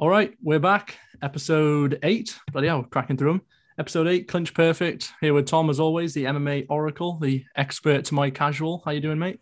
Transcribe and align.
All 0.00 0.08
right, 0.08 0.32
we're 0.40 0.60
back. 0.60 0.96
Episode 1.22 1.98
eight. 2.04 2.38
Yeah, 2.54 2.76
we're 2.76 2.84
cracking 2.84 3.16
through 3.16 3.32
them. 3.32 3.42
Episode 3.80 4.06
eight, 4.06 4.28
Clinch 4.28 4.54
Perfect. 4.54 5.10
Here 5.20 5.34
with 5.34 5.46
Tom, 5.46 5.68
as 5.70 5.80
always, 5.80 6.14
the 6.14 6.26
MMA 6.26 6.66
Oracle, 6.68 7.18
the 7.18 7.44
expert 7.56 8.04
to 8.04 8.14
my 8.14 8.30
casual. 8.30 8.80
How 8.84 8.92
you 8.92 9.00
doing, 9.00 9.18
mate? 9.18 9.40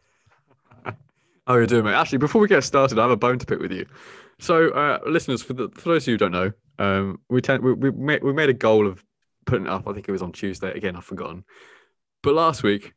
How 1.46 1.58
you 1.58 1.66
doing, 1.66 1.84
mate? 1.84 1.92
Actually, 1.92 2.18
before 2.18 2.40
we 2.40 2.48
get 2.48 2.64
started, 2.64 2.98
I 2.98 3.02
have 3.02 3.10
a 3.10 3.18
bone 3.18 3.38
to 3.38 3.44
pick 3.44 3.60
with 3.60 3.70
you. 3.70 3.84
So, 4.38 4.70
uh, 4.70 5.00
listeners, 5.06 5.42
for, 5.42 5.52
the, 5.52 5.68
for 5.74 5.90
those 5.90 6.04
of 6.04 6.08
you 6.08 6.14
who 6.14 6.18
don't 6.18 6.32
know, 6.32 6.52
um, 6.78 7.20
we, 7.28 7.42
tend, 7.42 7.62
we, 7.62 7.74
we, 7.74 7.90
made, 7.90 8.24
we 8.24 8.32
made 8.32 8.48
a 8.48 8.54
goal 8.54 8.86
of 8.86 9.04
putting 9.44 9.66
it 9.66 9.70
up. 9.70 9.86
I 9.86 9.92
think 9.92 10.08
it 10.08 10.12
was 10.12 10.22
on 10.22 10.32
Tuesday. 10.32 10.72
Again, 10.72 10.96
I've 10.96 11.04
forgotten. 11.04 11.44
But 12.22 12.32
last 12.32 12.62
week, 12.62 12.94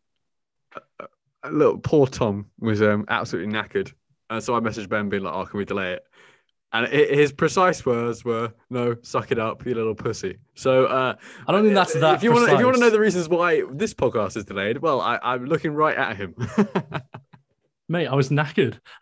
a 1.43 1.51
little 1.51 1.77
poor 1.77 2.07
Tom 2.07 2.45
was 2.57 2.81
um, 2.81 3.03
absolutely 3.09 3.53
knackered. 3.53 3.91
And 4.29 4.41
so 4.41 4.55
I 4.55 4.61
messaged 4.61 4.87
Ben 4.87 5.09
being 5.09 5.23
like, 5.23 5.33
oh, 5.33 5.45
can 5.45 5.57
we 5.57 5.65
delay 5.65 5.91
it? 5.95 6.05
And 6.71 6.85
it, 6.93 7.17
his 7.17 7.31
precise 7.31 7.83
words 7.85 8.23
were, 8.23 8.53
"No, 8.69 8.95
suck 9.01 9.31
it 9.31 9.39
up, 9.39 9.65
you 9.65 9.73
little 9.73 9.95
pussy." 9.95 10.37
So 10.53 10.85
uh, 10.85 11.15
I 11.47 11.51
don't 11.51 11.63
think 11.63 11.73
that's 11.73 11.93
that. 11.95 12.15
If 12.15 12.23
you 12.23 12.31
want, 12.31 12.51
if 12.51 12.59
you 12.59 12.65
want 12.65 12.77
to 12.77 12.81
know 12.81 12.91
the 12.91 12.99
reasons 12.99 13.27
why 13.27 13.63
this 13.71 13.93
podcast 13.93 14.37
is 14.37 14.45
delayed, 14.45 14.77
well, 14.77 15.01
I, 15.01 15.19
I'm 15.21 15.45
looking 15.45 15.73
right 15.73 15.97
at 15.97 16.15
him. 16.15 16.35
mate, 17.89 18.05
I 18.07 18.13
was 18.13 18.29
knackered. 18.29 18.79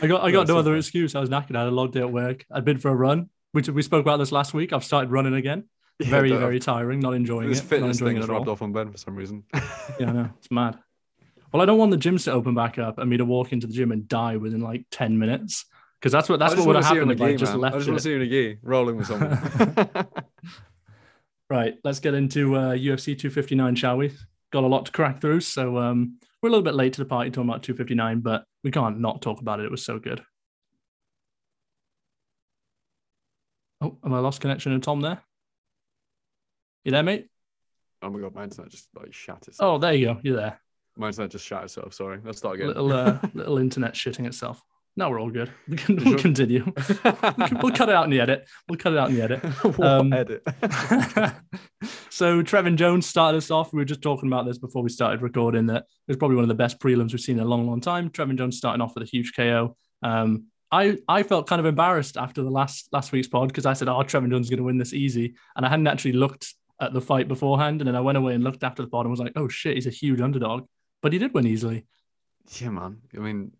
I 0.00 0.06
got 0.06 0.22
I 0.22 0.30
got 0.30 0.40
That's 0.40 0.48
no 0.48 0.58
other 0.58 0.76
excuse. 0.76 1.14
I 1.14 1.20
was 1.20 1.28
knackered. 1.28 1.56
I 1.56 1.60
had 1.60 1.68
a 1.68 1.72
long 1.72 1.90
day 1.90 2.00
at 2.00 2.10
work. 2.10 2.46
I'd 2.50 2.64
been 2.64 2.78
for 2.78 2.90
a 2.90 2.94
run, 2.94 3.28
which 3.52 3.68
we 3.68 3.82
spoke 3.82 4.00
about 4.00 4.16
this 4.16 4.32
last 4.32 4.54
week. 4.54 4.72
I've 4.72 4.84
started 4.84 5.10
running 5.10 5.34
again. 5.34 5.64
Very, 6.00 6.30
Yeah, 6.30 6.38
very 6.38 6.60
tiring. 6.60 7.00
Not 7.00 7.14
enjoying 7.14 7.48
This 7.48 7.58
it. 7.58 7.64
Not 7.64 7.68
fitness 7.70 7.96
enjoying 7.96 8.14
thing 8.16 8.22
it 8.22 8.24
at 8.24 8.30
all. 8.30 8.36
rubbed 8.36 8.48
off 8.48 8.62
on 8.62 8.72
Ben 8.72 8.90
for 8.90 8.98
some 8.98 9.16
reason. 9.16 9.42
Yeah, 9.98 10.10
I 10.10 10.12
know. 10.12 10.30
It's 10.38 10.50
mad. 10.50 10.78
Well, 11.52 11.62
I 11.62 11.66
don't 11.66 11.78
want 11.78 11.90
the 11.90 11.96
gyms 11.96 12.24
to 12.24 12.32
open 12.32 12.54
back 12.54 12.78
up 12.78 12.98
and 12.98 13.08
me 13.08 13.16
to 13.16 13.24
walk 13.24 13.52
into 13.52 13.66
the 13.66 13.72
gym 13.72 13.92
and 13.92 14.06
die 14.06 14.36
within 14.36 14.60
like 14.60 14.84
10 14.90 15.18
minutes. 15.18 15.64
Because 15.98 16.12
that's 16.12 16.28
what 16.28 16.38
that's 16.38 16.54
what 16.54 16.66
would 16.66 16.76
have 16.76 16.84
see 16.84 16.94
you 16.94 17.02
on 17.02 17.08
happened 17.08 17.20
if 17.20 17.34
I 17.34 17.36
just 17.36 17.54
left 17.54 17.74
I 17.74 17.78
just 17.78 17.88
want 17.88 17.98
to 17.98 18.02
see 18.02 18.10
you 18.10 18.16
in 18.16 18.22
a 18.22 18.26
gi, 18.26 18.58
rolling 18.62 18.96
with 18.96 19.06
someone. 19.06 20.06
Right, 21.50 21.78
let's 21.82 22.00
get 22.00 22.12
into 22.12 22.56
uh, 22.56 22.74
UFC 22.74 23.18
259, 23.18 23.74
shall 23.74 23.96
we? 23.96 24.12
Got 24.52 24.64
a 24.64 24.66
lot 24.66 24.84
to 24.84 24.92
crack 24.92 25.22
through, 25.22 25.40
so 25.40 25.78
um, 25.78 26.18
we're 26.42 26.50
a 26.50 26.52
little 26.52 26.62
bit 26.62 26.74
late 26.74 26.92
to 26.92 27.00
the 27.00 27.06
party 27.06 27.30
talking 27.30 27.48
about 27.48 27.62
259, 27.62 28.20
but 28.20 28.44
we 28.62 28.70
can't 28.70 29.00
not 29.00 29.22
talk 29.22 29.40
about 29.40 29.58
it. 29.58 29.64
It 29.64 29.70
was 29.70 29.82
so 29.82 29.98
good. 29.98 30.22
Oh, 33.80 33.96
am 34.04 34.12
I 34.12 34.18
lost 34.18 34.42
connection 34.42 34.72
to 34.72 34.78
Tom 34.78 35.00
there? 35.00 35.22
You 36.84 36.92
there, 36.92 37.02
mate? 37.02 37.28
oh 38.02 38.10
my 38.10 38.20
god, 38.20 38.34
my 38.34 38.44
internet 38.44 38.70
just 38.70 38.88
like 38.94 39.12
shat 39.14 39.48
itself. 39.48 39.56
Oh, 39.60 39.78
there 39.78 39.94
you 39.94 40.06
go. 40.06 40.20
You're 40.22 40.36
there. 40.36 40.60
My 40.98 41.08
internet 41.08 41.30
just 41.30 41.46
shat 41.46 41.64
itself. 41.64 41.94
Sorry, 41.94 42.18
let's 42.24 42.38
start 42.38 42.56
again. 42.56 42.68
Little 42.68 42.92
uh, 42.92 43.18
little 43.34 43.58
internet 43.58 43.94
shitting 43.94 44.26
itself. 44.26 44.60
No, 44.96 45.08
we're 45.10 45.20
all 45.20 45.30
good. 45.30 45.52
We 45.68 45.76
can 45.76 45.94
we'll 45.94 46.06
sure? 46.06 46.18
continue. 46.18 46.64
We'll 47.62 47.72
cut 47.72 47.88
it 47.88 47.94
out 47.94 48.02
in 48.04 48.10
the 48.10 48.20
edit. 48.20 48.48
We'll 48.68 48.78
cut 48.78 48.94
it 48.94 48.98
out 48.98 49.10
in 49.10 49.14
the 49.14 49.22
edit. 49.22 49.44
Um, 49.80 50.12
edit? 50.12 50.42
so 52.10 52.42
Trevin 52.42 52.74
Jones 52.74 53.06
started 53.06 53.38
us 53.38 53.52
off. 53.52 53.72
We 53.72 53.78
were 53.78 53.84
just 53.84 54.02
talking 54.02 54.28
about 54.28 54.44
this 54.44 54.58
before 54.58 54.82
we 54.82 54.88
started 54.90 55.22
recording. 55.22 55.66
That 55.66 55.84
it 55.84 56.08
was 56.08 56.16
probably 56.16 56.34
one 56.34 56.44
of 56.44 56.48
the 56.48 56.56
best 56.56 56.80
prelims 56.80 57.12
we've 57.12 57.20
seen 57.20 57.38
in 57.38 57.44
a 57.44 57.48
long, 57.48 57.64
long 57.68 57.80
time. 57.80 58.10
Trevin 58.10 58.36
Jones 58.36 58.58
starting 58.58 58.80
off 58.80 58.96
with 58.96 59.04
a 59.04 59.10
huge 59.10 59.34
KO. 59.36 59.76
Um, 60.02 60.46
I 60.72 60.98
I 61.06 61.22
felt 61.22 61.46
kind 61.46 61.60
of 61.60 61.66
embarrassed 61.66 62.16
after 62.16 62.42
the 62.42 62.50
last 62.50 62.88
last 62.92 63.12
week's 63.12 63.28
pod 63.28 63.48
because 63.48 63.66
I 63.66 63.74
said, 63.74 63.88
"Oh, 63.88 64.02
Trevin 64.02 64.30
Jones 64.30 64.46
is 64.46 64.50
going 64.50 64.58
to 64.58 64.64
win 64.64 64.78
this 64.78 64.92
easy," 64.92 65.36
and 65.54 65.64
I 65.64 65.68
hadn't 65.68 65.86
actually 65.86 66.12
looked 66.12 66.54
at 66.80 66.92
the 66.92 67.00
fight 67.00 67.28
beforehand. 67.28 67.80
And 67.80 67.86
then 67.88 67.96
I 67.96 68.00
went 68.00 68.18
away 68.18 68.34
and 68.34 68.42
looked 68.42 68.64
after 68.64 68.82
the 68.82 68.88
pod 68.88 69.06
and 69.06 69.12
was 69.12 69.20
like, 69.20 69.32
"Oh 69.36 69.48
shit, 69.48 69.76
he's 69.76 69.86
a 69.86 69.90
huge 69.90 70.20
underdog," 70.20 70.66
but 71.02 71.12
he 71.12 71.18
did 71.18 71.34
win 71.34 71.46
easily. 71.46 71.86
yeah, 72.60 72.70
man. 72.70 72.98
I 73.16 73.20
mean, 73.20 73.52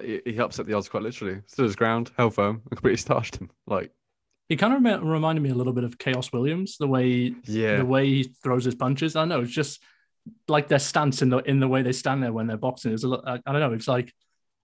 he, 0.00 0.20
he 0.24 0.38
upset 0.38 0.66
the 0.66 0.74
odds 0.74 0.88
quite 0.88 1.02
literally. 1.02 1.40
Stood 1.46 1.64
his 1.64 1.76
ground, 1.76 2.10
held 2.16 2.34
firm, 2.34 2.62
and 2.64 2.70
completely 2.70 2.96
starched 2.96 3.36
him. 3.36 3.50
Like, 3.66 3.90
He 4.48 4.56
kind 4.56 4.72
of 4.74 4.82
rem- 4.82 5.06
reminded 5.06 5.42
me 5.42 5.50
a 5.50 5.54
little 5.54 5.72
bit 5.72 5.84
of 5.84 5.98
Khaos 5.98 6.32
Williams, 6.32 6.76
the 6.78 6.86
way 6.88 7.34
yeah, 7.44 7.76
the 7.78 7.84
way 7.84 8.06
he 8.06 8.22
throws 8.42 8.64
his 8.64 8.74
punches. 8.74 9.16
I 9.16 9.24
know 9.24 9.40
it's 9.40 9.50
just 9.52 9.82
like 10.48 10.68
their 10.68 10.78
stance 10.78 11.20
in 11.20 11.30
the 11.30 11.38
in 11.38 11.58
the 11.60 11.68
way 11.68 11.82
they 11.82 11.92
stand 11.92 12.22
there 12.22 12.32
when 12.32 12.46
they're 12.46 12.56
boxing. 12.56 12.92
It's 12.92 13.04
a 13.04 13.08
lot. 13.08 13.24
I 13.26 13.40
I 13.44 13.52
don't 13.52 13.60
know. 13.60 13.72
It's 13.72 13.88
like 13.88 14.12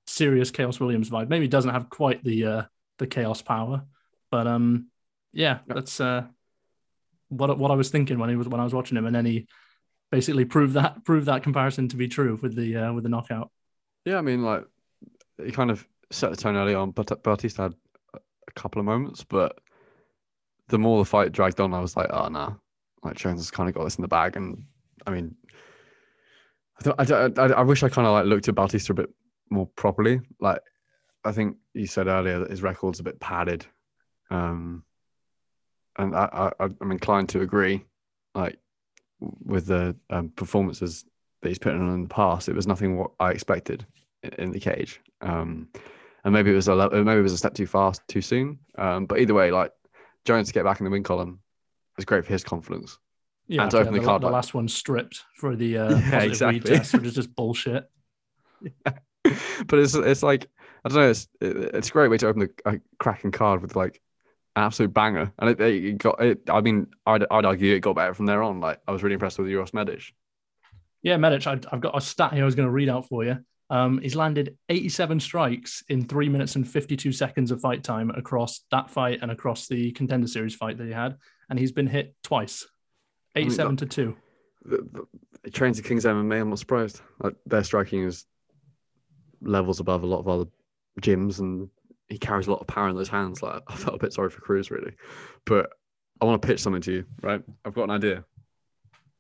serious 0.07 0.51
Khaos 0.51 0.81
Williams 0.81 1.11
vibe. 1.11 1.29
Maybe 1.29 1.45
he 1.45 1.49
doesn't 1.49 1.73
have 1.73 1.91
quite 1.91 2.23
the 2.25 2.45
uh 2.47 2.63
the 2.99 3.07
chaos 3.07 3.43
power, 3.43 3.85
but 4.31 4.47
um, 4.47 4.89
yeah, 5.33 5.59
Yeah. 5.67 5.75
that's 5.75 6.01
uh 6.01 6.25
what 7.29 7.59
what 7.59 7.71
I 7.71 7.75
was 7.75 7.91
thinking 7.91 8.19
when 8.19 8.31
he 8.31 8.37
was 8.37 8.49
when 8.49 8.61
I 8.61 8.65
was 8.65 8.73
watching 8.75 8.97
him, 8.97 9.05
and 9.07 9.15
then 9.15 9.27
he 9.27 9.47
basically 10.11 10.45
prove 10.45 10.73
that 10.75 11.05
prove 11.05 11.27
that 11.27 11.43
comparison 11.43 11.89
to 11.89 11.97
be 11.97 12.09
true 12.09 12.39
with 12.43 12.57
the 12.57 12.77
uh, 12.77 12.93
with 12.93 13.05
the 13.05 13.11
knockout. 13.11 13.51
yeah. 14.05 14.19
I 14.19 14.23
mean, 14.23 14.43
like, 14.43 14.65
he 15.45 15.51
kind 15.51 15.71
of 15.71 15.87
set 16.11 16.31
the 16.31 16.37
tone 16.37 16.57
early 16.57 16.75
on. 16.75 16.91
But 16.91 17.23
Bautista 17.23 17.63
had 17.63 17.75
a 18.15 18.53
couple 18.53 18.81
of 18.81 18.87
moments, 18.87 19.25
but 19.25 19.59
the 20.69 20.79
more 20.79 20.99
the 20.99 21.09
fight 21.09 21.33
dragged 21.33 21.61
on, 21.61 21.75
I 21.75 21.81
was 21.81 21.97
like, 21.97 22.09
oh 22.11 22.29
no, 22.29 22.57
like 23.03 23.17
Jones 23.17 23.41
has 23.41 23.51
kind 23.51 23.69
of 23.69 23.75
got 23.75 23.85
this 23.85 23.97
in 23.97 24.03
the 24.03 24.09
bag. 24.09 24.37
And 24.37 24.65
I 25.07 25.11
mean, 25.11 25.35
I 26.81 27.05
don't, 27.05 27.39
I, 27.39 27.43
I, 27.43 27.47
I 27.59 27.63
wish 27.63 27.83
I 27.83 27.89
kind 27.89 28.07
of 28.07 28.13
like 28.13 28.27
looked 28.27 28.49
at 28.49 28.55
Bautista 28.55 28.93
a 28.93 28.97
bit 28.97 29.11
more 29.51 29.67
properly. 29.77 30.21
Like, 30.41 30.61
I 31.25 31.33
think 31.33 31.57
you 31.75 31.87
said 31.87 32.07
earlier 32.07 32.41
that 32.41 32.51
his 32.51 32.63
record's 32.63 33.01
a 33.01 33.05
bit 33.05 33.21
padded, 33.21 33.67
um, 34.31 34.85
and 35.99 36.15
I, 36.15 36.53
I 36.61 36.69
I'm 36.81 36.93
inclined 36.93 37.31
to 37.31 37.41
agree. 37.41 37.85
Like 38.35 38.59
with 39.21 39.67
the 39.67 39.97
um, 40.11 40.31
performances 40.31 41.05
that 41.43 41.49
he's 41.49 41.59
put 41.59 41.75
on 41.75 41.89
in 41.93 42.03
the 42.03 42.09
past, 42.09 42.49
it 42.49 42.55
was 42.55 42.67
nothing 42.67 42.97
what 42.97 43.11
I 43.21 43.31
expected 43.31 43.87
in, 44.39 44.51
the 44.51 44.61
cage. 44.61 45.01
Um, 45.21 45.69
and 46.25 46.33
maybe 46.33 46.51
it 46.51 46.55
was 46.55 46.69
a 46.69 46.91
maybe 46.91 47.21
it 47.21 47.23
was 47.23 47.33
a 47.33 47.39
step 47.39 47.55
too 47.55 47.67
fast, 47.67 48.03
too 48.09 48.21
soon. 48.21 48.59
Um, 48.77 49.07
but 49.07 49.21
either 49.21 49.35
way, 49.35 49.51
like 49.51 49.73
Jones 50.25 50.49
to 50.49 50.53
get 50.55 50.65
back 50.65 50.81
in 50.81 50.85
the 50.85 50.91
win 50.91 51.03
column 51.03 51.41
is 51.97 52.05
great 52.05 52.25
for 52.25 52.33
his 52.33 52.45
confidence. 52.45 52.99
Yeah, 53.47 53.63
And 53.63 53.71
to 53.71 53.79
open 53.79 53.95
the 53.95 54.01
the, 54.01 54.07
card 54.07 54.23
the 54.23 54.29
last 54.29 54.53
one 54.53 54.69
stripped 54.69 55.25
for 55.35 55.57
the 55.57 55.79
uh, 55.79 55.91
Yeah, 56.11 56.21
exactly. 56.21 56.61
retest, 56.61 56.93
which 56.95 57.05
is 57.07 57.15
just 57.15 57.35
bullshit. 57.35 57.89
but 58.85 59.79
it's 59.79 59.95
it's 59.95 60.23
like 60.23 60.49
I 60.85 60.89
don't 60.89 60.99
know. 60.99 61.11
It's 61.11 61.29
it's 61.41 61.89
a 61.89 61.93
great 61.93 62.11
way 62.11 62.19
to 62.19 62.27
open 62.27 62.49
a 62.67 62.79
cracking 62.99 63.33
card 63.33 63.63
with 63.63 63.75
like 63.75 64.01
absolute 64.59 64.93
banger, 64.93 65.33
and 65.39 65.51
it, 65.51 65.61
it 65.61 65.99
got 65.99 66.23
it. 66.23 66.41
I 66.49 66.61
mean, 66.61 66.89
I'd 67.07 67.25
I'd 67.31 67.45
argue 67.45 67.75
it 67.75 67.81
got 67.81 67.97
better 67.97 68.15
from 68.15 68.27
there 68.27 68.43
on. 68.43 68.61
Like 68.61 68.81
I 68.87 68.93
was 68.93 69.03
really 69.03 69.15
impressed 69.15 69.39
with 69.39 69.49
Uros 69.49 69.73
Medic. 69.73 70.13
Yeah, 71.03 71.17
Medic, 71.17 71.47
I, 71.47 71.61
I've 71.71 71.81
got 71.81 71.97
a 71.97 72.01
stat 72.01 72.33
here 72.33 72.43
I 72.43 72.45
was 72.45 72.55
going 72.55 72.67
to 72.67 72.73
read 72.73 72.89
out 72.89 73.07
for 73.07 73.25
you. 73.25 73.39
Um, 73.71 73.99
he's 73.99 74.17
landed 74.17 74.57
87 74.69 75.21
strikes 75.21 75.85
in 75.89 76.07
three 76.07 76.29
minutes 76.29 76.57
and 76.57 76.67
52 76.67 77.13
seconds 77.13 77.51
of 77.51 77.61
fight 77.61 77.85
time 77.85 78.11
across 78.11 78.65
that 78.71 78.91
fight 78.91 79.19
and 79.21 79.31
across 79.31 79.69
the 79.69 79.93
contender 79.93 80.27
series 80.27 80.55
fight 80.55 80.79
that 80.79 80.87
he 80.87 80.93
had. 80.93 81.17
And 81.51 81.59
he's 81.59 81.73
been 81.73 81.87
hit 81.87 82.15
twice 82.23 82.67
mean, 83.35 83.47
87 83.47 83.77
that- 83.77 83.91
to 83.91 84.05
2. 84.05 84.17
The, 84.65 84.77
the, 84.93 85.07
he 85.45 85.51
trains 85.51 85.79
at 85.79 85.85
King's 85.85 86.05
MMA. 86.05 86.41
I'm 86.41 86.51
not 86.51 86.59
surprised. 86.59 87.01
Like, 87.23 87.35
their 87.47 87.63
striking 87.63 88.03
is 88.03 88.25
levels 89.41 89.81
above 89.81 90.03
a 90.03 90.07
lot 90.07 90.19
of 90.19 90.29
other 90.29 90.45
gyms, 91.01 91.39
and 91.39 91.71
he 92.09 92.19
carries 92.19 92.47
a 92.47 92.51
lot 92.51 92.61
of 92.61 92.67
power 92.67 92.89
in 92.89 92.97
those 92.97 93.09
hands. 93.09 93.43
Like 93.43 93.63
I 93.69 93.77
felt 93.77 93.97
a 93.97 93.99
bit 93.99 94.13
sorry 94.13 94.31
for 94.31 94.41
Cruz, 94.41 94.71
really. 94.71 94.93
But 95.45 95.71
I 96.21 96.25
want 96.25 96.41
to 96.43 96.47
pitch 96.49 96.61
something 96.61 96.83
to 96.83 96.93
you. 96.93 97.05
Right, 97.23 97.43
I've 97.65 97.75
got 97.75 97.85
an 97.85 97.91
idea. 97.91 98.25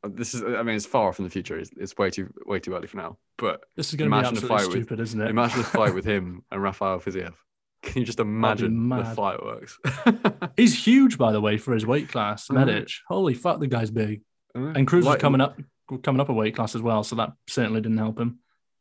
Uh, 0.02 0.08
This 0.12 0.34
is, 0.34 0.42
I 0.42 0.62
mean, 0.62 0.76
it's 0.76 0.86
far 0.86 1.08
off 1.08 1.18
in 1.18 1.24
the 1.24 1.30
future. 1.30 1.58
It's, 1.58 1.70
it's 1.76 1.96
way 1.96 2.10
too, 2.10 2.32
way 2.46 2.58
too 2.60 2.74
early 2.74 2.86
for 2.86 2.96
now. 2.96 3.18
But 3.36 3.60
This 3.76 3.88
is 3.90 3.94
going 3.96 4.10
to 4.10 4.16
be 4.16 4.20
absolutely 4.20 4.48
fight 4.48 4.66
with- 4.66 4.72
stupid, 4.72 5.00
isn't 5.00 5.20
it? 5.20 5.28
imagine 5.30 5.60
a 5.60 5.64
fight 5.80 5.94
with 5.94 6.04
him 6.04 6.42
and 6.50 6.62
Rafael 6.62 6.98
Fiziev. 7.00 7.34
Can 7.82 8.00
you 8.00 8.04
just 8.06 8.18
imagine 8.18 8.88
the 8.88 9.04
fireworks? 9.04 9.78
He's 10.56 10.84
huge, 10.84 11.16
by 11.16 11.30
the 11.30 11.40
way, 11.40 11.58
for 11.58 11.72
his 11.74 11.86
weight 11.86 12.08
class, 12.08 12.48
Mhm. 12.48 12.54
Medic. 12.56 12.88
Holy 13.06 13.34
fuck, 13.34 13.60
the 13.60 13.68
guy's 13.68 13.90
big. 13.92 14.22
And 14.54 14.86
Cruz 14.86 15.04
was 15.04 15.16
coming 15.18 15.40
up 15.40 15.56
coming 16.02 16.20
up 16.20 16.28
a 16.28 16.32
weight 16.34 16.56
class 16.56 16.74
as 16.74 16.82
well, 16.82 17.02
so 17.04 17.14
that 17.16 17.32
certainly 17.48 17.80
didn't 17.80 17.96
help 17.98 18.18
him. 18.18 18.40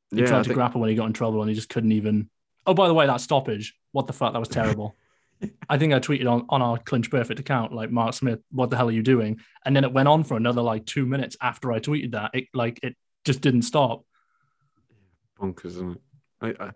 He 0.09 0.17
Yeah, 0.17 0.23
I 0.23 0.27
tried 0.27 0.37
to 0.39 0.43
think- 0.45 0.55
grapple 0.55 0.81
when 0.81 0.89
he 0.89 0.95
got 0.95 1.05
in 1.05 1.13
trouble 1.13 1.41
and 1.41 1.49
he 1.49 1.55
just 1.55 1.69
couldn't 1.69 1.91
even. 1.91 2.29
Oh, 2.67 2.73
by 2.73 2.87
the 2.87 2.93
way, 2.93 3.07
that 3.07 3.21
stoppage. 3.21 3.73
What 3.93 4.07
the 4.07 4.13
fuck? 4.13 4.33
That 4.33 4.39
was 4.39 4.49
terrible. 4.49 4.95
I 5.69 5.77
think 5.77 5.93
I 5.93 5.99
tweeted 5.99 6.29
on, 6.29 6.45
on 6.49 6.61
our 6.61 6.77
Clinch 6.77 7.09
Perfect 7.09 7.39
account, 7.39 7.71
like 7.71 7.91
Mark 7.91 8.13
Smith, 8.13 8.39
what 8.51 8.69
the 8.69 8.75
hell 8.75 8.89
are 8.89 8.91
you 8.91 9.03
doing? 9.03 9.39
And 9.65 9.75
then 9.75 9.83
it 9.83 9.93
went 9.93 10.07
on 10.07 10.23
for 10.23 10.35
another 10.35 10.61
like 10.61 10.85
two 10.85 11.05
minutes 11.05 11.37
after 11.41 11.71
I 11.71 11.79
tweeted 11.79 12.11
that. 12.11 12.31
It 12.33 12.45
like 12.53 12.79
it 12.83 12.95
just 13.23 13.41
didn't 13.41 13.61
stop. 13.61 14.03
bonkers, 15.39 15.65
isn't 15.65 15.97
it? 16.41 16.57
I, 16.59 16.71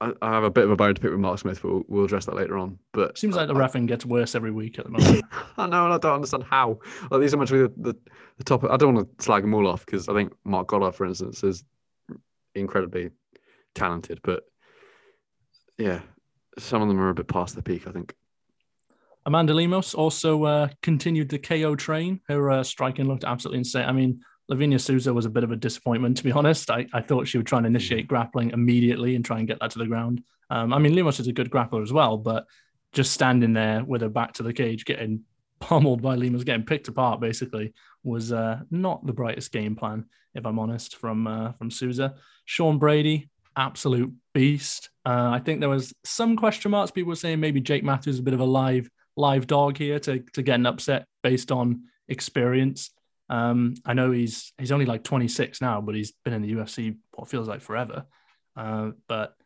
I, 0.00 0.12
I 0.20 0.32
have 0.32 0.44
a 0.44 0.50
bit 0.50 0.64
of 0.64 0.70
a 0.70 0.76
bone 0.76 0.94
to 0.94 1.00
pick 1.00 1.10
with 1.10 1.20
Mark 1.20 1.38
Smith, 1.38 1.60
but 1.62 1.70
we'll, 1.70 1.84
we'll 1.86 2.04
address 2.04 2.26
that 2.26 2.34
later 2.34 2.58
on. 2.58 2.78
But 2.92 3.16
Seems 3.16 3.36
like 3.36 3.48
the 3.48 3.54
refing 3.54 3.86
gets 3.86 4.04
worse 4.04 4.34
every 4.34 4.50
week 4.50 4.78
at 4.78 4.86
the 4.86 4.90
moment. 4.90 5.24
I 5.56 5.66
know, 5.66 5.84
and 5.84 5.94
I 5.94 5.98
don't 5.98 6.14
understand 6.14 6.44
how. 6.44 6.78
Like 7.10 7.20
these 7.20 7.32
are 7.34 7.36
much 7.36 7.50
the, 7.50 7.72
the 7.76 7.94
the 8.38 8.44
top. 8.44 8.64
I 8.64 8.76
don't 8.76 8.94
want 8.94 9.18
to 9.18 9.24
slag 9.24 9.42
them 9.42 9.54
all 9.54 9.66
off 9.66 9.84
because 9.86 10.08
I 10.08 10.14
think 10.14 10.32
Marc 10.44 10.68
Goddard, 10.68 10.92
for 10.92 11.06
instance, 11.06 11.44
is 11.44 11.62
incredibly 12.54 13.10
talented, 13.74 14.20
but 14.22 14.44
yeah, 15.78 16.00
some 16.58 16.82
of 16.82 16.88
them 16.88 17.00
are 17.00 17.10
a 17.10 17.14
bit 17.14 17.28
past 17.28 17.54
their 17.54 17.62
peak. 17.62 17.86
I 17.86 17.92
think. 17.92 18.14
Amanda 19.26 19.54
Lemos 19.54 19.94
also 19.94 20.44
uh, 20.44 20.68
continued 20.82 21.30
the 21.30 21.38
KO 21.38 21.74
train. 21.76 22.20
Her 22.28 22.50
uh, 22.50 22.62
striking 22.62 23.06
looked 23.06 23.24
absolutely 23.24 23.58
insane. 23.58 23.86
I 23.86 23.92
mean, 23.92 24.20
Livinha 24.50 24.78
Souza 24.78 25.14
was 25.14 25.24
a 25.24 25.30
bit 25.30 25.44
of 25.44 25.50
a 25.50 25.56
disappointment, 25.56 26.18
to 26.18 26.24
be 26.24 26.32
honest. 26.32 26.70
I, 26.70 26.86
I 26.92 27.00
thought 27.00 27.26
she 27.26 27.38
would 27.38 27.46
try 27.46 27.58
and 27.58 27.66
initiate 27.66 28.06
grappling 28.06 28.50
immediately 28.50 29.14
and 29.14 29.24
try 29.24 29.38
and 29.38 29.48
get 29.48 29.60
that 29.60 29.70
to 29.70 29.78
the 29.78 29.86
ground. 29.86 30.22
Um, 30.50 30.72
I 30.74 30.78
mean, 30.78 30.94
Lemos 30.94 31.20
is 31.20 31.26
a 31.26 31.32
good 31.32 31.50
grappler 31.50 31.82
as 31.82 31.92
well, 31.92 32.18
but 32.18 32.46
just 32.92 33.12
standing 33.12 33.54
there 33.54 33.82
with 33.82 34.02
her 34.02 34.08
back 34.08 34.34
to 34.34 34.42
the 34.42 34.52
cage, 34.52 34.84
getting 34.84 35.22
pummeled 35.60 36.02
by 36.02 36.16
Lemos, 36.16 36.44
getting 36.44 36.66
picked 36.66 36.88
apart, 36.88 37.20
basically, 37.20 37.72
was 38.02 38.32
uh, 38.32 38.60
not 38.70 39.06
the 39.06 39.14
brightest 39.14 39.52
game 39.52 39.74
plan, 39.74 40.04
if 40.34 40.44
I'm 40.44 40.58
honest, 40.58 40.96
from 40.96 41.26
uh, 41.26 41.52
from 41.52 41.70
Souza. 41.70 42.16
Sean 42.44 42.78
Brady, 42.78 43.30
absolute 43.56 44.12
beast. 44.34 44.90
Uh, 45.06 45.30
I 45.32 45.38
think 45.38 45.60
there 45.60 45.68
was 45.68 45.92
some 46.04 46.36
question 46.36 46.70
marks. 46.70 46.90
People 46.90 47.10
were 47.10 47.16
saying 47.16 47.40
maybe 47.40 47.60
Jake 47.60 47.84
Matthews 47.84 48.16
is 48.16 48.20
a 48.20 48.22
bit 48.22 48.34
of 48.34 48.40
a 48.40 48.44
live 48.44 48.88
live 49.16 49.46
dog 49.46 49.76
here 49.76 49.98
to 50.00 50.20
to 50.20 50.42
get 50.42 50.54
an 50.54 50.66
upset 50.66 51.06
based 51.22 51.52
on 51.52 51.84
experience. 52.08 52.90
Um, 53.28 53.74
I 53.84 53.94
know 53.94 54.10
he's 54.10 54.52
he's 54.58 54.72
only 54.72 54.86
like 54.86 55.04
26 55.04 55.60
now, 55.60 55.80
but 55.80 55.94
he's 55.94 56.12
been 56.24 56.32
in 56.32 56.42
the 56.42 56.52
UFC 56.52 56.96
what 57.12 57.28
feels 57.28 57.48
like 57.48 57.60
forever. 57.60 58.06
Uh, 58.56 58.92
but 59.08 59.36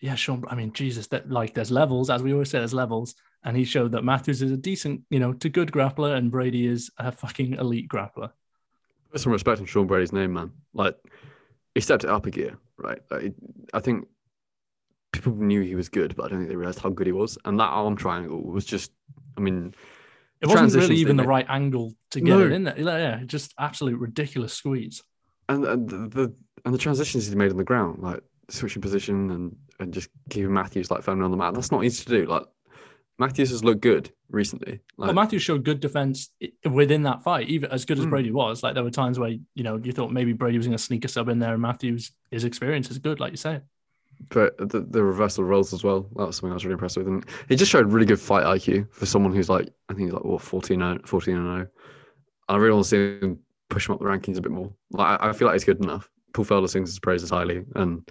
yeah, 0.00 0.14
Sean. 0.14 0.44
I 0.48 0.54
mean, 0.54 0.72
Jesus, 0.72 1.06
that 1.08 1.30
like 1.30 1.54
there's 1.54 1.70
levels, 1.70 2.10
as 2.10 2.22
we 2.22 2.32
always 2.32 2.50
say, 2.50 2.58
there's 2.58 2.74
levels, 2.74 3.14
and 3.44 3.56
he 3.56 3.64
showed 3.64 3.92
that 3.92 4.04
Matthews 4.04 4.42
is 4.42 4.52
a 4.52 4.56
decent, 4.56 5.02
you 5.10 5.18
know, 5.18 5.32
to 5.34 5.48
good 5.48 5.72
grappler, 5.72 6.16
and 6.16 6.30
Brady 6.30 6.66
is 6.66 6.90
a 6.98 7.12
fucking 7.12 7.54
elite 7.54 7.88
grappler. 7.88 8.30
Put 9.10 9.20
some 9.20 9.32
respect 9.32 9.60
on 9.60 9.66
Sean 9.66 9.86
Brady's 9.86 10.12
name, 10.12 10.34
man. 10.34 10.52
Like 10.74 10.96
he 11.74 11.80
stepped 11.80 12.04
it 12.04 12.10
up 12.10 12.26
a 12.26 12.30
gear, 12.30 12.58
right? 12.76 13.00
Like, 13.10 13.34
I 13.72 13.80
think 13.80 14.06
people 15.16 15.34
knew 15.34 15.62
he 15.62 15.74
was 15.74 15.88
good, 15.88 16.14
but 16.16 16.24
I 16.24 16.28
don't 16.28 16.38
think 16.38 16.50
they 16.50 16.56
realized 16.56 16.80
how 16.80 16.90
good 16.90 17.06
he 17.06 17.12
was. 17.12 17.38
And 17.44 17.58
that 17.60 17.64
arm 17.64 17.96
triangle 17.96 18.42
was 18.42 18.64
just, 18.64 18.92
I 19.36 19.40
mean, 19.40 19.74
it 20.40 20.48
wasn't 20.48 20.74
really 20.74 20.96
even 20.96 21.16
the 21.16 21.22
made. 21.22 21.28
right 21.28 21.46
angle 21.48 21.94
to 22.10 22.20
get 22.20 22.30
no. 22.30 22.40
it 22.40 22.52
in 22.52 22.64
there. 22.64 22.78
Yeah, 22.78 23.20
just 23.24 23.54
absolute 23.58 23.98
ridiculous 23.98 24.52
squeeze. 24.52 25.02
And, 25.48 25.64
and 25.64 25.88
the, 25.88 25.96
the 26.08 26.34
and 26.64 26.74
the 26.74 26.78
transitions 26.78 27.26
he 27.26 27.34
made 27.34 27.50
on 27.50 27.56
the 27.56 27.64
ground, 27.64 28.02
like 28.02 28.20
switching 28.48 28.82
position 28.82 29.30
and 29.30 29.56
and 29.78 29.92
just 29.92 30.08
keeping 30.30 30.52
Matthews 30.52 30.90
like 30.90 31.02
firmly 31.02 31.24
on 31.24 31.30
the 31.30 31.36
mat. 31.36 31.54
That's 31.54 31.72
not 31.72 31.84
easy 31.84 32.04
to 32.04 32.10
do. 32.10 32.26
Like 32.26 32.44
Matthews 33.18 33.50
has 33.50 33.64
looked 33.64 33.80
good 33.80 34.10
recently. 34.28 34.80
Like, 34.96 35.08
well, 35.08 35.14
Matthews 35.14 35.42
showed 35.42 35.64
good 35.64 35.80
defense 35.80 36.30
within 36.70 37.04
that 37.04 37.22
fight, 37.22 37.48
even 37.48 37.70
as 37.70 37.84
good 37.84 37.98
as 37.98 38.06
mm. 38.06 38.10
Brady 38.10 38.30
was. 38.30 38.62
Like 38.62 38.74
there 38.74 38.84
were 38.84 38.90
times 38.90 39.18
where 39.18 39.30
you 39.30 39.62
know 39.62 39.76
you 39.76 39.92
thought 39.92 40.12
maybe 40.12 40.32
Brady 40.32 40.58
was 40.58 40.66
going 40.66 40.76
to 40.76 40.82
sneak 40.82 41.04
a 41.04 41.08
sub 41.08 41.28
in 41.28 41.38
there, 41.38 41.54
and 41.54 41.62
Matthews 41.62 42.12
his 42.30 42.44
experience 42.44 42.90
is 42.90 42.98
good, 42.98 43.20
like 43.20 43.32
you 43.32 43.38
say. 43.38 43.60
But 44.30 44.56
the, 44.58 44.80
the 44.80 45.02
reversal 45.02 45.44
roles 45.44 45.72
as 45.72 45.84
well. 45.84 46.08
That 46.16 46.26
was 46.26 46.36
something 46.36 46.50
I 46.50 46.54
was 46.54 46.64
really 46.64 46.74
impressed 46.74 46.96
with, 46.96 47.06
and 47.06 47.24
he 47.48 47.56
just 47.56 47.70
showed 47.70 47.92
really 47.92 48.06
good 48.06 48.20
fight 48.20 48.44
IQ 48.44 48.92
for 48.92 49.06
someone 49.06 49.32
who's 49.32 49.48
like 49.48 49.68
I 49.88 49.94
think 49.94 50.06
he's 50.06 50.14
like 50.14 50.24
what 50.24 50.42
14, 50.42 51.00
14 51.04 51.36
and 51.36 51.44
0. 51.44 51.66
I 52.48 52.56
really 52.56 52.74
want 52.74 52.84
to 52.86 52.88
see 52.88 53.26
him 53.26 53.38
push 53.68 53.88
him 53.88 53.94
up 53.94 54.00
the 54.00 54.06
rankings 54.06 54.38
a 54.38 54.42
bit 54.42 54.52
more. 54.52 54.72
Like 54.90 55.20
I, 55.20 55.28
I 55.28 55.32
feel 55.32 55.46
like 55.46 55.54
he's 55.54 55.64
good 55.64 55.82
enough. 55.82 56.08
Paul 56.32 56.44
Felder 56.44 56.68
sings 56.68 56.90
his 56.90 56.98
praises 56.98 57.30
highly, 57.30 57.64
and 57.74 58.08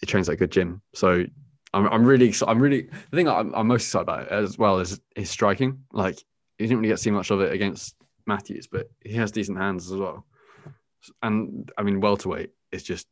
he 0.00 0.06
trains 0.06 0.28
at 0.28 0.34
a 0.34 0.36
good 0.36 0.52
gym. 0.52 0.82
So 0.94 1.24
I'm, 1.72 1.88
I'm 1.88 2.04
really 2.04 2.28
excited. 2.28 2.50
I'm 2.50 2.60
really 2.60 2.88
the 3.10 3.16
thing 3.16 3.28
I'm, 3.28 3.54
I'm 3.54 3.66
most 3.66 3.84
excited 3.84 4.02
about 4.02 4.28
as 4.28 4.56
well 4.58 4.78
is 4.78 5.00
his 5.16 5.30
striking. 5.30 5.80
Like 5.92 6.18
he 6.58 6.66
didn't 6.66 6.78
really 6.78 6.88
get 6.88 6.96
to 6.96 7.02
see 7.02 7.10
much 7.10 7.30
of 7.30 7.40
it 7.40 7.52
against 7.52 7.96
Matthews, 8.26 8.66
but 8.66 8.88
he 9.04 9.14
has 9.14 9.32
decent 9.32 9.58
hands 9.58 9.90
as 9.90 9.98
well. 9.98 10.24
And 11.22 11.70
I 11.76 11.82
mean, 11.82 12.00
welterweight 12.00 12.50
is 12.72 12.82
just 12.82 13.06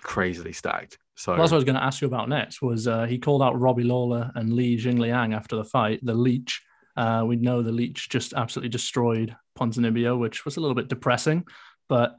crazily 0.00 0.52
stacked. 0.52 0.98
So 1.16 1.32
well, 1.32 1.40
that's 1.40 1.52
what 1.52 1.56
I 1.56 1.58
was 1.58 1.64
going 1.64 1.76
to 1.76 1.84
ask 1.84 2.00
you 2.00 2.08
about 2.08 2.28
next. 2.28 2.60
Was 2.60 2.88
uh, 2.88 3.04
he 3.04 3.18
called 3.18 3.42
out 3.42 3.58
Robbie 3.58 3.84
Lawler 3.84 4.32
and 4.34 4.52
Li 4.52 4.76
Jingliang 4.76 5.34
after 5.34 5.56
the 5.56 5.64
fight? 5.64 6.00
The 6.02 6.14
Leech. 6.14 6.60
Uh, 6.96 7.24
we 7.26 7.36
know 7.36 7.62
the 7.62 7.72
Leech 7.72 8.08
just 8.08 8.34
absolutely 8.34 8.68
destroyed 8.68 9.36
Ponzinibbio, 9.58 10.18
which 10.18 10.44
was 10.44 10.56
a 10.56 10.60
little 10.60 10.74
bit 10.74 10.88
depressing, 10.88 11.44
but 11.88 12.16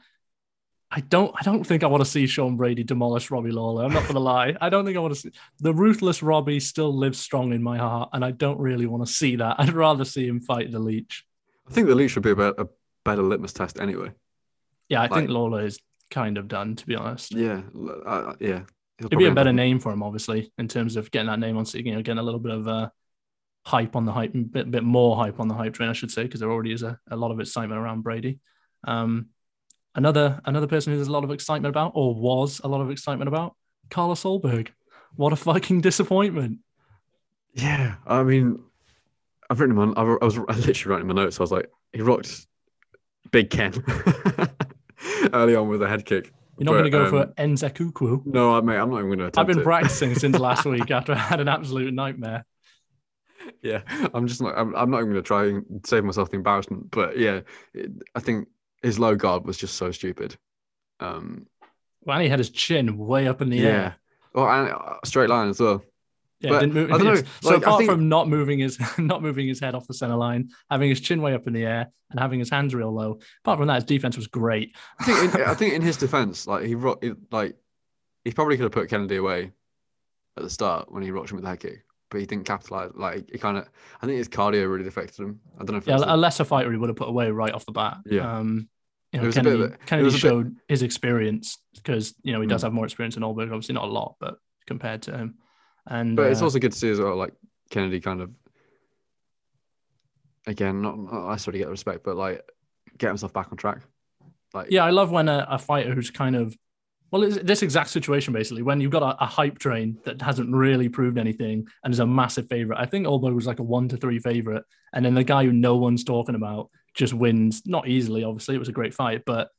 I 0.92 1.02
don't 1.02 1.34
I 1.38 1.44
don't 1.44 1.66
think 1.66 1.84
I 1.84 1.88
want 1.88 2.04
to 2.04 2.10
see 2.10 2.28
Sean 2.28 2.56
Brady 2.56 2.84
demolish 2.84 3.32
Robbie 3.32 3.52
Lawler. 3.52 3.84
I'm 3.84 3.94
not 3.94 4.08
gonna 4.08 4.20
lie. 4.20 4.56
I 4.62 4.70
don't 4.70 4.86
think 4.86 4.96
I 4.98 5.02
want 5.02 5.14
to 5.14 5.20
see 5.20 5.32
the 5.60 5.74
ruthless 5.74 6.24
Robbie 6.24 6.60
still 6.60 6.96
lives 6.96 7.20
strong 7.20 7.54
in 7.54 7.64
my 7.64 7.78
heart, 7.78 8.10
and 8.14 8.24
I 8.24 8.32
don't 8.32 8.60
really 8.60 8.86
want 8.86 9.06
to 9.06 9.12
see 9.12 9.36
that. 9.38 9.56
I'd 9.60 9.74
rather 9.74 10.06
see 10.06 10.28
him 10.28 10.40
fight 10.40 10.72
the 10.72 10.80
leech. 10.80 11.26
I 11.68 11.72
think 11.72 11.88
the 11.88 11.96
leech 11.96 12.16
would 12.16 12.24
be 12.24 12.32
about 12.32 12.60
a 12.60 12.68
better 13.04 13.24
litmus 13.24 13.54
test 13.54 13.80
anyway. 13.80 14.12
Yeah, 14.88 15.00
I 15.00 15.04
like, 15.04 15.14
think 15.14 15.30
Lawler 15.32 15.66
is 15.66 15.80
kind 16.12 16.38
of 16.38 16.48
done, 16.48 16.76
to 16.76 16.86
be 16.86 16.96
honest. 16.96 17.34
Yeah, 17.34 17.62
uh, 18.06 18.36
yeah. 18.40 18.62
It'd 19.00 19.18
be 19.18 19.26
a 19.26 19.34
better 19.34 19.54
name 19.54 19.80
for 19.80 19.92
him, 19.92 20.04
obviously, 20.04 20.52
in 20.58 20.68
terms 20.68 20.96
of 20.96 21.12
getting 21.12 21.28
that 21.28 21.40
name 21.40 21.58
on, 21.58 21.66
you 21.74 21.96
know, 21.96 22.02
getting 22.02 22.18
a 22.18 22.24
little 22.24 22.40
bit 22.40 22.54
of 22.54 22.68
uh, 22.68 22.90
hype 23.66 23.96
on 23.96 24.06
the 24.06 24.12
hype, 24.12 24.34
a 24.34 24.38
bit, 24.38 24.72
bit 24.72 24.84
more 24.84 25.18
hype 25.18 25.40
on 25.40 25.48
the 25.48 25.56
hype 25.56 25.74
train, 25.74 25.90
I 25.90 25.94
should 25.94 26.12
say, 26.12 26.24
because 26.24 26.40
there 26.40 26.52
already 26.52 26.72
is 26.72 26.84
a, 26.84 26.98
a 27.12 27.16
lot 27.16 27.32
of 27.32 27.40
excitement 27.40 27.80
around 27.80 28.04
Brady. 28.04 28.40
Um, 28.86 29.30
Another 29.96 30.42
another 30.44 30.68
person 30.68 30.92
who 30.92 30.98
there's 30.98 31.08
a 31.08 31.14
lot 31.14 31.24
of 31.24 31.32
excitement 31.32 31.70
about, 31.70 31.94
or 31.96 32.14
was 32.14 32.60
a 32.64 32.68
lot 32.68 32.82
of 32.82 32.92
excitement 32.92 33.30
about, 33.30 33.56
Carlos 33.90 34.24
Ulberg. 34.24 34.68
What 35.16 35.32
a 35.32 35.38
fucking 35.38 35.80
disappointment. 35.80 36.60
Yeah, 37.54 37.96
I 38.06 38.24
mean, 38.24 38.62
I've 39.50 39.62
written 39.62 39.78
him 39.78 39.96
on. 39.96 39.98
I 39.98 40.26
was 40.26 40.38
I 40.38 40.58
literally 40.58 40.94
writing 40.94 41.08
my 41.08 41.14
notes. 41.14 41.40
I 41.40 41.44
was 41.44 41.52
like, 41.52 41.70
he 41.94 42.02
rocked 42.02 42.46
Big 43.32 43.50
Ken 43.50 43.74
early 45.34 45.56
on 45.56 45.70
with 45.70 45.82
a 45.82 45.88
head 45.88 46.06
kick. 46.06 46.34
You're 46.58 46.66
not 46.66 46.72
going 46.72 46.84
to 46.86 46.90
go 46.90 47.06
um, 47.06 47.10
for 47.10 47.26
Nzechukwu. 47.34 48.26
No, 48.28 48.62
mate, 48.62 48.78
I'm 48.78 48.90
not 48.90 49.00
even 49.00 49.18
going 49.18 49.32
to. 49.32 49.40
I've 49.40 49.48
been 49.48 49.60
it. 49.60 49.64
practicing 49.64 50.16
since 50.16 50.40
last 50.40 50.66
week 50.66 50.90
after 50.90 51.14
I 51.14 51.18
had 51.18 51.40
an 51.40 51.48
absolute 51.48 51.94
nightmare. 51.94 52.46
Yeah, 53.62 53.82
I'm 54.14 54.28
just 54.28 54.42
not. 54.42 54.58
I'm, 54.58 54.76
I'm 54.76 54.90
not 54.90 55.00
even 55.00 55.12
going 55.12 55.24
to 55.24 55.28
try 55.28 55.48
and 55.48 55.86
save 55.86 56.04
myself 56.04 56.30
the 56.30 56.38
embarrassment. 56.38 56.92
But 56.92 57.18
yeah, 57.18 57.42
it, 57.74 57.92
I 58.16 58.20
think 58.20 58.48
his 58.82 59.00
low 59.00 59.16
guard 59.16 59.46
was 59.46 59.58
just 59.58 59.76
so 59.76 59.92
stupid. 59.92 60.38
Um, 61.00 61.46
well, 62.04 62.16
and 62.16 62.24
he 62.24 62.30
had 62.30 62.40
his 62.40 62.50
chin 62.50 62.98
way 62.98 63.28
up 63.28 63.42
in 63.42 63.50
the 63.50 63.58
yeah. 63.58 63.68
air. 63.68 63.96
Well, 64.34 64.50
and 64.50 64.72
uh, 64.72 64.96
straight 65.04 65.30
line 65.30 65.50
as 65.50 65.60
well. 65.60 65.84
Yeah, 66.40 66.50
but, 66.52 66.60
didn't 66.62 66.74
move. 66.74 66.92
I 66.92 66.98
don't 66.98 67.08
know. 67.16 67.22
So 67.42 67.50
like, 67.50 67.58
apart 67.62 67.80
think... 67.80 67.90
from 67.90 68.10
not 68.10 68.28
moving 68.28 68.60
his 68.60 68.80
not 68.98 69.22
moving 69.22 69.48
his 69.48 69.60
head 69.60 69.76
off 69.76 69.88
the 69.88 69.94
center 69.94 70.16
line, 70.16 70.50
having 70.70 70.90
his 70.90 71.00
chin 71.00 71.22
way 71.22 71.34
up 71.34 71.48
in 71.48 71.54
the 71.54 71.64
air, 71.64 71.92
and 72.12 72.20
having 72.20 72.40
his 72.40 72.50
hands 72.50 72.76
real 72.76 72.92
low, 72.92 73.20
apart 73.44 73.60
from 73.60 73.68
that, 73.68 73.76
his 73.76 73.84
defense 73.86 74.16
was 74.16 74.28
great. 74.28 74.76
I 75.00 75.04
think 75.06 75.36
in, 75.36 75.42
I 75.42 75.54
think 75.56 75.74
in 75.74 75.82
his 75.82 75.98
defense, 75.98 76.48
like 76.48 76.66
he 76.66 76.76
like 77.32 77.56
he 78.24 78.32
probably 78.32 78.58
could 78.58 78.64
have 78.64 78.72
put 78.72 78.90
Kennedy 78.90 79.18
away 79.18 79.52
at 80.38 80.44
the 80.44 80.50
start 80.50 80.92
when 80.92 81.04
he 81.04 81.12
rocked 81.12 81.32
him 81.32 81.36
with 81.36 81.44
the 81.44 81.50
head 81.50 81.60
kick, 81.60 81.86
but 82.10 82.20
he 82.20 82.26
didn't 82.26 82.46
capitalize. 82.46 82.92
Like 82.96 83.30
he 83.32 83.38
kind 83.38 83.58
of, 83.58 83.70
I 84.02 84.06
think 84.06 84.18
his 84.18 84.28
cardio 84.28 84.70
really 84.70 84.88
affected 84.88 85.24
him. 85.24 85.40
I 85.56 85.64
don't 85.64 85.72
know. 85.72 85.78
if 85.78 85.88
Yeah, 85.88 86.00
a 86.04 86.18
lesser 86.18 86.44
fighter 86.44 86.72
he 86.72 86.78
would 86.78 86.90
have 86.90 86.98
put 86.98 87.10
away 87.10 87.32
right 87.32 87.54
off 87.54 87.66
the 87.66 87.72
bat. 87.72 87.98
Yeah. 88.06 88.38
Um, 88.38 88.68
you 89.14 89.22
know, 89.22 89.32
Kennedy, 89.32 89.64
a, 89.64 89.70
Kennedy 89.86 90.10
showed 90.10 90.56
bit... 90.56 90.64
his 90.68 90.84
experience 90.84 91.58
because 91.74 92.14
you 92.24 92.34
know 92.34 92.42
he 92.42 92.48
does 92.48 92.62
mm. 92.62 92.66
have 92.66 92.74
more 92.74 92.84
experience 92.84 93.16
in 93.16 93.24
Ulberg. 93.24 93.46
Obviously, 93.46 93.76
not 93.76 93.86
a 93.86 93.92
lot, 93.92 94.16
but 94.20 94.36
compared 94.68 95.04
to 95.04 95.18
him. 95.18 95.36
And 95.88 96.16
but 96.16 96.28
uh, 96.28 96.30
it's 96.30 96.42
also 96.42 96.60
good 96.60 96.72
to 96.72 96.78
see 96.78 96.90
as 96.90 97.00
well, 97.00 97.16
like 97.16 97.34
Kennedy 97.70 98.00
kind 98.00 98.22
of 98.22 98.32
again, 100.48 100.82
not, 100.82 100.98
not 100.98 101.30
I 101.30 101.38
sort 101.38 101.56
of 101.56 101.60
get 101.60 101.66
the 101.66 101.72
respect, 101.72 102.04
but 102.04 102.16
like 102.16 102.44
get 102.98 103.08
himself 103.08 103.34
back 103.34 103.48
on 103.52 103.58
track. 103.58 103.82
Like, 104.54 104.72
yeah, 104.72 104.86
I 104.86 104.92
love 104.92 105.12
when 105.12 105.28
a, 105.28 105.46
a 105.50 105.60
fighter 105.60 105.94
who's 105.94 106.12
kind 106.12 106.36
of 106.36 106.56
well, 107.12 107.24
it's 107.24 107.38
this 107.38 107.62
exact 107.62 107.90
situation 107.90 108.34
basically 108.34 108.64
when 108.64 108.82
you've 108.82 108.92
got 108.92 109.04
a, 109.04 109.24
a, 109.24 109.28
hype 109.28 109.60
train 109.60 109.98
that 110.04 110.22
hasn't 110.22 110.54
really 110.54 110.90
proved 110.90 111.18
anything 111.18 111.68
and 111.84 111.94
is 111.94 112.00
a 112.00 112.06
massive 112.06 112.48
favorite. 112.50 112.78
I 112.80 112.88
think 112.88 113.06
Ulberg 113.06 113.36
was 113.36 113.46
like 113.46 113.60
a 113.60 113.64
one 113.64 113.88
to 113.90 113.98
three 113.98 114.20
favorite, 114.20 114.64
and 114.92 115.06
then 115.06 115.14
the 115.14 115.24
guy 115.24 115.46
who 115.46 115.54
no 115.54 115.78
one's 115.78 116.04
talking 116.04 116.36
about 116.36 116.70
just 116.94 117.14
wins, 117.14 117.62
not 117.66 117.88
easily, 117.88 118.24
obviously. 118.24 118.56
It 118.56 118.60
was 118.60 118.70
a 118.70 118.74
great 118.74 118.94
fight, 118.94 119.24
but 119.26 119.50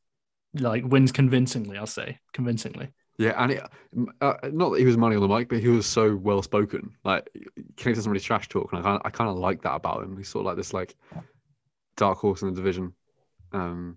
like 0.54 0.84
wins 0.84 1.12
convincingly, 1.12 1.78
I'll 1.78 1.86
say, 1.86 2.18
convincingly. 2.32 2.88
Yeah, 3.18 3.42
and 3.42 3.52
it, 3.52 3.62
uh, 4.20 4.34
not 4.52 4.70
that 4.70 4.78
he 4.78 4.84
was 4.84 4.98
money 4.98 5.16
on 5.16 5.22
the 5.22 5.28
mic, 5.28 5.48
but 5.48 5.60
he 5.60 5.68
was 5.68 5.86
so 5.86 6.16
well 6.16 6.42
spoken. 6.42 6.90
Like 7.04 7.28
Kenny 7.76 7.94
doesn't 7.94 8.10
really 8.10 8.20
trash 8.20 8.48
talk, 8.48 8.72
and 8.72 8.80
I 8.80 8.82
kind 8.82 8.96
of, 8.96 9.06
I 9.06 9.10
kind 9.10 9.30
of 9.30 9.36
like 9.36 9.62
that 9.62 9.74
about 9.74 10.02
him. 10.02 10.16
He's 10.16 10.28
sort 10.28 10.42
of 10.42 10.46
like 10.46 10.56
this 10.56 10.74
like 10.74 10.94
dark 11.96 12.18
horse 12.18 12.42
in 12.42 12.48
the 12.48 12.54
division. 12.54 12.92
Um, 13.52 13.96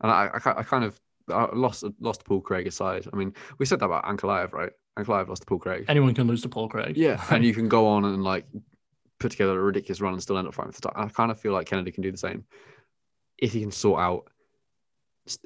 and 0.00 0.12
I, 0.12 0.30
I, 0.32 0.58
I 0.58 0.62
kind 0.62 0.84
of 0.84 1.00
I 1.28 1.48
lost 1.52 1.84
lost 2.00 2.24
Paul 2.24 2.40
Craig 2.40 2.66
aside. 2.68 3.06
I 3.12 3.16
mean, 3.16 3.34
we 3.58 3.66
said 3.66 3.80
that 3.80 3.86
about 3.86 4.04
Ankalaev, 4.04 4.52
right? 4.52 4.70
Ankalaev 4.96 5.28
lost 5.28 5.42
to 5.42 5.46
Paul 5.46 5.58
Craig. 5.58 5.86
Anyone 5.88 6.14
can 6.14 6.28
lose 6.28 6.42
to 6.42 6.48
Paul 6.48 6.68
Craig. 6.68 6.96
Yeah, 6.96 7.22
and 7.30 7.44
you 7.44 7.52
can 7.52 7.68
go 7.68 7.88
on 7.88 8.04
and 8.04 8.22
like 8.22 8.46
put 9.18 9.32
together 9.32 9.58
a 9.58 9.62
ridiculous 9.62 10.00
run 10.00 10.12
and 10.12 10.22
still 10.22 10.38
end 10.38 10.46
up 10.46 10.54
fighting 10.54 10.70
for 10.70 10.80
the 10.80 10.88
title. 10.88 11.02
I 11.02 11.08
kind 11.08 11.32
of 11.32 11.40
feel 11.40 11.52
like 11.52 11.66
Kennedy 11.66 11.90
can 11.90 12.02
do 12.04 12.12
the 12.12 12.18
same 12.18 12.44
if 13.36 13.52
he 13.52 13.60
can 13.60 13.72
sort 13.72 14.00
out. 14.00 14.28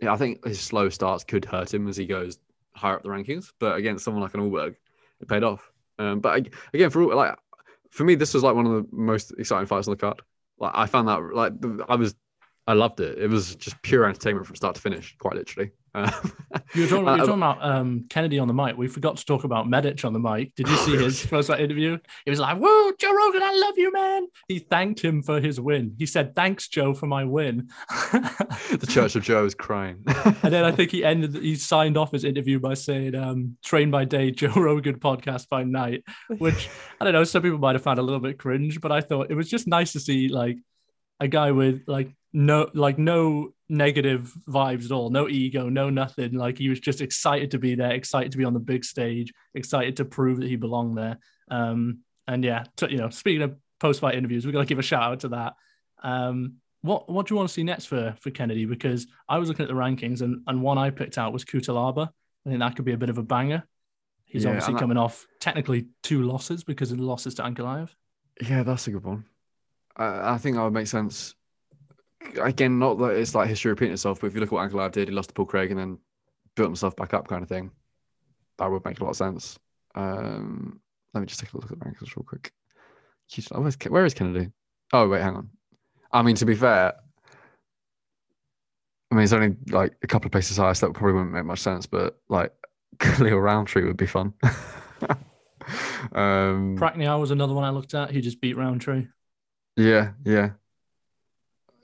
I 0.06 0.16
think 0.16 0.44
his 0.44 0.60
slow 0.60 0.90
starts 0.90 1.24
could 1.24 1.44
hurt 1.44 1.72
him 1.72 1.88
as 1.88 1.96
he 1.96 2.06
goes 2.06 2.38
higher 2.74 2.96
up 2.96 3.02
the 3.02 3.08
rankings, 3.08 3.52
but 3.58 3.76
against 3.76 4.04
someone 4.04 4.22
like 4.22 4.34
an 4.34 4.40
Ulberg, 4.40 4.76
it 5.20 5.28
paid 5.28 5.42
off. 5.42 5.70
Um, 5.98 6.20
but 6.20 6.48
again, 6.72 6.90
for 6.90 7.14
like 7.14 7.36
for 7.90 8.04
me, 8.04 8.14
this 8.14 8.34
was 8.34 8.42
like 8.42 8.54
one 8.54 8.66
of 8.66 8.72
the 8.72 8.86
most 8.90 9.32
exciting 9.38 9.66
fights 9.66 9.86
on 9.86 9.92
the 9.92 9.96
card. 9.98 10.22
Like 10.58 10.72
I 10.74 10.86
found 10.86 11.08
that 11.08 11.34
like 11.34 11.52
I 11.88 11.96
was 11.96 12.14
I 12.66 12.74
loved 12.74 13.00
it. 13.00 13.18
It 13.18 13.28
was 13.28 13.56
just 13.56 13.80
pure 13.82 14.04
entertainment 14.04 14.46
from 14.46 14.54
start 14.54 14.76
to 14.76 14.80
finish, 14.80 15.16
quite 15.18 15.34
literally. 15.34 15.72
Um, 15.94 16.10
You 16.74 16.82
were 16.82 16.88
talking, 16.88 16.98
you 16.98 17.04
were 17.04 17.10
uh, 17.10 17.16
talking 17.18 17.34
about 17.34 17.62
um, 17.62 18.06
Kennedy 18.08 18.38
on 18.38 18.46
the 18.48 18.54
mic. 18.54 18.76
We 18.78 18.86
forgot 18.86 19.16
to 19.16 19.26
talk 19.26 19.44
about 19.44 19.68
Medic 19.68 20.04
on 20.04 20.12
the 20.12 20.20
mic. 20.20 20.54
Did 20.54 20.68
you 20.68 20.76
see 20.76 20.96
his 20.96 21.26
first 21.26 21.50
interview? 21.50 21.98
He 22.24 22.30
was 22.30 22.38
like, 22.38 22.56
"Whoa, 22.58 22.92
Joe 22.98 23.12
Rogan, 23.12 23.42
I 23.42 23.52
love 23.52 23.74
you, 23.76 23.92
man." 23.92 24.26
He 24.48 24.60
thanked 24.60 25.00
him 25.00 25.22
for 25.22 25.40
his 25.40 25.60
win. 25.60 25.96
He 25.98 26.06
said, 26.06 26.36
"Thanks, 26.36 26.68
Joe, 26.68 26.94
for 26.94 27.06
my 27.06 27.24
win." 27.24 27.68
the 28.12 28.86
Church 28.88 29.16
of 29.16 29.24
Joe 29.24 29.44
is 29.44 29.54
crying. 29.54 30.02
and 30.06 30.52
then 30.52 30.64
I 30.64 30.70
think 30.70 30.92
he 30.92 31.04
ended. 31.04 31.34
He 31.34 31.56
signed 31.56 31.96
off 31.96 32.12
his 32.12 32.24
interview 32.24 32.60
by 32.60 32.74
saying, 32.74 33.14
um, 33.16 33.58
"Train 33.64 33.90
by 33.90 34.04
day, 34.04 34.30
Joe 34.30 34.52
Rogan 34.54 34.98
podcast 35.00 35.48
by 35.48 35.64
night," 35.64 36.04
which 36.38 36.70
I 37.00 37.04
don't 37.04 37.12
know. 37.12 37.24
Some 37.24 37.42
people 37.42 37.58
might 37.58 37.74
have 37.74 37.82
found 37.82 37.98
a 37.98 38.02
little 38.02 38.20
bit 38.20 38.38
cringe, 38.38 38.80
but 38.80 38.92
I 38.92 39.00
thought 39.00 39.30
it 39.30 39.34
was 39.34 39.50
just 39.50 39.66
nice 39.66 39.92
to 39.92 40.00
see 40.00 40.28
like 40.28 40.56
a 41.20 41.28
guy 41.28 41.50
with 41.50 41.82
like 41.86 42.10
no 42.32 42.70
like 42.74 42.98
no 42.98 43.52
negative 43.68 44.32
vibes 44.48 44.86
at 44.86 44.92
all, 44.92 45.10
no 45.10 45.28
ego, 45.28 45.68
no 45.68 45.90
nothing. 45.90 46.32
Like 46.34 46.58
he 46.58 46.68
was 46.68 46.80
just 46.80 47.00
excited 47.00 47.50
to 47.52 47.58
be 47.58 47.74
there, 47.74 47.92
excited 47.92 48.32
to 48.32 48.38
be 48.38 48.44
on 48.44 48.54
the 48.54 48.60
big 48.60 48.84
stage, 48.84 49.32
excited 49.54 49.96
to 49.98 50.04
prove 50.04 50.40
that 50.40 50.48
he 50.48 50.56
belonged 50.56 50.96
there. 50.96 51.18
Um, 51.50 52.00
and 52.26 52.44
yeah, 52.44 52.64
t- 52.76 52.90
you 52.90 52.98
know, 52.98 53.10
speaking 53.10 53.42
of 53.42 53.56
post 53.80 54.00
fight 54.00 54.14
interviews, 54.14 54.46
we're 54.46 54.52
gonna 54.52 54.66
give 54.66 54.78
a 54.78 54.82
shout 54.82 55.02
out 55.02 55.20
to 55.20 55.28
that. 55.28 55.54
Um, 56.02 56.54
what 56.80 57.08
what 57.08 57.26
do 57.26 57.34
you 57.34 57.36
want 57.36 57.48
to 57.48 57.52
see 57.52 57.62
next 57.64 57.86
for 57.86 58.14
for 58.20 58.30
Kennedy? 58.30 58.64
Because 58.64 59.06
I 59.28 59.38
was 59.38 59.48
looking 59.48 59.64
at 59.64 59.68
the 59.68 59.74
rankings 59.74 60.20
and 60.22 60.42
and 60.46 60.62
one 60.62 60.78
I 60.78 60.90
picked 60.90 61.18
out 61.18 61.32
was 61.32 61.44
Cutelaba. 61.44 62.08
I 62.46 62.48
think 62.48 62.60
that 62.60 62.74
could 62.76 62.84
be 62.84 62.92
a 62.92 62.98
bit 62.98 63.10
of 63.10 63.18
a 63.18 63.22
banger. 63.22 63.62
He's 64.24 64.44
Yeah, 64.44 64.50
obviously 64.50 64.74
coming 64.74 64.96
off 64.96 65.26
technically 65.40 65.88
two 66.02 66.22
losses 66.22 66.64
because 66.64 66.90
of 66.90 66.98
the 66.98 67.04
losses 67.04 67.34
to 67.34 67.42
Ankalaev. 67.42 67.90
yeah, 68.40 68.62
that's 68.62 68.86
a 68.88 68.90
good 68.90 69.04
one. 69.04 69.26
I, 69.96 70.32
I 70.34 70.38
think 70.38 70.56
that 70.56 70.62
would 70.64 70.72
make 70.72 70.86
sense. 70.86 71.34
Again, 72.40 72.78
not 72.78 72.98
that 72.98 73.10
it's 73.10 73.34
like 73.34 73.48
history 73.48 73.70
repeating 73.70 73.92
itself, 73.92 74.20
but 74.20 74.26
if 74.28 74.34
you 74.34 74.40
look 74.40 74.48
at 74.48 74.52
what 74.52 74.70
Ankalaev 74.70 74.92
did, 74.92 75.08
he 75.08 75.14
lost 75.14 75.28
to 75.30 75.34
Paul 75.34 75.46
Craig 75.46 75.70
and 75.70 75.78
then 75.78 75.98
built 76.56 76.68
himself 76.68 76.96
back 76.96 77.14
up, 77.14 77.28
kind 77.28 77.42
of 77.42 77.48
thing. 77.48 77.70
That 78.58 78.70
would 78.70 78.84
make 78.84 79.00
a 79.00 79.04
lot 79.04 79.10
of 79.10 79.16
sense. 79.16 79.58
Um, 79.94 80.80
let 81.14 81.20
me 81.20 81.26
just 81.26 81.40
take 81.40 81.52
a 81.52 81.56
look 81.56 81.70
at 81.70 81.78
the 81.78 81.84
rankings 81.84 82.16
real 82.16 82.24
quick. 82.26 82.52
Where's, 83.50 83.76
where 83.88 84.04
is 84.04 84.14
Kennedy? 84.14 84.50
Oh 84.92 85.08
wait, 85.08 85.22
hang 85.22 85.36
on. 85.36 85.50
I 86.12 86.22
mean, 86.22 86.36
to 86.36 86.44
be 86.44 86.54
fair, 86.54 86.94
I 89.10 89.14
mean 89.14 89.24
it's 89.24 89.32
only 89.32 89.56
like 89.68 89.94
a 90.02 90.06
couple 90.06 90.26
of 90.26 90.32
places 90.32 90.56
higher, 90.56 90.74
so 90.74 90.86
that 90.86 90.92
probably 90.92 91.14
wouldn't 91.14 91.32
make 91.32 91.44
much 91.44 91.60
sense. 91.60 91.86
But 91.86 92.18
like 92.28 92.52
Khalil 92.98 93.38
Rountree 93.38 93.84
would 93.84 93.96
be 93.96 94.06
fun. 94.06 94.34
um, 96.12 96.76
Prachnio 96.78 97.18
was 97.20 97.30
another 97.30 97.54
one 97.54 97.64
I 97.64 97.70
looked 97.70 97.94
at. 97.94 98.10
He 98.10 98.20
just 98.20 98.40
beat 98.40 98.56
Rountree. 98.56 99.06
yeah, 99.76 100.12
yeah. 100.24 100.50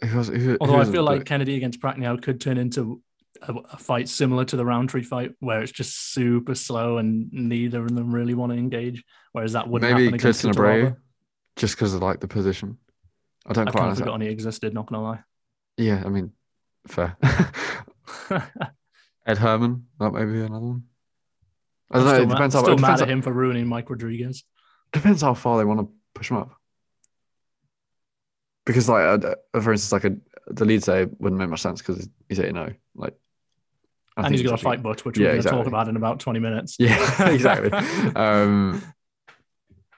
Who 0.04 0.16
was, 0.18 0.28
who, 0.28 0.34
who 0.38 0.56
Although 0.60 0.76
I 0.80 0.84
feel 0.84 1.02
like 1.02 1.24
Kennedy 1.24 1.56
against 1.56 1.80
Prachnio 1.80 2.20
could 2.22 2.40
turn 2.40 2.56
into 2.58 3.02
a, 3.42 3.52
a 3.72 3.76
fight 3.78 4.08
similar 4.08 4.44
to 4.44 4.56
the 4.56 4.64
Rountree 4.64 5.02
fight, 5.02 5.32
where 5.40 5.60
it's 5.62 5.72
just 5.72 6.12
super 6.12 6.54
slow 6.54 6.98
and 6.98 7.32
neither 7.32 7.82
of 7.82 7.94
them 7.94 8.14
really 8.14 8.34
want 8.34 8.52
to 8.52 8.58
engage. 8.58 9.04
Whereas 9.32 9.52
that 9.54 9.68
wouldn't 9.68 9.90
maybe 9.90 10.04
happen 10.04 10.18
Cutelaba. 10.18 10.54
Abreu, 10.54 10.96
just 11.56 11.74
because 11.76 11.94
of 11.94 12.02
like 12.02 12.20
the 12.20 12.28
position. 12.28 12.78
I 13.46 13.52
don't 13.54 13.68
I 13.68 13.70
quite 13.70 13.80
kind 13.80 13.92
of 13.92 13.98
understand. 13.98 14.06
forgot 14.06 14.22
he 14.22 14.28
existed. 14.28 14.74
Not 14.74 14.86
gonna 14.86 15.02
lie. 15.02 15.20
Yeah, 15.76 16.02
I 16.04 16.08
mean, 16.08 16.32
fair. 16.86 17.16
Ed 19.26 19.38
Herman, 19.38 19.86
that 20.00 20.12
may 20.12 20.24
be 20.24 20.40
another 20.40 20.64
one. 20.66 20.84
I 21.90 21.98
I'm 21.98 22.04
don't 22.04 22.06
know. 22.06 22.12
still, 22.14 22.22
It 22.22 22.26
mad, 22.28 22.34
depends 22.34 22.54
how, 22.54 22.62
still 22.62 22.74
it 22.74 22.80
mad 22.80 23.00
at 23.00 23.08
how, 23.08 23.12
him 23.12 23.22
for 23.22 23.32
ruining 23.32 23.66
Mike 23.66 23.90
Rodriguez. 23.90 24.44
depends 24.92 25.22
how 25.22 25.34
far 25.34 25.58
they 25.58 25.64
want 25.64 25.80
to 25.80 25.88
push 26.14 26.30
him 26.30 26.38
up. 26.38 26.57
Because, 28.68 28.86
like, 28.86 29.24
uh, 29.24 29.34
for 29.62 29.72
instance, 29.72 29.92
like 29.92 30.04
a, 30.04 30.14
the 30.52 30.66
lead 30.66 30.84
say 30.84 31.06
wouldn't 31.18 31.40
make 31.40 31.48
much 31.48 31.62
sense 31.62 31.80
because 31.80 32.06
he's 32.28 32.38
8 32.38 32.52
0. 32.52 32.74
Like, 32.94 33.14
I 34.14 34.26
and 34.26 34.34
he's 34.34 34.42
got 34.42 34.60
a 34.60 34.62
fight 34.62 34.82
Butch, 34.82 35.06
which 35.06 35.16
Yeah, 35.16 35.28
we're 35.28 35.30
going 35.32 35.42
to 35.44 35.48
talk 35.48 35.66
about 35.66 35.88
in 35.88 35.96
about 35.96 36.20
20 36.20 36.38
minutes. 36.38 36.76
Yeah, 36.78 37.28
exactly. 37.30 37.70
um, 38.14 38.82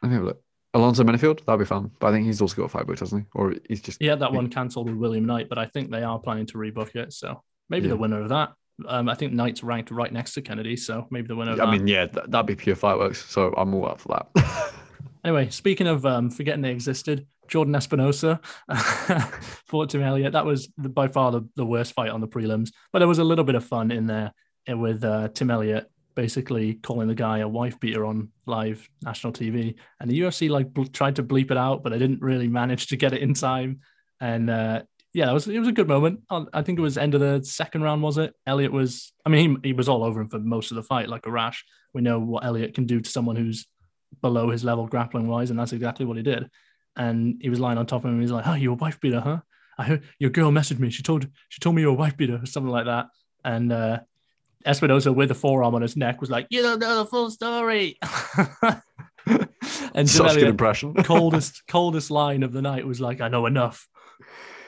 let 0.00 0.08
me 0.08 0.14
have 0.14 0.22
a 0.22 0.26
look. 0.26 0.42
Alonzo 0.72 1.02
Menifield, 1.02 1.44
that'd 1.44 1.58
be 1.58 1.64
fun. 1.64 1.90
But 1.98 2.06
I 2.06 2.12
think 2.12 2.26
he's 2.26 2.40
also 2.40 2.54
got 2.54 2.64
a 2.66 2.68
fight 2.68 2.86
book, 2.86 2.96
doesn't 2.96 3.18
he? 3.18 3.26
Or 3.34 3.54
he's 3.68 3.82
just. 3.82 4.00
He 4.00 4.06
had 4.06 4.20
that 4.20 4.32
one 4.32 4.48
cancelled 4.48 4.86
with 4.88 4.94
William 4.94 5.24
Knight, 5.24 5.48
but 5.48 5.58
I 5.58 5.66
think 5.66 5.90
they 5.90 6.04
are 6.04 6.20
planning 6.20 6.46
to 6.46 6.58
rebook 6.58 6.94
it. 6.94 7.12
So 7.12 7.42
maybe 7.68 7.86
Yeah. 7.86 7.94
the 7.94 7.96
winner 7.96 8.22
of 8.22 8.28
that. 8.28 8.52
Um, 8.86 9.08
I 9.08 9.16
think 9.16 9.32
Knight's 9.32 9.64
ranked 9.64 9.90
right 9.90 10.12
next 10.12 10.34
to 10.34 10.42
Kennedy, 10.42 10.76
so 10.76 11.08
maybe 11.10 11.26
the 11.26 11.34
winner 11.36 11.52
of 11.52 11.60
I 11.60 11.70
mean, 11.70 11.88
yeah, 11.88 12.06
that, 12.06 12.30
that'd 12.30 12.46
be 12.46 12.54
pure 12.54 12.76
fireworks. 12.76 13.28
So 13.28 13.52
I'm 13.56 13.74
all 13.74 13.86
up 13.88 14.00
for 14.00 14.08
that. 14.08 14.72
Anyway, 15.24 15.50
speaking 15.50 15.86
of 15.86 16.06
um, 16.06 16.30
forgetting 16.30 16.62
they 16.62 16.70
existed, 16.70 17.26
Jordan 17.48 17.74
Espinosa 17.74 18.40
fought 19.66 19.90
Tim 19.90 20.02
Elliott. 20.02 20.32
That 20.32 20.46
was 20.46 20.68
the, 20.78 20.88
by 20.88 21.08
far 21.08 21.32
the, 21.32 21.48
the 21.56 21.66
worst 21.66 21.92
fight 21.92 22.10
on 22.10 22.20
the 22.20 22.28
prelims, 22.28 22.70
but 22.92 23.00
there 23.00 23.08
was 23.08 23.18
a 23.18 23.24
little 23.24 23.44
bit 23.44 23.56
of 23.56 23.64
fun 23.64 23.90
in 23.90 24.06
there 24.06 24.32
uh, 24.70 24.76
with 24.76 25.04
uh, 25.04 25.28
Tim 25.28 25.50
Elliott 25.50 25.90
basically 26.14 26.74
calling 26.74 27.08
the 27.08 27.14
guy 27.14 27.38
a 27.38 27.48
wife 27.48 27.78
beater 27.80 28.04
on 28.04 28.28
live 28.46 28.88
national 29.02 29.32
TV, 29.32 29.74
and 30.00 30.10
the 30.10 30.20
UFC 30.20 30.48
like 30.48 30.72
bl- 30.72 30.84
tried 30.84 31.16
to 31.16 31.22
bleep 31.22 31.50
it 31.50 31.56
out, 31.56 31.82
but 31.82 31.90
they 31.90 31.98
didn't 31.98 32.22
really 32.22 32.48
manage 32.60 32.86
to 32.88 32.96
get 32.96 33.12
it 33.12 33.22
in 33.22 33.34
time. 33.34 33.80
And 34.20 34.48
uh, 34.48 34.82
yeah, 35.12 35.30
it 35.30 35.34
was 35.34 35.48
it 35.48 35.58
was 35.58 35.68
a 35.68 35.72
good 35.72 35.88
moment. 35.88 36.20
I 36.30 36.62
think 36.62 36.78
it 36.78 36.82
was 36.82 36.96
end 36.96 37.14
of 37.14 37.20
the 37.20 37.44
second 37.44 37.82
round, 37.82 38.02
was 38.02 38.18
it? 38.18 38.34
Elliott 38.46 38.72
was, 38.72 39.12
I 39.26 39.28
mean, 39.28 39.58
he, 39.62 39.68
he 39.68 39.72
was 39.72 39.88
all 39.88 40.04
over 40.04 40.20
him 40.20 40.28
for 40.28 40.38
most 40.38 40.70
of 40.70 40.76
the 40.76 40.82
fight, 40.82 41.08
like 41.08 41.26
a 41.26 41.30
rash. 41.30 41.64
We 41.92 42.02
know 42.02 42.20
what 42.20 42.44
Elliott 42.44 42.74
can 42.74 42.86
do 42.86 43.00
to 43.00 43.10
someone 43.10 43.36
who's 43.36 43.66
below 44.20 44.50
his 44.50 44.64
level 44.64 44.86
grappling 44.86 45.28
wise, 45.28 45.50
and 45.50 45.58
that's 45.58 45.72
exactly 45.72 46.06
what 46.06 46.16
he 46.16 46.22
did. 46.22 46.50
And 46.96 47.38
he 47.40 47.48
was 47.48 47.60
lying 47.60 47.78
on 47.78 47.86
top 47.86 48.04
of 48.04 48.10
him. 48.10 48.20
He's 48.20 48.32
like, 48.32 48.46
"Oh, 48.46 48.54
you're 48.54 48.72
a 48.72 48.76
wife 48.76 49.00
beater, 49.00 49.20
huh? 49.20 49.40
I 49.78 49.84
heard 49.84 50.02
your 50.18 50.30
girl 50.30 50.50
messaged 50.50 50.78
me. 50.78 50.90
She 50.90 51.02
told 51.02 51.26
she 51.48 51.60
told 51.60 51.76
me 51.76 51.82
you're 51.82 51.92
a 51.92 51.94
wife 51.94 52.16
beater, 52.16 52.40
or 52.42 52.46
something 52.46 52.70
like 52.70 52.86
that." 52.86 53.06
And 53.44 53.72
uh, 53.72 54.00
Espinosa 54.66 55.12
with 55.12 55.30
a 55.30 55.34
forearm 55.34 55.74
on 55.74 55.82
his 55.82 55.96
neck 55.96 56.20
was 56.20 56.30
like, 56.30 56.46
"You 56.50 56.62
don't 56.62 56.80
know 56.80 56.96
the 56.98 57.06
full 57.06 57.30
story." 57.30 57.98
and 59.94 60.08
Such 60.08 60.34
good 60.34 60.44
impression. 60.44 60.94
coldest 61.04 61.62
coldest 61.66 62.10
line 62.10 62.42
of 62.42 62.52
the 62.52 62.62
night 62.62 62.86
was 62.86 63.00
like, 63.00 63.20
"I 63.20 63.28
know 63.28 63.46
enough, 63.46 63.88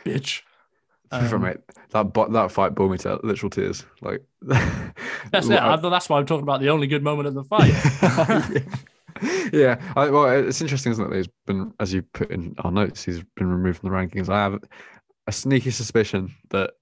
bitch." 0.05 0.43
Um, 1.11 1.43
mate, 1.43 1.59
that 1.91 2.15
that 2.15 2.53
fight 2.53 2.75
brought 2.75 2.91
me 2.91 2.97
to 2.99 3.21
literal 3.23 3.51
tears. 3.51 3.85
Like 4.01 4.23
That's 4.43 5.49
it. 5.49 5.59
I, 5.59 5.77
that's 5.77 6.09
why 6.09 6.19
I'm 6.19 6.27
talking 6.27 6.43
about 6.43 6.61
the 6.61 6.71
only 6.71 6.87
good 6.87 7.03
moment 7.03 7.29
of 7.29 7.35
the 7.35 7.45
fight. 7.45 8.65
yeah, 9.53 9.81
I, 9.97 10.09
well, 10.11 10.27
it's 10.29 10.61
interesting, 10.61 10.93
isn't 10.93 11.05
it? 11.05 11.11
that 11.11 11.17
He's 11.17 11.29
been, 11.47 11.73
as 11.81 11.93
you 11.93 12.03
put 12.03 12.31
in 12.31 12.55
our 12.59 12.71
notes, 12.71 13.05
he's 13.05 13.23
been 13.37 13.49
removed 13.49 13.81
from 13.81 13.91
the 13.91 13.97
rankings. 13.97 14.29
I 14.29 14.43
have 14.43 14.59
a 15.27 15.33
sneaky 15.33 15.71
suspicion 15.71 16.35
that 16.51 16.73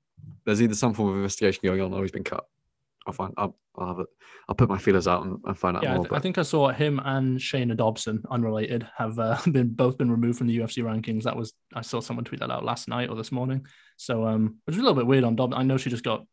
there's 0.45 0.63
either 0.63 0.75
some 0.75 0.95
form 0.95 1.11
of 1.11 1.17
investigation 1.17 1.61
going 1.65 1.81
on, 1.81 1.93
or 1.93 2.03
he's 2.03 2.13
been 2.13 2.25
cut. 2.25 2.45
I'll 3.07 3.13
find. 3.13 3.33
I'll, 3.37 3.57
I'll 3.77 3.89
have 3.89 3.99
it. 4.01 4.07
I'll 4.49 4.55
put 4.55 4.69
my 4.69 4.79
feelers 4.79 5.09
out 5.09 5.25
and, 5.25 5.39
and 5.45 5.59
find 5.59 5.77
out 5.77 5.83
Yeah, 5.83 5.93
I, 5.93 5.97
more. 5.97 6.05
th- 6.05 6.19
I 6.19 6.21
think 6.21 6.39
I 6.39 6.43
saw 6.43 6.71
him 6.71 7.01
and 7.05 7.39
Shana 7.39 7.77
Dobson, 7.77 8.23
unrelated, 8.31 8.87
have 8.97 9.19
uh, 9.19 9.39
been 9.51 9.69
both 9.69 9.97
been 9.97 10.11
removed 10.11 10.39
from 10.39 10.49
the 10.49 10.59
UFC 10.59 10.83
rankings. 10.83 11.23
That 11.25 11.37
was 11.37 11.53
I 11.75 11.81
saw 11.83 12.01
someone 12.01 12.25
tweet 12.25 12.41
that 12.41 12.51
out 12.51 12.65
last 12.65 12.89
night 12.89 13.09
or 13.09 13.17
this 13.17 13.33
morning. 13.33 13.67
So 13.97 14.27
um, 14.27 14.59
it 14.67 14.71
was 14.71 14.77
a 14.77 14.81
little 14.81 14.95
bit 14.95 15.07
weird 15.07 15.25
on 15.25 15.37
Dob. 15.37 15.55
I 15.55 15.63
know 15.63 15.77
she 15.77 15.91
just 15.91 16.05
got 16.05 16.27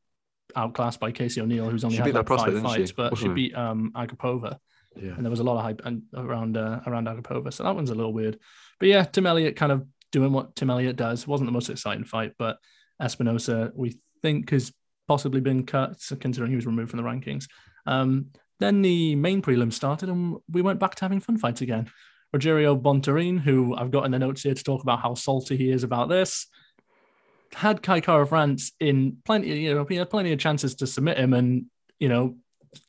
outclassed 0.56 1.00
by 1.00 1.12
Casey 1.12 1.42
O'Neill, 1.42 1.70
who's 1.70 1.84
only 1.84 1.98
She 1.98 2.02
had 2.02 2.14
like 2.14 2.28
five 2.28 2.46
didn't 2.46 2.68
she? 2.70 2.78
fights, 2.78 2.92
but 2.92 3.18
she 3.18 3.28
beat 3.30 3.56
um 3.56 3.92
Agapova, 3.96 4.58
yeah. 5.02 5.14
and 5.16 5.26
there 5.26 5.30
was 5.30 5.40
a 5.40 5.44
lot 5.44 5.58
of 5.58 5.64
hype 5.64 5.82
and 5.86 6.04
around 6.16 6.58
uh, 6.58 6.82
around 6.88 7.08
Agapova. 7.08 7.54
So 7.54 7.64
that 7.64 7.76
one's 7.76 7.90
a 7.90 7.96
little 7.96 8.14
weird. 8.14 8.40
But 8.80 8.90
yeah, 8.90 9.04
Tim 9.04 9.26
Elliott 9.26 9.56
kind 9.56 9.72
of 9.72 9.86
doing 10.12 10.32
what 10.32 10.56
Tim 10.56 10.70
Elliott 10.70 10.96
does. 10.96 11.28
wasn't 11.28 11.48
the 11.48 11.54
most 11.54 11.70
exciting 11.70 12.06
fight, 12.06 12.34
but 12.38 12.58
Espinosa 13.02 13.72
we 13.76 14.00
think 14.22 14.50
has 14.52 14.72
possibly 15.08 15.42
been 15.42 15.66
cut, 15.66 15.98
considering 16.20 16.52
he 16.52 16.56
was 16.56 16.66
removed 16.66 16.92
from 16.92 17.02
the 17.02 17.08
rankings. 17.08 17.48
Um, 17.86 18.28
then 18.60 18.82
the 18.82 19.16
main 19.16 19.42
prelim 19.42 19.72
started, 19.72 20.10
and 20.10 20.38
we 20.50 20.62
went 20.62 20.80
back 20.80 20.96
to 20.96 21.06
having 21.06 21.20
fun 21.20 21.38
fights 21.38 21.62
again. 21.62 21.90
Rogerio 22.36 22.80
Bontorin, 22.80 23.40
who 23.40 23.76
I've 23.76 23.92
got 23.92 24.06
in 24.06 24.12
the 24.12 24.20
notes 24.20 24.44
here 24.44 24.54
to 24.54 24.64
talk 24.64 24.84
about 24.84 25.00
how 25.00 25.14
salty 25.14 25.56
he 25.56 25.72
is 25.72 25.84
about 25.84 26.10
this, 26.10 26.48
had 27.54 27.82
Kai 27.82 28.02
Kara 28.02 28.28
France 28.28 28.74
in 28.80 29.18
plenty, 29.24 29.60
you 29.60 29.74
know, 29.74 29.86
he 29.86 29.96
had 29.96 30.10
plenty 30.10 30.34
of 30.34 30.40
chances 30.40 30.76
to 30.76 30.88
submit 30.88 31.18
him, 31.18 31.34
and 31.34 31.66
you 32.00 32.10
know, 32.10 32.36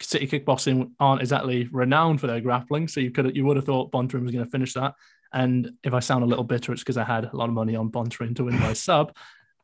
City 0.00 0.26
Kickboxing 0.26 0.92
aren't 0.98 1.20
exactly 1.20 1.68
renowned 1.70 2.20
for 2.20 2.26
their 2.26 2.40
grappling, 2.40 2.88
so 2.88 3.00
you 3.00 3.10
could 3.10 3.36
you 3.36 3.44
would 3.44 3.56
have 3.56 3.66
thought 3.66 3.92
Bontorin 3.92 4.22
was 4.22 4.32
going 4.32 4.44
to 4.44 4.50
finish 4.50 4.74
that. 4.74 4.94
And 5.32 5.72
if 5.84 5.92
I 5.92 6.00
sound 6.00 6.24
a 6.24 6.26
little 6.26 6.44
bitter, 6.44 6.72
it's 6.72 6.82
because 6.82 6.96
I 6.96 7.04
had 7.04 7.24
a 7.24 7.36
lot 7.36 7.48
of 7.48 7.54
money 7.54 7.76
on 7.76 7.90
Bontorin 7.90 8.34
to 8.36 8.44
win 8.44 8.58
by 8.58 8.72
sub, 8.74 9.14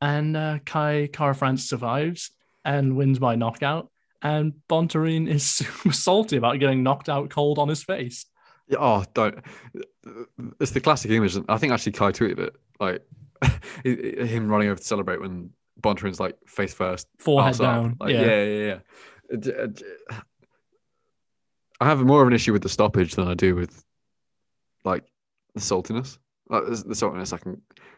and 0.00 0.36
uh, 0.36 0.58
Kai 0.64 1.08
Kara 1.12 1.34
France 1.34 1.68
survives 1.68 2.30
and 2.64 2.96
wins 2.96 3.18
by 3.18 3.34
knockout. 3.34 3.90
And 4.22 4.54
Bontorin 4.68 5.28
is 5.28 5.44
super 5.48 5.92
salty 5.92 6.36
about 6.36 6.58
getting 6.58 6.82
knocked 6.82 7.08
out 7.08 7.30
cold 7.30 7.58
on 7.58 7.68
his 7.68 7.82
face. 7.82 8.26
Yeah, 8.68 8.78
oh, 8.80 9.04
don't. 9.12 9.38
It's 10.60 10.70
the 10.70 10.80
classic 10.80 11.10
image. 11.10 11.36
I 11.48 11.58
think 11.58 11.72
actually 11.72 11.92
Kai 11.92 12.12
tweeted 12.12 12.38
it. 12.38 12.56
Like 12.80 13.02
him 13.84 14.48
running 14.48 14.68
over 14.68 14.78
to 14.78 14.84
celebrate 14.84 15.20
when 15.20 15.50
Bontorin's 15.80 16.20
like 16.20 16.36
face 16.46 16.72
first, 16.72 17.06
Forehead 17.18 17.58
down. 17.58 17.96
Like, 18.00 18.12
yeah. 18.12 18.20
yeah, 18.22 18.44
yeah, 18.44 18.66
yeah. 18.66 18.78
I 21.80 21.86
have 21.86 22.00
more 22.00 22.22
of 22.22 22.28
an 22.28 22.34
issue 22.34 22.52
with 22.52 22.62
the 22.62 22.68
stoppage 22.68 23.14
than 23.14 23.28
I 23.28 23.34
do 23.34 23.54
with 23.56 23.84
like 24.84 25.04
the 25.54 25.60
saltiness. 25.60 26.18
Like, 26.48 26.64
the 26.66 26.72
saltiness, 26.72 27.30
that's 27.30 27.32
like 27.32 27.42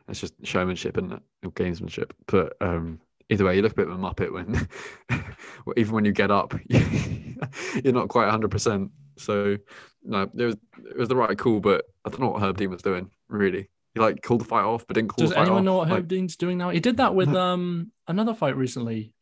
it's 0.09 0.21
just 0.21 0.35
showmanship 0.45 0.97
and 0.97 1.21
gamesmanship. 1.45 2.13
But 2.27 2.57
um, 2.61 3.01
either 3.29 3.45
way, 3.45 3.57
you 3.57 3.63
look 3.63 3.73
a 3.73 3.77
bit 3.77 3.89
of 3.89 3.95
a 3.95 3.99
muppet 3.99 4.33
when 4.33 4.69
even 5.77 5.95
when 5.95 6.05
you 6.05 6.13
get 6.13 6.31
up, 6.31 6.55
you're 6.69 7.93
not 7.93 8.09
quite 8.09 8.25
100. 8.25 8.51
percent 8.51 8.91
So 9.19 9.57
no, 10.05 10.23
it 10.23 10.45
was 10.45 10.57
it 10.91 10.97
was 10.97 11.09
the 11.09 11.17
right 11.17 11.37
call, 11.37 11.61
but 11.61 11.85
I 12.05 12.11
don't 12.11 12.21
know 12.21 12.29
what 12.29 12.43
Herb 12.43 12.57
Dean 12.57 12.71
was 12.71 12.83
doing 12.83 13.11
really. 13.29 13.69
He 13.95 14.01
like 14.01 14.23
called 14.23 14.43
the 14.43 14.45
fight 14.45 14.65
off, 14.65 14.87
but 14.87 14.95
didn't 14.95 15.09
call 15.09 15.25
Does 15.25 15.33
anyone 15.33 15.59
off. 15.59 15.65
know 15.65 15.77
what 15.79 15.89
Herb 15.89 15.97
Like, 15.97 16.09
Dean's 16.09 16.37
doing 16.37 16.59
now? 16.59 16.71
He 16.71 16.81
did 16.81 16.99
that 16.99 17.15
with 17.15 17.29
um 17.35 17.93
another 18.07 18.35
fight 18.35 18.57
recently, 18.57 19.13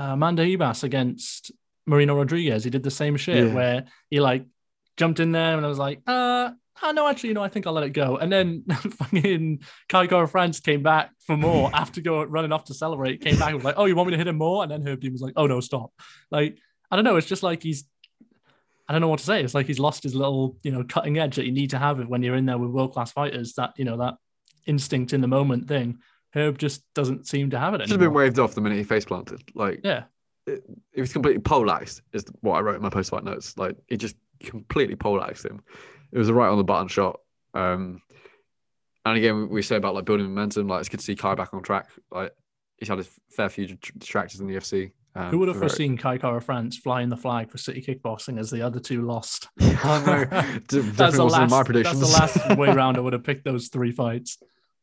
uh, 0.00 0.12
Amanda 0.14 0.42
Ribas 0.42 0.82
against 0.82 1.52
Marina 1.86 2.14
Rodriguez. 2.14 2.64
He 2.64 2.70
did 2.70 2.82
the 2.82 2.90
same 2.90 3.16
shit 3.16 3.48
Yeah. 3.48 3.54
where 3.54 3.84
he 4.08 4.20
like 4.20 4.46
jumped 4.96 5.20
in 5.20 5.32
there 5.32 5.56
and 5.56 5.64
I 5.64 5.68
was 5.68 5.78
like, 5.78 6.00
uh, 6.06 6.50
oh 6.82 6.90
no, 6.92 7.06
actually, 7.06 7.28
you 7.30 7.34
know, 7.34 7.42
I 7.42 7.48
think 7.48 7.66
I'll 7.66 7.72
let 7.74 7.84
it 7.84 7.90
go. 7.90 8.16
And 8.16 8.32
then 8.32 8.64
fucking 8.70 9.60
Kai 9.88 10.06
of 10.06 10.30
France 10.30 10.60
came 10.60 10.82
back 10.82 11.10
for 11.26 11.36
more 11.36 11.70
after 11.74 12.00
go 12.00 12.22
running 12.22 12.52
off 12.52 12.64
to 12.64 12.74
celebrate. 12.74 13.20
Came 13.20 13.38
back 13.38 13.48
and 13.48 13.56
was 13.56 13.64
like, 13.64 13.74
oh, 13.76 13.84
you 13.84 13.94
want 13.94 14.08
me 14.08 14.12
to 14.12 14.18
hit 14.18 14.26
him 14.28 14.36
more? 14.38 14.62
And 14.62 14.72
then 14.72 14.86
Herb 14.86 15.00
Dean 15.00 15.12
was 15.12 15.20
like, 15.20 15.34
oh 15.36 15.46
no, 15.46 15.60
stop. 15.60 15.92
Like 16.30 16.56
I 16.90 16.96
don't 16.96 17.04
know. 17.04 17.16
It's 17.16 17.28
just 17.28 17.42
like 17.42 17.62
he's. 17.62 17.84
I 18.88 18.92
don't 18.92 19.02
know 19.02 19.08
what 19.08 19.20
to 19.20 19.24
say. 19.24 19.40
It's 19.44 19.54
like 19.54 19.66
he's 19.68 19.78
lost 19.78 20.02
his 20.02 20.16
little, 20.16 20.56
you 20.64 20.72
know, 20.72 20.82
cutting 20.82 21.16
edge 21.16 21.36
that 21.36 21.46
you 21.46 21.52
need 21.52 21.70
to 21.70 21.78
have 21.78 22.00
when 22.08 22.24
you're 22.24 22.34
in 22.34 22.46
there 22.46 22.58
with 22.58 22.70
world 22.70 22.92
class 22.92 23.12
fighters. 23.12 23.52
That 23.54 23.74
you 23.76 23.84
know 23.84 23.98
that 23.98 24.14
instinct 24.66 25.12
in 25.12 25.20
the 25.20 25.28
moment 25.28 25.68
thing. 25.68 25.98
Herb 26.34 26.58
just 26.58 26.82
doesn't 26.94 27.26
seem 27.26 27.50
to 27.50 27.58
have 27.58 27.74
it 27.74 27.82
anymore. 27.82 27.86
should 27.86 28.00
have 28.00 28.10
been 28.10 28.14
waved 28.14 28.38
off 28.38 28.54
the 28.54 28.60
minute 28.60 28.78
he 28.78 28.84
face 28.84 29.04
planted. 29.04 29.42
Like 29.54 29.80
Yeah, 29.84 30.04
it 30.46 30.62
was 30.96 31.12
completely 31.12 31.40
poleaxed, 31.40 32.02
is 32.12 32.24
what 32.40 32.56
I 32.56 32.60
wrote 32.60 32.76
in 32.76 32.82
my 32.82 32.90
post 32.90 33.10
fight 33.10 33.24
notes. 33.24 33.56
Like 33.56 33.76
he 33.88 33.96
just 33.96 34.16
completely 34.40 34.96
poleaxed 34.96 35.44
him. 35.44 35.62
It 36.12 36.18
was 36.18 36.28
a 36.28 36.34
right 36.34 36.48
on 36.48 36.58
the 36.58 36.64
button 36.64 36.88
shot. 36.88 37.20
Um, 37.54 38.02
and 39.04 39.16
again, 39.16 39.48
we 39.48 39.62
say 39.62 39.76
about 39.76 39.94
like 39.94 40.04
building 40.04 40.26
momentum. 40.26 40.68
Like 40.68 40.80
it's 40.80 40.88
good 40.88 41.00
to 41.00 41.04
see 41.04 41.16
Kai 41.16 41.34
back 41.34 41.54
on 41.54 41.62
track. 41.62 41.88
Like 42.10 42.32
he's 42.78 42.88
had 42.88 42.98
a 42.98 43.04
fair 43.30 43.48
few 43.48 43.76
distractions 43.98 44.40
in 44.40 44.46
the 44.46 44.54
UFC. 44.54 44.92
Um, 45.14 45.30
who 45.30 45.38
would 45.40 45.48
have 45.48 45.58
foreseen 45.58 45.96
Kai 45.96 46.18
Kara 46.18 46.40
France 46.40 46.76
flying 46.76 47.08
the 47.08 47.16
flag 47.16 47.50
for 47.50 47.58
City 47.58 47.82
Kickboxing 47.82 48.38
as 48.38 48.48
the 48.50 48.62
other 48.62 48.78
two 48.78 49.02
lost? 49.02 49.48
I 49.60 50.04
know. 50.04 50.24
That's 50.68 51.16
the 51.16 51.24
last. 51.24 51.50
that's 51.50 51.98
the 51.98 52.06
last 52.06 52.56
way 52.56 52.68
round. 52.74 52.96
I 52.96 53.00
would 53.00 53.12
have 53.14 53.24
picked 53.24 53.44
those 53.44 53.68
three 53.68 53.90
fights. 53.90 54.38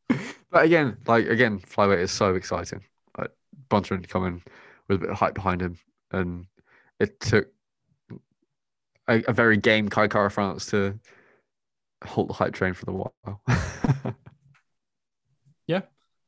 But 0.50 0.64
again, 0.64 0.96
like 1.06 1.28
again, 1.28 1.60
flyweight 1.60 2.00
is 2.00 2.12
so 2.12 2.36
exciting. 2.36 2.82
Like 3.18 3.32
Bunter 3.68 3.98
coming 4.00 4.42
with 4.88 4.96
a 4.96 5.00
bit 5.02 5.10
of 5.10 5.18
hype 5.18 5.34
behind 5.34 5.62
him, 5.62 5.78
and 6.12 6.46
it 7.02 7.20
took 7.20 7.50
a, 9.10 9.22
a 9.28 9.34
very 9.34 9.58
game 9.58 9.90
Kai 9.90 10.08
Kara 10.08 10.32
France 10.32 10.68
to 10.68 10.98
halt 12.02 12.30
the 12.30 12.34
hype 12.34 12.54
train 12.54 12.74
for 12.74 12.86
the 12.86 12.94
while. 12.94 13.42
Yeah. 15.68 15.82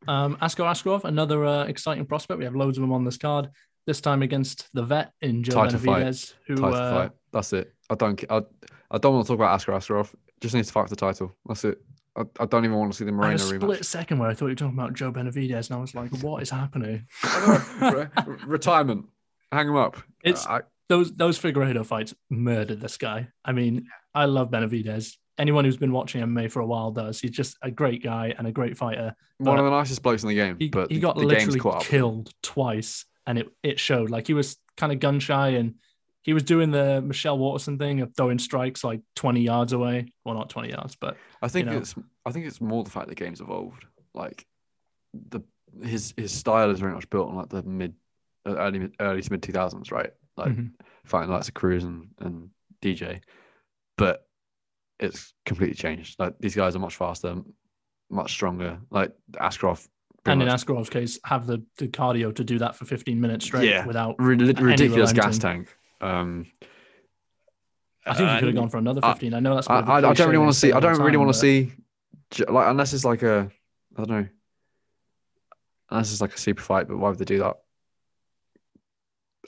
Um, 0.07 0.37
Askar 0.41 0.63
Askarov, 0.63 1.05
another 1.05 1.45
uh, 1.45 1.63
exciting 1.65 2.05
prospect. 2.05 2.37
We 2.37 2.45
have 2.45 2.55
loads 2.55 2.77
of 2.77 2.81
them 2.81 2.91
on 2.91 3.03
this 3.03 3.17
card. 3.17 3.49
This 3.87 4.01
time 4.01 4.21
against 4.21 4.69
the 4.73 4.83
vet 4.83 5.13
in 5.21 5.43
Joe 5.43 5.53
Title 5.53 5.79
fight. 5.79 6.03
Benavidez, 6.03 6.33
who 6.45 6.63
uh, 6.63 6.91
fight. 6.91 7.11
That's 7.31 7.53
it. 7.53 7.73
I 7.89 7.95
don't. 7.95 8.23
I, 8.29 8.41
I 8.91 8.97
don't 8.97 9.15
want 9.15 9.25
to 9.25 9.29
talk 9.29 9.39
about 9.39 9.55
Askar 9.55 9.71
Askarov. 9.71 10.13
Just 10.41 10.53
needs 10.53 10.67
to 10.67 10.73
fight 10.73 10.83
for 10.83 10.89
the 10.89 10.95
title. 10.95 11.35
That's 11.47 11.65
it. 11.65 11.81
I, 12.19 12.23
I 12.41 12.45
don't 12.45 12.65
even 12.65 12.77
want 12.77 12.91
to 12.91 12.97
see 12.97 13.05
the 13.05 13.11
Moreno 13.11 13.35
a 13.35 13.39
split 13.39 13.61
rematch. 13.61 13.85
second 13.85 14.19
where 14.19 14.29
I 14.29 14.33
thought 14.33 14.47
you 14.47 14.51
were 14.51 14.55
talking 14.55 14.77
about 14.77 14.93
Joe 14.93 15.11
Benavidez, 15.11 15.69
and 15.69 15.77
I 15.77 15.81
was 15.81 15.95
like, 15.95 16.11
"What 16.21 16.43
is 16.43 16.49
happening?" 16.49 17.07
Re- 17.81 18.07
retirement. 18.45 19.05
Hang 19.51 19.67
him 19.69 19.75
up. 19.75 19.97
It's- 20.23 20.45
I, 20.45 20.61
those 20.89 21.13
those 21.15 21.39
Figueiredo 21.39 21.85
fights 21.85 22.13
murdered 22.29 22.81
this 22.81 22.97
guy. 22.97 23.29
I 23.45 23.51
mean, 23.51 23.87
I 24.13 24.25
love 24.25 24.49
Benavidez. 24.51 25.15
Anyone 25.37 25.63
who's 25.63 25.77
been 25.77 25.91
watching 25.93 26.21
MMA 26.21 26.51
for 26.51 26.59
a 26.61 26.65
while 26.65 26.91
does. 26.91 27.21
He's 27.21 27.31
just 27.31 27.55
a 27.61 27.71
great 27.71 28.03
guy 28.03 28.33
and 28.37 28.45
a 28.47 28.51
great 28.51 28.75
fighter. 28.75 29.15
one 29.37 29.57
of 29.57 29.63
the 29.65 29.71
nicest 29.71 30.01
blokes 30.03 30.23
in 30.23 30.29
the 30.29 30.35
game, 30.35 30.57
He, 30.59 30.67
but 30.67 30.89
he 30.91 30.95
the, 30.95 31.01
got 31.01 31.15
the 31.15 31.25
game's 31.27 31.55
literally 31.55 31.85
killed 31.85 32.31
twice, 32.43 33.05
and 33.25 33.37
it 33.37 33.47
it 33.63 33.79
showed. 33.79 34.09
Like 34.09 34.27
he 34.27 34.33
was 34.33 34.57
kind 34.77 34.91
of 34.91 34.99
gun 34.99 35.19
shy, 35.19 35.49
and 35.49 35.75
he 36.21 36.33
was 36.33 36.43
doing 36.43 36.71
the 36.71 37.01
Michelle 37.01 37.37
Waterson 37.37 37.77
thing 37.77 38.01
of 38.01 38.13
throwing 38.15 38.39
strikes 38.39 38.83
like 38.83 39.01
twenty 39.15 39.41
yards 39.41 39.73
away. 39.73 40.11
Well, 40.25 40.35
not 40.35 40.49
twenty 40.49 40.69
yards, 40.69 40.95
but 40.95 41.17
I 41.41 41.47
think 41.47 41.67
know. 41.67 41.77
it's 41.77 41.95
I 42.25 42.31
think 42.31 42.45
it's 42.45 42.59
more 42.61 42.83
the 42.83 42.89
fact 42.91 43.07
the 43.07 43.15
game's 43.15 43.41
evolved. 43.41 43.85
Like 44.13 44.45
the 45.13 45.41
his 45.83 46.13
his 46.17 46.31
style 46.31 46.69
is 46.71 46.79
very 46.79 46.93
much 46.93 47.09
built 47.09 47.29
on 47.29 47.35
like 47.35 47.49
the 47.49 47.63
mid 47.63 47.93
early 48.45 48.89
early 48.99 49.21
to 49.21 49.31
mid 49.31 49.43
two 49.43 49.51
thousands, 49.51 49.91
right? 49.91 50.11
Like 50.37 50.49
Mhm. 50.51 50.71
fighting 51.05 51.29
like 51.31 51.53
Cruz 51.53 51.83
and, 51.83 52.07
and 52.19 52.49
DJ, 52.81 53.21
but 53.97 54.25
it's 54.99 55.33
completely 55.45 55.75
changed. 55.75 56.19
Like 56.19 56.35
these 56.39 56.55
guys 56.55 56.75
are 56.75 56.79
much 56.79 56.95
faster, 56.95 57.35
much 58.09 58.31
stronger. 58.31 58.79
Like 58.89 59.11
Askarov, 59.33 59.87
and 60.25 60.41
in 60.41 60.47
Askarov's 60.49 60.89
case, 60.89 61.19
have 61.25 61.47
the, 61.47 61.63
the 61.77 61.87
cardio 61.87 62.35
to 62.35 62.43
do 62.43 62.59
that 62.59 62.75
for 62.75 62.85
fifteen 62.85 63.19
minutes 63.21 63.45
straight 63.45 63.69
Yeah. 63.69 63.85
without. 63.85 64.15
ri- 64.19 64.35
ridiculous 64.35 65.13
gas 65.13 65.37
tank. 65.37 65.73
Um, 66.01 66.45
I 68.05 68.13
think 68.13 68.29
he 68.29 68.39
could 68.39 68.47
have 68.47 68.55
gone 68.55 68.69
for 68.69 68.77
another 68.77 69.01
fifteen. 69.01 69.33
I 69.33 69.39
know 69.39 69.55
that's. 69.55 69.69
I, 69.69 69.81
bit 69.81 69.83
of 69.83 69.89
a 69.89 69.91
I, 69.91 69.97
I 70.11 70.13
don't 70.13 70.27
really 70.27 70.37
want 70.39 70.53
to 70.53 70.57
see. 70.59 70.71
I 70.71 70.79
don't 70.79 70.97
really 70.97 71.11
time, 71.11 71.19
want 71.19 71.29
but- 71.29 71.33
to 71.33 71.39
see, 71.39 71.71
like 72.47 72.67
unless 72.69 72.93
it's 72.93 73.05
like 73.05 73.23
a, 73.23 73.51
I 73.97 74.03
don't 74.03 74.09
know, 74.09 74.27
unless 75.91 76.11
it's 76.11 76.21
like 76.21 76.33
a 76.33 76.37
super 76.39 76.61
fight. 76.61 76.87
But 76.87 76.97
why 76.97 77.09
would 77.09 77.19
they 77.19 77.25
do 77.25 77.39
that? 77.39 77.57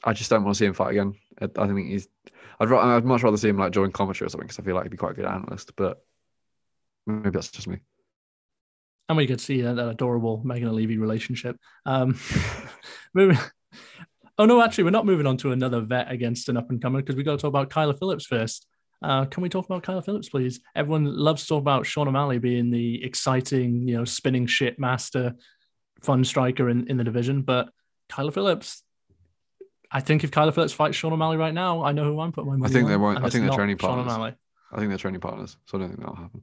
I 0.04 0.14
just 0.14 0.30
don't 0.30 0.44
want 0.44 0.56
to 0.56 0.60
see 0.60 0.66
him 0.66 0.74
fight 0.74 0.92
again. 0.92 1.14
I, 1.42 1.46
I 1.58 1.68
think 1.68 1.88
he's. 1.88 2.08
I'd, 2.60 2.70
ra- 2.70 2.96
I'd 2.98 3.06
much 3.06 3.24
rather 3.24 3.38
see 3.38 3.50
him 3.50 3.58
like 3.58 3.72
join 3.72 3.92
commentary 3.92 4.28
or 4.28 4.30
something 4.30 4.48
because 4.48 4.60
I 4.60 4.64
feel 4.64 4.76
like 4.76 4.84
he'd 4.84 4.90
be 4.92 4.98
quite 4.98 5.14
a 5.14 5.16
good 5.16 5.26
analyst. 5.26 5.76
But 5.76 6.04
maybe 7.08 7.32
that's 7.32 7.50
just 7.50 7.68
me. 7.68 7.80
and 9.10 9.18
we 9.18 9.26
could 9.26 9.42
see 9.42 9.62
that, 9.62 9.76
that 9.76 9.88
adorable 9.90 10.42
Megan 10.44 10.68
Olivi 10.68 10.98
relationship. 10.98 11.58
Um, 11.86 12.20
moving. 13.16 13.40
Oh 14.38 14.46
no, 14.46 14.62
actually, 14.62 14.86
we're 14.86 14.90
not 14.92 15.06
moving 15.06 15.28
on 15.28 15.38
to 15.38 15.52
another 15.52 15.82
vet 15.82 16.12
against 16.12 16.50
an 16.50 16.58
up 16.58 16.70
and 16.70 16.82
comer 16.82 17.00
because 17.02 17.16
we 17.16 17.24
got 17.24 17.34
to 17.34 17.38
talk 17.38 17.50
about 17.50 17.70
Kyler 17.70 17.98
Phillips 17.98 18.26
first. 18.26 18.68
Uh, 19.04 19.26
can 19.26 19.42
we 19.44 19.50
talk 19.50 19.66
about 19.66 19.84
Kyler 19.84 20.04
Phillips, 20.06 20.30
please? 20.30 20.60
Everyone 20.76 21.06
loves 21.06 21.42
to 21.44 21.48
talk 21.50 21.62
about 21.62 21.86
Sean 21.86 22.08
O'Malley 22.08 22.38
being 22.38 22.70
the 22.70 23.04
exciting, 23.04 23.88
you 23.88 23.98
know, 23.98 24.06
spinning 24.06 24.46
shit 24.46 24.78
master, 24.80 25.34
fun 26.02 26.24
striker 26.24 26.70
in, 26.70 26.88
in 26.88 26.98
the 26.98 27.04
division, 27.04 27.42
but 27.42 27.70
Kyler 28.10 28.34
Phillips. 28.34 28.84
I 29.92 30.00
think 30.00 30.24
if 30.24 30.32
Kyler 30.32 30.54
Phillips 30.54 30.72
fights 30.72 30.96
Sean 30.96 31.12
O'Malley 31.14 31.36
right 31.38 31.54
now, 31.54 31.84
I 31.84 31.92
know 31.92 32.06
who 32.06 32.20
I'm 32.22 32.32
putting 32.32 32.50
my 32.52 32.56
money 32.58 32.72
think 32.72 32.86
on, 32.86 32.92
they 32.92 32.98
won't- 32.98 33.18
I 33.24 33.30
think 33.30 33.46
they're 33.46 33.54
training 33.54 33.78
Sean 33.78 33.90
partners. 33.96 34.14
O'Malley. 34.14 34.36
I 34.72 34.78
think 34.78 34.90
they're 34.90 34.98
training 34.98 35.20
partners, 35.20 35.58
so 35.66 35.78
I 35.78 35.82
don't 35.82 35.90
think 35.90 36.00
that'll 36.00 36.16
happen. 36.16 36.42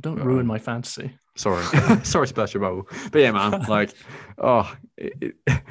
Don't 0.00 0.20
Uh, 0.20 0.24
ruin 0.24 0.46
my 0.46 0.58
fantasy. 0.58 1.16
Sorry, 1.36 1.62
sorry 2.04 2.28
your 2.52 2.60
bubble, 2.60 2.88
but 3.12 3.20
yeah, 3.20 3.30
man, 3.30 3.62
like, 3.68 3.92
oh, 4.38 4.74
it, 4.96 5.12
it, 5.46 5.62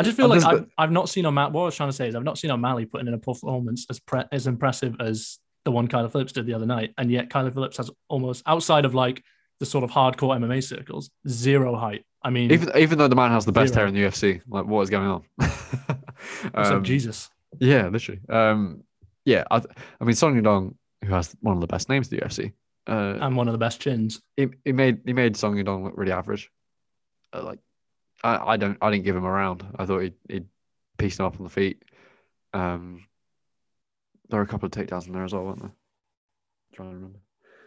I 0.00 0.02
just 0.02 0.16
feel 0.16 0.26
Uh, 0.26 0.28
like 0.30 0.40
there's 0.40 0.60
I've, 0.62 0.66
I've 0.78 0.92
not 0.92 1.08
seen 1.08 1.26
O'Malley. 1.26 1.52
What 1.52 1.62
I 1.62 1.64
was 1.66 1.76
trying 1.76 1.88
to 1.88 1.92
say 1.94 2.08
is 2.08 2.14
I've 2.14 2.24
not 2.24 2.38
seen 2.38 2.50
O'Malley 2.50 2.86
putting 2.86 3.06
in 3.08 3.14
a 3.14 3.18
performance 3.18 3.86
as 3.90 4.00
pre- 4.00 4.24
as 4.32 4.46
impressive 4.46 4.96
as 5.00 5.38
the 5.64 5.70
one 5.70 5.88
Kyler 5.88 6.10
Phillips 6.10 6.32
did 6.32 6.46
the 6.46 6.54
other 6.54 6.66
night, 6.66 6.94
and 6.98 7.10
yet 7.10 7.28
Kyler 7.30 7.52
Phillips 7.52 7.76
has 7.76 7.90
almost 8.08 8.42
outside 8.46 8.84
of 8.84 8.94
like 8.94 9.22
the 9.60 9.66
sort 9.66 9.84
of 9.84 9.90
hardcore 9.90 10.36
MMA 10.38 10.62
circles 10.64 11.10
zero 11.28 11.76
height. 11.76 12.04
I 12.22 12.30
mean, 12.30 12.50
even 12.50 12.70
even 12.76 12.98
though 12.98 13.08
the 13.08 13.16
man 13.16 13.30
has 13.30 13.44
the 13.44 13.52
best 13.52 13.72
Zero. 13.74 13.80
hair 13.80 13.86
in 13.88 13.94
the 13.94 14.02
UFC, 14.02 14.40
like, 14.48 14.66
what 14.66 14.82
is 14.82 14.90
going 14.90 15.06
on? 15.06 15.22
except 15.40 16.54
Um, 16.54 16.84
Jesus. 16.84 17.30
Yeah, 17.58 17.88
literally. 17.88 18.20
Um, 18.28 18.84
yeah, 19.24 19.44
I, 19.50 19.62
I 20.00 20.04
mean, 20.04 20.14
Song 20.14 20.40
Yadong, 20.40 20.74
who 21.04 21.12
has 21.12 21.34
one 21.40 21.54
of 21.56 21.60
the 21.60 21.66
best 21.66 21.88
names 21.88 22.10
in 22.12 22.18
the 22.18 22.24
UFC, 22.24 22.52
uh, 22.86 23.18
and 23.24 23.36
one 23.36 23.48
of 23.48 23.52
the 23.52 23.58
best 23.58 23.80
chins. 23.80 24.20
he, 24.36 24.48
he 24.64 24.72
made 24.72 25.00
he 25.04 25.12
made 25.12 25.36
Song 25.36 25.56
Yadong 25.56 25.84
look 25.84 25.94
really 25.96 26.12
average. 26.12 26.50
Uh, 27.32 27.42
like, 27.44 27.58
I, 28.22 28.52
I 28.52 28.56
don't 28.56 28.76
I 28.82 28.90
didn't 28.90 29.04
give 29.04 29.16
him 29.16 29.24
a 29.24 29.30
round. 29.30 29.64
I 29.78 29.86
thought 29.86 30.00
he'd, 30.00 30.14
he'd 30.28 30.46
pieced 30.98 31.18
him 31.20 31.26
up 31.26 31.36
on 31.38 31.44
the 31.44 31.50
feet. 31.50 31.82
Um, 32.52 33.04
there 34.28 34.38
were 34.38 34.44
a 34.44 34.48
couple 34.48 34.66
of 34.66 34.72
takedowns 34.72 35.06
in 35.06 35.12
there 35.12 35.24
as 35.24 35.32
well, 35.32 35.44
weren't 35.44 35.60
there? 35.60 35.72
trying 36.74 36.90
to 36.90 36.94
remember. 36.94 37.18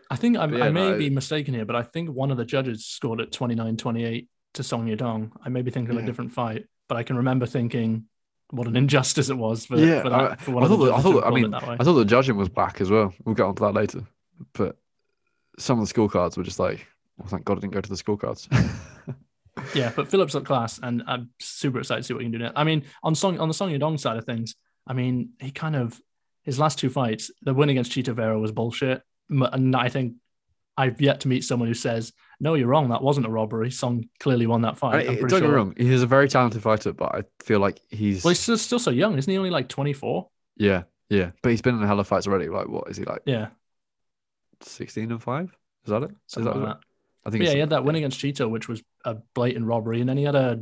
I 0.10 0.16
think 0.16 0.38
I, 0.38 0.46
yeah, 0.46 0.66
I 0.66 0.70
may 0.70 0.92
no, 0.92 0.98
be 0.98 1.10
mistaken 1.10 1.54
here, 1.54 1.66
but 1.66 1.76
I 1.76 1.82
think 1.84 2.10
one 2.10 2.32
of 2.32 2.38
the 2.38 2.46
judges 2.46 2.86
scored 2.86 3.20
at 3.20 3.32
29-28 3.32 4.28
to 4.54 4.64
Song 4.64 4.88
Yadong. 4.88 5.32
I 5.44 5.50
may 5.50 5.62
be 5.62 5.72
thinking 5.72 5.92
of 5.92 5.98
Yeah. 5.98 6.04
a 6.04 6.06
different 6.06 6.32
fight, 6.32 6.66
but 6.88 6.98
I 6.98 7.04
can 7.04 7.18
remember 7.18 7.46
thinking 7.46 8.06
what 8.52 8.68
an 8.68 8.76
injustice 8.84 9.30
it 9.30 9.38
was 9.38 9.66
for, 9.66 9.78
Yeah, 9.78 10.04
for 10.04 10.10
that. 10.10 10.20
I- 10.32 10.36
for 10.36 10.52
one 10.52 10.64
I 10.64 10.66
of 10.68 10.70
the 10.72 10.78
thought 10.78 10.86
that- 10.86 10.94
I 10.94 11.02
thought 11.02 11.26
I 11.26 11.32
mean. 11.32 11.54
I 11.54 11.78
thought 11.84 11.94
the 11.94 12.06
judging 12.06 12.38
was 12.38 12.50
black 12.50 12.80
as 12.80 12.92
well. 12.92 13.14
We'll 13.26 13.36
get 13.36 13.44
onto 13.46 13.64
that 13.66 13.74
later. 13.74 14.04
But 14.54 14.78
some 15.58 15.80
of 15.80 15.88
the 15.88 15.94
scorecards 15.94 16.38
were 16.38 16.44
just 16.44 16.60
like, 16.60 16.86
well, 17.18 17.28
thank 17.28 17.44
God 17.46 17.58
I 17.58 17.62
didn't 17.62 17.74
go 17.74 17.82
to 17.82 17.90
the 17.90 17.96
scorecards. 17.96 18.48
Yeah, 19.76 19.92
but 19.96 20.08
Phillips 20.10 20.36
up 20.36 20.46
class, 20.46 20.80
and 20.82 21.04
I'm 21.08 21.30
super 21.40 21.80
excited 21.80 22.02
to 22.02 22.08
see 22.08 22.14
what 22.14 22.22
he 22.22 22.26
can 22.26 22.32
do 22.32 22.38
now. 22.40 22.52
I 22.56 22.64
mean, 22.64 22.84
on 23.04 23.14
Song 23.16 23.40
on 23.40 23.48
the 23.48 23.54
Song 23.54 23.70
Yadong 23.72 24.00
side 24.00 24.18
of 24.18 24.26
things, 24.26 24.56
I 24.88 24.94
mean, 24.94 25.30
he 25.40 25.52
kind 25.52 25.76
of 25.76 26.00
his 26.44 26.60
last 26.60 26.80
two 26.80 26.90
fights, 26.90 27.32
the 27.44 27.54
win 27.54 27.70
against 27.70 27.92
Chito 27.92 28.14
Vera 28.16 28.38
was 28.40 28.52
bullshit, 28.52 29.02
and 29.30 29.76
I 29.76 29.90
think 29.90 30.16
I've 30.76 31.00
yet 31.00 31.20
to 31.22 31.28
meet 31.28 31.44
someone 31.44 31.68
who 31.68 31.76
says, 31.76 32.14
"No, 32.40 32.56
you're 32.56 32.68
wrong. 32.68 32.90
That 32.90 33.04
wasn't 33.04 33.28
a 33.28 33.30
robbery." 33.30 33.70
Song 33.70 34.06
clearly 34.20 34.48
won 34.48 34.64
that 34.64 34.78
fight. 34.80 34.96
I- 34.96 35.00
I'm 35.02 35.06
don't 35.06 35.20
pretty 35.20 35.36
get 35.36 35.42
me 35.44 35.48
sure. 35.50 35.56
wrong, 35.56 35.74
he's 35.78 36.02
a 36.02 36.08
very 36.08 36.28
talented 36.28 36.64
fighter, 36.64 36.92
but 36.92 37.14
I 37.14 37.24
feel 37.44 37.60
like 37.60 37.80
he's 37.92 38.24
Well, 38.24 38.32
he's 38.32 38.40
still, 38.40 38.58
still 38.58 38.80
so 38.80 38.90
young, 38.92 39.18
isn't 39.18 39.30
he? 39.32 39.38
Only 39.38 39.52
like 39.52 39.70
24. 39.70 40.30
yeah, 40.58 40.84
yeah. 41.10 41.30
But 41.44 41.50
he's 41.50 41.62
been 41.62 41.76
in 41.76 41.84
a 41.84 41.88
hell 41.88 42.00
of 42.00 42.08
fights 42.08 42.26
already. 42.28 42.50
Like 42.50 42.68
what 42.70 42.90
is 42.90 42.98
he 42.98 43.04
like? 43.06 43.22
Yeah, 43.26 43.50
Sixteen 44.62 45.12
and 45.12 45.22
five? 45.22 45.56
Is 45.86 45.92
that 45.92 46.04
it? 46.04 46.12
Is 46.38 46.44
that 46.44 46.56
like 46.56 46.66
that. 46.66 46.78
I 47.26 47.30
think 47.30 47.44
yeah, 47.44 47.54
he 47.54 47.60
had 47.60 47.70
that 47.70 47.86
win 47.86 47.96
against 47.96 48.20
Chito, 48.20 48.50
which 48.50 48.68
was 48.68 48.84
a 49.06 49.16
blatant 49.34 49.66
robbery, 49.66 50.00
and 50.02 50.10
then 50.10 50.18
he 50.18 50.24
had 50.24 50.36
a, 50.36 50.62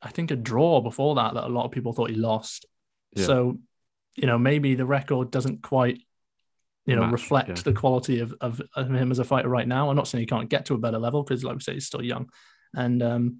I 0.00 0.10
think, 0.10 0.30
a 0.30 0.36
draw 0.36 0.80
before 0.80 1.14
that 1.16 1.34
that 1.34 1.44
a 1.44 1.48
lot 1.48 1.64
of 1.64 1.70
people 1.70 1.92
thought 1.92 2.10
he 2.10 2.16
lost. 2.16 2.66
Yeah. 3.14 3.26
So, 3.26 3.58
you 4.16 4.26
know, 4.26 4.38
maybe 4.38 4.74
the 4.74 4.84
record 4.84 5.30
doesn't 5.30 5.62
quite, 5.62 6.02
you 6.84 6.96
know, 6.96 7.02
Match, 7.02 7.12
reflect 7.12 7.48
yeah. 7.48 7.62
the 7.64 7.72
quality 7.72 8.20
of, 8.20 8.34
of 8.40 8.60
him 8.76 9.10
as 9.10 9.20
a 9.20 9.24
fighter 9.24 9.48
right 9.48 9.66
now. 9.66 9.88
I'm 9.88 9.96
not 9.96 10.06
saying 10.08 10.20
he 10.20 10.26
can't 10.26 10.50
get 10.50 10.66
to 10.66 10.74
a 10.74 10.78
better 10.78 10.98
level 10.98 11.22
because, 11.22 11.44
like 11.44 11.54
we 11.54 11.60
say, 11.60 11.74
he's 11.74 11.86
still 11.86 12.02
young, 12.02 12.28
and 12.74 13.02
um, 13.02 13.38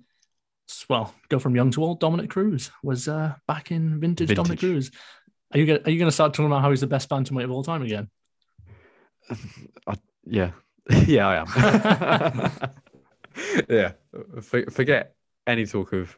well, 0.88 1.14
go 1.28 1.38
from 1.38 1.54
young 1.54 1.70
to 1.72 1.84
old. 1.84 2.00
Dominick 2.00 2.30
Cruz 2.30 2.70
was 2.82 3.08
uh 3.08 3.34
back 3.46 3.70
in 3.70 4.00
vintage, 4.00 4.28
Dominick 4.34 4.60
Vintage. 4.60 4.90
Cruz. 4.90 4.90
Are 5.52 5.58
you 5.58 5.66
gonna, 5.66 5.80
are 5.84 5.90
you 5.90 5.98
going 5.98 6.08
to 6.08 6.14
start 6.14 6.32
talking 6.32 6.46
about 6.46 6.62
how 6.62 6.70
he's 6.70 6.80
the 6.80 6.86
best 6.86 7.08
bantamweight 7.10 7.44
of 7.44 7.50
all 7.50 7.62
time 7.62 7.82
again? 7.82 8.08
I, 9.86 9.94
yeah, 10.24 10.52
yeah, 11.06 11.28
I 11.28 11.36
am. 11.36 12.50
yeah, 13.68 13.92
For, 14.40 14.64
forget 14.70 15.14
any 15.46 15.66
talk 15.66 15.92
of 15.92 16.16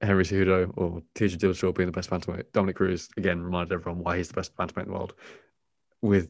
Henry 0.00 0.24
Cejudo 0.24 0.72
or 0.76 1.02
TJ 1.14 1.38
Dillashaw 1.38 1.74
being 1.74 1.86
the 1.86 1.92
best 1.92 2.10
bantamweight. 2.10 2.52
Dominick 2.52 2.76
Cruz 2.76 3.08
again 3.16 3.42
reminded 3.42 3.72
everyone 3.72 4.02
why 4.02 4.16
he's 4.18 4.28
the 4.28 4.34
best 4.34 4.54
bantamweight 4.56 4.82
in 4.82 4.88
the 4.88 4.94
world, 4.94 5.14
with 6.02 6.28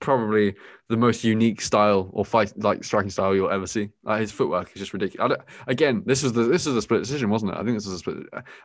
probably 0.00 0.54
the 0.88 0.96
most 0.96 1.24
unique 1.24 1.60
style 1.60 2.08
or 2.14 2.24
fight 2.24 2.50
like 2.56 2.82
striking 2.82 3.10
style 3.10 3.34
you'll 3.34 3.50
ever 3.50 3.66
see. 3.66 3.90
Like 4.02 4.22
his 4.22 4.32
footwork 4.32 4.70
is 4.74 4.80
just 4.80 4.92
ridiculous. 4.94 5.24
I 5.24 5.28
don't, 5.28 5.40
again, 5.66 6.02
this 6.06 6.22
was 6.22 6.32
the 6.32 6.44
this 6.44 6.66
was 6.66 6.74
a 6.74 6.82
split 6.82 7.02
decision, 7.02 7.28
wasn't 7.30 7.52
it? 7.52 7.58
I 7.58 7.62
think 7.64 7.76
this 7.76 7.84
was 7.86 7.94
a 7.94 7.98
split. 7.98 8.16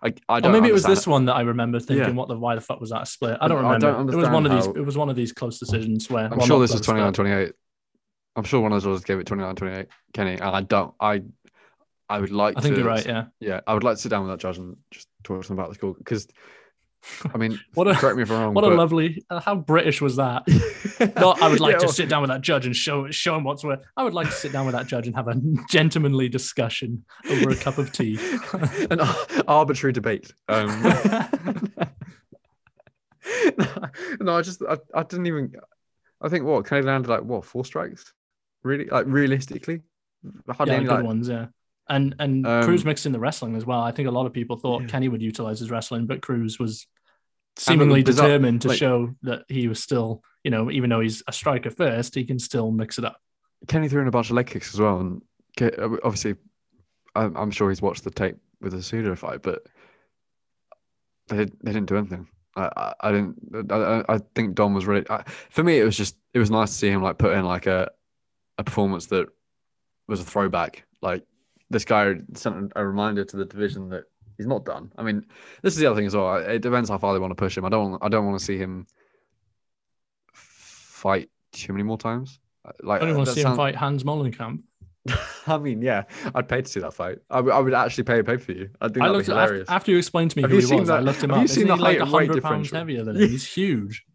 I, 0.02 0.14
I 0.30 0.40
don't. 0.40 0.54
maybe 0.54 0.70
it 0.70 0.74
was 0.74 0.86
understand 0.86 0.98
this 0.98 1.08
one 1.08 1.26
that 1.26 1.36
I 1.36 1.42
remember 1.42 1.80
thinking, 1.80 2.08
Yeah. 2.08 2.14
"What 2.14 2.30
the 2.30 2.38
why 2.40 2.56
the 2.56 2.62
fuck 2.62 2.80
was 2.80 2.90
that 2.92 3.02
a 3.02 3.06
split?" 3.06 3.38
I 3.42 3.46
I- 3.46 3.48
don't 3.50 3.58
remember. 3.64 3.88
I 3.88 3.92
remember. 3.92 4.12
don't 4.14 4.22
it 4.22 4.26
was 4.26 4.34
one 4.34 4.46
of 4.46 4.52
these. 4.54 4.68
It 4.78 4.86
was 4.86 4.98
one 4.98 5.10
of 5.10 5.16
these 5.16 5.34
close 5.34 5.60
decisions 5.60 6.10
where 6.10 6.26
I'm 6.32 6.38
well, 6.38 6.48
sure 6.48 6.60
this 6.62 6.72
is 6.74 6.78
close, 6.82 6.86
29 6.98 7.08
but- 7.10 7.16
28. 7.16 7.54
I'm 8.36 8.44
sure 8.44 8.62
one 8.62 8.72
of 8.72 8.82
those 8.84 9.04
gave 9.04 9.20
it 9.20 9.26
29 9.28 9.56
28, 9.56 9.88
Kenny. 10.14 10.34
And 10.34 10.44
I 10.44 10.62
don't, 10.62 10.94
I 11.00 11.24
I 12.10 12.20
would 12.20 12.32
like 12.32 12.58
I 12.58 12.62
think 12.62 12.76
to, 12.76 12.82
you're 12.82 12.90
right. 12.90 13.06
Yeah. 13.06 13.26
Yeah, 13.40 13.62
I 13.68 13.74
would 13.74 13.84
like 13.84 13.96
to 13.98 14.02
sit 14.02 14.10
down 14.10 14.24
with 14.28 14.32
that 14.32 14.40
judge 14.40 14.58
and 14.58 14.78
just 14.92 15.08
talk 15.24 15.42
to 15.42 15.48
them 15.48 15.60
about 15.60 15.70
the 15.70 15.76
score 15.76 15.94
because, 15.96 16.28
I 17.34 17.38
mean, 17.38 17.60
What 17.76 17.88
a 17.88 17.94
correct 17.94 18.18
me 18.18 18.24
if 18.24 18.32
I'm 18.32 18.40
wrong. 18.42 18.54
what 18.54 18.64
a 18.64 18.68
lovely. 18.70 19.24
uh, 19.30 19.40
How 19.40 19.56
British 19.56 20.02
was 20.02 20.16
that? 20.16 20.44
Not. 21.20 21.42
I 21.42 21.48
would 21.50 21.60
like 21.60 21.74
Yeah, 21.74 21.80
to 21.80 21.86
well, 21.86 21.94
sit 21.94 22.10
down 22.10 22.22
with 22.22 22.30
that 22.30 22.42
judge 22.42 22.66
and 22.66 22.76
show 22.76 23.10
show 23.12 23.36
him 23.36 23.44
what's 23.44 23.64
worth. 23.64 23.80
I 23.96 24.04
would 24.04 24.14
like 24.14 24.28
to 24.28 24.34
sit 24.34 24.52
down 24.52 24.66
with 24.66 24.74
that 24.76 24.88
judge 24.88 25.06
and 25.08 25.16
have 25.16 25.28
a 25.28 25.36
gentlemanly 25.70 26.30
discussion 26.30 27.06
over 27.30 27.50
a 27.52 27.56
cup 27.56 27.78
of 27.78 27.92
tea. 27.92 28.18
an 28.90 29.00
ar- 29.02 29.16
arbitrary 29.48 29.94
debate. 29.94 30.32
Um, 30.48 30.68
no, 34.20 34.36
I 34.38 34.42
just, 34.42 34.62
I, 34.68 34.78
I 34.94 35.04
didn't 35.04 35.28
even, 35.28 35.54
I 36.22 36.30
think 36.30 36.44
what, 36.46 36.66
Kenny 36.66 36.82
landed 36.82 37.10
like 37.10 37.22
what, 37.24 37.46
four 37.46 37.64
strikes? 37.66 38.14
Really? 38.64 38.86
Like 38.86 39.06
realistically? 39.08 39.82
Hardly 40.50 40.74
yeah, 40.74 40.78
any, 40.80 40.86
good 40.88 40.96
like, 40.96 41.04
ones. 41.06 41.30
Yeah. 41.30 41.48
And 41.88 42.16
and 42.20 42.46
Um, 42.46 42.64
Cruz 42.64 42.86
mixed 42.86 43.06
in 43.06 43.12
the 43.12 43.20
wrestling 43.20 43.56
as 43.56 43.66
well. 43.66 43.80
I 43.82 43.92
think 43.92 44.08
a 44.08 44.12
lot 44.12 44.26
of 44.26 44.34
people 44.34 44.58
thought 44.58 44.82
Yeah. 44.84 44.88
Kenny 44.88 45.08
would 45.10 45.22
utilize 45.22 45.60
his 45.60 45.72
wrestling, 45.72 46.06
but 46.08 46.22
Cruz 46.22 46.60
was 46.60 46.86
seemingly 47.58 48.04
bizarre- 48.04 48.28
determined 48.28 48.62
to 48.64 48.68
like- 48.70 48.78
show 48.78 49.16
that 49.24 49.44
he 49.48 49.68
was 49.68 49.82
still, 49.82 50.22
you 50.44 50.52
know, 50.52 50.70
even 50.72 50.90
though 50.90 51.00
he's 51.00 51.24
a 51.28 51.32
striker 51.34 51.70
first, 51.72 52.16
he 52.16 52.26
can 52.26 52.38
still 52.40 52.72
mix 52.72 52.98
it 53.00 53.06
up. 53.06 53.20
Kenny 53.68 53.90
threw 53.90 54.02
in 54.02 54.08
a 54.08 54.12
bunch 54.12 54.30
of 54.30 54.36
leg 54.36 54.48
kicks 54.48 54.74
as 54.74 54.80
well, 54.80 55.00
and 55.00 55.22
obviously, 56.04 56.36
I'm, 57.16 57.36
I'm 57.36 57.52
sure 57.52 57.70
he's 57.70 57.82
watched 57.82 58.04
the 58.04 58.12
tape 58.12 58.38
with 58.62 58.72
the 58.74 58.78
Cejudo 58.80 59.18
fight, 59.18 59.42
but 59.42 59.64
they 61.28 61.46
they 61.46 61.72
didn't 61.74 61.86
do 61.88 61.98
anything. 61.98 62.28
I 62.56 62.70
I, 62.76 62.94
I 63.02 63.12
didn't. 63.12 63.72
I, 63.72 63.76
I- 63.76 64.16
I 64.16 64.20
think 64.36 64.56
Dom 64.56 64.74
was 64.74 64.86
really. 64.86 65.06
I, 65.10 65.24
for 65.50 65.64
me, 65.64 65.80
it 65.80 65.84
was 65.84 65.98
just 65.98 66.16
it 66.34 66.40
was 66.40 66.52
nice 66.52 66.70
to 66.70 66.76
see 66.76 66.90
him 66.90 67.02
like 67.02 67.18
put 67.18 67.34
in 67.34 67.46
like 67.46 67.66
a 67.68 67.90
a 68.60 68.64
performance 68.64 69.08
that 69.08 69.28
was 70.08 70.20
a 70.22 70.24
throwback. 70.24 70.86
Like 71.02 71.24
this 71.72 71.86
guy 71.86 72.16
sent 72.34 72.72
a 72.76 72.86
reminder 72.86 73.24
to 73.26 73.38
the 73.38 73.46
division 73.46 73.90
that 73.90 74.04
he's 74.38 74.48
not 74.48 74.66
done. 74.66 74.92
I 74.98 75.04
mean, 75.04 75.26
this 75.64 75.74
is 75.74 75.80
the 75.80 75.86
other 75.88 75.96
thing 75.96 76.06
as 76.08 76.16
well. 76.16 76.36
It 76.36 76.62
depends 76.62 76.90
how 76.90 76.98
far 76.98 77.14
they 77.14 77.20
want 77.20 77.32
to 77.32 77.36
push 77.36 77.58
him. 77.58 77.66
I 77.66 77.70
don't. 77.70 77.92
want- 77.92 78.04
I 78.04 78.10
don't 78.10 78.26
want 78.26 78.38
to 78.40 78.46
see 78.46 78.58
him 78.58 78.86
fight 80.34 81.30
too 81.52 81.74
many 81.74 81.84
more 81.84 81.98
times. 81.98 82.40
Like 82.84 83.02
I 83.02 83.06
don't 83.06 83.16
want 83.18 83.30
to 83.30 83.34
see 83.34 83.42
him 83.42 83.56
fight 83.56 83.76
Hans 83.76 84.04
Molenkamp. 84.04 84.62
I 85.48 85.58
mean, 85.58 85.82
yeah, 85.82 86.04
I'd 86.36 86.48
pay 86.50 86.62
to 86.62 86.70
see 86.70 86.82
that 86.82 86.94
fight. 86.94 87.20
I 87.30 87.40
would- 87.42 87.54
I 87.54 87.60
would 87.60 87.74
actually 87.74 88.04
pay 88.04 88.20
a 88.20 88.24
pay 88.24 88.38
for 88.38 88.52
you. 88.52 88.70
I 88.82 88.88
think 88.88 88.98
I 88.98 89.08
that'd 89.08 89.16
looked 89.16 89.28
be 89.28 89.32
after, 89.34 89.42
hilarious. 89.46 89.70
after 89.70 89.92
you 89.92 89.98
explained 89.98 90.32
to 90.32 90.38
me 90.38 90.42
Have 90.44 90.52
who 90.52 90.58
you 90.60 90.68
he 90.68 90.76
was. 90.76 90.90
I 90.90 90.98
that- 90.98 91.04
looked 91.06 91.24
him 91.24 91.30
have 91.30 91.38
up. 91.38 91.42
you 91.42 91.46
Isn't 91.46 91.56
seen 91.56 91.66
he 91.68 91.72
the 91.72 91.76
like 91.82 91.98
height 92.00 92.02
and 92.02 92.12
weight 92.12 92.28
hundred 92.30 92.44
pounds 92.44 92.72
heavier 92.72 93.04
than 93.04 93.16
him? 93.16 93.30
He's 93.30 93.48
huge. 93.52 94.06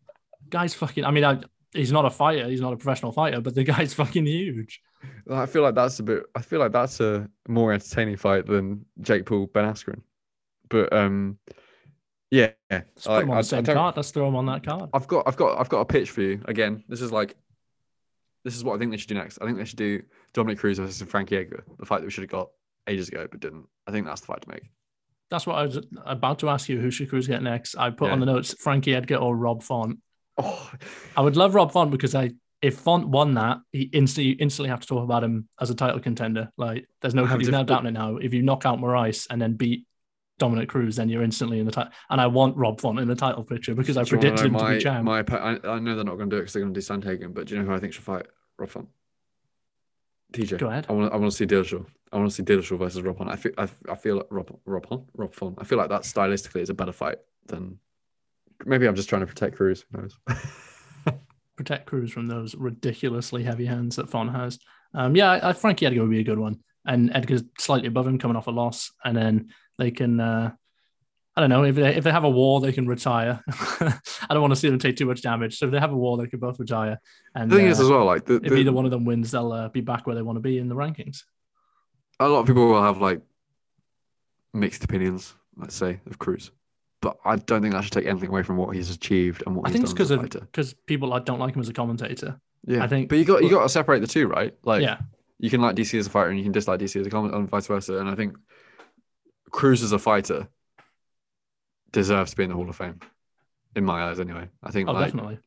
Guy's 0.51 0.75
fucking. 0.75 1.05
I 1.05 1.11
mean, 1.11 1.25
I, 1.25 1.41
he's 1.75 1.93
not 1.93 2.05
a 2.07 2.11
fighter. 2.11 2.49
He's 2.49 2.61
not 2.61 2.73
a 2.73 2.77
professional 2.77 3.13
fighter, 3.13 3.41
but 3.41 3.55
the 3.55 3.65
guy's 3.73 3.93
fucking 3.95 4.27
huge. 4.27 4.81
I 5.31 5.47
feel 5.47 5.63
like 5.63 5.75
that's 5.75 5.99
a 5.99 6.03
bit. 6.03 6.23
I 6.35 6.41
feel 6.41 6.59
like 6.61 6.73
that's 6.73 7.01
a 7.01 7.29
more 7.49 7.73
entertaining 7.73 8.17
fight 8.17 8.47
than 8.47 8.87
Jake 9.01 9.27
Paul 9.27 9.47
Ben 9.53 9.65
Askren. 9.65 10.01
But 10.71 10.93
um, 10.93 11.39
yeah, 12.31 12.53
Let's 12.71 13.07
put 13.07 13.23
him 13.23 13.31
on 13.31 13.37
I- 13.37 13.41
the 13.41 13.47
same 13.47 13.65
I 13.69 13.75
card. 13.75 13.97
Let's 13.97 14.11
throw 14.11 14.27
him 14.27 14.37
on 14.37 14.47
that 14.47 14.65
card. 14.65 14.89
I've 14.95 15.07
got, 15.07 15.25
I've 15.27 15.37
got, 15.37 15.61
I've 15.61 15.69
got 15.69 15.81
a 15.81 15.85
pitch 15.85 16.11
for 16.11 16.23
you. 16.23 16.41
Again, 16.47 16.85
this 16.89 17.01
is 17.03 17.13
like, 17.13 17.37
this 18.45 18.57
is 18.57 18.65
what 18.65 18.75
I 18.75 18.79
think 18.79 18.91
they 18.91 18.97
should 18.97 19.09
do 19.09 19.15
next. 19.15 19.39
I 19.41 19.45
think 19.47 19.59
they 19.59 19.65
should 19.65 19.79
do 19.79 20.03
Dominick 20.33 20.59
Cruz 20.59 20.79
versus 20.79 21.07
Frankie 21.09 21.37
Edgar, 21.37 21.65
the 21.79 21.85
fight 21.87 21.99
that 22.01 22.07
we 22.07 22.11
should 22.11 22.25
have 22.25 22.31
got 22.31 22.49
ages 22.89 23.09
ago 23.09 23.27
but 23.31 23.41
didn't. 23.41 23.67
I 23.87 23.91
think 23.91 24.07
that's 24.07 24.21
the 24.21 24.27
fight 24.27 24.43
to 24.43 24.49
make. 24.49 24.71
That's 25.31 25.47
what 25.47 25.57
I 25.57 25.63
was 25.65 25.79
about 26.05 26.39
to 26.41 26.49
ask 26.51 26.69
you. 26.69 26.79
Who 26.81 26.91
should 26.91 27.09
Cruz 27.09 27.27
get 27.27 27.43
next? 27.43 27.77
I 27.77 27.91
put 27.91 28.07
Yeah. 28.09 28.13
on 28.13 28.21
the 28.21 28.27
notes 28.27 28.55
Frankie 28.59 28.95
Edgar 28.95 29.17
or 29.17 29.35
Rob 29.37 29.63
Font. 29.63 29.99
Oh, 30.37 30.73
I 31.17 31.21
would 31.21 31.37
love 31.37 31.55
Rob 31.55 31.73
Font 31.73 31.91
because 31.91 32.15
I 32.15 32.33
if 32.61 32.79
Font 32.79 33.09
won 33.09 33.35
that, 33.35 33.59
he 33.73 33.83
instantly 33.93 34.31
you 34.31 34.37
instantly 34.39 34.71
have 34.71 34.81
to 34.81 34.87
talk 34.87 35.05
about 35.05 35.23
him 35.23 35.49
as 35.61 35.71
a 35.71 35.75
title 35.75 36.01
contender. 36.01 36.51
Like 36.57 36.87
there's 37.03 37.15
no 37.15 37.27
he's 37.27 37.49
now 37.49 37.63
doubting 37.63 37.89
it 37.89 37.93
now. 37.93 38.17
If 38.17 38.33
you 38.33 38.43
knock 38.43 38.65
out 38.65 38.79
Moraes 38.79 39.27
and 39.29 39.41
then 39.41 39.55
beat 39.55 39.87
Dominick 40.39 40.69
Cruz, 40.69 40.97
then 40.97 41.09
you're 41.09 41.23
instantly 41.23 41.59
in 41.59 41.67
the 41.67 41.73
title. 41.73 41.93
And 42.11 42.21
I 42.21 42.27
want 42.27 42.57
Rob 42.57 42.81
Font 42.81 42.99
in 42.99 43.07
the 43.07 43.15
title 43.15 43.45
picture 43.45 43.75
because 43.75 43.97
I 43.97 44.03
Do 44.03 44.11
predicted 44.11 44.47
him 44.47 44.53
know 44.55 44.61
to 44.61 44.75
be 44.77 44.81
champ. 44.81 45.05
My, 45.05 45.21
I, 45.21 45.59
I 45.63 45.79
know 45.79 45.95
they're 45.95 46.05
not 46.05 46.17
going 46.17 46.31
to 46.31 46.37
do 46.37 46.39
it 46.39 46.41
because 46.41 46.55
they're 46.55 46.63
going 46.63 46.75
to 46.75 46.81
do 46.81 46.87
Sandhagen, 46.87 47.35
but 47.35 47.47
do 47.47 47.55
you 47.55 47.61
know 47.61 47.67
who 47.69 47.75
I 47.75 47.79
think 47.79 47.93
should 47.93 48.05
fight 48.05 48.27
Rob 48.59 48.71
Font? 48.71 48.89
TJ. 50.33 50.59
Go 50.59 50.69
ahead. 50.69 50.87
I 50.89 50.93
want. 50.93 51.13
I 51.13 51.17
want 51.17 51.31
to 51.31 51.37
see 51.37 51.47
Dillashaw. 51.47 51.85
I 52.13 52.17
want 52.17 52.31
to 52.31 52.35
see 52.35 52.43
Dillashaw 52.43 52.79
versus 52.79 53.03
Rob 53.03 53.19
Font. 53.19 53.31
I 53.31 53.37
feel. 53.37 53.53
I, 53.59 53.69
I 53.89 53.95
feel 53.95 54.17
like 54.17 54.27
Rob 54.31 54.59
Rob 54.65 54.87
Font. 54.87 55.05
Rob 55.15 55.35
Font. 55.35 55.57
I 55.59 55.65
feel 55.65 55.79
like 55.79 55.91
that 55.91 56.03
stylistically 56.03 56.63
is 56.63 56.71
a 56.71 56.75
better 56.75 56.93
fight 56.93 57.19
than. 57.47 57.79
Maybe 58.65 58.87
I'm 58.87 58.95
just 58.95 59.09
trying 59.09 59.21
to 59.21 59.27
protect 59.27 59.57
Cruz. 59.57 59.85
Who 59.91 60.03
knows? 60.03 60.19
protect 61.57 61.87
Cruz 61.87 62.11
from 62.13 62.27
those 62.27 62.55
ridiculously 62.55 63.45
heavy 63.45 63.67
hands 63.67 63.97
that 63.97 64.11
Font 64.11 64.33
has. 64.33 64.59
Um, 64.95 65.17
yeah, 65.17 65.31
I, 65.31 65.51
I, 65.51 65.53
Frankie 65.53 65.87
Edgar 65.87 66.03
would 66.03 66.11
be 66.11 66.21
a 66.21 66.25
good 66.25 66.39
one, 66.39 66.61
and 66.87 67.11
Edgar's 67.15 67.43
slightly 67.59 67.89
above 67.89 68.07
him, 68.07 68.19
coming 68.19 68.37
off 68.37 68.47
a 68.47 68.51
loss, 68.51 68.93
and 69.05 69.17
then 69.17 69.49
they 69.79 69.91
can. 69.91 70.21
Uh, 70.21 70.53
I 71.37 71.41
don't 71.41 71.51
know 71.51 71.65
if 71.65 71.75
they 71.75 71.97
if 71.97 72.05
they 72.05 72.13
have 72.13 72.23
a 72.23 72.31
war, 72.31 72.61
they 72.61 72.73
can 72.73 72.87
retire. 72.87 73.43
I 73.49 73.99
don't 74.31 74.41
want 74.41 74.53
to 74.53 74.57
see 74.57 74.71
them 74.71 74.79
take 74.79 74.97
too 74.97 75.07
much 75.07 75.23
damage, 75.23 75.59
so 75.59 75.67
if 75.67 75.73
they 75.73 75.81
have 75.81 75.93
a 75.93 75.97
war, 75.97 76.17
they 76.17 76.29
can 76.29 76.39
both 76.39 76.61
retire. 76.61 77.01
And 77.35 77.51
the 77.51 77.57
thing 77.57 77.67
uh, 77.67 77.71
is 77.71 77.81
as 77.81 77.89
well, 77.89 78.05
like 78.05 78.25
the, 78.25 78.41
if 78.45 78.53
either 78.53 78.73
one 78.73 78.85
of 78.85 78.93
them 78.93 79.05
wins, 79.05 79.33
they'll 79.33 79.53
uh, 79.53 79.69
be 79.69 79.81
back 79.81 80.07
where 80.07 80.15
they 80.15 80.23
want 80.23 80.37
to 80.37 80.41
be 80.41 80.59
in 80.59 80.69
the 80.69 80.77
rankings. 80.77 81.23
a 82.21 82.29
lot 82.29 82.41
of 82.41 82.47
people 82.47 82.69
will 82.69 82.83
have 82.83 82.99
like 82.99 83.21
mixed 84.53 84.85
opinions, 84.85 85.35
let's 85.57 85.75
say, 85.75 86.01
of 86.07 86.21
Cruz, 86.21 86.53
but 87.05 87.19
I 87.25 87.37
don't 87.37 87.61
think 87.61 87.75
that 87.75 87.85
should 87.85 87.93
take 87.93 88.07
anything 88.07 88.31
away 88.31 88.43
from 88.43 88.57
what 88.57 88.75
he's 88.75 88.91
achieved 88.91 89.43
and 89.47 89.55
what 89.55 89.67
I 89.67 89.69
he's 89.69 89.75
think 89.75 89.85
it's 89.85 89.93
done 89.93 89.97
because 89.97 90.11
as 90.11 90.35
a 90.35 90.39
of 90.39 90.53
because 90.53 90.75
people 90.87 91.11
like, 91.11 91.27
don't 91.27 91.39
like 91.39 91.55
him 91.55 91.61
as 91.61 91.69
a 91.69 91.73
commentator. 91.75 92.41
Yeah, 92.67 92.83
I 92.83 92.89
think- 92.89 93.11
but 93.11 93.19
you 93.19 93.27
got 93.27 93.43
you 93.43 93.51
got 93.51 93.63
to 93.63 93.69
separate 93.69 94.01
the 94.01 94.07
two, 94.07 94.27
right? 94.27 94.55
Like, 94.65 94.81
yeah, 94.83 95.01
you 95.39 95.51
can 95.51 95.61
like 95.61 95.77
DC 95.77 95.99
as 95.99 96.07
a 96.07 96.11
fighter 96.11 96.31
and 96.31 96.39
you 96.39 96.45
can 96.45 96.53
dislike 96.53 96.81
DC 96.81 96.99
as 96.99 97.07
a 97.07 97.11
comment 97.11 97.35
and 97.35 97.49
vice 97.49 97.67
versa. 97.67 97.99
And 97.99 98.09
I 98.09 98.15
think 98.15 98.39
Cruz 99.51 99.83
as 99.83 99.93
a 99.93 99.99
fighter 99.99 100.49
deserves 101.93 102.31
to 102.31 102.37
be 102.39 102.45
in 102.45 102.49
the 102.49 102.57
Hall 102.57 102.69
of 102.69 102.75
Fame, 102.75 103.01
in 103.77 103.85
my 103.85 104.05
eyes, 104.05 104.19
anyway. 104.19 104.49
I 104.63 104.71
think 104.71 104.89
oh 104.89 104.93
like 104.93 105.07
definitely. 105.07 105.39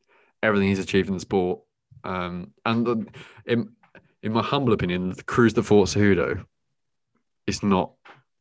everything 0.44 0.68
he's 0.68 0.78
achieved 0.78 1.08
in 1.08 1.14
the 1.14 1.20
sport, 1.20 1.60
um, 2.04 2.52
and 2.64 2.86
the, 2.86 3.06
in 3.46 3.70
in 4.22 4.32
my 4.32 4.42
humble 4.42 4.72
opinion, 4.72 5.10
the 5.10 5.24
Cruz 5.24 5.54
that 5.54 5.64
fought 5.64 5.88
Cejudo 5.88 6.44
is 7.48 7.64
not 7.64 7.94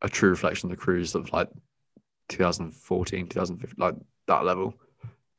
a 0.03 0.09
true 0.09 0.29
reflection 0.29 0.67
of 0.67 0.77
the 0.77 0.81
Cruz 0.81 1.15
of 1.15 1.33
like 1.33 1.49
2014, 2.29 3.27
2015, 3.27 3.75
like 3.77 3.95
that 4.27 4.45
level. 4.45 4.73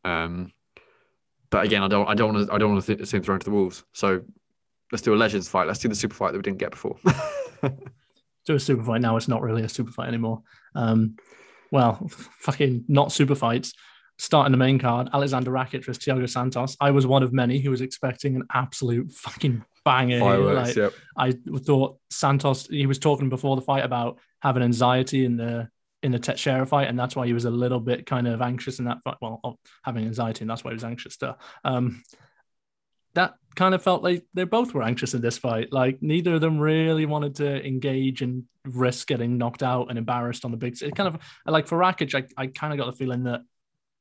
Um, 0.04 0.52
but 1.50 1.64
again, 1.64 1.82
I 1.82 1.88
don't, 1.88 2.08
I 2.08 2.14
don't 2.14 2.34
want 2.34 2.48
to, 2.48 2.54
I 2.54 2.58
don't 2.58 2.72
want 2.72 2.84
to 2.84 2.96
th- 2.96 3.08
see 3.08 3.16
him 3.16 3.22
thrown 3.22 3.38
to 3.40 3.44
the 3.44 3.50
wolves. 3.50 3.84
So 3.92 4.22
let's 4.92 5.02
do 5.02 5.14
a 5.14 5.16
legends 5.16 5.48
fight. 5.48 5.66
Let's 5.66 5.80
do 5.80 5.88
the 5.88 5.94
super 5.94 6.14
fight 6.14 6.32
that 6.32 6.38
we 6.38 6.42
didn't 6.42 6.58
get 6.58 6.70
before. 6.70 6.96
do 8.46 8.54
a 8.54 8.60
super 8.60 8.82
fight 8.82 9.00
now. 9.00 9.16
It's 9.16 9.28
not 9.28 9.42
really 9.42 9.62
a 9.62 9.68
super 9.68 9.92
fight 9.92 10.08
anymore. 10.08 10.42
Um, 10.74 11.16
well, 11.70 12.08
fucking 12.40 12.84
not 12.88 13.12
super 13.12 13.34
fights. 13.34 13.72
Starting 14.20 14.50
the 14.50 14.58
main 14.58 14.80
card, 14.80 15.08
Alexander 15.12 15.52
Rakic 15.52 15.84
versus 15.84 15.98
Thiago 15.98 16.28
Santos. 16.28 16.76
I 16.80 16.90
was 16.90 17.06
one 17.06 17.22
of 17.22 17.32
many 17.32 17.60
who 17.60 17.70
was 17.70 17.80
expecting 17.80 18.34
an 18.34 18.42
absolute 18.52 19.12
fucking 19.12 19.64
banger. 19.84 20.18
Fireworks, 20.18 20.68
Like, 20.68 20.76
yep. 20.76 20.92
I 21.16 21.32
thought 21.60 21.98
Santos. 22.10 22.66
He 22.66 22.86
was 22.86 22.98
talking 22.98 23.28
before 23.28 23.54
the 23.54 23.62
fight 23.62 23.84
about 23.84 24.18
having 24.40 24.64
anxiety 24.64 25.24
in 25.24 25.36
the 25.36 25.68
in 26.02 26.12
the 26.12 26.18
Teixeira 26.18 26.66
fight, 26.66 26.88
and 26.88 26.98
that's 26.98 27.16
why 27.16 27.26
he 27.26 27.32
was 27.32 27.44
a 27.44 27.50
little 27.50 27.80
bit 27.80 28.06
kind 28.06 28.28
of 28.28 28.40
anxious 28.40 28.78
in 28.78 28.84
that 28.84 29.02
fight. 29.02 29.16
Well, 29.20 29.58
having 29.82 30.04
anxiety, 30.06 30.42
and 30.42 30.50
that's 30.50 30.62
why 30.62 30.70
he 30.70 30.74
was 30.74 30.84
anxious. 30.84 31.14
Still, 31.14 31.38
um, 31.64 32.02
that 33.14 33.34
kind 33.56 33.74
of 33.74 33.82
felt 33.82 34.04
like 34.04 34.24
they 34.34 34.44
both 34.44 34.74
were 34.74 34.82
anxious 34.82 35.14
in 35.14 35.20
this 35.20 35.38
fight. 35.38 35.72
Like 35.72 35.98
neither 36.00 36.34
of 36.34 36.40
them 36.40 36.58
really 36.58 37.06
wanted 37.06 37.36
to 37.36 37.66
engage 37.66 38.22
and 38.22 38.44
risk 38.64 39.08
getting 39.08 39.38
knocked 39.38 39.62
out 39.62 39.88
and 39.88 39.98
embarrassed 39.98 40.44
on 40.44 40.52
the 40.52 40.56
big. 40.56 40.80
It 40.80 40.94
kind 40.94 41.14
of 41.14 41.20
like 41.46 41.66
for 41.66 41.76
Rakic, 41.76 42.14
I, 42.14 42.24
I 42.40 42.46
kind 42.46 42.72
of 42.72 42.78
got 42.78 42.86
the 42.86 42.96
feeling 42.96 43.24
that 43.24 43.40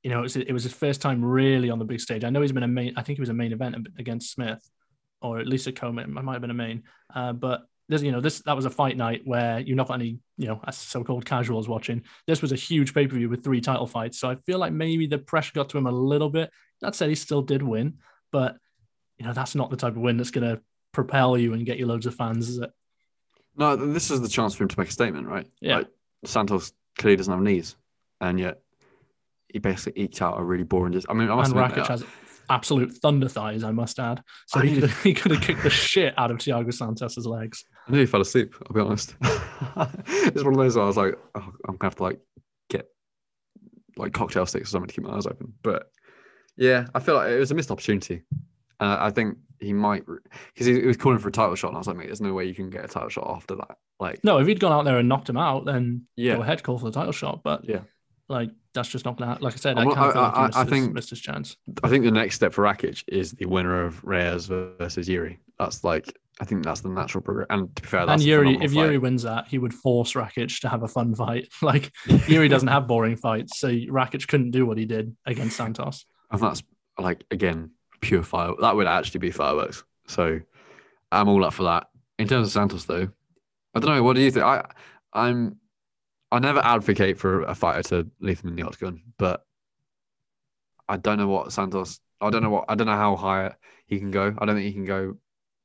you 0.03 0.11
know 0.11 0.19
it 0.19 0.23
was, 0.23 0.35
it 0.35 0.51
was 0.53 0.63
his 0.63 0.73
first 0.73 1.01
time 1.01 1.25
really 1.25 1.69
on 1.71 1.79
the 1.79 1.85
big 1.85 1.99
stage. 1.99 2.23
I 2.23 2.29
know 2.29 2.41
he's 2.41 2.51
been 2.51 2.63
a 2.63 2.67
main. 2.67 2.93
I 2.95 3.01
think 3.01 3.17
he 3.17 3.21
was 3.21 3.29
a 3.29 3.33
main 3.33 3.53
event 3.53 3.87
against 3.97 4.31
Smith, 4.31 4.61
or 5.21 5.39
at 5.39 5.47
least 5.47 5.65
a 5.65 5.71
co-main. 5.71 6.15
I 6.15 6.21
might 6.21 6.33
have 6.33 6.41
been 6.41 6.51
a 6.51 6.55
main, 6.55 6.83
uh, 7.13 7.33
but. 7.33 7.61
There's, 7.89 8.03
you 8.03 8.11
know, 8.11 8.19
this 8.19 8.39
that 8.41 8.55
was 8.55 8.65
a 8.65 8.69
fight 8.69 8.97
night 8.97 9.21
where 9.23 9.59
you're 9.59 9.77
not 9.77 9.87
got 9.87 9.95
any, 9.95 10.19
you 10.37 10.47
know, 10.47 10.61
so-called 10.71 11.25
casuals 11.25 11.69
watching. 11.69 12.03
This 12.25 12.41
was 12.41 12.51
a 12.51 12.55
huge 12.55 12.93
pay-per-view 12.93 13.29
with 13.29 13.43
three 13.43 13.61
title 13.61 13.87
fights, 13.87 14.19
so 14.19 14.29
I 14.29 14.35
feel 14.35 14.59
like 14.59 14.73
maybe 14.73 15.07
the 15.07 15.17
pressure 15.17 15.53
got 15.55 15.69
to 15.69 15.77
him 15.77 15.87
a 15.87 15.91
little 15.91 16.29
bit. 16.29 16.51
That 16.81 16.95
said, 16.95 17.09
he 17.09 17.15
still 17.15 17.41
did 17.41 17.63
win, 17.63 17.99
but 18.31 18.57
you 19.17 19.25
know 19.25 19.33
that's 19.33 19.55
not 19.55 19.69
the 19.69 19.77
type 19.77 19.95
of 19.95 20.01
win 20.01 20.17
that's 20.17 20.31
going 20.31 20.47
to 20.47 20.61
propel 20.91 21.37
you 21.37 21.53
and 21.53 21.65
get 21.65 21.77
you 21.77 21.85
loads 21.85 22.05
of 22.05 22.15
fans, 22.15 22.49
is 22.49 22.57
it? 22.57 22.71
No, 23.55 23.75
this 23.75 24.11
is 24.11 24.21
the 24.21 24.27
chance 24.27 24.53
for 24.53 24.63
him 24.63 24.69
to 24.69 24.79
make 24.79 24.89
a 24.89 24.91
statement, 24.91 25.27
right? 25.27 25.47
Yeah. 25.61 25.77
Like, 25.77 25.87
Santos 26.25 26.73
clearly 26.97 27.15
doesn't 27.15 27.33
have 27.33 27.41
knees, 27.41 27.77
and 28.19 28.39
yet 28.39 28.59
he 29.47 29.59
basically 29.59 30.03
eked 30.03 30.21
out 30.21 30.39
a 30.39 30.43
really 30.43 30.63
boring. 30.63 30.91
Dis- 30.91 31.05
I 31.07 31.13
mean, 31.13 31.29
I 31.29 31.35
must 31.35 31.51
and 31.51 31.59
admit, 31.59 31.77
Rakic 31.77 31.87
has 31.87 32.03
absolute 32.49 32.93
thunder 32.97 33.27
thighs, 33.27 33.63
I 33.63 33.71
must 33.71 33.99
add. 33.99 34.21
So 34.47 34.59
I 34.59 34.65
he 34.65 34.79
could, 34.81 34.89
he 35.03 35.13
could 35.13 35.31
have 35.31 35.41
kicked 35.41 35.63
the 35.63 35.69
shit 35.87 36.13
out 36.17 36.31
of 36.31 36.37
Thiago 36.37 36.73
Santos's 36.73 37.25
legs. 37.25 37.65
I 37.87 37.91
nearly 37.91 38.05
fell 38.05 38.21
asleep. 38.21 38.53
I'll 38.67 38.73
be 38.73 38.81
honest. 38.81 39.15
it's 40.07 40.43
one 40.43 40.53
of 40.53 40.59
those 40.59 40.75
where 40.75 40.83
I 40.83 40.87
was 40.87 40.97
like, 40.97 41.15
oh, 41.35 41.53
I'm 41.67 41.77
gonna 41.77 41.89
have 41.89 41.95
to 41.95 42.03
like 42.03 42.19
get 42.69 42.87
like 43.97 44.13
cocktail 44.13 44.45
sticks 44.45 44.69
or 44.69 44.71
something 44.71 44.87
to 44.87 44.93
keep 44.93 45.03
my 45.03 45.15
eyes 45.15 45.27
open. 45.27 45.53
But 45.63 45.91
yeah, 46.55 46.87
I 46.95 46.99
feel 46.99 47.15
like 47.15 47.31
it 47.31 47.39
was 47.39 47.51
a 47.51 47.55
missed 47.55 47.71
opportunity. 47.71 48.23
Uh, 48.79 48.97
I 48.99 49.09
think 49.11 49.37
he 49.59 49.73
might 49.73 50.05
because 50.05 50.67
he, 50.67 50.79
he 50.81 50.85
was 50.87 50.97
calling 50.97 51.19
for 51.19 51.29
a 51.29 51.31
title 51.31 51.55
shot, 51.55 51.69
and 51.69 51.77
I 51.77 51.79
was 51.79 51.87
like, 51.87 51.97
mate, 51.97 52.07
there's 52.07 52.21
no 52.21 52.33
way 52.33 52.45
you 52.45 52.53
can 52.53 52.69
get 52.69 52.85
a 52.85 52.87
title 52.87 53.09
shot 53.09 53.27
after 53.35 53.55
that. 53.55 53.77
Like, 53.99 54.23
No, 54.23 54.37
if 54.37 54.47
he'd 54.47 54.59
gone 54.59 54.71
out 54.71 54.85
there 54.85 54.97
and 54.97 55.09
knocked 55.09 55.29
him 55.29 55.37
out, 55.37 55.65
then 55.65 56.03
yeah, 56.15 56.35
go 56.35 56.41
ahead, 56.41 56.61
call 56.63 56.77
for 56.77 56.85
the 56.85 56.91
title 56.91 57.11
shot. 57.11 57.41
But 57.43 57.67
Yeah. 57.67 57.81
Like 58.29 58.49
that's 58.73 58.89
just 58.89 59.05
not 59.05 59.17
gonna 59.17 59.31
happen. 59.31 59.43
Like 59.43 59.53
I 59.53 59.57
said, 59.57 59.77
I 59.77 59.81
I'm 59.81 59.91
kind 59.91 59.97
not- 59.99 60.13
feel 60.13 60.21
like 60.21 60.33
he 60.35 60.39
I- 60.57 60.61
I- 60.61 60.61
I 60.61 60.65
think- 60.65 60.93
missed 60.93 61.09
his 61.09 61.19
chance. 61.19 61.55
I 61.83 61.89
think 61.89 62.03
the 62.03 62.11
next 62.11 62.35
step 62.35 62.53
for 62.53 62.63
Rakic 62.63 63.03
is 63.07 63.31
the 63.31 63.45
winner 63.45 63.83
of 63.85 64.03
Reyes 64.03 64.47
versus 64.47 65.07
Yuri. 65.07 65.39
That's 65.59 65.83
like, 65.83 66.15
I 66.39 66.45
think 66.45 66.63
that's 66.63 66.81
the 66.81 66.89
natural 66.89 67.23
progress. 67.23 67.47
And 67.49 67.75
to 67.75 67.81
be 67.81 67.87
fair, 67.87 68.05
that's 68.05 68.21
And 68.21 68.27
Yuri, 68.29 68.53
if 68.61 68.73
fight. 68.73 68.79
Yuri 68.81 68.97
wins 68.99 69.23
that, 69.23 69.47
he 69.47 69.57
would 69.57 69.73
force 69.73 70.13
Rakic 70.13 70.59
to 70.61 70.69
have 70.69 70.83
a 70.83 70.87
fun 70.87 71.15
fight. 71.15 71.47
Like 71.61 71.91
Yuri 72.27 72.47
doesn't 72.47 72.67
have 72.67 72.85
boring 72.87 73.15
fights, 73.15 73.59
so 73.59 73.69
Rakic 73.69 74.27
couldn't 74.27 74.51
do 74.51 74.65
what 74.65 74.77
he 74.77 74.85
did 74.85 75.15
against 75.25 75.55
Santos. 75.57 76.05
and 76.31 76.41
that's 76.41 76.61
like 76.99 77.23
again 77.31 77.71
pure 78.01 78.23
fire. 78.23 78.51
That 78.61 78.75
would 78.75 78.87
actually 78.87 79.19
be 79.21 79.31
fireworks. 79.31 79.83
So 80.07 80.39
I'm 81.11 81.29
all 81.29 81.43
up 81.45 81.53
for 81.53 81.63
that. 81.63 81.87
In 82.19 82.27
terms 82.27 82.47
of 82.47 82.53
Santos, 82.53 82.85
though, 82.85 83.07
I 83.73 83.79
don't 83.79 83.95
know. 83.95 84.03
What 84.03 84.15
do 84.15 84.21
you 84.21 84.31
think? 84.31 84.45
I 84.45 84.65
I'm 85.13 85.57
I 86.31 86.39
never 86.39 86.59
advocate 86.59 87.17
for 87.17 87.43
a 87.43 87.55
fighter 87.55 87.83
to 87.83 88.11
leave 88.19 88.41
them 88.41 88.51
in 88.51 88.55
the 88.55 88.63
octagon, 88.63 89.01
but 89.17 89.45
I 90.87 90.97
don't 90.97 91.17
know 91.17 91.27
what 91.27 91.51
Santos. 91.51 91.99
I 92.19 92.29
don't 92.29 92.43
know 92.43 92.49
what 92.49 92.65
I 92.67 92.75
don't 92.75 92.87
know 92.87 92.95
how 92.95 93.15
high 93.15 93.53
he 93.85 93.99
can 93.99 94.11
go. 94.11 94.35
I 94.37 94.45
don't 94.45 94.55
think 94.55 94.67
he 94.67 94.73
can 94.73 94.85
go 94.85 95.17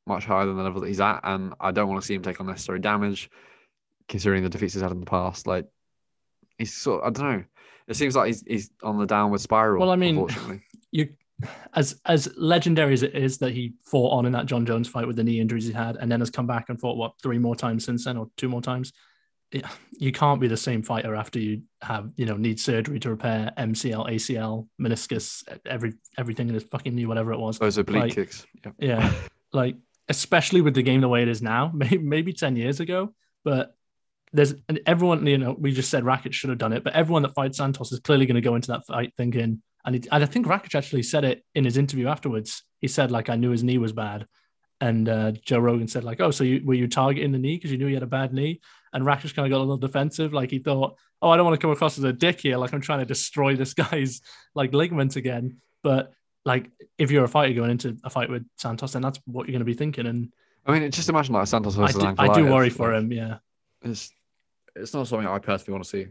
much 0.07 0.25
higher 0.25 0.47
than 0.47 0.57
the 0.57 0.63
level 0.63 0.81
that 0.81 0.89
he's 0.89 1.01
at, 1.01 1.21
and 1.25 1.55
I 1.61 1.73
don't 1.73 1.89
want 1.89 2.01
to 2.01 2.07
see 2.07 2.15
him 2.15 2.23
take 2.23 2.41
unnecessary 2.41 2.79
damage, 2.79 3.31
considering 4.09 4.43
the 4.43 4.49
defeats 4.49 4.75
he's 4.75 4.83
had 4.83 4.93
in 4.93 5.01
the 5.01 5.07
past. 5.07 5.47
Like 5.47 5.67
he's 6.59 6.73
sort. 6.73 7.03
Of, 7.03 7.09
I 7.09 7.11
don't 7.11 7.33
know. 7.33 7.45
It 7.89 7.97
seems 7.97 8.15
like 8.15 8.29
he's 8.29 8.45
he's 8.47 8.71
on 8.83 8.99
the 8.99 9.07
downward 9.07 9.41
spiral. 9.41 9.81
Well, 9.81 9.91
I 9.91 9.97
mean, 9.97 10.17
unfortunately. 10.17 10.63
You, 10.95 11.09
as 11.75 11.99
as 12.05 12.31
legendary 12.37 12.93
as 12.93 13.03
it 13.03 13.15
is 13.15 13.39
that 13.39 13.53
he 13.53 13.73
fought 13.83 14.13
on 14.13 14.27
in 14.27 14.33
that 14.33 14.45
Jon 14.45 14.67
Jones 14.67 14.89
fight 14.89 15.07
with 15.07 15.17
the 15.17 15.25
knee 15.25 15.41
injuries 15.41 15.67
he 15.67 15.73
had, 15.73 15.97
and 15.97 16.13
then 16.13 16.21
has 16.21 16.29
come 16.29 16.47
back 16.47 16.69
and 16.69 16.79
fought 16.79 16.99
what 16.99 17.15
three 17.23 17.39
more 17.39 17.57
times 17.57 17.87
since 17.87 18.05
then, 18.05 18.19
or 18.19 18.29
two 18.37 18.51
more 18.51 18.61
times. 18.61 18.93
You 19.99 20.13
can't 20.13 20.41
be 20.41 20.49
the 20.49 20.57
same 20.57 20.83
fighter 20.83 21.15
after 21.15 21.39
you 21.39 21.63
have 21.83 22.11
you 22.17 22.27
know 22.27 22.37
need 22.37 22.59
surgery 22.59 22.99
to 23.01 23.11
repair 23.11 23.53
MCL, 23.59 24.11
ACL, 24.11 24.69
meniscus, 24.81 25.43
every 25.67 25.95
everything 26.19 26.49
in 26.49 26.55
his 26.55 26.65
fucking 26.65 26.95
knee, 26.95 27.07
whatever 27.07 27.33
it 27.33 27.39
was. 27.39 27.59
Those 27.59 27.79
oblique 27.79 28.03
like- 28.03 28.15
kicks. 28.15 28.47
Yeah. 28.65 28.73
Yeah, 28.79 29.13
like 29.53 29.77
especially 30.09 30.61
with 30.61 30.75
the 30.75 30.83
game 30.83 31.01
the 31.01 31.09
way 31.09 31.23
it 31.23 31.29
is 31.29 31.43
now, 31.43 31.71
maybe, 31.75 31.99
maybe 31.99 32.33
10 32.33 32.57
years 32.57 32.81
ago, 32.81 33.15
but 33.45 33.75
there's 34.33 34.55
and 34.69 34.81
everyone, 34.87 35.27
you 35.27 35.39
know, 35.39 35.55
we 35.59 35.73
just 35.73 35.91
said 35.91 36.05
Rakic 36.05 36.33
should 36.33 36.51
have 36.51 36.59
done 36.59 36.73
it, 36.73 36.85
but 36.85 36.95
everyone 36.95 37.23
that 37.23 37.35
fights 37.35 37.59
Santos 37.59 37.93
is 37.93 38.01
clearly 38.01 38.27
going 38.27 38.37
to 38.37 38.41
go 38.41 38.55
into 38.55 38.69
that 38.69 38.87
fight 38.87 39.13
thinking, 39.17 39.63
and, 39.85 39.95
he, 39.95 40.03
and 40.11 40.23
I 40.23 40.27
think 40.27 40.47
Rakic 40.47 40.75
actually 40.75 41.03
said 41.03 41.25
it 41.25 41.45
in 41.55 41.65
his 41.65 41.77
interview 41.77 42.09
afterwards. 42.09 42.63
He 42.81 42.89
said, 42.89 43.11
like, 43.11 43.29
I 43.29 43.37
knew 43.37 43.51
his 43.51 43.65
knee 43.65 43.79
was 43.79 43.93
bad. 43.93 44.27
And 44.81 45.09
uh, 45.09 45.33
Joe 45.45 45.59
Rogan 45.59 45.87
said, 45.87 46.03
like, 46.03 46.21
oh, 46.21 46.31
so 46.31 46.45
you, 46.45 46.63
were 46.65 46.75
you 46.75 46.89
targeting 46.89 47.33
the 47.33 47.39
knee 47.39 47.57
because 47.57 47.71
you 47.71 47.79
knew 47.79 47.87
he 47.87 47.95
had 47.95 48.03
a 48.03 48.09
bad 48.09 48.33
knee? 48.33 48.61
And 48.93 49.05
Rakic 49.05 49.35
kind 49.35 49.47
of 49.47 49.51
got 49.51 49.59
a 49.59 49.65
little 49.65 49.77
defensive. 49.79 50.33
Like 50.33 50.51
he 50.51 50.59
thought, 50.59 50.97
oh, 51.23 51.31
I 51.31 51.37
don't 51.37 51.47
want 51.47 51.59
to 51.59 51.63
come 51.65 51.71
across 51.71 51.97
as 51.99 52.05
a 52.05 52.13
dick 52.13 52.41
here. 52.41 52.57
Like 52.57 52.73
I'm 52.75 52.81
trying 52.81 52.99
to 52.99 53.07
destroy 53.07 53.57
this 53.57 53.75
guy's 53.75 54.21
like 54.55 54.75
ligament 54.75 55.17
again. 55.17 55.59
But 55.83 56.13
like 56.45 56.71
if 56.99 57.11
you're 57.11 57.25
a 57.25 57.29
fighter 57.29 57.55
going 57.55 57.71
into 57.71 57.97
a 58.05 58.11
fight 58.11 58.29
with 58.29 58.47
Santos, 58.57 58.93
then 58.93 59.03
that's 59.03 59.19
what 59.27 59.47
you're 59.47 59.53
going 59.53 59.61
to 59.61 59.65
be 59.65 59.75
thinking. 59.75 60.07
And 60.07 60.33
I 60.67 60.79
mean, 60.79 60.91
just 60.91 61.09
imagine 61.09 61.35
like 61.35 61.47
Santos 61.47 61.77
I 61.77 61.81
versus 61.81 62.03
do, 62.03 62.15
I 62.19 62.35
do 62.35 62.51
worry 62.51 62.71
for 62.71 62.93
him. 62.95 63.11
Yeah. 63.13 63.39
It's 63.83 64.11
it's 64.77 64.95
not 64.95 65.07
something 65.09 65.27
I 65.29 65.39
personally 65.39 65.75
want 65.75 65.85
to 65.85 65.91
see. 65.91 66.07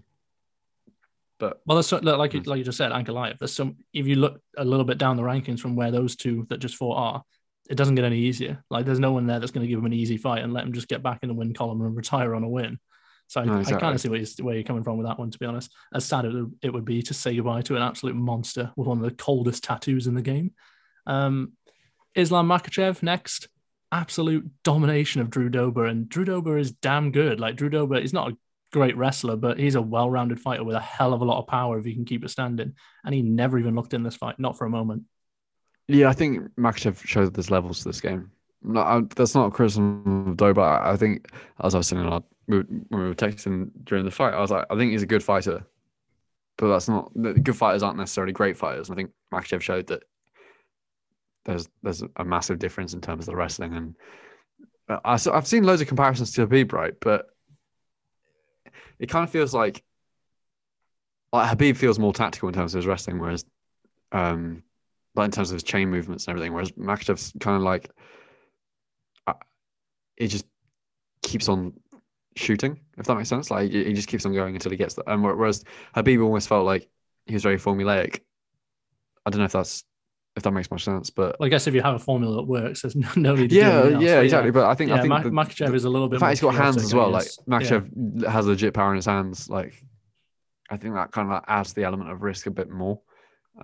But 1.39 1.61
Well, 1.65 1.75
that's 1.77 1.87
so, 1.87 1.97
look, 1.97 2.17
like 2.19 2.33
you, 2.33 2.41
Mm. 2.41 2.47
like 2.47 2.57
you 2.59 2.63
just 2.63 2.77
said, 2.77 2.91
Ankalaev. 2.91 3.39
There's 3.39 3.53
some. 3.53 3.77
If 3.93 4.05
you 4.07 4.15
look 4.15 4.39
a 4.57 4.63
little 4.63 4.85
bit 4.85 4.97
down 4.99 5.17
the 5.17 5.23
rankings 5.23 5.59
from 5.59 5.75
where 5.75 5.89
those 5.91 6.15
two 6.15 6.45
that 6.49 6.59
just 6.59 6.75
fought 6.75 6.97
are, 6.97 7.23
it 7.69 7.75
doesn't 7.75 7.95
get 7.95 8.05
any 8.05 8.19
easier. 8.19 8.63
Like 8.69 8.85
there's 8.85 8.99
no 8.99 9.11
one 9.11 9.27
there 9.27 9.39
that's 9.39 9.51
going 9.51 9.65
to 9.65 9.69
give 9.69 9.79
him 9.79 9.85
an 9.85 9.93
easy 9.93 10.17
fight 10.17 10.43
and 10.43 10.53
let 10.53 10.65
him 10.65 10.73
just 10.73 10.87
get 10.87 11.03
back 11.03 11.19
in 11.23 11.29
the 11.29 11.35
win 11.35 11.53
column 11.53 11.81
and 11.81 11.95
retire 11.95 12.35
on 12.35 12.43
a 12.43 12.49
win. 12.49 12.79
So 13.27 13.41
I, 13.41 13.45
No, 13.45 13.53
I 13.53 13.59
exactly. 13.59 13.81
kind 13.81 13.95
of 13.95 14.01
see 14.01 14.09
where 14.09 14.19
you're, 14.19 14.45
where 14.45 14.55
you're 14.55 14.63
coming 14.63 14.83
from 14.83 14.97
with 14.97 15.07
that 15.07 15.17
one. 15.17 15.31
To 15.31 15.39
be 15.39 15.45
honest, 15.45 15.73
as 15.93 16.03
sad 16.03 16.25
as 16.25 16.33
it 16.61 16.73
would 16.73 16.85
be 16.85 17.01
to 17.03 17.13
say 17.13 17.35
goodbye 17.35 17.61
to 17.63 17.75
an 17.75 17.81
absolute 17.81 18.15
monster 18.15 18.71
with 18.75 18.87
one 18.87 18.97
of 18.97 19.03
the 19.05 19.15
coldest 19.15 19.63
tattoos 19.63 20.07
in 20.07 20.15
the 20.15 20.21
game. 20.21 20.53
Um, 21.05 21.53
Islam 22.15 22.47
Makhachev 22.47 23.01
next. 23.03 23.47
Absolute 23.93 24.49
domination 24.63 25.19
of 25.19 25.29
Drew 25.29 25.49
Dober, 25.49 25.85
and 25.85 26.07
Drew 26.07 26.23
Dober 26.23 26.57
is 26.57 26.71
damn 26.71 27.11
good. 27.11 27.41
Like 27.41 27.57
Drew 27.57 27.67
Dober, 27.69 27.99
he's 27.99 28.13
not 28.13 28.31
a 28.31 28.37
great 28.71 28.95
wrestler, 28.95 29.35
but 29.35 29.59
he's 29.59 29.75
a 29.75 29.81
well-rounded 29.81 30.39
fighter 30.39 30.63
with 30.63 30.77
a 30.77 30.81
hell 30.81 31.13
of 31.13 31.19
a 31.19 31.25
lot 31.25 31.39
of 31.39 31.47
power 31.47 31.77
if 31.77 31.83
he 31.83 31.93
can 31.93 32.05
keep 32.05 32.23
it 32.23 32.29
standing. 32.29 32.73
And 33.03 33.13
he 33.13 33.21
never 33.21 33.59
even 33.59 33.75
looked 33.75 33.93
in 33.93 34.03
this 34.03 34.15
fight, 34.15 34.39
not 34.39 34.57
for 34.57 34.65
a 34.65 34.69
moment. 34.69 35.03
Yeah, 35.87 36.09
I 36.09 36.13
think 36.13 36.55
Makhachev 36.55 37.05
showed 37.05 37.25
that 37.25 37.33
there's 37.33 37.51
levels 37.51 37.79
to 37.79 37.89
this 37.89 38.01
game. 38.01 38.31
No, 38.63 38.81
I, 38.81 39.01
that's 39.15 39.35
not 39.35 39.47
a 39.47 39.51
criticism 39.51 40.27
of 40.27 40.37
Doe, 40.37 40.53
but 40.53 40.61
I 40.61 40.91
I 40.91 40.97
think 40.97 41.27
as 41.63 41.73
I 41.73 41.79
was 41.79 41.87
saying, 41.87 42.05
our, 42.05 42.23
we 42.47 42.59
when 42.59 42.85
we 42.89 43.07
were 43.07 43.15
texting 43.15 43.71
during 43.83 44.05
the 44.05 44.11
fight, 44.11 44.33
I 44.33 44.39
was 44.39 44.51
like, 44.51 44.65
I 44.69 44.75
think 44.75 44.91
he's 44.91 45.03
a 45.03 45.07
good 45.07 45.23
fighter, 45.23 45.65
but 46.57 46.67
that's 46.67 46.87
not 46.87 47.11
good 47.15 47.55
fighters 47.57 47.83
aren't 47.83 47.97
necessarily 47.97 48.33
great 48.33 48.57
fighters. 48.57 48.89
And 48.89 48.95
I 48.95 48.97
think 48.97 49.11
Makhachev 49.33 49.61
showed 49.61 49.87
that 49.87 50.03
there's 51.45 51.67
there's 51.81 52.03
a 52.15 52.23
massive 52.23 52.59
difference 52.59 52.93
in 52.93 53.01
terms 53.01 53.27
of 53.27 53.31
the 53.31 53.35
wrestling, 53.35 53.73
and 53.73 53.95
uh, 54.87 54.99
I, 55.03 55.13
I've 55.33 55.47
seen 55.47 55.63
loads 55.63 55.81
of 55.81 55.87
comparisons 55.87 56.31
to 56.33 56.45
Khabib, 56.45 56.71
right? 56.71 56.93
But 56.99 57.25
it 58.99 59.09
kind 59.09 59.23
of 59.23 59.31
feels 59.31 59.53
like 59.53 59.83
like 61.33 61.57
Khabib 61.57 61.77
feels 61.77 61.97
more 61.97 62.13
tactical 62.13 62.49
in 62.49 62.53
terms 62.53 62.75
of 62.75 62.79
his 62.79 62.87
wrestling, 62.87 63.17
whereas 63.19 63.43
um, 64.11 64.63
but 65.15 65.23
in 65.23 65.31
terms 65.31 65.49
of 65.51 65.55
his 65.55 65.63
chain 65.63 65.89
movements 65.89 66.25
and 66.25 66.31
everything, 66.33 66.53
whereas 66.53 66.71
Makhachev's 66.71 67.33
kind 67.39 67.57
of 67.57 67.63
like 67.63 67.89
uh, 69.27 69.33
he 70.17 70.27
just 70.27 70.45
keeps 71.23 71.49
on 71.49 71.73
shooting, 72.35 72.79
if 72.97 73.05
that 73.05 73.15
makes 73.15 73.29
sense. 73.29 73.51
Like 73.51 73.71
he 73.71 73.93
just 73.93 74.07
keeps 74.07 74.25
on 74.25 74.33
going 74.33 74.55
until 74.55 74.71
he 74.71 74.77
gets 74.77 74.95
the. 74.95 75.09
And 75.09 75.23
whereas 75.23 75.63
Khabib 75.95 76.23
almost 76.23 76.47
felt 76.47 76.65
like 76.65 76.89
he 77.25 77.33
was 77.33 77.43
very 77.43 77.57
formulaic. 77.57 78.19
I 79.25 79.29
don't 79.29 79.39
know 79.39 79.45
if 79.45 79.51
that's 79.51 79.83
if 80.37 80.43
that 80.43 80.51
makes 80.51 80.71
much 80.71 80.85
sense, 80.85 81.09
but 81.09 81.37
Well, 81.39 81.47
I 81.47 81.49
guess 81.49 81.67
if 81.67 81.73
you 81.73 81.81
have 81.81 81.95
a 81.95 81.99
formula 81.99 82.37
that 82.37 82.43
works, 82.43 82.81
there's 82.81 82.95
no, 83.17 83.35
need 83.35 83.41
to 83.41 83.47
do 83.49 83.55
yeah, 83.55 83.81
else. 83.81 84.01
yeah, 84.03 84.19
exactly. 84.21 84.51
But 84.51 84.65
I 84.65 84.75
think 84.75 84.89
Yeah, 84.89 84.95
I 84.95 85.01
think 85.01 85.09
Mak- 85.09 85.23
the, 85.23 85.29
Makhachev 85.29 85.75
is 85.75 85.83
a 85.83 85.89
little 85.89 86.07
bit. 86.07 86.15
In 86.15 86.19
fact 86.21 86.31
he's 86.31 86.41
got 86.41 86.55
hands 86.55 86.77
as 86.77 86.93
well. 86.93 87.09
Like. 87.09 87.27
Makhachev 87.49 88.25
has 88.27 88.47
legit 88.47 88.73
power 88.73 88.91
in 88.91 88.95
his 88.95 89.05
hands. 89.05 89.49
Like 89.49 89.73
I 90.69 90.77
think 90.77 90.95
that 90.95 91.11
kind 91.11 91.27
of 91.27 91.33
like 91.33 91.43
adds 91.47 91.73
the 91.73 91.83
element 91.83 92.11
of 92.11 92.21
risk 92.21 92.47
a 92.47 92.51
bit 92.51 92.69
more. 92.69 93.01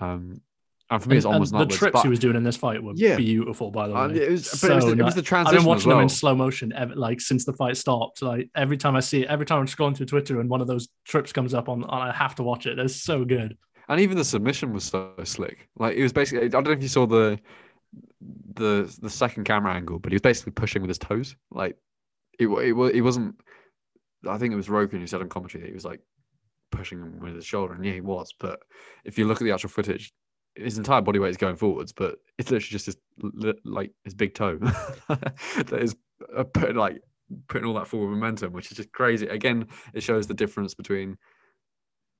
Um, 0.01 0.41
and 0.89 1.03
for 1.03 1.09
me, 1.09 1.15
And- 1.15 1.17
it's 1.17 1.25
almost 1.25 1.51
the 1.51 1.65
trips 1.65 2.01
he 2.01 2.07
was 2.07 2.19
doing 2.19 2.35
in 2.37 2.43
this 2.43 2.55
fight 2.55 2.81
were 2.81 2.93
Yeah. 2.95 3.17
beautiful, 3.17 3.71
by 3.71 3.87
the 3.87 3.93
way. 3.93 4.05
It 4.15 4.31
was, 4.31 4.47
but 4.61 4.71
it 4.71 4.75
was, 4.75 4.83
So 4.85 4.91
the, 4.91 4.99
it 5.01 5.03
was 5.03 5.15
the 5.15 5.35
I've 5.35 5.51
been 5.53 5.65
watching 5.65 5.89
well. 5.89 5.97
them 5.97 6.03
in 6.03 6.09
slow 6.09 6.33
motion, 6.35 6.71
ever, 6.73 6.95
like 6.95 7.19
since 7.19 7.43
the 7.45 7.53
fight 7.53 7.75
stopped. 7.77 8.21
Like 8.21 8.49
every 8.55 8.77
time 8.77 8.95
I 8.95 9.01
see 9.01 9.23
it, 9.23 9.27
every 9.27 9.45
time 9.45 9.59
I'm 9.59 9.67
scrolling 9.67 9.97
through 9.97 10.05
Twitter 10.05 10.39
and 10.39 10.49
one 10.49 10.61
of 10.61 10.67
those 10.67 10.87
trips 11.05 11.33
comes 11.33 11.53
up 11.53 11.67
on, 11.67 11.83
I 11.89 12.11
have 12.13 12.35
to 12.35 12.43
watch 12.43 12.67
it. 12.67 12.79
It's 12.79 12.95
so 13.03 13.25
good. 13.25 13.57
And 13.89 13.99
even 13.99 14.17
the 14.17 14.23
submission 14.25 14.71
was 14.73 14.85
so 14.85 15.13
slick. 15.23 15.67
Like 15.77 15.95
it 15.97 16.03
was 16.03 16.13
basically 16.13 16.45
I 16.45 16.49
don't 16.49 16.65
know 16.65 16.71
if 16.71 16.81
you 16.81 16.87
saw 16.89 17.05
the 17.05 17.39
the 18.53 18.93
the 19.01 19.09
second 19.09 19.43
camera 19.43 19.73
angle, 19.73 19.99
but 19.99 20.11
he 20.11 20.15
was 20.15 20.21
basically 20.21 20.51
pushing 20.53 20.81
with 20.81 20.89
his 20.89 20.97
toes. 20.97 21.35
Like 21.51 21.77
it 22.39 22.47
it, 22.47 22.73
it 22.95 23.01
wasn't 23.01 23.35
I 24.27 24.37
think 24.37 24.53
it 24.53 24.57
was 24.57 24.69
Rogan 24.69 24.99
who 24.99 25.07
said 25.07 25.21
on 25.21 25.29
commentary 25.29 25.61
that 25.61 25.67
he 25.67 25.73
was 25.73 25.85
like 25.85 26.01
pushing 26.71 26.99
him 26.99 27.19
with 27.19 27.35
his 27.35 27.45
shoulder, 27.45 27.73
and 27.73 27.85
yeah, 27.85 27.93
he 27.93 28.01
was. 28.01 28.33
But 28.39 28.59
if 29.05 29.17
you 29.17 29.25
look 29.25 29.41
at 29.41 29.45
the 29.45 29.51
actual 29.51 29.69
footage, 29.69 30.11
his 30.57 30.77
entire 30.77 31.01
body 31.01 31.19
weight 31.19 31.29
is 31.29 31.37
going 31.37 31.55
forwards, 31.55 31.91
but 31.91 32.17
it's 32.37 32.51
literally 32.51 32.69
just 32.71 32.85
his 32.87 32.97
like 33.63 33.91
his 34.03 34.13
big 34.13 34.33
toe 34.33 34.57
that 35.07 35.79
is 35.79 35.95
uh, 36.35 36.43
putting 36.43 36.75
like 36.75 37.01
putting 37.47 37.67
all 37.67 37.73
that 37.75 37.87
forward 37.87 38.09
momentum, 38.09 38.53
which 38.53 38.71
is 38.71 38.77
just 38.77 38.91
crazy. 38.91 39.27
Again, 39.27 39.67
it 39.93 40.01
shows 40.01 40.27
the 40.27 40.33
difference 40.33 40.73
between 40.73 41.17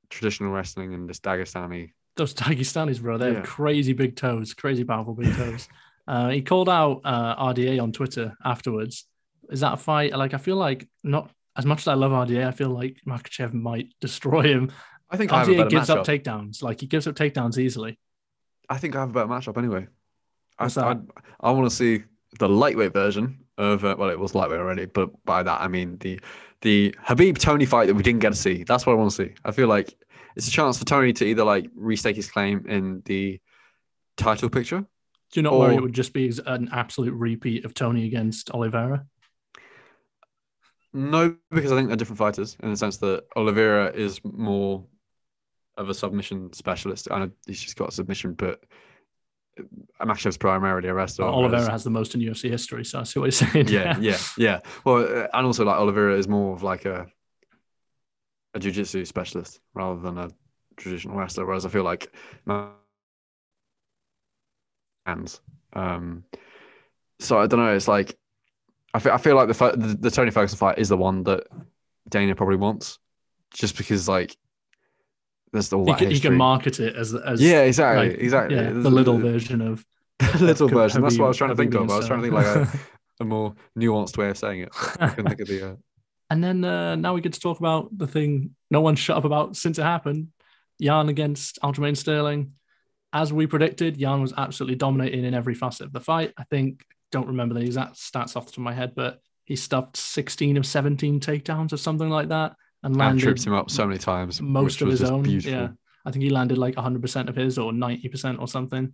traditional 0.10 0.52
wrestling 0.52 0.94
and 0.94 1.10
this 1.10 1.20
Dagestani. 1.20 1.92
Those 2.16 2.34
Dagestanis, 2.34 3.02
bro, 3.02 3.18
they 3.18 3.30
Yeah. 3.30 3.36
have 3.38 3.46
crazy 3.46 3.94
big 3.94 4.16
toes, 4.16 4.54
crazy 4.54 4.84
powerful 4.84 5.14
big 5.14 5.34
toes. 5.36 5.68
uh, 6.08 6.30
he 6.30 6.42
called 6.42 6.70
out 6.70 7.02
uh, 7.04 7.36
RDA 7.54 7.82
on 7.82 7.92
Twitter 7.92 8.36
afterwards. 8.44 9.06
Is 9.50 9.62
that 9.62 9.74
a 9.74 9.78
fight? 9.78 10.18
Like, 10.18 10.34
I 10.34 10.38
feel 10.38 10.56
like 10.58 10.88
not 11.04 11.32
as 11.56 11.66
much 11.66 11.80
as 11.80 11.88
I 11.88 11.94
love 11.94 12.12
RDA, 12.12 12.48
I 12.48 12.52
feel 12.52 12.70
like 12.70 12.98
Makhachev 13.08 13.54
might 13.54 13.88
destroy 14.02 14.44
him. 14.44 14.72
I 15.10 15.18
think 15.18 15.32
I 15.32 15.44
RDA 15.46 15.58
better 15.58 15.70
gives 15.70 15.90
up 15.90 16.06
takedowns. 16.06 16.62
Like, 16.62 16.82
he 16.82 16.88
gives 16.88 17.08
up 17.08 17.16
takedowns 17.16 17.58
easily. 17.58 17.98
I 18.70 18.78
think 18.78 18.96
I 18.96 19.00
have 19.00 19.10
a 19.10 19.14
better 19.14 19.28
matchup 19.28 19.58
anyway. 19.58 19.88
I, 20.60 20.68
that? 20.68 21.02
I, 21.42 21.50
I 21.50 21.52
want 21.52 21.70
to 21.70 21.76
see 21.76 22.04
the 22.40 22.50
lightweight 22.50 22.94
version 22.94 23.40
of 23.58 23.86
uh, 23.86 23.96
well, 23.98 24.10
it 24.10 24.20
was 24.20 24.36
lightweight 24.36 24.60
already, 24.60 24.86
but 24.86 25.10
by 25.26 25.44
that 25.44 25.62
I 25.62 25.68
mean 25.68 25.98
the 26.00 26.20
the 26.62 26.96
Khabib 27.06 27.38
Tony 27.38 27.66
fight 27.66 27.86
that 27.86 27.96
we 27.96 28.04
didn't 28.04 28.22
get 28.22 28.30
to 28.30 28.36
see. 28.36 28.64
That's 28.64 28.86
what 28.86 28.94
I 28.94 28.96
want 28.96 29.12
to 29.12 29.16
see. 29.16 29.34
I 29.46 29.52
feel 29.52 29.68
like 29.68 29.96
it's 30.36 30.48
a 30.48 30.52
chance 30.52 30.78
for 30.78 30.86
Tony 30.86 31.14
to 31.14 31.26
either 31.26 31.44
like 31.44 31.70
restake 31.76 32.16
his 32.16 32.30
claim 32.30 32.66
in 32.68 33.02
the 33.06 33.40
title 34.18 34.50
picture. 34.50 34.82
Do 35.32 35.40
you 35.40 35.42
not 35.42 35.58
worry 35.58 35.76
it 35.76 35.82
would 35.82 35.94
just 35.94 36.14
be 36.14 36.32
an 36.46 36.70
absolute 36.72 37.14
repeat 37.14 37.66
of 37.66 37.74
Tony 37.74 38.06
against 38.06 38.50
Oliveira? 38.52 39.06
No, 40.94 41.36
because 41.52 41.72
I 41.72 41.76
think 41.76 41.90
they're 41.90 41.98
different 41.98 42.18
fighters 42.18 42.56
in 42.64 42.72
the 42.72 42.78
sense 42.78 42.98
that 42.98 43.26
Oliveira 43.36 43.92
is 43.92 44.22
more 44.24 44.86
of 45.78 45.90
a 45.90 45.94
submission 45.94 46.52
specialist. 46.54 47.08
I 47.12 47.20
know 47.20 47.32
he's 47.46 47.62
just 47.62 47.78
got 47.78 47.90
a 47.90 47.92
submission, 47.92 48.34
but 48.34 48.64
Makhachev's 50.02 50.38
primarily 50.38 50.90
a 50.90 50.94
wrestler. 50.94 51.26
Well, 51.26 51.38
whereas- 51.38 51.54
Oliveira 51.54 51.72
has 51.72 51.84
the 51.84 51.90
most 51.90 52.16
in 52.16 52.22
UFC 52.22 52.50
history, 52.50 52.84
so 52.84 53.00
I 53.00 53.04
see 53.04 53.20
what 53.20 53.26
you're 53.26 53.32
saying. 53.32 53.68
yeah, 53.70 53.98
yeah, 54.02 54.18
yeah. 54.38 54.60
Well, 54.86 54.98
uh, 55.04 55.28
and 55.34 55.46
also 55.46 55.64
like 55.66 55.78
Oliveira 55.78 56.18
is 56.18 56.28
more 56.28 56.54
of 56.54 56.64
like 56.64 56.86
a 56.86 57.08
a 58.54 58.60
jiu-jitsu 58.60 59.06
specialist 59.06 59.60
rather 59.74 60.00
than 60.02 60.18
a 60.18 60.30
traditional 60.78 61.16
wrestler. 61.18 61.46
Whereas 61.46 61.66
I 61.66 61.70
feel 61.70 61.84
like 61.84 62.12
hands. 65.06 65.42
Um, 65.74 66.24
so 67.20 67.40
I 67.40 67.48
don't 67.48 67.60
know. 67.60 67.74
It's 67.76 67.88
like 67.88 68.18
I 68.94 69.00
feel 69.00 69.12
I 69.12 69.18
feel 69.18 69.36
like 69.36 69.48
the 69.48 69.54
the, 69.78 69.98
the 70.00 70.12
Tony 70.12 70.32
Ferguson 70.32 70.58
fight 70.58 70.80
is 70.80 70.90
the 70.90 70.98
one 70.98 71.24
that 71.24 71.44
Dana 72.10 72.36
probably 72.36 72.58
wants, 72.58 73.00
just 73.54 73.78
because 73.78 74.08
like 74.08 74.36
there's 75.52 75.72
all 75.74 75.86
He 75.96 76.06
that 76.06 76.22
can, 76.22 76.36
market 76.36 76.80
it 76.80 76.96
as, 76.96 77.14
as 77.14 77.42
yeah, 77.42 77.62
exactly, 77.62 78.10
like, 78.10 78.20
exactly. 78.20 78.58
yeah, 78.58 78.72
the 78.72 78.90
little 78.90 79.18
version 79.18 79.62
of 79.62 79.86
the 80.20 80.46
little 80.46 80.68
version. 80.68 81.02
That's 81.02 81.18
what 81.18 81.26
I 81.26 81.28
was 81.30 81.38
trying 81.38 81.52
to 81.52 81.56
think 81.56 81.74
of. 81.74 81.90
I 81.90 81.98
was 81.98 82.08
trying 82.08 82.22
to 82.22 82.24
think 82.24 82.34
like 82.34 82.46
a, 82.46 82.80
a 83.22 83.26
more 83.26 83.56
nuanced 83.78 84.18
way 84.18 84.30
of 84.30 84.38
saying 84.38 84.62
it. 84.62 84.70
I 85.00 85.10
couldn't 85.10 85.28
think 85.28 85.42
of 85.42 85.48
the. 85.48 85.72
Uh, 85.72 85.76
And 86.30 86.44
then 86.44 86.66
uh, 86.66 86.98
now 86.98 87.14
we 87.14 87.22
get 87.22 87.32
to 87.32 87.40
talk 87.40 87.60
about 87.60 87.98
the 87.98 88.06
thing 88.06 88.54
no 88.70 88.82
one 88.82 88.98
shut 88.98 89.16
up 89.16 89.24
about 89.24 89.56
since 89.56 89.80
it 89.80 89.84
happened. 89.84 90.28
Yan 90.78 91.08
against 91.08 91.58
Aljamain 91.64 91.96
Sterling. 91.96 92.52
As 93.14 93.32
we 93.32 93.48
predicted, 93.48 93.96
Yan 93.96 94.22
was 94.22 94.34
absolutely 94.36 94.76
dominating 94.76 95.24
in 95.24 95.34
every 95.34 95.56
facet 95.56 95.86
of 95.86 95.94
the 95.94 96.02
fight. 96.02 96.34
I 96.38 96.44
think, 96.44 96.84
don't 97.14 97.28
remember 97.28 97.54
the 97.56 97.62
exact 97.62 97.96
stats 97.96 98.36
off 98.36 98.46
the 98.46 98.52
top 98.52 98.58
of 98.58 98.64
my 98.64 98.74
head, 98.74 98.92
but 98.94 99.22
he 99.46 99.56
stuffed 99.56 99.96
16 99.96 100.58
of 100.58 100.66
17 100.66 101.22
takedowns 101.22 101.72
or 101.72 101.78
something 101.78 102.10
like 102.10 102.28
that 102.28 102.58
and 102.88 102.96
and 102.96 103.00
landed 103.00 103.24
tripped 103.24 103.46
him 103.46 103.54
up 103.54 103.70
so 103.70 103.86
many 103.86 104.00
times. 104.00 104.42
most 104.42 104.82
of 104.82 104.88
his 104.90 105.04
own. 105.04 105.24
Beautiful. 105.24 105.52
Yeah. 105.52 105.68
I 106.06 106.12
think 106.12 106.24
he 106.24 106.30
landed 106.30 106.58
like 106.58 106.76
100% 106.76 107.28
of 107.30 107.36
his 107.36 107.58
or 107.58 107.72
90% 107.72 108.40
or 108.40 108.48
something. 108.48 108.94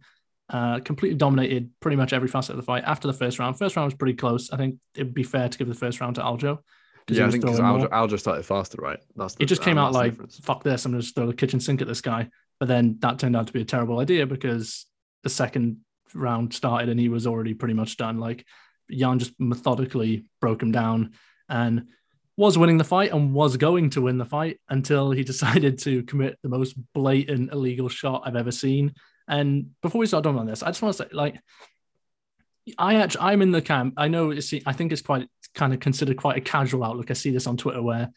Uh, 0.49 0.79
completely 0.79 1.17
dominated 1.17 1.69
pretty 1.79 1.95
much 1.95 2.11
every 2.11 2.27
facet 2.27 2.51
of 2.51 2.57
the 2.57 2.63
fight 2.63 2.83
after 2.85 3.07
the 3.07 3.13
first 3.13 3.39
round. 3.39 3.57
First 3.57 3.75
round 3.75 3.85
was 3.85 3.93
pretty 3.93 4.15
close. 4.15 4.51
I 4.51 4.57
think 4.57 4.77
it'd 4.95 5.13
be 5.13 5.23
fair 5.23 5.47
to 5.47 5.57
give 5.57 5.67
the 5.67 5.75
first 5.75 6.01
round 6.01 6.15
to 6.15 6.21
Aljo. 6.21 6.59
Yeah, 7.09 7.27
I 7.27 7.31
think 7.31 7.43
because 7.43 7.59
Aljo. 7.59 7.89
Aljo 7.89 8.19
started 8.19 8.45
faster, 8.45 8.77
right? 8.81 8.99
That's 9.15 9.35
the, 9.35 9.43
It 9.43 9.45
just 9.47 9.61
came 9.61 9.77
out 9.77 9.93
like, 9.93 10.13
difference. 10.13 10.39
fuck 10.39 10.63
this, 10.63 10.85
I'm 10.85 10.91
going 10.91 11.01
to 11.01 11.05
just 11.05 11.15
throw 11.15 11.27
the 11.27 11.33
kitchen 11.33 11.59
sink 11.59 11.81
at 11.81 11.87
this 11.87 12.01
guy. 12.01 12.29
But 12.59 12.67
then 12.67 12.97
that 12.99 13.19
turned 13.19 13.35
out 13.35 13.47
to 13.47 13.53
be 13.53 13.61
a 13.61 13.65
terrible 13.65 13.99
idea 13.99 14.25
because 14.25 14.85
the 15.23 15.29
second 15.29 15.77
round 16.13 16.53
started 16.53 16.89
and 16.89 16.99
he 16.99 17.09
was 17.09 17.27
already 17.27 17.53
pretty 17.53 17.73
much 17.73 17.97
done. 17.97 18.19
Like 18.19 18.45
Yan 18.89 19.19
just 19.19 19.33
methodically 19.39 20.25
broke 20.41 20.61
him 20.61 20.71
down 20.71 21.11
and 21.49 21.87
was 22.35 22.57
winning 22.57 22.77
the 22.77 22.83
fight 22.83 23.11
and 23.11 23.33
was 23.33 23.57
going 23.57 23.91
to 23.91 24.01
win 24.01 24.17
the 24.17 24.25
fight 24.25 24.59
until 24.69 25.11
he 25.11 25.23
decided 25.33 25.79
to 25.79 26.03
commit 26.03 26.37
the 26.41 26.49
most 26.49 26.75
blatant 26.93 27.51
illegal 27.51 27.89
shot 27.89 28.23
I've 28.25 28.35
ever 28.35 28.51
seen. 28.51 28.93
And 29.27 29.71
before 29.81 29.99
we 29.99 30.05
start 30.05 30.25
on, 30.25 30.45
this, 30.45 30.63
I 30.63 30.67
just 30.67 30.81
want 30.81 30.97
to 30.97 31.03
say, 31.03 31.09
like, 31.11 31.39
I 32.77 32.95
actually 32.95 33.21
I'm 33.21 33.41
in 33.41 33.51
the 33.51 33.61
camp. 33.61 33.95
I 33.97 34.07
know 34.07 34.31
it's 34.31 34.53
I 34.65 34.73
think 34.73 34.91
it's 34.91 35.01
quite 35.01 35.27
kind 35.53 35.73
of 35.73 35.79
considered 35.79 36.17
quite 36.17 36.37
a 36.37 36.41
casual 36.41 36.83
outlook. 36.83 37.11
I 37.11 37.13
see 37.13 37.31
this 37.31 37.47
on 37.47 37.57
Twitter 37.57 37.81
where 37.81 38.09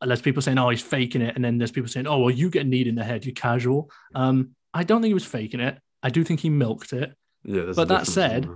there's 0.00 0.22
people 0.22 0.42
saying, 0.42 0.58
"Oh, 0.58 0.70
he's 0.70 0.80
faking 0.80 1.22
it," 1.22 1.34
and 1.34 1.44
then 1.44 1.58
there's 1.58 1.72
people 1.72 1.88
saying, 1.88 2.06
"Oh, 2.06 2.18
well, 2.18 2.30
you 2.30 2.50
get 2.50 2.66
kneed 2.66 2.86
in 2.86 2.94
the 2.94 3.04
head, 3.04 3.24
you're 3.24 3.34
casual." 3.34 3.90
Um, 4.14 4.50
I 4.72 4.84
don't 4.84 5.02
think 5.02 5.10
he 5.10 5.14
was 5.14 5.24
faking 5.24 5.60
it. 5.60 5.78
I 6.02 6.10
do 6.10 6.22
think 6.22 6.40
he 6.40 6.50
milked 6.50 6.92
it. 6.92 7.12
Yeah, 7.44 7.72
but 7.74 7.88
that 7.88 8.06
said. 8.06 8.48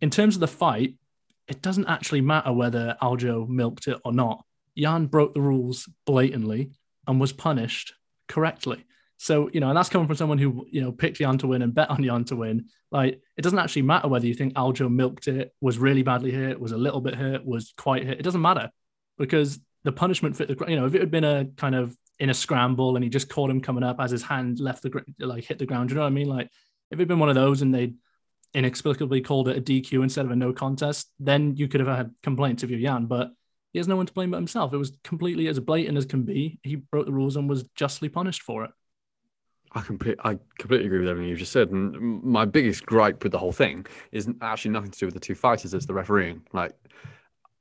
In 0.00 0.10
terms 0.10 0.36
of 0.36 0.40
the 0.40 0.48
fight, 0.48 0.96
it 1.48 1.62
doesn't 1.62 1.86
actually 1.86 2.20
matter 2.20 2.52
whether 2.52 2.96
Aljo 3.02 3.48
milked 3.48 3.88
it 3.88 3.98
or 4.04 4.12
not. 4.12 4.44
Yan 4.74 5.06
broke 5.06 5.34
the 5.34 5.40
rules 5.40 5.88
blatantly 6.06 6.70
and 7.06 7.20
was 7.20 7.32
punished 7.32 7.94
correctly. 8.28 8.84
So, 9.16 9.48
you 9.52 9.60
know, 9.60 9.68
and 9.68 9.76
that's 9.76 9.88
coming 9.88 10.06
from 10.06 10.16
someone 10.16 10.38
who, 10.38 10.66
you 10.70 10.80
know, 10.80 10.92
picked 10.92 11.20
Yan 11.20 11.38
to 11.38 11.46
win 11.46 11.62
and 11.62 11.74
bet 11.74 11.90
on 11.90 12.02
Yan 12.02 12.24
to 12.24 12.36
win. 12.36 12.66
Like, 12.90 13.20
it 13.36 13.42
doesn't 13.42 13.58
actually 13.58 13.82
matter 13.82 14.08
whether 14.08 14.26
you 14.26 14.34
think 14.34 14.54
Aljo 14.54 14.92
milked 14.92 15.28
it, 15.28 15.54
was 15.60 15.78
really 15.78 16.02
badly 16.02 16.30
hit, 16.30 16.60
was 16.60 16.72
a 16.72 16.76
little 16.76 17.00
bit 17.00 17.14
hurt, 17.14 17.44
was 17.44 17.72
quite 17.76 18.04
hit. 18.04 18.18
It 18.18 18.24
doesn't 18.24 18.42
matter 18.42 18.70
because 19.16 19.60
the 19.84 19.92
punishment 19.92 20.36
fit 20.36 20.48
the, 20.48 20.64
you 20.68 20.76
know, 20.76 20.86
if 20.86 20.94
it 20.94 21.00
had 21.00 21.10
been 21.10 21.24
a 21.24 21.46
kind 21.56 21.74
of 21.74 21.96
in 22.18 22.30
a 22.30 22.34
scramble 22.34 22.96
and 22.96 23.04
he 23.04 23.10
just 23.10 23.28
caught 23.28 23.50
him 23.50 23.60
coming 23.60 23.84
up 23.84 24.00
as 24.00 24.10
his 24.10 24.22
hand 24.22 24.58
left 24.60 24.82
the, 24.82 25.04
like 25.20 25.44
hit 25.44 25.58
the 25.58 25.66
ground, 25.66 25.90
you 25.90 25.96
know 25.96 26.02
what 26.02 26.08
I 26.08 26.10
mean? 26.10 26.28
Like, 26.28 26.46
if 26.90 26.98
it'd 26.98 27.08
been 27.08 27.18
one 27.18 27.28
of 27.28 27.34
those 27.34 27.62
and 27.62 27.74
they'd 27.74 27.94
inexplicably 28.54 29.20
called 29.20 29.48
it 29.48 29.56
a 29.56 29.60
DQ 29.60 30.02
instead 30.02 30.24
of 30.24 30.30
a 30.30 30.36
no 30.36 30.52
contest, 30.52 31.10
then 31.18 31.56
you 31.56 31.68
could 31.68 31.80
have 31.80 31.96
had 31.96 32.14
complaints 32.22 32.62
if 32.62 32.70
you're 32.70 32.78
Yan, 32.78 33.06
but 33.06 33.30
he 33.72 33.78
has 33.78 33.88
no 33.88 33.96
one 33.96 34.06
to 34.06 34.12
blame 34.12 34.30
but 34.30 34.36
himself. 34.36 34.72
It 34.72 34.76
was 34.76 34.92
completely 35.02 35.48
as 35.48 35.58
blatant 35.58 35.98
as 35.98 36.06
can 36.06 36.22
be. 36.22 36.60
He 36.62 36.76
broke 36.76 37.06
the 37.06 37.12
rules 37.12 37.36
and 37.36 37.48
was 37.48 37.64
justly 37.74 38.08
punished 38.08 38.42
for 38.42 38.64
it. 38.64 38.70
I 39.72 39.80
complete, 39.80 40.16
I 40.22 40.38
completely 40.58 40.86
agree 40.86 41.00
with 41.00 41.08
everything 41.08 41.28
you've 41.28 41.40
just 41.40 41.50
said. 41.50 41.70
And 41.70 42.22
my 42.22 42.44
biggest 42.44 42.86
gripe 42.86 43.24
with 43.24 43.32
the 43.32 43.38
whole 43.38 43.50
thing 43.50 43.86
is 44.12 44.28
actually 44.40 44.70
nothing 44.70 44.92
to 44.92 44.98
do 45.00 45.06
with 45.06 45.14
the 45.14 45.20
two 45.20 45.34
fighters. 45.34 45.74
It's 45.74 45.86
the 45.86 45.94
refereeing. 45.94 46.42
Like, 46.52 46.72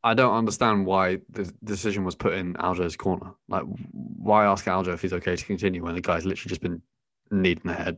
I 0.03 0.13
don't 0.13 0.35
understand 0.35 0.85
why 0.85 1.19
the 1.31 1.51
decision 1.63 2.03
was 2.03 2.13
put 2.13 2.33
in 2.33 2.53
Aljo's 2.55 2.95
corner. 2.95 3.31
Like, 3.47 3.63
why 3.63 4.45
ask 4.45 4.65
Aljo 4.65 4.93
if 4.93 5.01
he's 5.01 5.13
okay 5.13 5.35
to 5.35 5.45
continue 5.45 5.83
when 5.83 5.95
the 5.95 6.01
guy's 6.01 6.25
literally 6.25 6.49
just 6.49 6.61
been 6.61 6.83
kneed 7.31 7.61
in 7.63 7.69
the 7.69 7.73
head 7.73 7.97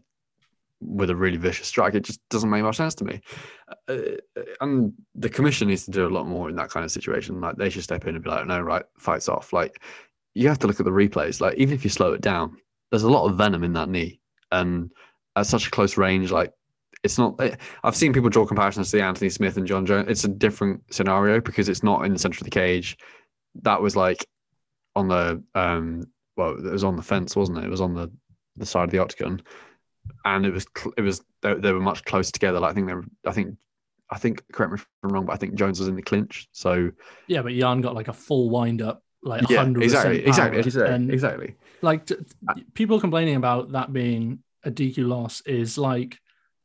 with 0.86 1.10
a 1.10 1.16
really 1.16 1.38
vicious 1.38 1.68
strike? 1.68 1.96
It 1.96 2.04
just 2.04 2.22
doesn't 2.30 2.50
make 2.50 2.64
much 2.64 2.78
sense 2.78 2.96
to 2.96 3.06
me. 3.06 3.22
Uh, 3.88 4.18
and 4.62 4.94
the 5.16 5.30
commission 5.30 5.68
needs 5.68 5.86
to 5.86 5.92
do 5.92 6.08
a 6.08 6.10
lot 6.10 6.28
more 6.28 6.50
in 6.50 6.56
that 6.56 6.70
kind 6.70 6.86
of 6.86 6.92
situation. 6.92 7.42
Like, 7.42 7.58
they 7.58 7.70
should 7.70 7.84
step 7.84 8.06
in 8.08 8.16
and 8.16 8.24
be 8.24 8.30
like, 8.30 8.48
no, 8.48 8.62
right, 8.62 8.84
fights 8.98 9.30
off. 9.30 9.54
Like, 9.54 9.82
you 10.34 10.48
have 10.50 10.60
to 10.60 10.68
look 10.68 10.80
at 10.80 10.86
the 10.86 10.92
replays. 10.92 11.42
Like, 11.42 11.58
even 11.58 11.74
if 11.74 11.84
you 11.84 11.90
slow 11.90 12.14
it 12.14 12.22
down, 12.22 12.58
there's 12.92 13.04
a 13.04 13.10
lot 13.10 13.30
of 13.30 13.38
venom 13.38 13.64
in 13.64 13.74
that 13.74 13.90
knee, 13.90 14.20
and 14.52 14.92
at 15.36 15.48
such 15.48 15.68
a 15.68 15.72
close 15.72 15.98
range, 15.98 16.32
like 16.32 16.54
it's 17.04 17.18
not. 17.18 17.40
eh, 17.42 17.56
I've 17.84 17.96
seen 17.96 18.14
people 18.14 18.30
draw 18.30 18.46
comparisons 18.46 18.92
to 18.92 18.98
the 18.98 19.04
Anthony 19.04 19.30
Smith 19.30 19.58
and 19.58 19.68
Jon 19.68 19.86
Jones. 19.86 20.10
It's 20.10 20.24
a 20.24 20.30
different 20.30 20.82
scenario 20.92 21.42
because 21.42 21.70
it's 21.70 21.84
not 21.84 22.06
in 22.06 22.14
the 22.14 22.20
center 22.20 22.38
of 22.40 22.44
the 22.44 22.50
cage. 22.50 22.98
That 23.62 23.82
was 23.82 23.96
like 23.96 24.26
on 24.96 25.08
the 25.08 25.44
um. 25.56 26.06
Well, 26.38 26.58
it 26.58 26.72
was 26.72 26.84
on 26.84 26.98
the 26.98 27.02
fence, 27.02 27.36
wasn't 27.36 27.60
it? 27.60 27.66
It 27.66 27.70
was 27.70 27.82
on 27.82 27.94
the 27.94 28.12
the 28.58 28.66
side 28.66 28.86
of 28.86 28.92
the 28.92 29.00
octagon, 29.00 29.42
and 30.24 30.46
it 30.46 30.54
was 30.54 30.66
it 30.98 31.02
was 31.02 31.22
they, 31.42 31.54
they 31.56 31.72
were 31.72 31.80
much 31.80 32.04
closer 32.06 32.32
together. 32.32 32.60
Like, 32.60 32.72
I 32.72 32.74
think 32.74 32.88
they 32.88 32.94
were. 32.94 33.06
I 33.26 33.32
think. 33.32 33.58
I 34.10 34.18
think. 34.18 34.44
Correct 34.52 34.72
me 34.72 34.76
if 34.78 34.88
I'm 35.04 35.10
wrong, 35.10 35.26
but 35.26 35.34
I 35.34 35.38
think 35.38 35.56
Jones 35.56 35.80
was 35.80 35.88
in 35.88 35.96
the 35.96 36.02
clinch. 36.02 36.48
So 36.52 36.92
Yeah, 37.28 37.42
but 37.42 37.54
Yan 37.54 37.82
got 37.82 37.96
like 37.96 38.08
a 38.08 38.14
full 38.14 38.50
wind 38.50 38.82
up, 38.82 39.04
like 39.24 39.50
yeah, 39.50 39.66
100% 39.66 39.84
exactly, 39.84 40.26
exactly, 40.26 40.64
power. 40.64 40.88
you 40.88 40.94
And 40.94 41.12
exactly. 41.12 41.56
like 41.82 42.06
t- 42.06 42.16
uh, 42.48 42.54
people 42.74 43.00
complaining 43.00 43.36
about 43.36 43.72
that 43.72 43.92
being 43.92 44.40
a 44.64 44.72
DQ 44.72 45.08
loss 45.08 45.42
is 45.42 45.78
like 45.78 46.18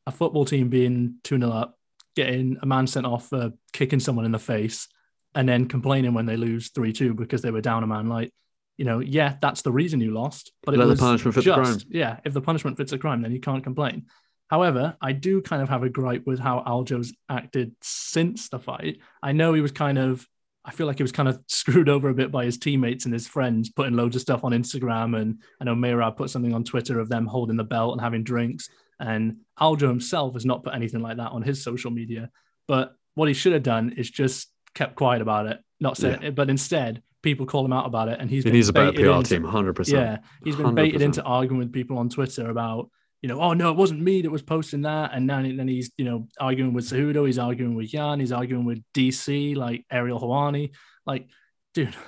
a 0.07 0.13
football 0.13 0.45
team 0.45 0.69
being 0.69 1.17
2 1.25 1.39
0 1.39 1.51
up, 1.51 1.79
getting 2.17 2.59
a 2.63 2.67
man 2.67 2.87
sent 2.87 3.07
off 3.07 3.29
for 3.29 3.53
kicking 3.73 4.01
someone 4.01 4.25
in 4.25 4.33
the 4.33 4.39
face, 4.39 4.89
and 5.35 5.49
then 5.49 5.67
complaining 5.67 6.15
when 6.15 6.27
they 6.27 6.37
lose 6.37 6.71
3 6.71 6.93
2 6.93 7.15
because 7.15 7.43
they 7.43 7.51
were 7.51 7.61
down 7.61 7.83
a 7.83 7.87
man. 7.87 8.09
Like, 8.09 8.33
you 8.77 8.85
know, 8.85 9.01
yeah, 9.01 9.37
that's 9.41 9.63
the 9.63 9.73
reason 9.73 10.01
you 10.01 10.13
lost, 10.13 10.53
but 10.63 10.75
it 10.75 10.79
Let 10.79 10.85
the 10.87 10.91
was 10.93 11.01
punishment 11.01 11.35
fit 11.35 11.45
the 11.45 11.55
crime. 11.55 11.65
just, 11.75 11.87
yeah, 11.91 12.21
if 12.25 12.33
the 12.33 12.41
punishment 12.41 12.77
fits 12.77 12.93
the 12.93 12.99
crime, 12.99 13.23
then 13.23 13.33
you 13.33 13.41
can't 13.41 13.63
complain. 13.63 14.07
However, 14.49 14.97
I 15.01 15.13
do 15.13 15.43
kind 15.43 15.63
of 15.63 15.69
have 15.69 15.83
a 15.83 15.89
gripe 15.89 16.27
with 16.27 16.41
how 16.41 16.65
Aljo's 16.67 17.13
acted 17.29 17.75
since 17.83 18.49
the 18.49 18.59
fight. 18.59 18.99
I 19.23 19.33
know 19.33 19.53
he 19.55 19.61
was 19.61 19.71
kind 19.71 19.97
of, 19.99 20.27
I 20.65 20.73
feel 20.73 20.87
like 20.87 20.97
he 20.97 21.05
was 21.05 21.13
kind 21.13 21.29
of 21.29 21.41
screwed 21.47 21.89
over 21.89 22.09
a 22.09 22.15
bit 22.15 22.33
by 22.33 22.47
his 22.47 22.59
teammates 22.59 23.05
and 23.05 23.15
his 23.15 23.29
friends, 23.29 23.71
putting 23.71 23.95
loads 23.95 24.17
of 24.17 24.23
stuff 24.23 24.43
on 24.43 24.53
Instagram. 24.53 25.21
And 25.21 25.41
I 25.61 25.65
know 25.65 25.75
Mira 25.77 26.11
put 26.11 26.31
something 26.31 26.53
on 26.53 26.65
Twitter 26.65 26.99
of 26.99 27.09
them 27.09 27.27
holding 27.27 27.57
the 27.57 27.65
belt 27.65 27.93
and 27.93 28.01
having 28.01 28.25
drinks. 28.25 28.69
And 28.99 29.37
Aljo 29.59 29.89
himself 29.89 30.35
has 30.35 30.45
not 30.45 30.65
put 30.65 30.75
anything 30.75 31.01
like 31.01 31.19
that 31.19 31.31
on 31.31 31.43
his 31.43 31.63
social 31.63 31.91
media. 31.91 32.31
But 32.67 32.95
what 33.15 33.29
he 33.29 33.35
should 33.35 33.53
have 33.53 33.63
done 33.63 33.95
is 33.97 34.11
just 34.11 34.49
kept 34.75 34.97
quiet 34.97 35.23
about 35.23 35.47
it, 35.47 35.61
not 35.79 35.97
said 35.97 36.25
it, 36.25 36.35
but 36.35 36.51
instead 36.51 37.03
people 37.23 37.47
call 37.47 37.65
him 37.65 37.73
out 37.73 37.87
about 37.87 38.09
it, 38.09 38.19
and 38.21 38.31
he's 38.31 38.45
He 38.45 38.51
been 38.51 38.69
a 38.69 38.73
better 38.73 38.93
baited 38.93 39.07
PR 39.07 39.13
into- 39.17 39.29
team, 39.35 39.45
hundred 39.45 39.75
percent. 39.75 39.99
Yeah, 39.99 40.19
he's 40.45 40.57
been 40.57 40.75
baited 40.75 41.01
100%. 41.01 41.05
into 41.05 41.23
arguing 41.23 41.59
with 41.59 41.73
people 41.73 41.99
on 41.99 42.09
Twitter 42.09 42.49
about, 42.49 42.91
you 43.23 43.29
know, 43.29 43.41
oh 43.41 43.53
no, 43.53 43.71
it 43.71 43.77
wasn't 43.77 44.01
me 44.01 44.23
that 44.23 44.31
was 44.31 44.43
posting 44.43 44.83
that, 44.83 45.11
and 45.15 45.27
now 45.27 45.43
then 45.43 45.69
he's, 45.69 45.91
you 45.99 46.05
know, 46.05 46.29
arguing 46.39 46.73
with 46.73 46.87
Cejudo, 46.87 47.27
he's 47.27 47.39
arguing 47.39 47.75
with 47.75 47.93
Yan, 47.93 48.21
he's 48.21 48.33
arguing 48.33 48.65
with 48.65 48.83
DC, 48.95 49.57
like 49.57 49.85
Ariel 49.91 50.21
Helwani, 50.21 50.71
like, 51.07 51.29
dude. 51.75 51.95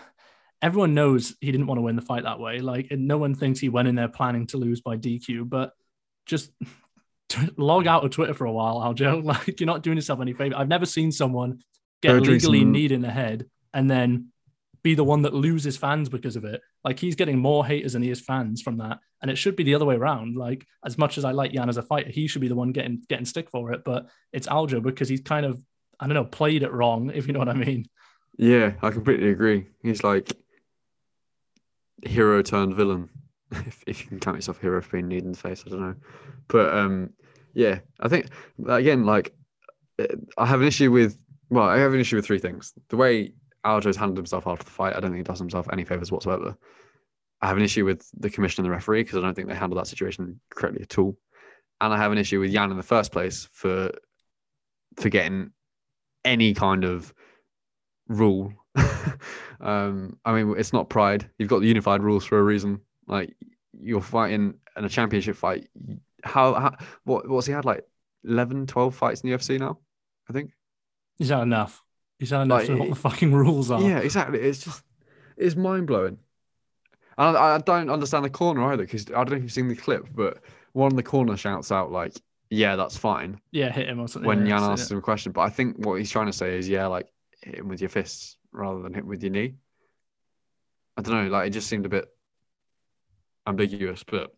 Everyone 0.63 0.95
knows 0.95 1.35
he 1.41 1.51
didn't 1.51 1.67
want 1.67 1.79
to 1.79 1.83
win 1.83 1.97
the 1.97 2.03
fight 2.03 2.23
that 2.23 2.39
way. 2.39 2.61
Like, 2.61 2.93
and 2.93 3.09
no 3.09 3.19
one 3.19 3.35
thinks 3.35 3.59
he 3.59 3.69
went 3.69 3.89
in 3.89 3.97
there 3.97 4.07
planning 4.07 4.47
to 4.47 4.59
lose 4.59 4.81
by 4.81 4.97
DQ. 4.97 5.49
But 5.51 5.73
just 6.25 6.53
log 7.57 7.89
out 7.89 8.05
of 8.05 8.13
Twitter 8.13 8.33
for 8.33 8.45
a 8.45 8.53
while, 8.53 8.77
Aljo. 8.77 9.25
Like, 9.25 9.59
you're 9.59 9.67
not 9.67 9.83
doing 9.83 9.97
yourself 9.99 10.21
any 10.21 10.33
favor. 10.35 10.55
I've 10.57 10.69
never 10.69 10.87
seen 10.87 11.11
someone 11.11 11.65
get 12.01 12.23
legally 12.23 12.65
kneed 12.65 12.93
in 12.93 13.03
the 13.03 13.11
head 13.11 13.47
and 13.75 13.91
then 13.91 14.29
be 14.83 14.95
the 14.95 15.05
one 15.05 15.23
that 15.23 15.35
loses 15.35 15.77
fans 15.77 16.09
because 16.09 16.37
of 16.37 16.45
it. 16.45 16.61
Like 16.85 16.99
he's 16.99 17.15
getting 17.15 17.39
more 17.39 17.65
haters 17.65 17.93
than 17.93 18.03
he 18.03 18.11
is 18.11 18.21
fans 18.21 18.63
from 18.63 18.79
that, 18.79 18.99
and 19.21 19.31
it 19.31 19.37
should 19.37 19.57
be 19.57 19.63
the 19.63 19.75
other 19.75 19.85
way 19.85 19.95
around. 19.95 20.37
Like 20.37 20.67
as 20.85 20.99
much 20.99 21.19
as 21.19 21.25
I 21.25 21.33
like 21.33 21.53
Yan 21.53 21.69
as 21.69 21.77
a 21.77 21.83
fighter, 21.83 22.11
he 22.11 22.27
should 22.27 22.41
be 22.41 22.49
the 22.49 22.55
one 22.55 22.73
getting 22.73 23.03
getting 23.09 23.25
stick 23.25 23.51
for 23.51 23.73
it. 23.73 23.85
But 23.85 24.09
it's 24.33 24.49
Aljo 24.49 24.83
because 24.83 25.09
he's 25.09 25.21
kind 25.21 25.47
of 25.47 25.63
I 26.01 26.07
don't 26.07 26.15
know 26.15 26.25
played 26.25 26.63
it 26.63 26.73
wrong, 26.73 27.11
if 27.15 27.27
you 27.27 27.33
know 27.33 27.39
what 27.39 27.49
I 27.49 27.55
mean. 27.55 27.87
Yeah, 28.37 28.73
I 28.83 28.91
completely 28.91 29.31
agree. 29.31 29.67
He's 29.83 30.03
like 30.03 30.33
hero 32.05 32.43
turned 32.43 32.75
villain, 32.75 33.09
if, 33.53 33.85
if 33.87 34.01
you 34.03 34.09
can 34.09 34.19
count 34.19 34.37
yourself 34.37 34.61
hero 34.61 34.83
for 34.83 34.91
being 34.91 35.09
kneed 35.09 35.25
in 35.25 35.33
the 35.33 35.39
face. 35.39 35.63
I 35.67 35.71
don't 35.71 35.81
know, 35.81 35.95
but 36.49 36.75
um, 36.75 37.11
yeah, 37.55 37.81
I 38.01 38.09
think 38.09 38.31
again, 38.67 39.05
like 39.05 39.33
I 40.37 40.47
have 40.47 40.61
an 40.61 40.67
issue 40.67 40.91
with. 40.91 41.19
Well, 41.51 41.69
I 41.69 41.79
have 41.81 41.93
an 41.93 42.01
issue 42.01 42.17
with 42.17 42.25
three 42.25 42.39
things. 42.39 42.73
The 42.89 42.97
way 42.97 43.35
Aljo's 43.65 43.97
handled 43.97 44.19
himself 44.19 44.47
after 44.47 44.65
the 44.65 44.71
fight, 44.71 44.97
I 44.97 45.01
don't 45.01 45.11
think 45.11 45.27
he 45.27 45.31
does 45.31 45.39
himself 45.39 45.69
any 45.73 45.85
favors 45.85 46.11
whatsoever. 46.11 46.57
I 47.41 47.49
have 47.49 47.57
an 47.57 47.63
issue 47.63 47.85
with 47.85 48.09
the 48.17 48.31
commissioner 48.31 48.65
and 48.65 48.73
the 48.73 48.77
referee 48.77 49.03
because 49.03 49.19
I 49.19 49.21
don't 49.21 49.35
think 49.35 49.49
they 49.49 49.55
handled 49.55 49.81
that 49.81 49.89
situation 49.89 50.41
correctly 50.51 50.83
at 50.83 50.99
all. 50.99 51.17
And 51.81 51.93
I 51.93 51.97
have 51.97 52.13
an 52.13 52.19
issue 52.19 52.39
with 52.41 52.51
Yan 52.51 52.71
in 52.71 52.77
the 52.77 52.83
first 52.83 53.11
place 53.11 53.49
for 53.53 53.91
for 54.97 55.09
getting 55.09 55.51
any 56.25 56.55
kind 56.55 56.85
of 56.85 57.13
rule. 58.09 58.53
um, 59.61 60.19
I 60.25 60.33
mean, 60.33 60.55
it's 60.57 60.73
not 60.73 60.89
pride. 60.89 61.29
You've 61.39 61.49
got 61.49 61.61
the 61.61 61.67
unified 61.67 62.03
rules 62.03 62.25
for 62.25 62.39
a 62.39 62.43
reason. 62.43 62.81
Like 63.09 63.35
you're 63.73 64.01
fighting 64.01 64.55
in 64.77 64.85
a 64.85 64.89
championship 64.89 65.37
fight. 65.37 65.69
How, 66.23 66.55
how 66.55 66.77
what 67.03 67.29
what's 67.29 67.47
he 67.47 67.53
had 67.53 67.65
like 67.65 67.85
11, 68.25 68.67
12 68.69 68.95
fights 68.95 69.21
in 69.23 69.31
the 69.31 69.37
UFC 69.37 69.59
now? 69.59 69.79
I 70.31 70.33
think. 70.33 70.53
Is 71.19 71.29
that 71.29 71.43
enough. 71.43 71.82
He's 72.23 72.31
enough 72.31 72.69
Like, 72.69 72.79
what 72.79 72.89
the 72.89 72.95
fucking 72.95 73.33
rules 73.33 73.73
are. 73.73 73.83
Yeah, 73.83 73.99
exactly. 73.99 74.39
It's 74.39 74.63
just 74.63 74.85
it's 75.37 75.57
mind 75.57 75.89
blowing. 75.89 76.19
And 77.19 77.37
I, 77.37 77.57
I 77.57 77.59
don't 77.59 77.91
understand 77.91 78.25
the 78.25 78.31
corner 78.31 78.63
either 78.73 78.85
because 78.85 79.09
I 79.09 79.25
don't 79.25 79.31
know 79.31 79.37
if 79.39 79.43
you've 79.43 79.51
seen 79.51 79.67
the 79.67 79.75
clip, 79.75 80.07
but 80.15 80.39
one 80.71 80.93
in 80.93 80.97
the 80.97 81.03
corner 81.03 81.37
shouts 81.37 81.73
out 81.73 81.91
like, 81.91 82.13
"Yeah, 82.49 82.77
that's 82.77 82.97
fine." 82.97 83.41
Yeah, 83.51 83.73
hit 83.73 83.89
him 83.89 83.99
or 83.99 84.07
something. 84.07 84.29
when 84.29 84.47
yeah, 84.47 84.61
Yan 84.61 84.71
asks 84.71 84.89
him 84.89 84.99
a 84.99 85.01
question. 85.01 85.33
But 85.33 85.41
I 85.41 85.51
think 85.51 85.85
what 85.85 85.97
he's 85.97 86.13
trying 86.13 86.27
to 86.27 86.33
say 86.33 86.57
is, 86.57 86.69
yeah, 86.69 86.87
like 86.87 87.09
hit 87.43 87.57
him 87.57 87.67
with 87.67 87.81
your 87.81 87.91
fists 87.91 88.37
rather 88.53 88.81
than 88.83 88.95
hit 88.95 89.03
him 89.03 89.09
with 89.09 89.25
your 89.25 89.33
knee. 89.33 89.55
I 90.97 91.03
don't 91.03 91.25
know, 91.25 91.29
like 91.29 91.49
it 91.49 91.51
just 91.51 91.67
seemed 91.67 91.87
a 91.87 91.89
bit 91.89 92.05
ambiguous, 93.49 94.05
but 94.05 94.33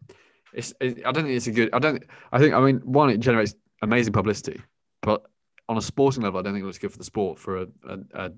it's. 0.54 0.72
It, 0.80 1.00
I 1.04 1.12
don't 1.12 1.24
think 1.24 1.36
it's 1.36 1.48
a 1.48 1.52
good. 1.52 1.68
I 1.74 1.80
don't. 1.80 2.02
I 2.32 2.38
think. 2.38 2.54
I 2.54 2.60
mean, 2.60 2.78
one, 2.78 3.10
it 3.10 3.18
generates 3.18 3.54
amazing 3.82 4.14
publicity, 4.14 4.62
but 5.02 5.26
on 5.68 5.76
a 5.78 5.82
sporting 5.82 6.22
level, 6.22 6.38
I 6.40 6.42
don't 6.42 6.52
think 6.52 6.62
it 6.62 6.66
looks 6.66 6.78
good 6.78 6.92
for 6.92 6.98
the 6.98 7.04
sport 7.04 7.38
for 7.38 7.62
a 7.62 7.66
a, 7.88 7.98
a, 8.14 8.32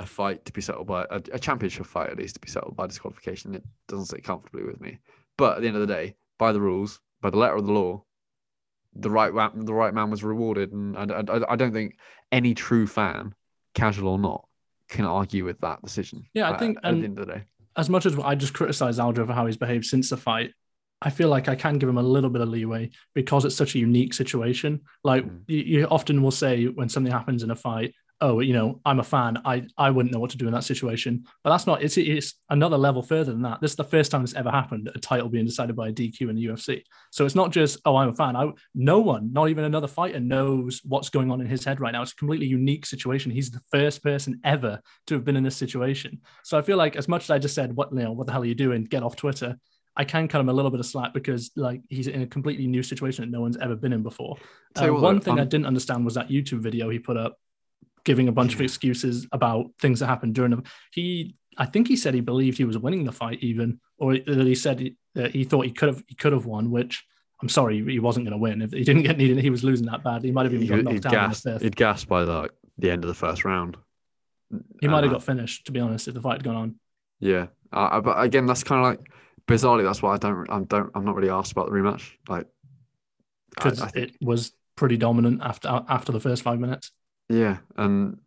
a 0.00 0.06
fight 0.06 0.44
to 0.44 0.52
be 0.52 0.60
settled 0.60 0.86
by 0.86 1.02
a, 1.10 1.22
a 1.32 1.38
championship 1.38 1.86
fight 1.86 2.10
at 2.10 2.18
least 2.18 2.34
to 2.34 2.40
be 2.40 2.48
settled 2.48 2.76
by 2.76 2.86
disqualification. 2.86 3.54
It 3.54 3.64
doesn't 3.88 4.06
sit 4.06 4.24
comfortably 4.24 4.64
with 4.64 4.80
me. 4.80 4.98
But 5.36 5.56
at 5.56 5.62
the 5.62 5.68
end 5.68 5.76
of 5.76 5.86
the 5.86 5.92
day, 5.94 6.16
by 6.38 6.52
the 6.52 6.60
rules, 6.60 7.00
by 7.20 7.30
the 7.30 7.38
letter 7.38 7.56
of 7.56 7.66
the 7.66 7.72
law, 7.72 8.04
the 8.94 9.10
right 9.10 9.32
wa- 9.32 9.52
the 9.54 9.72
right 9.72 9.94
man 9.94 10.10
was 10.10 10.22
rewarded, 10.22 10.72
and 10.72 10.96
I, 10.96 11.04
I, 11.26 11.52
I 11.52 11.56
don't 11.56 11.72
think 11.72 11.96
any 12.30 12.54
true 12.54 12.86
fan, 12.86 13.34
casual 13.74 14.08
or 14.08 14.18
not, 14.18 14.46
can 14.88 15.06
argue 15.06 15.44
with 15.44 15.58
that 15.60 15.80
decision. 15.82 16.26
Yeah, 16.34 16.50
I 16.50 16.54
uh, 16.54 16.58
think- 16.58 16.78
at, 16.78 16.84
and- 16.92 17.00
the 17.00 17.04
end 17.06 17.18
of 17.18 17.26
the 17.26 17.32
day, 17.34 17.44
as 17.74 17.88
much 17.88 18.04
as 18.04 18.18
I 18.18 18.34
just 18.34 18.52
criticize 18.52 18.98
Aljo 18.98 19.26
for 19.26 19.32
how 19.32 19.46
he's 19.46 19.56
behaved 19.56 19.86
since 19.86 20.10
the 20.10 20.18
fight, 20.18 20.52
I 21.02 21.10
feel 21.10 21.28
like 21.28 21.48
I 21.48 21.56
can 21.56 21.78
give 21.78 21.88
him 21.88 21.98
a 21.98 22.02
little 22.02 22.30
bit 22.30 22.42
of 22.42 22.48
leeway 22.48 22.90
because 23.14 23.44
it's 23.44 23.56
such 23.56 23.74
a 23.74 23.78
unique 23.78 24.14
situation. 24.14 24.80
Like 25.04 25.24
Mm. 25.24 25.40
you, 25.48 25.58
you 25.72 25.86
often 25.86 26.22
will 26.22 26.30
say 26.44 26.66
when 26.78 26.88
something 26.88 27.12
happens 27.12 27.42
in 27.42 27.50
a 27.50 27.56
fight, 27.56 27.92
"Oh, 28.20 28.38
you 28.48 28.52
know, 28.52 28.80
I'm 28.88 29.00
a 29.00 29.08
fan. 29.14 29.32
I 29.44 29.54
I 29.76 29.90
wouldn't 29.90 30.12
know 30.14 30.20
what 30.20 30.30
to 30.30 30.38
do 30.42 30.46
in 30.46 30.52
that 30.54 30.62
situation." 30.72 31.24
But 31.42 31.50
that's 31.50 31.66
not. 31.66 31.82
It's 31.82 31.96
it's 31.98 32.34
another 32.56 32.78
level 32.78 33.02
further 33.02 33.32
than 33.32 33.42
that. 33.42 33.60
This 33.60 33.72
is 33.72 33.76
the 33.82 33.92
first 33.94 34.10
time 34.12 34.22
this 34.22 34.34
ever 34.42 34.50
happened. 34.60 34.84
A 34.94 34.98
title 35.00 35.28
being 35.28 35.44
decided 35.52 35.74
by 35.74 35.88
a 35.88 35.92
DQ 35.92 36.30
in 36.30 36.36
the 36.36 36.44
UFC. 36.48 36.84
So 37.10 37.26
it's 37.26 37.34
not 37.34 37.50
just, 37.58 37.80
"Oh, 37.84 37.96
I'm 37.96 38.10
a 38.10 38.14
fan." 38.22 38.36
I 38.36 38.44
no 38.92 39.00
one, 39.00 39.32
not 39.32 39.48
even 39.52 39.64
another 39.64 39.88
fighter, 39.88 40.20
knows 40.20 40.80
what's 40.92 41.10
going 41.16 41.32
on 41.32 41.40
in 41.40 41.48
his 41.48 41.64
head 41.64 41.80
right 41.80 41.92
now. 41.92 42.02
It's 42.02 42.12
a 42.12 42.16
completely 42.22 42.46
unique 42.46 42.86
situation. 42.86 43.32
He's 43.32 43.50
the 43.50 43.64
first 43.72 44.04
person 44.04 44.40
ever 44.44 44.74
to 45.08 45.14
have 45.16 45.24
been 45.24 45.36
in 45.40 45.42
this 45.48 45.56
situation. 45.64 46.20
So 46.44 46.56
I 46.56 46.62
feel 46.62 46.76
like 46.84 46.94
as 46.94 47.08
much 47.08 47.24
as 47.24 47.30
I 47.30 47.38
just 47.40 47.56
said, 47.56 47.74
"What 47.76 47.88
you 47.92 47.98
know, 48.04 48.12
what 48.12 48.26
the 48.28 48.32
hell 48.32 48.42
are 48.42 48.52
you 48.52 48.60
doing? 48.66 48.84
Get 48.84 49.02
off 49.02 49.16
Twitter." 49.16 49.58
I 49.96 50.04
can 50.04 50.26
cut 50.28 50.40
him 50.40 50.48
a 50.48 50.52
little 50.52 50.70
bit 50.70 50.80
of 50.80 50.86
slack 50.86 51.12
because 51.12 51.50
like 51.54 51.82
he's 51.88 52.06
in 52.06 52.22
a 52.22 52.26
completely 52.26 52.66
new 52.66 52.82
situation 52.82 53.24
that 53.24 53.30
no 53.30 53.40
one's 53.42 53.58
ever 53.58 53.76
been 53.76 53.92
in 53.92 54.02
before. 54.02 54.36
Uh, 54.74 54.88
what, 54.88 55.02
one 55.02 55.20
thing 55.20 55.38
I 55.38 55.42
um, 55.42 55.48
didn't 55.48 55.66
understand 55.66 56.04
was 56.04 56.14
that 56.14 56.28
YouTube 56.28 56.60
video 56.60 56.88
he 56.88 56.98
put 56.98 57.16
up, 57.16 57.38
giving 58.04 58.28
a 58.28 58.32
bunch 58.32 58.54
of 58.54 58.60
excuses 58.60 59.26
about 59.32 59.66
things 59.80 60.00
that 60.00 60.06
happened 60.06 60.34
during 60.34 60.52
the. 60.52 60.62
He, 60.92 61.36
I 61.58 61.66
think 61.66 61.88
he 61.88 61.96
said 61.96 62.14
he 62.14 62.20
believed 62.20 62.56
he 62.56 62.64
was 62.64 62.78
winning 62.78 63.04
the 63.04 63.12
fight, 63.12 63.40
even, 63.42 63.80
or 63.98 64.16
that 64.16 64.46
he 64.46 64.54
said 64.54 64.80
he, 64.80 64.96
that 65.14 65.32
he 65.32 65.44
thought 65.44 65.66
he 65.66 65.72
could 65.72 65.88
have 65.88 66.02
he 66.06 66.14
could 66.14 66.32
have 66.32 66.46
won. 66.46 66.70
Which 66.70 67.04
I'm 67.42 67.50
sorry, 67.50 67.84
he 67.84 67.98
wasn't 67.98 68.24
going 68.24 68.32
to 68.32 68.38
win. 68.38 68.62
If 68.62 68.72
he 68.72 68.84
didn't 68.84 69.02
get 69.02 69.18
needed, 69.18 69.38
he 69.38 69.50
was 69.50 69.62
losing 69.62 69.86
that 69.86 70.02
badly. 70.02 70.28
He 70.28 70.32
might 70.32 70.44
have 70.44 70.54
even 70.54 70.68
got 70.68 70.84
knocked 70.84 71.06
out 71.06 71.12
in 71.12 71.20
the 71.20 71.26
gassed. 71.28 71.42
fifth. 71.42 71.62
He'd 71.62 71.76
gassed 71.76 72.08
by 72.08 72.24
the 72.24 72.48
the 72.78 72.90
end 72.90 73.04
of 73.04 73.08
the 73.08 73.14
first 73.14 73.44
round. 73.44 73.76
He 74.80 74.88
might 74.88 75.04
have 75.04 75.12
Uh, 75.12 75.14
got 75.14 75.22
finished, 75.22 75.66
to 75.66 75.72
be 75.72 75.80
honest, 75.80 76.08
if 76.08 76.14
the 76.14 76.20
fight 76.20 76.34
had 76.34 76.44
gone 76.44 76.56
on. 76.56 76.74
Yeah, 77.20 77.48
uh, 77.72 78.00
but 78.00 78.22
again, 78.22 78.46
that's 78.46 78.64
kind 78.64 78.84
of 78.84 78.90
like 78.90 79.12
bizarrely. 79.46 79.84
That's 79.84 80.02
why 80.02 80.14
I 80.14 80.18
don't. 80.18 80.48
I 80.50 80.60
don't. 80.60 80.90
I'm 80.94 81.04
not 81.04 81.14
really 81.16 81.30
asked 81.30 81.52
about 81.52 81.66
the 81.66 81.72
rematch. 81.72 82.12
Like, 82.28 82.46
because 83.50 83.80
it 83.94 84.16
was 84.20 84.52
pretty 84.76 84.96
dominant 84.96 85.42
after 85.42 85.68
after 85.88 86.12
the 86.12 86.20
first 86.20 86.42
five 86.42 86.58
minutes. 86.58 86.90
yeah, 87.28 87.58
and 87.76 88.18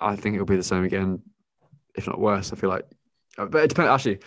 I- 0.00 0.16
think 0.16 0.34
it'll 0.34 0.46
be 0.46 0.56
the 0.56 0.62
same 0.62 0.84
again, 0.84 1.22
if 1.94 2.06
not 2.06 2.20
worse. 2.20 2.52
I 2.52 2.56
feel 2.56 2.70
like, 2.70 2.86
uh, 3.38 3.46
but 3.46 3.64
it 3.64 3.68
depends. 3.68 3.90
Actually, 3.90 4.18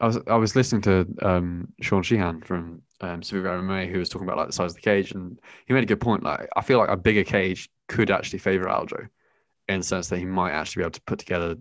I 0.00 0.06
was 0.06 0.18
I 0.26 0.36
was 0.36 0.56
listening 0.56 0.82
to 0.82 1.06
um, 1.22 1.72
Sean 1.80 2.02
Sheehan 2.02 2.42
from 2.42 2.82
um, 3.00 3.22
Severe 3.22 3.44
MMA 3.44 3.90
who 3.90 3.98
was 3.98 4.08
talking 4.08 4.26
about 4.26 4.38
like 4.38 4.48
the 4.48 4.52
size 4.52 4.72
of 4.72 4.76
the 4.76 4.82
cage, 4.82 5.12
and 5.12 5.40
he 5.66 5.74
made 5.74 5.82
a 5.82 5.86
good 5.86 6.00
point. 6.00 6.22
Like, 6.22 6.48
I 6.56 6.62
feel 6.62 6.78
like 6.78 6.90
a 6.90 6.96
bigger 6.96 7.24
cage 7.24 7.68
could 7.88 8.10
actually 8.10 8.38
favor 8.38 8.64
Aljo, 8.66 9.08
in 9.68 9.80
the 9.80 9.84
sense 9.84 10.08
that 10.08 10.18
he 10.18 10.24
might 10.24 10.52
actually 10.52 10.80
be 10.80 10.84
able 10.84 10.92
to 10.92 11.02
put 11.02 11.18
together 11.18 11.56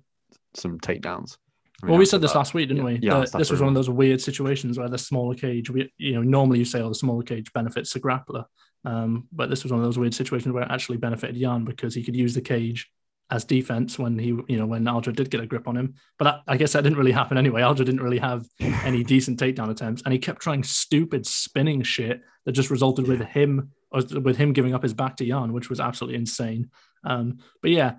some 0.54 0.80
takedowns. 0.80 1.38
I 1.84 1.86
mean, 1.86 1.92
Well, 1.92 2.00
we 2.00 2.06
said 2.06 2.22
this 2.22 2.32
that- 2.32 2.38
last 2.40 2.54
week, 2.54 2.70
didn't 2.70 2.86
yeah, 2.86 2.94
we? 2.94 3.00
yeah, 3.02 3.26
this 3.38 3.52
was 3.52 3.60
one 3.60 3.68
of 3.70 3.76
those 3.76 3.90
weird 3.90 4.22
situations 4.22 4.78
where 4.80 4.88
the 4.88 4.98
smaller 4.98 5.36
cage, 5.36 5.70
we, 5.70 5.92
you 5.98 6.14
know, 6.14 6.22
normally 6.22 6.60
you 6.60 6.66
say, 6.66 6.82
"Oh, 6.82 6.88
the 6.90 6.96
smaller 6.96 7.24
cage 7.24 7.52
benefits 7.54 7.92
the 7.92 8.00
grappler," 8.00 8.46
um, 8.86 9.28
but 9.34 9.50
this 9.50 9.64
was 9.64 9.72
one 9.74 9.82
of 9.82 9.86
those 9.86 10.00
weird 10.00 10.14
situations 10.14 10.54
where 10.54 10.64
it 10.64 10.72
actually 10.72 10.98
benefited 10.98 11.36
Yan 11.36 11.66
because 11.66 11.94
he 11.94 12.02
could 12.04 12.16
use 12.16 12.34
the 12.34 12.42
cage 12.42 12.90
as 13.32 13.44
defense 13.46 13.98
when 14.00 14.18
he, 14.18 14.28
you 14.28 14.58
know, 14.58 14.66
when 14.66 14.84
Aljo 14.86 15.14
did 15.14 15.30
get 15.30 15.42
a 15.42 15.46
grip 15.48 15.68
on 15.68 15.76
him. 15.76 15.96
But 16.20 16.26
that, 16.26 16.42
I 16.48 16.56
guess 16.56 16.74
that 16.74 16.84
didn't 16.84 16.98
really 16.98 17.12
happen 17.12 17.38
anyway. 17.38 17.62
Aljo 17.62 17.78
didn't 17.78 18.02
really 18.02 18.20
have 18.20 18.46
any 18.60 19.04
decent 19.04 19.40
takedown 19.40 19.70
attempts, 19.70 20.04
and 20.04 20.14
he 20.14 20.20
kept 20.20 20.42
trying 20.42 20.64
stupid 20.64 21.26
spinning 21.26 21.82
shit 21.84 22.22
that 22.46 22.54
just 22.54 22.70
resulted 22.70 23.08
with 23.10 23.22
him 23.22 23.72
with 23.92 24.38
him 24.38 24.54
giving 24.54 24.74
up 24.74 24.82
his 24.84 24.94
back 24.94 25.18
to 25.18 25.26
Yan, 25.26 25.54
which 25.54 25.70
was 25.70 25.80
absolutely 25.80 26.18
insane. 26.18 26.70
Um, 27.04 27.40
but 27.62 27.72
yeah, 27.72 27.98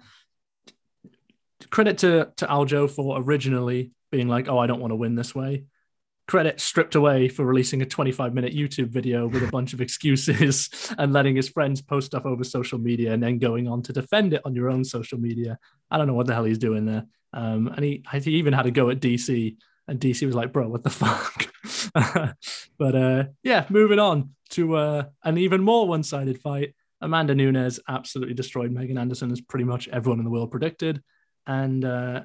credit 1.70 1.98
to 1.98 2.32
to 2.36 2.46
Aljo 2.46 2.90
for 2.90 3.20
originally 3.20 3.92
being 4.10 4.28
like, 4.28 4.48
"Oh, 4.48 4.58
I 4.58 4.66
don't 4.66 4.80
want 4.80 4.92
to 4.92 4.96
win 4.96 5.14
this 5.14 5.34
way." 5.34 5.64
Credit 6.26 6.58
stripped 6.58 6.94
away 6.94 7.28
for 7.28 7.44
releasing 7.44 7.82
a 7.82 7.86
25 7.86 8.32
minute 8.32 8.54
YouTube 8.54 8.88
video 8.88 9.26
with 9.26 9.42
a 9.42 9.50
bunch 9.50 9.74
of 9.74 9.82
excuses 9.82 10.70
and 10.98 11.12
letting 11.12 11.36
his 11.36 11.50
friends 11.50 11.82
post 11.82 12.06
stuff 12.06 12.24
over 12.24 12.44
social 12.44 12.78
media 12.78 13.12
and 13.12 13.22
then 13.22 13.38
going 13.38 13.68
on 13.68 13.82
to 13.82 13.92
defend 13.92 14.32
it 14.32 14.40
on 14.46 14.54
your 14.54 14.70
own 14.70 14.84
social 14.84 15.18
media. 15.18 15.58
I 15.90 15.98
don't 15.98 16.06
know 16.06 16.14
what 16.14 16.26
the 16.26 16.32
hell 16.32 16.44
he's 16.44 16.56
doing 16.56 16.86
there. 16.86 17.04
Um, 17.34 17.66
and 17.68 17.84
he, 17.84 18.02
he 18.22 18.36
even 18.36 18.52
had 18.54 18.64
a 18.64 18.70
go 18.70 18.88
at 18.90 19.00
DC, 19.00 19.56
and 19.88 20.00
DC 20.00 20.24
was 20.24 20.34
like, 20.34 20.52
"Bro, 20.52 20.68
what 20.68 20.82
the 20.82 20.90
fuck?" 20.90 21.46
but 22.78 22.94
uh, 22.94 23.24
yeah, 23.42 23.66
moving 23.68 23.98
on 23.98 24.30
to 24.50 24.76
uh, 24.76 25.04
an 25.24 25.38
even 25.38 25.62
more 25.62 25.86
one 25.86 26.02
sided 26.02 26.40
fight. 26.40 26.74
Amanda 27.00 27.34
Nunes 27.34 27.80
absolutely 27.88 28.34
destroyed 28.34 28.70
Megan 28.70 28.98
Anderson, 28.98 29.30
as 29.30 29.40
pretty 29.40 29.64
much 29.64 29.88
everyone 29.88 30.20
in 30.20 30.24
the 30.24 30.30
world 30.30 30.50
predicted. 30.50 31.02
And 31.46 31.84
uh, 31.84 32.22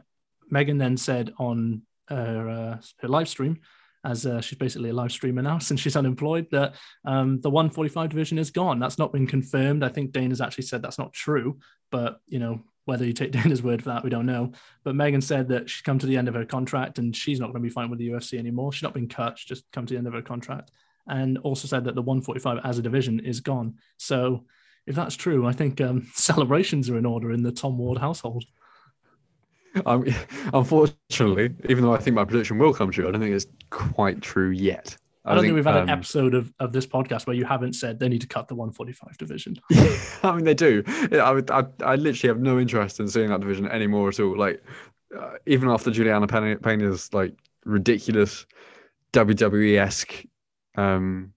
Megan 0.49 0.77
then 0.77 0.97
said 0.97 1.33
on 1.37 1.83
her, 2.07 2.49
uh, 2.49 2.81
her 3.01 3.07
live 3.07 3.27
stream 3.27 3.59
as 4.05 4.25
uh, 4.25 4.39
she's 4.39 4.57
basically 4.57 4.89
a 4.89 4.93
live 4.93 5.11
streamer 5.11 5.41
now 5.41 5.59
since 5.59 5.79
she's 5.79 5.95
unemployed, 5.95 6.47
that 6.51 6.75
um, 7.05 7.41
the 7.41 7.49
145 7.49 8.09
division 8.09 8.37
is 8.37 8.51
gone. 8.51 8.79
That's 8.79 8.97
not 8.97 9.11
been 9.11 9.27
confirmed. 9.27 9.83
I 9.83 9.89
think 9.89 10.11
Dana's 10.11 10.41
actually 10.41 10.65
said 10.65 10.81
that's 10.81 10.99
not 10.99 11.13
true, 11.13 11.59
but 11.91 12.21
you 12.27 12.39
know 12.39 12.61
whether 12.85 13.05
you 13.05 13.13
take 13.13 13.31
Dana's 13.33 13.61
word 13.61 13.83
for 13.83 13.89
that, 13.89 14.03
we 14.03 14.09
don't 14.09 14.25
know. 14.25 14.51
But 14.83 14.95
Megan 14.95 15.21
said 15.21 15.49
that 15.49 15.69
she's 15.69 15.81
come 15.81 15.99
to 15.99 16.07
the 16.07 16.17
end 16.17 16.27
of 16.27 16.33
her 16.33 16.45
contract 16.45 16.97
and 16.97 17.15
she's 17.15 17.39
not 17.39 17.47
going 17.47 17.61
to 17.61 17.67
be 17.67 17.69
fighting 17.69 17.91
with 17.91 17.99
the 17.99 18.09
UFC 18.09 18.39
anymore. 18.39 18.73
She's 18.73 18.83
not 18.83 18.93
been 18.93 19.07
cut; 19.09 19.37
she's 19.37 19.47
just 19.47 19.71
come 19.71 19.85
to 19.85 19.93
the 19.93 19.97
end 19.97 20.07
of 20.07 20.13
her 20.13 20.21
contract, 20.21 20.71
and 21.07 21.37
also 21.39 21.67
said 21.67 21.83
that 21.85 21.95
the 21.95 22.01
145 22.01 22.59
as 22.63 22.79
a 22.79 22.81
division 22.81 23.19
is 23.19 23.41
gone. 23.41 23.75
So 23.97 24.45
if 24.87 24.95
that's 24.95 25.15
true, 25.15 25.45
I 25.45 25.51
think 25.51 25.81
um, 25.81 26.07
celebrations 26.13 26.89
are 26.89 26.97
in 26.97 27.05
order 27.05 27.31
in 27.31 27.43
the 27.43 27.51
Tom 27.51 27.77
Ward 27.77 27.99
household. 27.99 28.45
Um, 29.85 30.05
unfortunately, 30.53 31.55
even 31.69 31.83
though 31.83 31.93
I 31.93 31.97
think 31.97 32.15
my 32.15 32.25
prediction 32.25 32.57
will 32.57 32.73
come 32.73 32.91
true, 32.91 33.07
I 33.07 33.11
don't 33.11 33.21
think 33.21 33.35
it's 33.35 33.47
quite 33.69 34.21
true 34.21 34.49
yet. 34.49 34.97
I 35.25 35.35
don't 35.35 35.43
think, 35.43 35.49
think 35.49 35.55
we've 35.57 35.65
had 35.65 35.75
um, 35.75 35.83
an 35.83 35.89
episode 35.89 36.33
of, 36.33 36.51
of 36.59 36.71
this 36.71 36.87
podcast 36.87 37.27
where 37.27 37.35
you 37.35 37.45
haven't 37.45 37.73
said 37.73 37.99
they 37.99 38.09
need 38.09 38.21
to 38.21 38.27
cut 38.27 38.47
the 38.47 38.55
145 38.55 39.17
division. 39.17 39.55
I 40.23 40.35
mean, 40.35 40.45
they 40.45 40.53
do. 40.53 40.81
I, 41.11 41.31
would, 41.31 41.51
I, 41.51 41.65
I 41.83 41.95
literally 41.97 42.33
have 42.33 42.41
no 42.41 42.57
interest 42.57 42.99
in 42.99 43.07
seeing 43.07 43.29
that 43.29 43.41
division 43.41 43.67
anymore 43.67 44.09
at 44.09 44.19
all. 44.19 44.37
Like, 44.37 44.63
uh, 45.17 45.33
even 45.45 45.69
after 45.69 45.91
Juliana 45.91 46.27
Pena's 46.27 47.13
like 47.13 47.33
ridiculous 47.65 48.45
WWE 49.13 49.79
esque 49.79 50.23
um, 50.75 51.33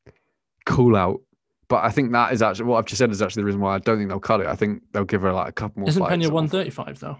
call 0.64 0.96
out. 0.96 1.20
But 1.68 1.84
I 1.84 1.90
think 1.90 2.12
that 2.12 2.32
is 2.32 2.42
actually 2.42 2.66
what 2.66 2.78
I've 2.78 2.86
just 2.86 2.98
said 2.98 3.10
is 3.10 3.22
actually 3.22 3.42
the 3.42 3.46
reason 3.46 3.60
why 3.60 3.74
I 3.74 3.78
don't 3.78 3.96
think 3.96 4.10
they'll 4.10 4.20
cut 4.20 4.40
it. 4.40 4.46
I 4.46 4.54
think 4.54 4.82
they'll 4.92 5.04
give 5.04 5.22
her 5.22 5.32
like 5.32 5.48
a 5.48 5.52
couple 5.52 5.80
more. 5.80 5.88
Isn't 5.88 6.06
Pena 6.06 6.28
135 6.28 7.00
though? 7.00 7.18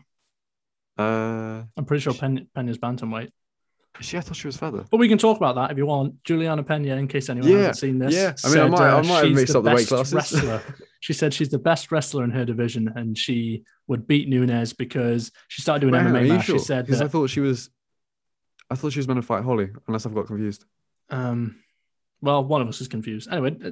Uh, 0.99 1.62
I'm 1.76 1.84
pretty 1.86 2.03
sure 2.03 2.14
Pen- 2.14 2.49
Pena's 2.55 2.78
bantamweight. 2.78 3.30
She, 4.01 4.16
I 4.16 4.20
thought 4.20 4.36
she 4.36 4.49
was 4.49 4.57
feather. 4.57 4.84
But 4.90 4.97
we 4.97 5.09
can 5.09 5.18
talk 5.18 5.36
about 5.36 5.55
that 5.57 5.70
if 5.70 5.76
you 5.76 5.84
want. 5.84 6.24
Juliana 6.24 6.62
Pena, 6.62 6.97
in 6.97 7.07
case 7.09 7.28
anyone 7.28 7.51
Yeah, 7.51 7.57
hasn't 7.59 7.76
seen 7.76 7.99
this, 7.99 8.14
yeah. 8.14 8.34
I 8.43 8.49
mean, 8.49 8.59
I 8.59 8.62
said, 8.62 8.70
might- 8.70 8.80
I 8.80 8.90
uh, 8.90 9.03
might 9.03 9.09
have 9.09 9.26
she's 9.26 9.36
mixed 9.36 9.57
up 9.57 9.64
the 9.64 9.74
weight 9.74 9.86
classes. 9.86 10.14
Wrestler. 10.14 10.62
she 11.01 11.12
said 11.12 11.34
she's 11.34 11.51
the 11.51 11.59
best 11.59 11.93
wrestler 11.93 12.24
in 12.24 12.30
her 12.30 12.45
division, 12.45 12.90
and 12.97 13.16
she 13.16 13.64
would 13.88 14.07
beat 14.07 14.28
Nunes 14.28 14.72
because 14.72 15.30
she 15.49 15.61
started 15.61 15.80
doing 15.80 15.95
are 15.95 16.05
MMA 16.05 16.28
match. 16.28 16.47
sure? 16.47 16.59
She 16.59 16.64
said 16.64 16.86
because 16.86 17.03
I 17.03 17.09
thought 17.09 17.28
she 17.28 17.40
was. 17.40 17.70
I 18.70 18.74
thought 18.74 18.93
she 18.93 18.99
was 18.99 19.09
meant 19.09 19.18
to 19.18 19.26
fight 19.26 19.45
Holly, 19.45 19.68
unless 19.86 20.07
I've 20.07 20.14
got 20.14 20.26
confused. 20.26 20.64
Um, 21.11 21.57
well, 22.22 22.44
one 22.44 22.62
of 22.62 22.68
us 22.68 22.80
is 22.80 22.88
confused. 22.88 23.28
Anyway, 23.30 23.56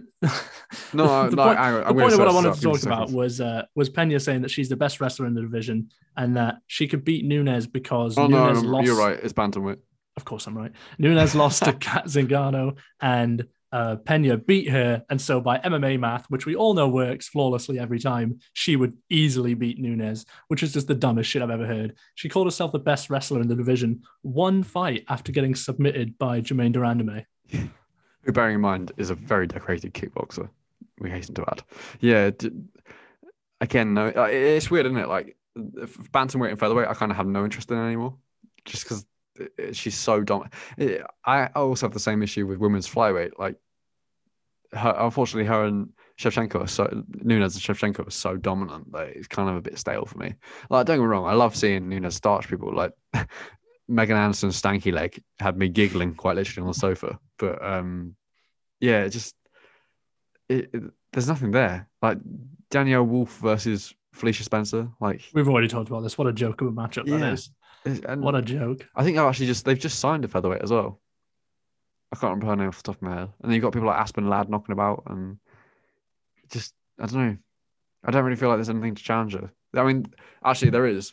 No, 0.92 1.30
the 1.30 1.36
no, 1.36 1.44
point, 1.44 1.58
on, 1.58 1.84
the 1.84 1.94
point 1.94 2.12
of 2.12 2.18
what 2.18 2.28
I 2.28 2.32
wanted 2.32 2.54
to 2.54 2.60
talk 2.60 2.74
Give 2.80 2.86
me 2.86 2.90
a 2.90 2.94
about 2.94 3.10
was 3.10 3.40
uh, 3.40 3.62
was 3.76 3.88
Pena 3.88 4.18
saying 4.18 4.42
that 4.42 4.50
she's 4.50 4.68
the 4.68 4.76
best 4.76 5.00
wrestler 5.00 5.26
in 5.26 5.34
the 5.34 5.40
division 5.40 5.90
and 6.16 6.36
that 6.36 6.56
she 6.66 6.88
could 6.88 7.04
beat 7.04 7.24
Nunes 7.24 7.66
because 7.66 8.18
Oh 8.18 8.26
Nunes 8.26 8.62
no, 8.62 8.68
lost. 8.68 8.86
you're 8.86 8.98
right. 8.98 9.18
It's 9.22 9.32
bantamweight. 9.32 9.78
Of 10.16 10.24
course, 10.24 10.46
I'm 10.46 10.58
right. 10.58 10.72
Nunes 10.98 11.34
lost 11.34 11.62
to 11.64 11.72
Cat 11.88 12.06
Zingano 12.06 12.76
and 13.00 13.46
uh, 13.72 13.96
Pena 13.96 14.36
beat 14.36 14.68
her. 14.68 15.04
And 15.08 15.20
so, 15.20 15.40
by 15.40 15.58
MMA 15.58 16.00
math, 16.00 16.26
which 16.28 16.44
we 16.44 16.56
all 16.56 16.74
know 16.74 16.88
works 16.88 17.28
flawlessly 17.28 17.78
every 17.78 18.00
time, 18.00 18.40
she 18.52 18.74
would 18.74 18.96
easily 19.08 19.54
beat 19.54 19.78
Nunes, 19.78 20.26
which 20.48 20.64
is 20.64 20.72
just 20.72 20.88
the 20.88 20.94
dumbest 20.94 21.30
shit 21.30 21.40
I've 21.40 21.50
ever 21.50 21.66
heard. 21.66 21.94
She 22.16 22.28
called 22.28 22.48
herself 22.48 22.72
the 22.72 22.80
best 22.80 23.10
wrestler 23.10 23.40
in 23.40 23.46
the 23.46 23.54
division 23.54 24.02
one 24.22 24.64
fight 24.64 25.04
after 25.08 25.30
getting 25.30 25.54
submitted 25.54 26.18
by 26.18 26.40
Germaine 26.40 26.72
de 26.72 26.80
Randamie. 26.80 27.26
Who, 28.22 28.32
bearing 28.32 28.56
in 28.56 28.60
mind, 28.60 28.92
is 28.96 29.10
a 29.10 29.14
very 29.14 29.46
decorated 29.46 29.94
kickboxer. 29.94 30.48
We 30.98 31.10
hasten 31.10 31.34
to 31.36 31.44
add. 31.50 31.62
Yeah. 32.00 32.30
D- 32.30 32.50
again, 33.60 33.94
no, 33.94 34.08
uh, 34.08 34.28
it's 34.30 34.70
weird, 34.70 34.86
isn't 34.86 34.98
it? 34.98 35.08
Like 35.08 35.36
bantamweight 35.56 36.50
and 36.50 36.58
featherweight, 36.58 36.88
I 36.88 36.94
kind 36.94 37.10
of 37.10 37.16
have 37.16 37.26
no 37.26 37.44
interest 37.44 37.70
in 37.70 37.78
anymore, 37.78 38.14
just 38.64 38.84
because 38.84 39.06
she's 39.72 39.96
so 39.96 40.22
dominant. 40.22 40.54
I 41.24 41.46
also 41.54 41.86
have 41.86 41.94
the 41.94 42.00
same 42.00 42.22
issue 42.22 42.46
with 42.46 42.58
women's 42.58 42.88
flyweight. 42.88 43.32
Like, 43.38 43.56
her, 44.72 44.94
unfortunately, 44.98 45.46
her 45.46 45.64
and 45.64 45.90
Shevchenko 46.18 46.68
so 46.68 47.04
Nunes 47.22 47.54
and 47.54 47.62
Shevchenko 47.62 48.06
are 48.06 48.10
so 48.10 48.36
dominant 48.36 48.92
that 48.92 49.08
it's 49.08 49.26
kind 49.26 49.48
of 49.48 49.56
a 49.56 49.62
bit 49.62 49.78
stale 49.78 50.04
for 50.04 50.18
me. 50.18 50.34
Like, 50.68 50.86
don't 50.86 50.98
get 50.98 51.02
me 51.02 51.08
wrong, 51.08 51.26
I 51.26 51.32
love 51.32 51.56
seeing 51.56 51.88
Nunes 51.88 52.14
starch 52.14 52.48
people. 52.48 52.74
Like 52.74 52.92
Megan 53.88 54.16
Anderson's 54.16 54.60
stanky 54.60 54.92
leg 54.92 55.22
had 55.38 55.56
me 55.56 55.68
giggling 55.68 56.14
quite 56.14 56.36
literally 56.36 56.62
on 56.62 56.68
the 56.68 56.78
sofa. 56.78 57.18
But 57.40 57.64
um, 57.64 58.14
yeah, 58.78 59.02
it 59.04 59.10
just 59.10 59.34
it, 60.48 60.70
it- 60.72 60.82
there's 61.12 61.26
nothing 61.26 61.50
there. 61.50 61.88
Like 62.00 62.18
Danyelle 62.70 63.04
Wolf 63.06 63.36
versus 63.38 63.92
Felicia 64.12 64.44
Spencer. 64.44 64.88
Like, 65.00 65.22
We've 65.34 65.48
already 65.48 65.66
talked 65.66 65.88
about 65.88 66.02
this. 66.04 66.16
What 66.16 66.28
a 66.28 66.32
joke 66.32 66.60
of 66.60 66.68
a 66.68 66.70
matchup 66.72 67.06
that 67.06 67.18
Yeah. 67.18 67.32
is. 67.32 67.50
it's- 67.84 68.00
and 68.08 68.22
What 68.22 68.36
a 68.36 68.42
joke. 68.42 68.86
I 68.94 69.02
think 69.02 69.16
they've 69.16 69.26
actually 69.26 69.46
just 69.46 69.64
they've 69.64 69.78
just 69.78 69.98
signed 69.98 70.24
a 70.24 70.28
featherweight 70.28 70.62
as 70.62 70.70
well. 70.70 71.00
I 72.12 72.16
can't 72.16 72.30
remember 72.30 72.46
her 72.46 72.56
name 72.56 72.68
off 72.68 72.76
the 72.76 72.82
top 72.92 72.96
of 72.96 73.02
my 73.02 73.14
head. 73.16 73.28
And 73.40 73.50
then 73.50 73.52
you've 73.52 73.62
got 73.62 73.72
people 73.72 73.88
like 73.88 73.98
Aspen 73.98 74.28
Ladd 74.28 74.48
knocking 74.50 74.72
about, 74.72 75.04
and 75.06 75.38
just 76.52 76.74
I 77.00 77.06
don't 77.06 77.26
know. 77.26 77.36
I 78.04 78.10
don't 78.12 78.24
really 78.24 78.36
feel 78.36 78.48
like 78.50 78.58
there's 78.58 78.70
anything 78.70 78.94
to 78.94 79.02
challenge 79.02 79.32
her. 79.34 79.50
I 79.74 79.82
mean, 79.84 80.06
actually 80.44 80.70
there 80.70 80.86
is, 80.86 81.12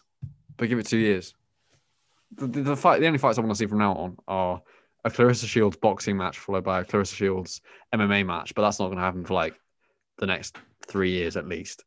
but 0.57 0.69
give 0.69 0.79
it 0.79 0.85
two 0.87 0.97
years. 0.97 1.33
The, 2.35 2.47
the, 2.47 2.61
the 2.61 2.75
fight, 2.75 2.99
the 2.99 3.07
only 3.07 3.19
fights 3.19 3.37
I 3.37 3.41
want 3.41 3.51
to 3.51 3.57
see 3.57 3.67
from 3.67 3.77
now 3.79 3.93
on 3.93 4.17
are 4.27 4.61
a 5.07 5.09
Claressa 5.11 5.45
Shields 5.47 5.77
boxing 5.77 6.17
match 6.17 6.37
followed 6.39 6.63
by 6.63 6.81
a 6.81 6.85
Claressa 6.85 7.15
Shields 7.15 7.61
MMA 7.93 8.25
match, 8.25 8.53
but 8.55 8.61
that's 8.61 8.79
not 8.79 8.87
going 8.87 8.97
to 8.97 9.03
happen 9.03 9.25
for 9.25 9.33
like 9.33 9.55
the 10.19 10.25
next 10.25 10.57
three 10.87 11.11
years 11.11 11.35
at 11.37 11.47
least. 11.47 11.83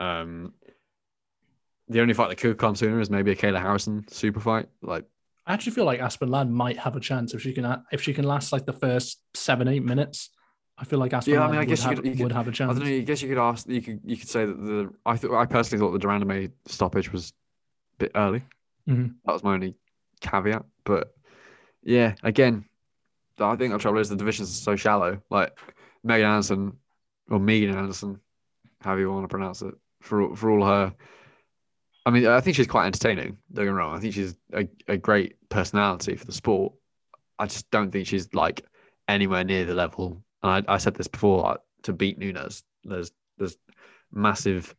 Um, 0.00 0.52
the 1.88 2.00
only 2.00 2.14
fight 2.14 2.28
that 2.28 2.36
could 2.36 2.58
come 2.58 2.74
sooner 2.76 3.00
is 3.00 3.10
maybe 3.10 3.30
a 3.30 3.36
Kayla 3.36 3.60
Harrison 3.60 4.04
super 4.08 4.40
fight, 4.40 4.68
like. 4.82 5.04
I 5.46 5.54
actually 5.54 5.72
feel 5.72 5.86
like 5.86 6.00
Aspen 6.00 6.30
Ladd 6.30 6.50
might 6.50 6.76
have 6.76 6.94
a 6.94 7.00
chance 7.00 7.32
if 7.32 7.40
she 7.40 7.54
can 7.54 7.82
if 7.90 8.02
she 8.02 8.12
can 8.12 8.26
last 8.26 8.52
like 8.52 8.66
the 8.66 8.72
first 8.74 9.22
seven 9.34 9.66
eight 9.66 9.82
minutes. 9.82 10.28
I 10.76 10.84
feel 10.84 10.98
like 10.98 11.14
Aspen 11.14 11.32
Yeah, 11.34 11.44
I 11.44 11.46
mean, 11.46 11.56
I 11.56 11.58
would, 11.60 11.68
guess 11.68 11.82
you 11.84 11.88
have, 11.88 11.96
could- 11.96 12.04
you 12.04 12.12
could- 12.12 12.22
would 12.24 12.32
have 12.32 12.48
a 12.48 12.52
chance. 12.52 12.70
I 12.70 12.78
don't 12.78 12.86
know. 12.88 12.94
I 12.94 13.00
guess 13.00 13.22
you 13.22 13.28
could 13.30 13.38
ask. 13.38 13.66
You 13.66 13.80
could 13.80 14.00
you 14.04 14.16
could 14.18 14.28
say 14.28 14.44
that 14.44 14.52
the 14.54 14.90
I 15.06 15.16
thought 15.16 15.34
I 15.38 15.46
personally 15.46 15.80
thought 15.80 15.92
the 15.92 15.98
de 15.98 16.06
Randamie 16.06 16.50
stoppage 16.66 17.10
was 17.10 17.30
a 17.30 18.04
bit 18.04 18.12
early. 18.14 18.42
Mhm. 18.86 19.14
That 19.24 19.32
was 19.32 19.42
my 19.42 19.54
only 19.54 19.74
caveat. 20.20 20.66
But 20.84 21.14
yeah, 21.88 22.14
again, 22.22 22.66
I 23.38 23.56
think 23.56 23.72
the 23.72 23.78
trouble 23.78 23.98
is 23.98 24.10
the 24.10 24.16
divisions 24.16 24.50
are 24.50 24.62
so 24.62 24.76
shallow. 24.76 25.22
Like 25.30 25.58
Megan 26.04 26.26
Anderson 26.26 26.76
or 27.30 27.38
Megan 27.38 27.74
Anderson, 27.74 28.20
however 28.82 29.00
you 29.00 29.10
want 29.10 29.24
to 29.24 29.28
pronounce 29.28 29.62
it, 29.62 29.74
for 30.02 30.36
for 30.36 30.50
all 30.50 30.66
her. 30.66 30.94
I 32.04 32.10
mean, 32.10 32.26
I 32.26 32.40
think 32.40 32.56
she's 32.56 32.66
quite 32.66 32.86
entertaining. 32.86 33.38
Don't 33.52 33.64
get 33.64 33.70
me 33.70 33.78
wrong. 33.78 33.96
I 33.96 34.00
think 34.00 34.12
she's 34.12 34.36
a, 34.52 34.68
a 34.86 34.98
great 34.98 35.36
personality 35.48 36.14
for 36.16 36.26
the 36.26 36.32
sport. 36.32 36.74
I 37.38 37.46
just 37.46 37.70
don't 37.70 37.90
think 37.90 38.06
she's 38.06 38.34
like 38.34 38.66
anywhere 39.08 39.44
near 39.44 39.64
the 39.64 39.74
level. 39.74 40.22
And 40.42 40.66
I, 40.68 40.74
I 40.74 40.76
said 40.76 40.94
this 40.94 41.08
before 41.08 41.58
to 41.84 41.92
beat 41.94 42.18
Nunes. 42.18 42.64
There's 42.84 43.12
there's 43.38 43.56
massive 44.12 44.74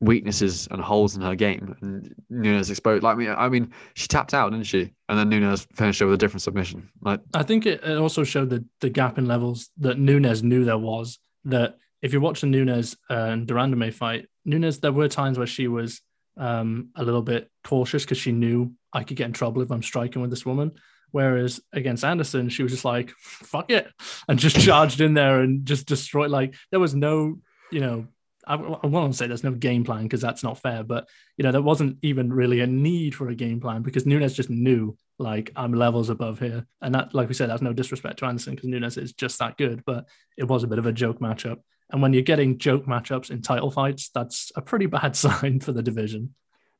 weaknesses 0.00 0.68
and 0.70 0.80
holes 0.80 1.16
in 1.16 1.22
her 1.22 1.34
game, 1.34 1.74
and 1.80 2.14
Nunes 2.28 2.70
exposed. 2.70 3.02
Like 3.02 3.16
I 3.16 3.18
mean, 3.18 3.30
I 3.30 3.48
mean, 3.48 3.72
she 3.94 4.08
tapped 4.08 4.34
out, 4.34 4.50
didn't 4.50 4.66
she? 4.66 4.92
And 5.08 5.18
then 5.18 5.28
Nunes 5.28 5.66
finished 5.74 6.00
it 6.00 6.04
with 6.04 6.14
a 6.14 6.18
different 6.18 6.42
submission. 6.42 6.90
Like 7.00 7.20
I 7.34 7.42
think 7.42 7.66
it, 7.66 7.84
also 7.96 8.24
showed 8.24 8.50
the, 8.50 8.64
the 8.80 8.90
gap 8.90 9.18
in 9.18 9.26
levels 9.26 9.70
that 9.78 9.98
Nunes 9.98 10.42
knew 10.42 10.64
there 10.64 10.78
was. 10.78 11.18
That 11.44 11.78
if 12.02 12.12
you're 12.12 12.22
watching 12.22 12.50
Nunes 12.50 12.96
uh, 13.08 13.14
and 13.14 13.46
de 13.46 13.54
Randamie 13.54 13.94
fight, 13.94 14.26
Nunes, 14.44 14.80
there 14.80 14.92
were 14.92 15.08
times 15.08 15.38
where 15.38 15.46
she 15.46 15.68
was 15.68 16.00
um, 16.36 16.90
a 16.96 17.04
little 17.04 17.22
bit 17.22 17.50
cautious 17.64 18.04
because 18.04 18.18
she 18.18 18.32
knew 18.32 18.72
I 18.92 19.04
could 19.04 19.16
get 19.16 19.26
in 19.26 19.32
trouble 19.32 19.62
if 19.62 19.70
I'm 19.70 19.82
striking 19.82 20.22
with 20.22 20.30
this 20.30 20.46
woman. 20.46 20.72
Whereas 21.12 21.60
against 21.72 22.04
Anderson, 22.04 22.48
she 22.48 22.62
was 22.62 22.72
just 22.72 22.84
like, 22.84 23.10
fuck 23.18 23.70
it, 23.70 23.88
and 24.28 24.38
just 24.38 24.60
charged 24.60 25.00
in 25.00 25.14
there 25.14 25.40
and 25.40 25.64
just 25.64 25.86
destroyed. 25.86 26.30
Like, 26.30 26.54
there 26.70 26.80
was 26.80 26.94
no, 26.94 27.38
you 27.70 27.80
know, 27.80 28.06
I, 28.46 28.54
I 28.54 28.86
want 28.86 29.14
say 29.14 29.26
there's 29.26 29.44
no 29.44 29.52
game 29.52 29.84
plan 29.84 30.04
because 30.04 30.20
that's 30.20 30.42
not 30.42 30.58
fair, 30.58 30.84
but, 30.84 31.08
you 31.36 31.42
know, 31.42 31.52
there 31.52 31.62
wasn't 31.62 31.98
even 32.02 32.32
really 32.32 32.60
a 32.60 32.66
need 32.66 33.14
for 33.14 33.28
a 33.28 33.34
game 33.34 33.60
plan 33.60 33.82
because 33.82 34.06
Nunes 34.06 34.34
just 34.34 34.50
knew, 34.50 34.96
like, 35.18 35.50
I'm 35.56 35.72
levels 35.72 36.10
above 36.10 36.38
here. 36.38 36.66
And 36.80 36.94
that, 36.94 37.14
like 37.14 37.28
we 37.28 37.34
said, 37.34 37.50
that's 37.50 37.62
no 37.62 37.72
disrespect 37.72 38.18
to 38.20 38.26
Anderson 38.26 38.54
because 38.54 38.68
Nunes 38.68 38.96
is 38.96 39.12
just 39.12 39.38
that 39.40 39.56
good, 39.56 39.82
but 39.84 40.06
it 40.36 40.44
was 40.44 40.62
a 40.62 40.68
bit 40.68 40.78
of 40.78 40.86
a 40.86 40.92
joke 40.92 41.18
matchup. 41.18 41.58
And 41.90 42.02
when 42.02 42.12
you're 42.12 42.22
getting 42.22 42.58
joke 42.58 42.86
matchups 42.86 43.30
in 43.30 43.42
title 43.42 43.70
fights, 43.70 44.10
that's 44.10 44.52
a 44.56 44.62
pretty 44.62 44.86
bad 44.86 45.16
sign 45.16 45.60
for 45.60 45.72
the 45.72 45.82
division. 45.82 46.34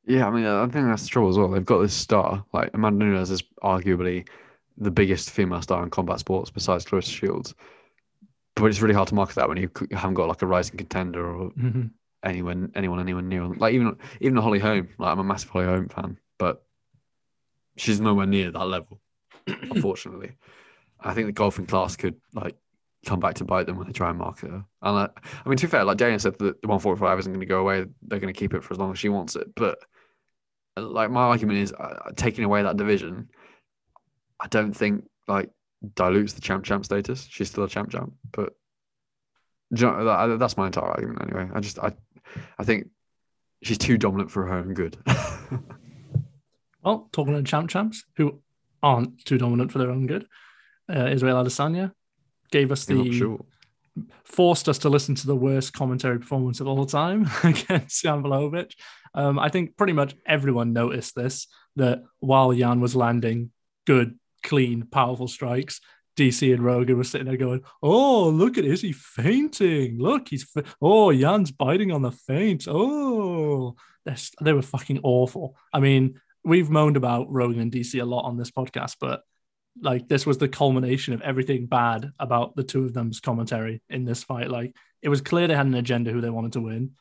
Yeah, 0.05 0.27
I 0.27 0.31
mean, 0.31 0.45
I 0.45 0.65
think 0.67 0.85
that's 0.85 1.07
trouble 1.07 1.29
as 1.29 1.37
well. 1.37 1.49
They've 1.49 1.65
got 1.65 1.81
this 1.81 1.93
star. 1.93 2.45
Like 2.53 2.71
Amanda 2.73 3.03
Nunes 3.03 3.29
is 3.29 3.43
arguably 3.61 4.27
the 4.77 4.91
biggest 4.91 5.31
female 5.31 5.61
star 5.61 5.83
in 5.83 5.89
combat 5.89 6.19
sports 6.19 6.49
besides 6.49 6.85
Claressa 6.85 7.11
Shields. 7.11 7.53
But 8.59 8.65
it's 8.65 8.81
really 8.81 8.95
hard 8.95 9.07
to 9.09 9.15
market 9.15 9.35
that 9.35 9.47
when 9.47 9.57
you 9.57 9.69
haven't 9.91 10.15
got 10.15 10.27
like 10.27 10.41
a 10.41 10.47
rising 10.47 10.77
contender 10.77 11.23
or 11.25 11.51
Mhm. 11.51 11.91
anyone, 12.23 12.71
anyone, 12.75 12.99
anyone 12.99 13.29
near. 13.29 13.45
Like 13.45 13.73
even 13.75 13.97
even 14.19 14.37
Holly 14.37 14.59
Holm. 14.59 14.89
Like 14.97 15.11
I'm 15.11 15.19
a 15.19 15.23
massive 15.23 15.49
Holly 15.51 15.65
Holm 15.65 15.87
fan, 15.89 16.17
but 16.39 16.65
she's 17.77 18.01
nowhere 18.01 18.25
near 18.25 18.51
that 18.51 18.65
level. 18.65 18.99
unfortunately, 19.47 20.31
I 20.99 21.13
think 21.13 21.27
the 21.27 21.31
golfing 21.33 21.67
class 21.67 21.95
could 21.95 22.15
like 22.33 22.55
come 23.05 23.19
back 23.19 23.35
to 23.35 23.45
bite 23.45 23.67
them 23.67 23.77
when 23.77 23.85
they 23.87 23.93
try 23.93 24.09
and 24.09 24.17
market 24.17 24.49
her. 24.49 24.65
And 24.81 24.97
I, 24.97 25.09
I 25.45 25.49
mean, 25.49 25.57
to 25.57 25.67
be 25.67 25.71
fair, 25.71 25.83
like 25.85 25.97
Daniel 25.97 26.19
said, 26.19 26.33
that 26.39 26.61
the 26.61 26.67
145 26.67 27.19
isn't 27.19 27.31
going 27.31 27.39
to 27.39 27.45
go 27.45 27.59
away. 27.59 27.85
They're 28.01 28.19
going 28.19 28.33
to 28.33 28.37
keep 28.37 28.53
it 28.55 28.63
for 28.63 28.73
as 28.73 28.79
long 28.79 28.91
as 28.91 28.99
she 28.99 29.09
wants 29.09 29.35
it. 29.35 29.53
But 29.55 29.77
like 30.75 31.11
my 31.11 31.21
argument 31.21 31.59
is, 31.59 31.71
uh, 31.73 32.11
taking 32.15 32.43
away 32.43 32.63
that 32.63 32.75
division, 32.77 33.29
I 34.39 34.47
don't 34.47 34.73
think 34.75 35.05
like 35.27 35.51
dilutes 35.95 36.33
the 36.33 36.41
champ 36.41 36.63
champ 36.63 36.85
status. 36.85 37.27
She's 37.29 37.49
still 37.49 37.63
a 37.63 37.69
champ 37.69 37.91
champ, 37.91 38.13
but 38.31 38.53
you 39.71 39.85
know, 39.85 40.05
that, 40.05 40.39
that's 40.39 40.57
my 40.57 40.67
entire 40.67 40.85
argument 40.85 41.21
anyway. 41.21 41.49
I 41.53 41.59
just 41.59 41.79
I 41.79 41.93
I 42.57 42.63
think 42.63 42.89
she's 43.63 43.77
too 43.77 43.97
dominant 43.97 44.31
for 44.31 44.45
her 44.45 44.53
own 44.53 44.73
good. 44.73 44.97
well, 46.83 47.09
talking 47.11 47.33
to 47.33 47.43
champ 47.43 47.69
champs 47.69 48.05
who 48.15 48.41
aren't 48.81 49.25
too 49.25 49.37
dominant 49.37 49.71
for 49.71 49.79
their 49.79 49.91
own 49.91 50.07
good, 50.07 50.27
uh, 50.93 51.07
Israel 51.07 51.43
Adesanya 51.43 51.91
gave 52.51 52.71
us 52.71 52.85
the 52.85 53.11
sure. 53.11 53.43
forced 54.23 54.69
us 54.69 54.77
to 54.79 54.89
listen 54.89 55.15
to 55.15 55.27
the 55.27 55.35
worst 55.35 55.73
commentary 55.73 56.19
performance 56.19 56.59
of 56.59 56.67
all 56.67 56.85
time 56.85 57.29
against 57.43 58.01
Jan 58.03 58.23
Blachowicz. 58.23 58.73
Um, 59.13 59.39
I 59.39 59.49
think 59.49 59.77
pretty 59.77 59.93
much 59.93 60.15
everyone 60.25 60.73
noticed 60.73 61.15
this 61.15 61.47
that 61.75 62.03
while 62.19 62.53
Jan 62.53 62.81
was 62.81 62.95
landing 62.95 63.51
good, 63.85 64.17
clean, 64.47 64.87
powerful 64.87 65.27
strikes, 65.27 65.79
DC 66.17 66.51
and 66.51 66.65
Rogan 66.65 66.97
were 66.97 67.03
sitting 67.03 67.27
there 67.27 67.37
going, 67.37 67.61
"Oh, 67.83 68.29
look 68.29 68.57
at 68.57 68.65
is 68.65 68.81
he 68.81 68.91
fainting! 68.91 69.99
Look, 69.99 70.29
he's 70.29 70.43
fa- 70.43 70.63
oh, 70.81 71.13
Jan's 71.13 71.51
biting 71.51 71.91
on 71.91 72.01
the 72.01 72.11
feint. 72.11 72.67
Oh, 72.67 73.75
they 74.41 74.53
were 74.53 74.61
fucking 74.63 75.01
awful. 75.03 75.55
I 75.71 75.79
mean, 75.79 76.19
we've 76.43 76.69
moaned 76.69 76.97
about 76.97 77.31
Rogan 77.31 77.59
and 77.59 77.71
DC 77.71 78.01
a 78.01 78.05
lot 78.05 78.23
on 78.23 78.37
this 78.37 78.51
podcast, 78.51 78.95
but 78.99 79.21
like 79.81 80.07
this 80.07 80.25
was 80.25 80.37
the 80.39 80.47
culmination 80.47 81.13
of 81.13 81.21
everything 81.21 81.67
bad 81.67 82.09
about 82.19 82.55
the 82.55 82.63
two 82.63 82.85
of 82.85 82.93
them's 82.93 83.19
commentary 83.19 83.81
in 83.89 84.05
this 84.05 84.23
fight. 84.23 84.49
Like 84.49 84.75
it 85.01 85.09
was 85.09 85.21
clear 85.21 85.47
they 85.47 85.55
had 85.55 85.67
an 85.67 85.75
agenda 85.75 86.11
who 86.11 86.21
they 86.21 86.29
wanted 86.29 86.53
to 86.53 86.61
win. 86.61 86.91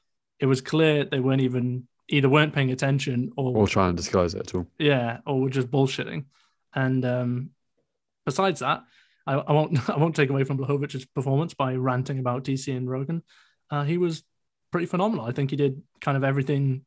It 0.40 0.46
was 0.46 0.60
clear 0.60 1.04
they 1.04 1.20
weren't 1.20 1.40
even 1.40 1.88
either 2.08 2.28
weren't 2.28 2.54
paying 2.54 2.70
attention 2.70 3.30
or 3.36 3.56
or 3.56 3.66
trying 3.66 3.92
to 3.92 3.96
disguise 3.96 4.34
it 4.34 4.40
at 4.40 4.54
all. 4.54 4.66
Yeah, 4.78 5.18
or 5.26 5.40
were 5.40 5.50
just 5.50 5.70
bullshitting. 5.70 6.26
And 6.76 7.04
um, 7.04 7.50
besides 8.26 8.60
that, 8.60 8.84
I, 9.26 9.34
I, 9.34 9.52
won't 9.52 9.88
I 9.90 9.96
won't 9.96 10.14
take 10.14 10.30
away 10.30 10.44
from 10.44 10.58
Blachowicz's 10.58 11.06
performance 11.06 11.54
by 11.54 11.74
ranting 11.74 12.18
about 12.18 12.44
DC 12.44 12.74
and 12.74 12.88
Rogan. 12.88 13.22
Uh, 13.70 13.82
he 13.82 13.98
was 13.98 14.22
pretty 14.70 14.86
phenomenal. 14.86 15.24
I 15.24 15.32
think 15.32 15.50
he 15.50 15.56
did 15.56 15.82
kind 16.00 16.16
of 16.16 16.22
everything. 16.22 16.84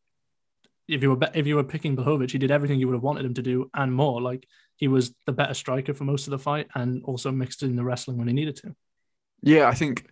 If 0.87 1.03
you 1.03 1.13
were 1.13 1.29
if 1.33 1.45
you 1.45 1.55
were 1.55 1.63
picking 1.63 1.95
Blachowicz, 1.97 2.31
he 2.31 2.37
did 2.37 2.51
everything 2.51 2.79
you 2.79 2.87
would 2.87 2.95
have 2.95 3.03
wanted 3.03 3.25
him 3.25 3.33
to 3.35 3.41
do 3.41 3.69
and 3.73 3.93
more. 3.93 4.21
Like 4.21 4.47
he 4.77 4.87
was 4.87 5.13
the 5.25 5.33
better 5.33 5.53
striker 5.53 5.93
for 5.93 6.03
most 6.03 6.27
of 6.27 6.31
the 6.31 6.39
fight, 6.39 6.67
and 6.75 7.03
also 7.03 7.31
mixed 7.31 7.63
in 7.63 7.75
the 7.75 7.83
wrestling 7.83 8.17
when 8.17 8.27
he 8.27 8.33
needed 8.33 8.55
to. 8.57 8.75
Yeah, 9.41 9.67
I 9.67 9.73
think. 9.73 10.09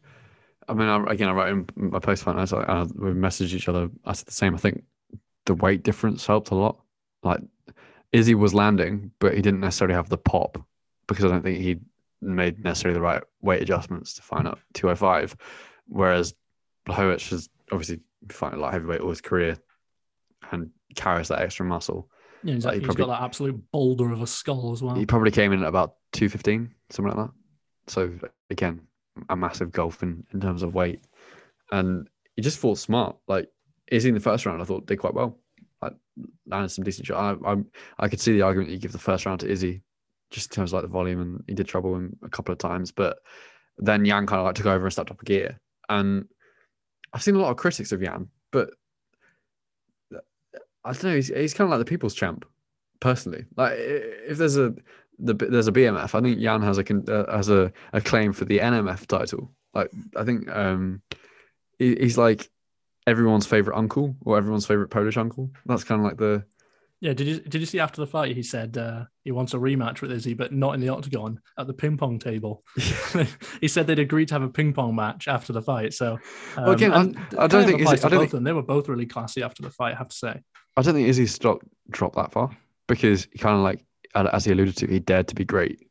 I 0.70 0.74
mean, 0.74 0.90
I, 0.90 1.02
again, 1.08 1.30
I 1.30 1.32
wrote 1.32 1.50
in 1.50 1.68
my 1.78 2.00
post 2.00 2.24
fight. 2.24 2.36
I 2.36 2.42
was 2.42 2.52
like, 2.52 2.68
uh, 2.68 2.86
we 2.94 3.12
messaged 3.12 3.54
each 3.54 3.70
other. 3.70 3.90
I 4.04 4.12
said 4.12 4.28
the 4.28 4.34
same. 4.34 4.54
I 4.54 4.58
think 4.58 4.84
the 5.46 5.54
weight 5.54 5.82
difference 5.82 6.26
helped 6.26 6.52
a 6.52 6.56
lot. 6.56 6.82
Like 7.24 7.42
Izzy 8.18 8.34
was 8.34 8.54
landing, 8.54 9.12
but 9.20 9.36
he 9.36 9.42
didn't 9.42 9.60
necessarily 9.60 9.94
have 9.94 10.10
the 10.10 10.18
pop 10.18 10.58
because 11.08 11.24
I 11.24 11.28
don't 11.28 11.44
think 11.44 11.60
he 11.60 11.78
made 12.20 12.64
necessarily 12.64 12.96
the 12.96 13.04
right 13.04 13.22
weight 13.42 13.62
adjustments 13.62 14.16
to 14.16 14.24
find 14.24 14.48
out 14.48 14.60
205. 14.74 15.36
Whereas 15.88 16.34
Blachowicz 16.88 17.30
has 17.30 17.48
obviously 17.72 18.00
fighting 18.30 18.58
a 18.58 18.62
lot 18.62 18.74
heavyweight 18.74 19.02
all 19.02 19.10
his 19.10 19.22
career 19.22 19.58
and 20.52 20.72
carries 20.96 21.28
that 21.28 21.42
extra 21.42 21.66
muscle. 21.66 22.10
Yeah, 22.44 22.56
exactly. 22.56 22.80
Like 22.80 22.82
he 22.82 22.86
probably, 22.88 23.06
got 23.06 23.20
that 23.20 23.26
absolute 23.26 23.72
boulder 23.72 24.12
of 24.12 24.22
a 24.22 24.28
skull 24.28 24.72
as 24.72 24.82
well. 24.82 24.96
He 24.96 25.06
probably 25.06 25.32
came 25.32 25.54
in 25.54 25.62
at 25.62 25.70
about 25.70 25.96
215, 26.14 26.74
something 26.90 27.16
like 27.16 27.28
that. 27.28 27.34
So 27.88 28.12
again, 28.50 28.82
a 29.30 29.36
massive 29.36 29.72
gulf 29.72 30.02
in, 30.02 30.26
in 30.34 30.42
terms 30.42 30.64
of 30.64 30.74
weight. 30.74 31.02
And 31.72 32.08
he 32.36 32.42
just 32.42 32.58
fought 32.58 32.80
smart. 32.80 33.16
Like 33.28 33.48
Izzy 33.92 34.10
in 34.10 34.16
the 34.16 34.22
first 34.22 34.46
round, 34.48 34.62
I 34.62 34.66
thought 34.66 34.88
did 34.88 34.98
quite 34.98 35.14
well. 35.14 35.38
Landed 36.46 36.70
some 36.70 36.84
decent 36.84 37.08
shot. 37.08 37.40
I, 37.46 37.52
I 37.52 37.56
I 38.00 38.08
could 38.08 38.22
see 38.22 38.34
the 38.34 38.42
argument 38.42 38.72
you 38.72 38.78
give 38.78 38.92
the 38.92 38.98
first 38.98 39.26
round 39.26 39.40
to 39.42 39.50
Izzy, 39.50 39.82
just 40.30 40.52
in 40.52 40.56
terms 40.56 40.72
of 40.72 40.76
like 40.76 40.84
the 40.84 40.94
volume, 40.94 41.22
and 41.22 41.44
he 41.48 41.54
did 41.54 41.68
trouble 41.68 41.96
him 41.96 42.18
a 42.24 42.30
couple 42.30 42.52
of 42.52 42.60
times. 42.60 42.92
But 42.92 43.18
then 43.78 44.06
Jan 44.06 44.26
kind 44.26 44.40
of 44.40 44.46
like 44.46 44.56
took 44.56 44.66
over 44.66 44.86
and 44.86 44.94
stepped 44.94 45.12
up 45.12 45.22
a 45.22 45.26
gear. 45.26 45.60
And 45.90 46.26
I've 47.14 47.24
seen 47.24 47.36
a 47.36 47.40
lot 47.40 47.52
of 47.52 47.58
critics 47.58 47.92
of 47.92 48.02
Jan, 48.02 48.30
but 48.52 48.72
I 50.84 50.94
don't 50.94 51.04
know. 51.04 51.16
He's, 51.16 51.28
he's 51.28 51.54
kind 51.54 51.68
of 51.68 51.72
like 51.72 51.86
the 51.86 51.90
people's 51.90 52.16
champ, 52.16 52.46
personally. 53.00 53.46
Like 53.56 53.74
if 53.78 54.38
there's 54.38 54.58
a 54.58 54.74
the 55.20 55.34
there's 55.34 55.68
a 55.68 55.72
BMF, 55.72 56.16
I 56.16 56.22
think 56.22 56.40
Jan 56.40 56.62
has 56.62 56.78
a 56.78 57.12
uh, 57.12 57.36
has 57.36 57.50
a, 57.50 57.72
a 57.94 58.02
claim 58.02 58.34
for 58.34 58.46
the 58.46 58.60
BMF 58.60 59.06
title. 59.08 59.52
Like 59.74 59.92
I 60.16 60.24
think 60.24 60.50
um 60.50 61.02
he, 61.78 61.96
he's 61.96 62.18
like 62.18 62.50
everyone's 63.08 63.48
favorite 63.48 63.78
uncle 63.78 64.16
or 64.26 64.38
everyone's 64.38 64.68
favorite 64.68 64.90
Polish 64.90 65.18
uncle. 65.18 65.50
That's 65.66 65.84
kind 65.84 66.00
of 66.00 66.06
like 66.06 66.18
the. 66.18 66.44
Yeah, 67.00 67.14
did 67.14 67.28
you 67.28 67.40
did 67.40 67.62
you 67.62 67.68
see 67.68 67.80
after 67.80 68.02
the 68.02 68.08
fight 68.08 68.36
he 68.36 68.42
said 68.42 68.76
uh, 68.76 69.06
he 69.24 69.32
wants 69.32 69.54
a 69.54 69.58
rematch 69.58 70.02
with 70.02 70.12
Izzy, 70.12 70.34
but 70.34 70.52
not 70.52 70.74
in 70.74 70.82
the 70.82 70.90
octagon 70.90 71.40
at 71.58 71.68
the 71.68 71.74
ping 71.74 71.96
pong 71.96 72.18
table. 72.18 72.64
he 73.62 73.68
said 73.68 73.88
they'd 73.88 74.00
agreed 74.00 74.28
to 74.30 74.34
have 74.34 74.42
a 74.42 74.50
ping 74.50 74.74
pong 74.74 74.96
match 74.96 75.28
after 75.28 75.54
the 75.54 75.62
fight. 75.62 75.94
So 75.94 76.14
um, 76.58 76.64
well, 76.64 76.72
again, 76.72 76.92
I, 76.92 77.44
I, 77.44 77.48
don't 77.48 77.66
think 77.66 77.82
Izzy, 77.82 78.04
I 78.04 78.10
don't 78.10 78.20
think, 78.20 78.32
them. 78.32 78.44
they 78.44 78.54
were 78.54 78.64
both 78.64 78.90
really 78.90 79.06
classy 79.06 79.44
after 79.44 79.62
the 79.62 79.70
fight. 79.70 79.94
I 79.94 79.98
have 79.98 80.10
to 80.10 80.16
say. 80.16 80.42
I 80.76 80.82
don't 80.82 80.96
think 80.96 81.08
Izzy's 81.08 81.34
stock 81.34 81.62
dropped 81.90 82.16
that 82.16 82.32
far 82.32 82.50
because 82.88 83.28
he 83.32 83.38
kind 83.38 83.56
of 83.56 83.62
like 83.62 83.84
as 84.16 84.46
he 84.46 84.52
alluded 84.52 84.76
to, 84.78 84.88
he 84.88 85.00
dared 85.00 85.28
to 85.28 85.36
be 85.36 85.46
great 85.46 85.87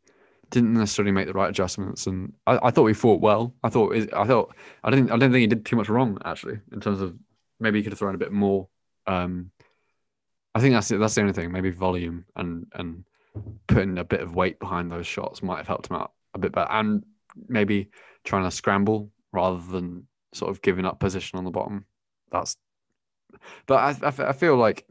didn't 0.51 0.75
necessarily 0.75 1.13
make 1.13 1.27
the 1.27 1.33
right 1.33 1.51
adjustments, 1.51 2.07
and 2.07 2.33
I, 2.47 2.59
I 2.63 2.71
thought 2.71 2.85
we 2.85 2.95
fought 2.95 3.21
well. 3.21 3.55
I 3.63 3.69
thought 3.69 3.95
I 3.95 4.25
thought 4.27 4.55
I 4.85 4.91
didn't 4.91 5.11
I 5.11 5.15
didn't 5.15 5.33
think 5.33 5.41
he 5.41 5.47
did 5.47 5.67
too 5.67 5.77
much 5.77 5.89
wrong 5.89 6.19
actually 6.25 6.61
in 6.73 6.81
terms 6.81 7.01
of 7.01 7.17
maybe 7.59 7.79
he 7.79 7.83
could 7.83 7.93
have 7.93 7.99
thrown 7.99 8.15
a 8.15 8.19
bit 8.19 8.33
more. 8.33 8.69
Um, 9.07 9.51
I 10.55 10.61
think 10.61 10.75
that's 10.75 10.89
that's 10.89 11.15
the 11.15 11.21
only 11.21 11.33
thing. 11.33 11.53
Maybe 11.53 11.71
volume 11.71 12.25
and 12.37 12.67
and 12.75 13.05
putting 13.67 13.99
a 13.99 14.05
bit 14.05 14.21
of 14.21 14.35
weight 14.35 14.59
behind 14.59 14.91
those 14.91 15.07
shots 15.07 15.43
might 15.43 15.59
have 15.59 15.69
helped 15.69 15.91
him 15.91 15.97
out 15.97 16.13
a 16.35 16.39
bit 16.39 16.53
better, 16.53 16.71
and 16.71 17.05
maybe 17.49 17.91
trying 18.25 18.45
to 18.45 18.51
scramble 18.51 19.11
rather 19.33 19.61
than 19.71 20.07
sort 20.33 20.51
of 20.51 20.63
giving 20.63 20.87
up 20.87 20.99
position 20.99 21.39
on 21.39 21.45
the 21.45 21.51
bottom. 21.51 21.85
That's, 22.31 22.57
but 23.67 23.77
I 23.77 24.09
I, 24.09 24.29
I 24.29 24.33
feel 24.33 24.57
like 24.57 24.87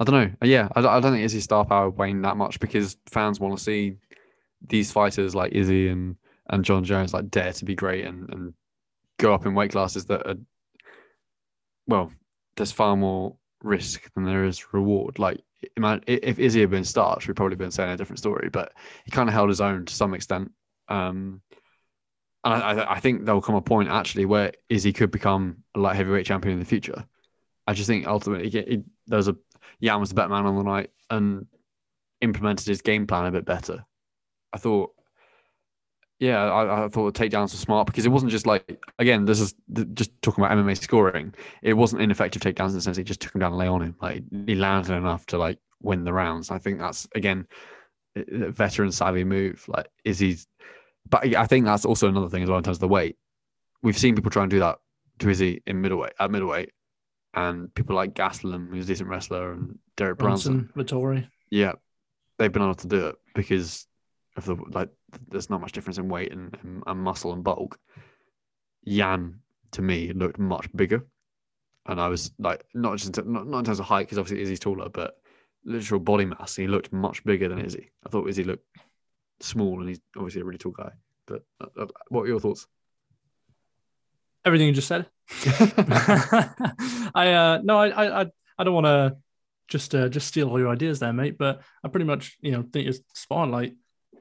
I 0.00 0.04
don't 0.04 0.14
know. 0.14 0.46
Yeah, 0.48 0.68
I, 0.74 0.80
I 0.80 1.00
don't 1.00 1.12
think 1.12 1.24
Izzy's 1.24 1.44
star 1.44 1.64
power 1.66 1.90
waned 1.90 2.24
that 2.24 2.38
much 2.38 2.58
because 2.58 2.96
fans 3.10 3.38
want 3.38 3.56
to 3.56 3.62
see 3.62 3.96
these 4.66 4.90
fighters 4.90 5.34
like 5.34 5.52
Izzy 5.52 5.88
and 5.88 6.16
and 6.48 6.64
Jon 6.64 6.84
Jones 6.84 7.12
like 7.12 7.30
dare 7.30 7.52
to 7.52 7.64
be 7.66 7.74
great 7.74 8.06
and 8.06 8.28
and 8.30 8.54
go 9.18 9.34
up 9.34 9.44
in 9.44 9.54
weight 9.54 9.72
classes 9.72 10.06
that 10.06 10.26
are 10.26 10.36
well, 11.86 12.10
there's 12.56 12.72
far 12.72 12.96
more 12.96 13.36
risk 13.62 14.10
than 14.14 14.24
there 14.24 14.44
is 14.44 14.72
reward. 14.72 15.18
Like 15.18 15.42
if 15.76 16.38
Izzy 16.38 16.60
had 16.60 16.70
been 16.70 16.84
starched, 16.84 17.28
we'd 17.28 17.36
probably 17.36 17.56
been 17.56 17.70
saying 17.70 17.90
a 17.90 17.96
different 17.96 18.20
story. 18.20 18.48
But 18.48 18.72
he 19.04 19.10
kind 19.10 19.28
of 19.28 19.34
held 19.34 19.50
his 19.50 19.60
own 19.60 19.84
to 19.84 19.94
some 19.94 20.14
extent. 20.14 20.50
Um, 20.88 21.42
and 22.42 22.54
I, 22.54 22.94
I, 22.94 23.00
think 23.00 23.24
there 23.24 23.34
will 23.34 23.42
come 23.42 23.54
a 23.54 23.60
point 23.60 23.90
actually 23.90 24.24
where 24.24 24.52
Izzy 24.70 24.94
could 24.94 25.10
become 25.10 25.58
a 25.74 25.78
light 25.78 25.96
heavyweight 25.96 26.24
champion 26.24 26.54
in 26.54 26.58
the 26.58 26.64
future. 26.64 27.04
I 27.66 27.74
just 27.74 27.86
think 27.86 28.06
ultimately 28.06 28.82
there's 29.06 29.28
a 29.28 29.36
Jan 29.82 30.00
was 30.00 30.10
the 30.10 30.14
better 30.14 30.28
man 30.28 30.46
on 30.46 30.56
the 30.56 30.62
night 30.62 30.90
and 31.10 31.46
implemented 32.20 32.66
his 32.66 32.82
game 32.82 33.06
plan 33.06 33.26
a 33.26 33.32
bit 33.32 33.44
better. 33.44 33.84
I 34.52 34.58
thought, 34.58 34.92
yeah, 36.18 36.44
I, 36.44 36.84
I 36.84 36.88
thought 36.88 37.14
the 37.14 37.18
takedowns 37.18 37.52
were 37.52 37.58
smart 37.58 37.86
because 37.86 38.04
it 38.04 38.10
wasn't 38.10 38.30
just 38.30 38.46
like 38.46 38.78
again, 38.98 39.24
this 39.24 39.40
is 39.40 39.54
just 39.94 40.10
talking 40.20 40.44
about 40.44 40.56
MMA 40.56 40.78
scoring. 40.78 41.34
It 41.62 41.72
wasn't 41.72 42.02
ineffective 42.02 42.42
takedowns 42.42 42.70
in 42.70 42.74
the 42.74 42.80
sense 42.82 42.96
he 42.98 43.04
just 43.04 43.20
took 43.20 43.34
him 43.34 43.40
down 43.40 43.52
and 43.52 43.58
lay 43.58 43.66
on 43.66 43.82
him. 43.82 43.96
Like 44.00 44.22
he 44.46 44.54
landed 44.54 44.94
enough 44.94 45.24
to 45.26 45.38
like 45.38 45.58
win 45.82 46.04
the 46.04 46.12
rounds. 46.12 46.50
I 46.50 46.58
think 46.58 46.78
that's 46.78 47.08
again 47.14 47.46
a 48.16 48.50
veteran 48.50 48.92
savvy 48.92 49.24
move. 49.24 49.64
Like 49.66 49.88
is 50.04 50.18
he? 50.18 50.36
But 51.08 51.34
I 51.34 51.46
think 51.46 51.64
that's 51.64 51.86
also 51.86 52.08
another 52.08 52.28
thing 52.28 52.42
as 52.42 52.50
well 52.50 52.58
in 52.58 52.64
terms 52.64 52.76
of 52.76 52.82
the 52.82 52.88
weight. 52.88 53.16
We've 53.82 53.96
seen 53.96 54.14
people 54.14 54.30
try 54.30 54.42
and 54.42 54.50
do 54.50 54.58
that 54.60 54.78
to 55.20 55.30
Izzy 55.30 55.62
in 55.66 55.80
middleweight 55.80 56.12
at 56.20 56.30
middleweight, 56.30 56.70
and 57.34 57.72
people 57.74 57.94
like 57.96 58.14
Gastelum, 58.14 58.70
who's 58.70 58.84
a 58.84 58.88
decent 58.88 59.08
wrestler, 59.08 59.52
and 59.52 59.78
Derek 59.96 60.18
Brunson, 60.18 60.70
Vettori. 60.76 61.28
Yeah, 61.50 61.72
they've 62.38 62.52
been 62.52 62.62
able 62.62 62.74
to 62.74 62.88
do 62.88 63.08
it 63.08 63.16
because 63.34 63.86
of 64.36 64.46
the 64.46 64.56
like. 64.70 64.88
There's 65.28 65.50
not 65.50 65.60
much 65.60 65.72
difference 65.72 65.98
in 65.98 66.08
weight 66.08 66.32
and, 66.32 66.56
and, 66.62 66.82
and 66.86 67.00
muscle 67.00 67.32
and 67.32 67.42
bulk. 67.42 67.78
Jan 68.86 69.40
to 69.72 69.82
me 69.82 70.12
looked 70.12 70.38
much 70.38 70.68
bigger, 70.74 71.06
and 71.86 72.00
I 72.00 72.08
was 72.08 72.32
like, 72.38 72.64
not 72.74 72.96
just 72.96 73.16
in, 73.16 73.32
not, 73.32 73.46
not 73.46 73.58
in 73.60 73.64
terms 73.64 73.80
of 73.80 73.86
height 73.86 74.06
because 74.06 74.18
obviously 74.18 74.42
Izzy's 74.42 74.60
taller, 74.60 74.88
but 74.88 75.16
literal 75.64 76.00
body 76.00 76.24
mass. 76.24 76.56
He 76.56 76.66
looked 76.66 76.92
much 76.92 77.24
bigger 77.24 77.48
than 77.48 77.64
Izzy. 77.64 77.90
I 78.06 78.08
thought 78.08 78.28
Izzy 78.28 78.44
looked 78.44 78.66
small, 79.40 79.80
and 79.80 79.88
he's 79.88 80.00
obviously 80.16 80.40
a 80.40 80.44
really 80.44 80.58
tall 80.58 80.72
guy. 80.72 80.90
But 81.26 81.42
uh, 81.60 81.82
uh 81.82 81.86
what 82.08 82.22
are 82.22 82.28
your 82.28 82.40
thoughts? 82.40 82.66
Everything 84.44 84.68
you 84.68 84.72
just 84.72 84.88
said. 84.88 85.06
I 87.14 87.32
uh 87.32 87.60
no, 87.62 87.78
I 87.78 88.22
I 88.22 88.26
I 88.58 88.64
don't 88.64 88.74
want 88.74 88.86
to 88.86 89.16
just 89.68 89.94
uh, 89.94 90.08
just 90.08 90.26
steal 90.28 90.50
all 90.50 90.58
your 90.58 90.68
ideas 90.68 90.98
there, 90.98 91.12
mate. 91.12 91.38
But 91.38 91.62
I 91.82 91.88
pretty 91.88 92.06
much 92.06 92.36
you 92.40 92.52
know 92.52 92.64
think 92.72 92.88
it's 92.88 93.00
spot 93.14 93.38
on. 93.38 93.50
Like 93.50 93.74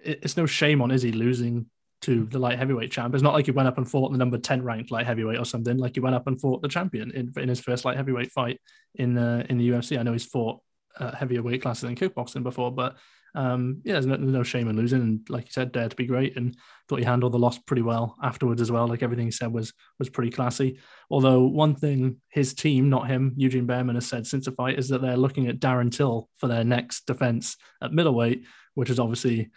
it, 0.04 0.20
it's 0.24 0.38
no 0.38 0.46
shame 0.46 0.82
on 0.82 0.92
Izzy 0.92 1.12
losing 1.12 1.66
to 2.02 2.26
the 2.26 2.40
light 2.40 2.58
heavyweight 2.58 2.92
champ. 2.92 3.14
It's 3.14 3.24
not 3.24 3.34
like 3.34 3.46
he 3.46 3.52
went 3.52 3.68
up 3.68 3.78
and 3.78 3.90
fought 3.90 4.12
the 4.12 4.18
number 4.18 4.38
ten 4.38 4.64
ranked 4.64 4.92
light 4.92 5.06
heavyweight 5.06 5.40
or 5.40 5.46
something. 5.46 5.78
Like 5.78 5.96
he 5.96 6.00
went 6.00 6.16
up 6.16 6.28
and 6.28 6.40
fought 6.40 6.62
the 6.62 6.70
champion 6.70 7.12
in, 7.12 7.34
in 7.36 7.50
his 7.50 7.60
first 7.60 7.84
light 7.84 7.98
heavyweight 7.98 8.32
fight 8.32 8.62
in 8.96 9.18
uh, 9.18 9.46
in 9.50 9.58
the 9.58 9.70
UFC. 9.70 10.00
I 10.00 10.04
know 10.04 10.14
he's 10.14 10.26
fought 10.26 10.62
uh, 10.98 11.12
heavier 11.12 11.44
weight 11.44 11.62
classes 11.62 11.84
in 11.90 11.96
kickboxing 11.96 12.44
before, 12.44 12.72
but 12.72 12.96
Um, 13.36 13.82
yeah, 13.84 13.94
there's 13.94 14.06
no, 14.06 14.18
there's 14.18 14.32
no 14.32 14.44
shame 14.44 14.68
in 14.70 14.76
losing, 14.76 15.02
and 15.02 15.30
like 15.30 15.46
you 15.46 15.52
said, 15.52 15.72
dare 15.72 15.90
to 15.90 15.96
be 15.96 16.06
great, 16.06 16.36
and 16.38 16.56
thought 16.88 17.00
he 17.00 17.06
handled 17.06 17.34
the 17.34 17.40
loss 17.40 17.58
pretty 17.60 17.82
well 17.82 18.16
afterwards 18.24 18.62
as 18.62 18.72
well. 18.72 18.88
Like 18.88 19.04
everything 19.04 19.26
he 19.26 19.32
said 19.32 19.52
was 19.52 19.74
was 20.00 20.10
pretty 20.10 20.32
classy. 20.32 20.80
Although 21.10 21.44
one 21.44 21.76
thing 21.76 22.18
his 22.30 22.54
team, 22.54 22.90
not 22.90 23.08
him, 23.08 23.34
Eugene 23.38 23.68
Bareman 23.68 23.96
has 23.96 24.08
said 24.08 24.28
since 24.28 24.46
the 24.46 24.52
fight 24.52 24.80
is 24.80 24.90
that 24.90 25.02
they're 25.02 25.18
looking 25.18 25.48
at 25.48 25.60
Darren 25.60 25.92
Till 25.92 26.30
for 26.38 26.48
their 26.48 26.64
next 26.64 27.06
defense 27.06 27.58
at 27.82 27.94
middleweight, 27.94 28.46
which 28.74 28.90
is 28.90 29.00
obviously 29.00 29.52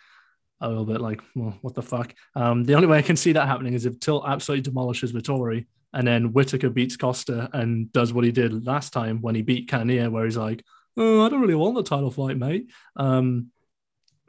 a 0.60 0.68
little 0.68 0.84
bit 0.84 1.00
like, 1.00 1.20
well, 1.34 1.58
what 1.60 1.74
the 1.74 1.82
fuck? 1.82 2.14
Um, 2.36 2.64
the 2.64 2.74
only 2.74 2.86
way 2.86 2.98
I 2.98 3.02
can 3.02 3.16
see 3.16 3.32
that 3.32 3.48
happening 3.48 3.74
is 3.74 3.84
if 3.84 3.98
Till 3.98 4.26
absolutely 4.26 4.62
demolishes 4.62 5.12
Vettori 5.12 5.66
and 5.92 6.06
then 6.06 6.32
Whitaker 6.32 6.70
beats 6.70 6.96
Costa 6.96 7.50
and 7.52 7.92
does 7.92 8.12
what 8.12 8.24
he 8.24 8.32
did 8.32 8.64
last 8.64 8.92
time 8.92 9.20
when 9.20 9.34
he 9.34 9.42
beat 9.42 9.68
Cannonier, 9.68 10.10
where 10.10 10.24
he's 10.24 10.36
like, 10.36 10.64
oh, 10.96 11.26
I 11.26 11.28
don't 11.28 11.40
really 11.40 11.54
want 11.54 11.74
the 11.74 11.82
title 11.82 12.10
fight, 12.10 12.38
mate. 12.38 12.70
Um, 12.96 13.48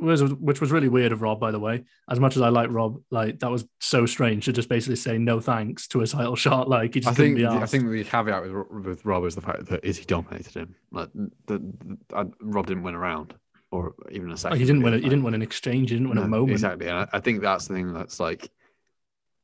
was, 0.03 0.33
which 0.33 0.61
was 0.61 0.71
really 0.71 0.89
weird 0.89 1.11
of 1.11 1.21
Rob, 1.21 1.39
by 1.39 1.51
the 1.51 1.59
way. 1.59 1.83
As 2.09 2.19
much 2.19 2.35
as 2.35 2.41
I 2.41 2.49
like 2.49 2.69
Rob, 2.71 3.01
like 3.11 3.39
that 3.39 3.49
was 3.49 3.65
so 3.79 4.05
strange 4.05 4.45
to 4.45 4.53
just 4.53 4.69
basically 4.69 4.95
say 4.95 5.17
no 5.17 5.39
thanks 5.39 5.87
to 5.89 6.01
a 6.01 6.07
title 6.07 6.35
shot. 6.37 6.69
Like 6.69 6.93
he 6.93 6.99
just 6.99 7.11
I 7.11 7.15
think 7.15 7.37
be 7.37 7.45
I 7.45 7.65
think 7.65 7.89
the 7.89 8.03
caveat 8.03 8.43
with, 8.43 8.85
with 8.85 9.05
Rob 9.05 9.25
is 9.25 9.35
the 9.35 9.41
fact 9.41 9.65
that 9.67 9.83
Izzy 9.83 10.05
dominated 10.05 10.53
him. 10.53 10.75
Like 10.91 11.09
the, 11.13 11.31
the, 11.47 11.97
uh, 12.13 12.25
Rob 12.41 12.67
didn't 12.67 12.83
win 12.83 12.95
a 12.95 12.99
round 12.99 13.33
or 13.71 13.95
even 14.11 14.31
a 14.31 14.37
second. 14.37 14.53
Like, 14.53 14.59
he 14.59 14.65
didn't 14.65 14.83
win. 14.83 14.93
Like, 14.93 15.03
He 15.03 15.09
didn't 15.09 15.23
win 15.23 15.33
an 15.33 15.41
exchange. 15.41 15.89
He 15.89 15.95
didn't 15.95 16.09
win 16.09 16.19
a 16.19 16.27
moment. 16.27 16.51
Exactly, 16.51 16.87
and 16.87 16.97
I, 16.97 17.07
I 17.13 17.19
think 17.19 17.41
that's 17.41 17.67
the 17.67 17.73
thing 17.73 17.93
that's 17.93 18.19
like 18.19 18.49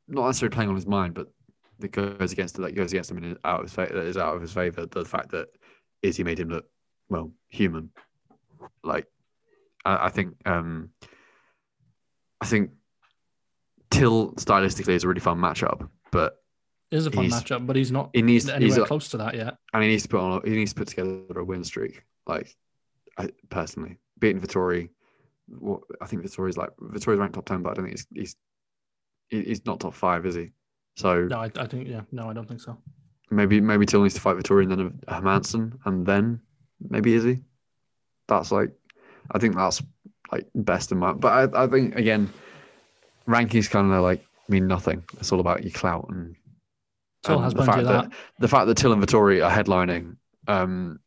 not 0.07 0.28
necessarily 0.28 0.53
playing 0.53 0.70
on 0.70 0.76
his 0.76 0.88
mind, 0.88 1.16
but 1.16 1.28
that 1.80 1.91
goes 1.91 2.32
against 2.32 2.55
that 2.57 2.76
goes 2.76 2.91
against 2.91 3.10
him 3.12 3.18
and 3.18 3.26
is 3.26 3.38
out 3.43 3.62
of 3.62 3.66
his 3.66 3.74
favor. 3.74 3.93
That 3.93 4.05
is 4.05 4.18
out 4.18 4.36
of 4.36 4.41
his 4.41 4.53
favor. 4.53 4.86
The 4.86 5.05
fact 5.05 5.32
that 5.32 5.47
Izzy 6.01 6.24
made 6.24 6.39
him 6.39 6.49
look 6.49 6.66
well 7.10 7.32
human. 7.47 7.91
Like 8.84 9.07
I, 9.86 10.05
I 10.07 10.09
think 10.09 10.36
um 10.45 10.89
I 12.41 12.45
think 12.45 12.71
Till 13.91 14.34
stylistically 14.34 14.89
is 14.93 15.03
a 15.03 15.07
really 15.07 15.19
fun 15.19 15.39
matchup, 15.39 15.89
but 16.11 16.38
It 16.91 16.97
is 16.97 17.05
a 17.07 17.11
fun 17.11 17.25
matchup, 17.25 17.65
but 17.65 17.75
he's 17.75 17.91
not 17.91 18.11
he 18.13 18.21
needs 18.21 18.47
anywhere 18.47 18.77
he's 18.80 18.88
close 18.88 19.09
to 19.09 19.17
that 19.17 19.36
yet. 19.36 19.57
and 19.73 19.84
he 19.84 19.89
needs 19.89 20.03
to 20.03 20.09
put 20.09 20.19
on 20.19 20.41
he 20.45 20.51
needs 20.51 20.73
to 20.73 20.80
put 20.80 20.88
together 20.89 21.39
a 21.39 21.43
win 21.43 21.63
streak. 21.63 22.03
Like 22.27 22.55
I 23.17 23.30
personally 23.49 23.97
beating 24.19 24.41
Vettori, 24.41 24.89
what 25.47 25.82
I 26.01 26.05
think 26.05 26.23
Vettori's 26.23 26.55
like 26.57 26.69
Vettori's 26.77 27.17
ranked 27.19 27.36
top 27.36 27.45
ten, 27.45 27.63
but 27.63 27.71
I 27.71 27.73
don't 27.73 27.86
think 27.86 27.97
he's 27.97 28.36
he's 29.30 29.45
he's 29.45 29.65
not 29.65 29.80
top 29.80 29.93
five, 29.95 30.25
is 30.25 30.36
he? 30.36 30.51
So 30.97 31.23
No, 31.25 31.39
I, 31.39 31.49
I 31.57 31.65
think 31.65 31.88
yeah, 31.88 32.01
no, 32.11 32.30
I 32.30 32.34
don't 32.34 32.47
think 32.47 32.61
so. 32.61 32.77
maybe 33.32 33.59
maybe 33.59 33.86
Till 33.88 34.03
needs 34.03 34.13
to 34.15 34.21
fight 34.21 34.38
Vettori 34.38 34.63
and 34.63 34.71
then 34.71 34.99
Hermansson 35.07 35.77
and 35.86 36.05
then 36.05 36.41
maybe 36.80 37.13
Izzy. 37.15 37.43
That's 38.27 38.51
like 38.51 38.71
I 39.32 39.39
think 39.39 39.55
that's 39.55 39.82
like 40.32 40.47
best 40.55 40.91
in 40.91 40.97
my 40.99 41.13
but 41.13 41.55
I, 41.55 41.63
I 41.63 41.67
think 41.67 41.95
again 41.95 42.32
rankings 43.28 43.70
kind 43.70 43.91
of 43.91 44.01
like 44.01 44.26
mean 44.47 44.67
nothing. 44.67 45.03
It's 45.20 45.32
all 45.32 45.39
about 45.39 45.63
your 45.63 45.72
clout 45.72 46.07
and 46.09 46.36
and 47.28 47.43
has 47.43 47.53
the 47.53 47.65
fact 47.65 47.84
that 47.84 48.09
that. 48.09 48.11
the 48.39 48.47
fact 48.47 48.67
that 48.67 48.78
Till 48.78 48.93
and 48.93 49.03
Vettori 49.03 49.45
are 49.45 49.51
headlining 49.51 50.15
um, 50.47 50.99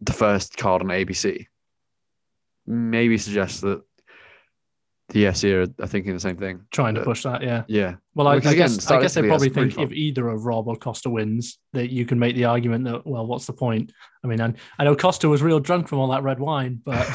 the 0.00 0.12
first 0.12 0.56
card 0.56 0.82
on 0.82 0.88
ABC 0.88 1.46
maybe 2.66 3.18
suggests 3.18 3.60
that 3.60 3.82
the 5.14 5.24
UFC 5.24 5.54
are, 5.54 5.82
are 5.82 5.86
thinking 5.86 6.12
the 6.12 6.20
same 6.20 6.36
thing. 6.36 6.60
Trying 6.72 6.96
to 6.96 7.00
Uh, 7.00 7.04
push 7.04 7.22
that, 7.22 7.40
yeah. 7.42 7.62
Yeah, 7.68 7.94
Well, 8.14 8.26
I, 8.26 8.34
I 8.34 8.36
again, 8.38 8.56
guess 8.56 8.90
I 8.90 9.00
guess 9.00 9.14
they 9.14 9.22
probably 9.26 9.48
think 9.48 9.78
if 9.78 9.92
either 9.92 10.28
of 10.28 10.44
Rob 10.44 10.66
or 10.68 10.76
Costa 10.76 11.08
wins, 11.08 11.58
that 11.72 11.90
you 11.90 12.04
can 12.04 12.18
make 12.18 12.34
the 12.34 12.44
argument 12.46 12.84
that 12.84 13.06
well, 13.06 13.24
what's 13.26 13.46
the 13.46 13.52
point? 13.52 13.92
I 14.22 14.26
mean, 14.26 14.40
I, 14.40 14.52
I 14.78 14.84
know 14.84 14.96
Costa 14.96 15.28
was 15.28 15.40
real 15.42 15.60
drunk 15.60 15.86
from 15.88 15.98
all 16.00 16.08
that 16.08 16.22
red 16.24 16.40
wine, 16.40 16.80
but 16.84 17.06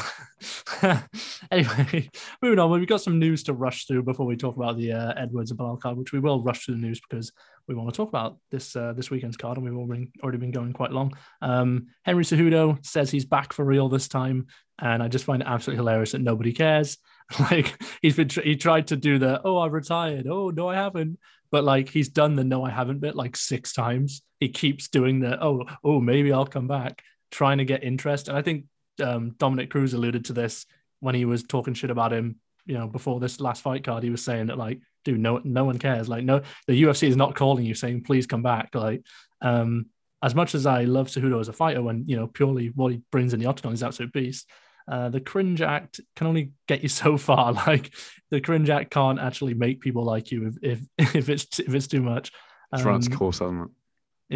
anyway, 1.50 2.08
moving 2.42 2.58
on. 2.58 2.70
We've 2.70 2.86
got 2.88 3.02
some 3.02 3.18
news 3.18 3.42
to 3.44 3.52
rush 3.52 3.86
through 3.86 4.04
before 4.04 4.26
we 4.26 4.36
talk 4.36 4.56
about 4.56 4.76
the 4.78 4.92
uh, 4.92 5.12
Edwards 5.16 5.50
and 5.50 5.60
Belal 5.60 5.78
card, 5.80 5.96
which 5.98 6.12
we 6.12 6.20
will 6.20 6.42
rush 6.42 6.64
through 6.64 6.76
the 6.76 6.80
news 6.80 7.00
because 7.00 7.32
we 7.68 7.74
want 7.74 7.90
to 7.92 7.96
talk 7.96 8.08
about 8.08 8.38
this 8.50 8.74
uh, 8.76 8.92
this 8.94 9.10
weekend's 9.10 9.36
card, 9.36 9.56
and 9.58 9.64
we've 9.64 9.76
already 9.76 10.10
already 10.22 10.38
been 10.38 10.50
going 10.52 10.72
quite 10.72 10.92
long. 10.92 11.12
Um, 11.42 11.88
Henry 12.04 12.24
Cejudo 12.24 12.84
says 12.84 13.10
he's 13.10 13.24
back 13.26 13.52
for 13.52 13.64
real 13.64 13.88
this 13.88 14.08
time, 14.08 14.46
and 14.78 15.02
I 15.02 15.08
just 15.08 15.24
find 15.24 15.42
it 15.42 15.48
absolutely 15.48 15.78
hilarious 15.84 16.12
that 16.12 16.20
nobody 16.22 16.52
cares. 16.52 16.98
Like 17.38 17.80
he's 18.02 18.16
been 18.16 18.28
tr- 18.28 18.40
he 18.40 18.56
tried 18.56 18.88
to 18.88 18.96
do 18.96 19.18
the 19.18 19.40
oh 19.44 19.58
I've 19.58 19.72
retired 19.72 20.26
oh 20.26 20.50
no 20.50 20.68
I 20.68 20.74
haven't 20.74 21.16
but 21.50 21.64
like 21.64 21.88
he's 21.88 22.08
done 22.08 22.36
the 22.36 22.44
no 22.44 22.64
I 22.64 22.70
haven't 22.70 23.00
bit 23.00 23.16
like 23.16 23.36
six 23.36 23.72
times. 23.72 24.22
He 24.38 24.48
keeps 24.48 24.88
doing 24.88 25.20
the 25.20 25.42
oh 25.42 25.64
oh 25.82 26.00
maybe 26.00 26.32
I'll 26.32 26.46
come 26.46 26.68
back, 26.68 27.02
trying 27.30 27.58
to 27.58 27.64
get 27.64 27.84
interest. 27.84 28.28
And 28.28 28.36
I 28.36 28.42
think 28.42 28.66
um, 29.02 29.34
Dominick 29.38 29.70
Cruz 29.70 29.94
alluded 29.94 30.26
to 30.26 30.32
this 30.32 30.66
when 31.00 31.14
he 31.14 31.24
was 31.24 31.42
talking 31.42 31.74
shit 31.74 31.90
about 31.90 32.12
him. 32.12 32.36
You 32.66 32.78
know, 32.78 32.86
before 32.86 33.18
this 33.18 33.40
last 33.40 33.62
fight 33.62 33.82
card, 33.82 34.04
he 34.04 34.10
was 34.10 34.24
saying 34.24 34.46
that 34.46 34.58
like, 34.58 34.80
dude, 35.04 35.18
no 35.18 35.40
no 35.42 35.64
one 35.64 35.78
cares. 35.78 36.08
Like, 36.08 36.24
no, 36.24 36.42
the 36.66 36.82
UFC 36.82 37.08
is 37.08 37.16
not 37.16 37.34
calling 37.34 37.64
you 37.64 37.74
saying 37.74 38.04
please 38.04 38.26
come 38.26 38.42
back. 38.42 38.74
Like, 38.74 39.02
um, 39.40 39.86
as 40.22 40.34
much 40.34 40.54
as 40.54 40.66
I 40.66 40.84
love 40.84 41.08
Cejudo 41.08 41.40
as 41.40 41.48
a 41.48 41.52
fighter, 41.52 41.82
when 41.82 42.04
you 42.06 42.16
know 42.16 42.28
purely 42.28 42.68
what 42.68 42.92
he 42.92 43.02
brings 43.10 43.34
in 43.34 43.40
the 43.40 43.46
octagon 43.46 43.72
is 43.72 43.82
absolute 43.82 44.12
beast. 44.12 44.48
Uh, 44.88 45.08
the 45.08 45.20
cringe 45.20 45.60
act 45.62 46.00
can 46.16 46.26
only 46.26 46.52
get 46.68 46.82
you 46.82 46.88
so 47.02 47.16
far. 47.16 47.52
Like 47.52 47.92
the 48.30 48.40
cringe 48.40 48.70
act 48.70 48.90
can't 48.90 49.18
actually 49.20 49.54
make 49.54 49.80
people 49.80 50.04
like 50.04 50.30
you 50.30 50.46
if 50.62 50.80
if, 50.98 51.14
if 51.16 51.28
it's 51.28 51.58
if 51.58 51.74
it's 51.74 51.86
too 51.86 52.02
much. 52.02 52.32
it's 52.72 52.82
run 52.82 52.96
its 52.96 53.08
Um, 53.08 53.12
course, 53.14 53.38
hasn't 53.40 53.62
it? 53.62 53.70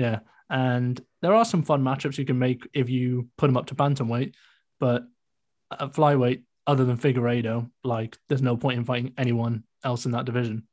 yeah, 0.01 0.18
and 0.51 1.01
there 1.22 1.34
are 1.34 1.45
some 1.45 1.62
fun 1.62 1.82
matchups 1.82 2.18
you 2.18 2.24
can 2.24 2.38
make 2.38 2.68
if 2.74 2.88
you 2.90 3.28
put 3.38 3.47
them 3.47 3.57
up 3.57 3.66
to 3.66 3.74
bantamweight, 3.74 4.34
but 4.80 5.05
at 5.70 5.92
flyweight, 5.92 6.42
other 6.66 6.84
than 6.84 6.99
Figueiredo, 6.99 7.70
like 7.82 8.16
there's 8.28 8.42
no 8.42 8.57
point 8.57 8.78
in 8.78 8.84
fighting 8.84 9.12
anyone 9.18 9.64
else 9.82 10.07
in 10.07 10.12
that 10.12 10.24
division. 10.24 10.66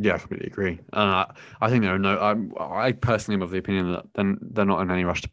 Yeah, 0.00 0.14
I 0.14 0.18
completely 0.18 0.46
agree. 0.46 0.78
I, 0.92 1.26
I 1.60 1.68
think 1.70 1.82
there 1.82 1.94
are 1.94 1.98
no. 1.98 2.16
I, 2.60 2.86
I 2.86 2.92
personally 2.92 3.34
am 3.36 3.42
of 3.42 3.50
the 3.50 3.58
opinion 3.58 3.92
that 3.92 4.04
then 4.14 4.38
they're 4.40 4.64
not 4.64 4.80
in 4.80 4.90
any 4.92 5.02
rush 5.04 5.22
to, 5.22 5.30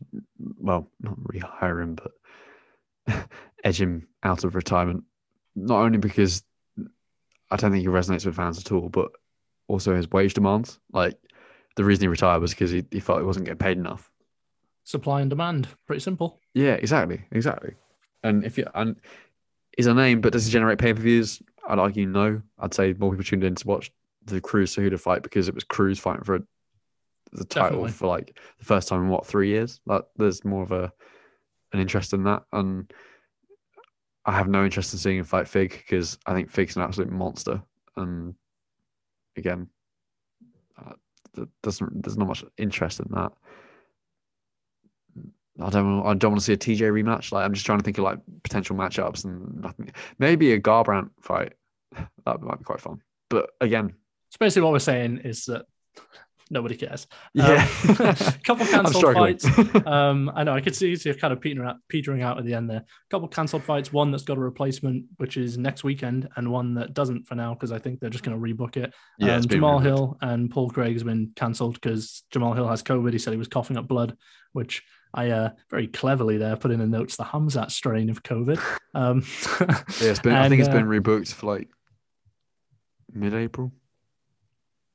well, 0.59 0.89
not 1.01 1.19
rehire 1.19 1.81
him, 1.83 1.93
but 1.95 2.11
edge 3.63 3.81
him 3.81 4.07
out 4.23 4.43
of 4.43 4.55
retirement. 4.55 5.03
Not 5.55 5.81
only 5.81 5.97
because 5.97 6.43
I 7.51 7.55
don't 7.55 7.71
think 7.71 7.81
he 7.81 7.87
resonates 7.87 8.25
with 8.25 8.35
fans 8.35 8.59
at 8.59 8.71
all, 8.71 8.89
but 8.89 9.11
also 9.67 9.95
his 9.95 10.09
wage 10.11 10.33
demands. 10.33 10.79
Like 10.91 11.17
the 11.75 11.83
reason 11.83 12.03
he 12.03 12.07
retired 12.07 12.41
was 12.41 12.51
because 12.51 12.71
he, 12.71 12.83
he 12.91 12.99
felt 12.99 13.19
he 13.19 13.25
wasn't 13.25 13.45
getting 13.45 13.57
paid 13.59 13.77
enough. 13.77 14.11
Supply 14.83 15.21
and 15.21 15.29
demand, 15.29 15.67
pretty 15.87 16.01
simple. 16.01 16.39
Yeah, 16.53 16.73
exactly, 16.73 17.21
exactly. 17.31 17.73
And 18.23 18.43
if 18.43 18.57
you 18.57 18.67
and 18.75 18.95
is 19.77 19.87
a 19.87 19.93
name, 19.93 20.21
but 20.21 20.33
does 20.33 20.45
he 20.45 20.51
generate 20.51 20.77
pay 20.77 20.93
per 20.93 21.01
views? 21.01 21.41
I'd 21.67 21.79
argue 21.79 22.05
no. 22.05 22.41
I'd 22.59 22.73
say 22.73 22.93
more 22.93 23.11
people 23.11 23.23
tuned 23.23 23.43
in 23.43 23.55
to 23.55 23.67
watch 23.67 23.91
the 24.25 24.41
Cruz 24.41 24.75
Cejudo 24.75 24.99
fight 24.99 25.23
because 25.23 25.47
it 25.47 25.55
was 25.55 25.63
Cruz 25.63 25.99
fighting 25.99 26.23
for 26.23 26.39
the 27.31 27.45
title 27.45 27.69
Definitely. 27.69 27.91
for 27.91 28.07
like 28.07 28.39
the 28.59 28.65
first 28.65 28.87
time 28.87 29.01
in 29.01 29.09
what 29.09 29.25
three 29.25 29.49
years. 29.49 29.81
Like 29.85 30.03
there's 30.17 30.45
more 30.45 30.63
of 30.63 30.71
a 30.71 30.91
an 31.75 31.81
interest 31.81 32.13
in 32.13 32.23
that, 32.23 32.43
and 32.51 32.91
I 34.25 34.31
have 34.31 34.47
no 34.47 34.63
interest 34.63 34.93
in 34.93 34.99
seeing 34.99 35.17
him 35.17 35.25
fight 35.25 35.47
Fig 35.47 35.71
because 35.71 36.17
I 36.25 36.33
think 36.33 36.49
Fig's 36.49 36.75
an 36.75 36.81
absolute 36.81 37.11
monster. 37.11 37.61
And 37.95 38.33
again, 39.37 39.67
uh, 40.83 40.93
there's 41.61 41.81
not 41.81 42.27
much 42.27 42.43
interest 42.57 42.99
in 42.99 43.07
that. 43.11 43.31
I 45.61 45.69
don't. 45.69 46.05
I 46.05 46.13
don't 46.15 46.31
want 46.31 46.41
to 46.41 46.45
see 46.45 46.53
a 46.53 46.57
TJ 46.57 46.91
rematch. 46.91 47.31
Like 47.31 47.45
I'm 47.45 47.53
just 47.53 47.65
trying 47.65 47.77
to 47.79 47.83
think 47.83 47.97
of 47.97 48.03
like 48.03 48.19
potential 48.43 48.75
matchups 48.75 49.23
and 49.23 49.61
nothing. 49.61 49.91
Maybe 50.19 50.51
a 50.51 50.59
Garbrandt 50.59 51.11
fight. 51.21 51.53
That 52.25 52.41
might 52.41 52.57
be 52.57 52.65
quite 52.65 52.81
fun. 52.81 53.01
But 53.29 53.51
again, 53.61 53.93
So 54.31 54.37
basically, 54.39 54.63
what 54.63 54.73
we're 54.73 54.79
saying 54.79 55.19
is 55.23 55.45
that 55.45 55.65
nobody 56.49 56.75
cares. 56.75 57.07
yeah, 57.33 57.67
Um, 57.87 57.95
couple 58.43 58.65
I'm 58.65 58.85
cancelled 58.85 59.13
fights. 59.13 59.45
Um, 59.85 60.31
I 60.35 60.43
know 60.43 60.53
I 60.53 60.61
could 60.61 60.75
see 60.75 60.89
you 60.89 61.13
kind 61.15 61.31
of 61.31 61.41
petering 61.41 61.67
out, 61.67 61.77
petering 61.89 62.21
out 62.21 62.37
at 62.37 62.45
the 62.45 62.53
end 62.53 62.69
there. 62.69 62.79
A 62.79 63.09
couple 63.09 63.27
cancelled 63.27 63.63
fights. 63.63 63.93
One 63.93 64.11
that's 64.11 64.23
got 64.23 64.37
a 64.37 64.41
replacement, 64.41 65.05
which 65.17 65.37
is 65.37 65.57
next 65.57 65.83
weekend, 65.83 66.27
and 66.35 66.51
one 66.51 66.73
that 66.75 66.93
doesn't 66.93 67.27
for 67.27 67.35
now 67.35 67.53
because 67.53 67.71
I 67.71 67.79
think 67.79 67.99
they're 67.99 68.09
just 68.09 68.23
going 68.23 68.39
to 68.39 68.53
rebook 68.53 68.77
it. 68.77 68.93
yeah, 69.19 69.35
um, 69.35 69.43
Jamal. 69.43 69.79
Hill 69.79 70.17
and 70.21 70.49
Paul 70.49 70.69
Craig 70.69 70.93
has 70.93 71.03
been 71.03 71.31
cancelled 71.35 71.75
because 71.75 72.23
Jamal 72.31 72.53
Hill 72.53 72.67
has 72.67 72.81
COVID. 72.81 73.11
He 73.11 73.19
said 73.19 73.33
he 73.33 73.37
was 73.37 73.47
coughing 73.47 73.77
up 73.77 73.87
blood, 73.87 74.17
which 74.53 74.83
I 75.13 75.29
uh, 75.29 75.49
very 75.69 75.87
cleverly 75.87 76.37
there 76.37 76.55
put 76.55 76.71
in 76.71 76.79
the 76.79 76.87
notes 76.87 77.15
the 77.15 77.23
Khamzat 77.23 77.71
strain 77.71 78.09
of 78.09 78.23
COVID. 78.23 78.59
Um, 78.93 79.23
Yeah, 80.01 80.11
it's 80.11 80.19
been. 80.19 80.33
I 80.33 80.49
think 80.49 80.59
and, 80.59 80.61
it's 80.61 80.69
uh, 80.69 80.73
been 80.73 80.87
rebooked 80.87 81.33
for 81.33 81.47
like 81.47 81.69
mid-April. 83.13 83.71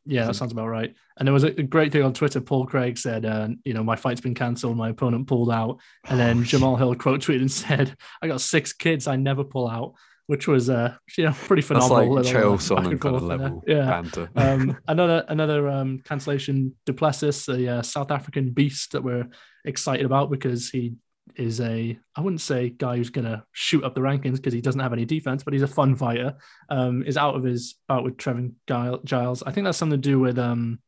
Yeah, 0.06 0.24
that 0.26 0.34
sounds 0.34 0.52
about 0.52 0.68
right. 0.68 0.94
And 1.18 1.26
there 1.26 1.32
was 1.32 1.44
a 1.44 1.50
great 1.50 1.92
thing 1.92 2.02
on 2.02 2.12
Twitter. 2.14 2.40
Paul 2.40 2.66
Craig 2.66 2.96
said, 2.98 3.24
uh, 3.26 3.48
you 3.64 3.74
know, 3.74 3.84
my 3.84 3.96
fight's 3.96 4.20
been 4.20 4.34
cancelled, 4.34 4.76
my 4.76 4.88
opponent 4.88 5.26
pulled 5.26 5.50
out. 5.52 5.78
And 6.08 6.18
then 6.18 6.38
Oh, 6.40 6.42
Jamal 6.44 6.76
Hill 6.76 6.94
quote 6.94 7.20
tweeted 7.20 7.40
and 7.40 7.50
said, 7.66 7.94
I 8.22 8.26
got 8.26 8.40
six 8.40 8.72
kids, 8.72 9.06
I 9.06 9.16
never 9.16 9.44
pull 9.44 9.68
out, 9.68 9.94
which 10.26 10.48
was, 10.48 10.70
uh, 10.70 10.94
you 11.18 11.24
know, 11.24 11.32
pretty 11.32 11.60
That's 11.62 11.86
phenomenal. 11.86 12.14
like 12.14 12.24
little, 12.26 12.54
uh, 12.54 12.56
Chael 12.56 12.76
Sonnen 12.76 13.00
kind 13.00 13.14
of 13.14 13.20
forth 13.20 13.28
there. 13.28 13.38
level 13.38 13.64
Yeah. 13.66 13.86
banter. 14.02 14.30
um, 14.36 14.76
another 14.88 15.24
another 15.28 15.68
um, 15.68 15.98
cancellation, 15.98 16.74
du 16.86 16.92
Plessis, 16.94 17.44
the 17.46 17.68
uh, 17.68 17.82
South 17.82 18.10
African 18.10 18.50
beast 18.50 18.92
that 18.92 19.04
we're 19.04 19.28
excited 19.64 20.06
about 20.06 20.30
because 20.30 20.70
he 20.70 20.94
is 21.36 21.60
a 21.60 21.98
I 22.16 22.20
wouldn't 22.20 22.40
say 22.40 22.70
guy 22.70 22.96
who's 22.96 23.10
gonna 23.10 23.44
shoot 23.52 23.84
up 23.84 23.94
the 23.94 24.00
rankings 24.00 24.36
because 24.36 24.52
he 24.52 24.60
doesn't 24.60 24.80
have 24.80 24.92
any 24.92 25.04
defense, 25.04 25.42
but 25.42 25.52
he's 25.52 25.62
a 25.62 25.68
fun 25.68 25.96
fighter. 25.96 26.34
Um, 26.68 27.02
is 27.02 27.16
out 27.16 27.36
of 27.36 27.44
his 27.44 27.76
bout 27.88 28.04
with 28.04 28.16
Trevin 28.16 28.54
Giles. 28.66 29.42
I 29.44 29.52
think 29.52 29.64
that's 29.64 29.78
something 29.78 30.00
to 30.00 30.08
do 30.08 30.18
with 30.18 30.38
um 30.38 30.80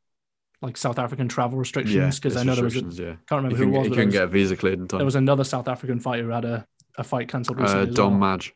like 0.63 0.77
South 0.77 0.99
African 0.99 1.29
travel 1.29 1.59
restrictions 1.59 2.19
because 2.19 2.37
I 2.37 2.45
know 2.45 2.55
there 2.55 2.65
was 2.65 2.77
a, 2.77 2.81
yeah. 2.81 3.17
can't 3.29 3.43
remember 3.43 3.57
who 3.57 3.65
it 3.65 3.79
was. 3.79 3.87
he 3.89 3.95
couldn't 3.95 4.11
get 4.11 4.23
a 4.23 4.29
visa 4.29 4.57
cleared 4.57 4.79
in 4.79 4.85
was, 4.85 4.91
there 4.91 5.05
was 5.05 5.17
another 5.17 5.45
South 5.45 5.69
African 5.69 5.99
fighter 5.99 6.23
who 6.25 6.31
had 6.31 6.45
a, 6.45 6.67
a 6.97 7.05
fight 7.05 7.29
cancelled 7.29 7.61
recently. 7.61 7.91
Uh, 7.91 7.95
Don 7.95 8.21
well. 8.21 8.31
Madge. 8.31 8.55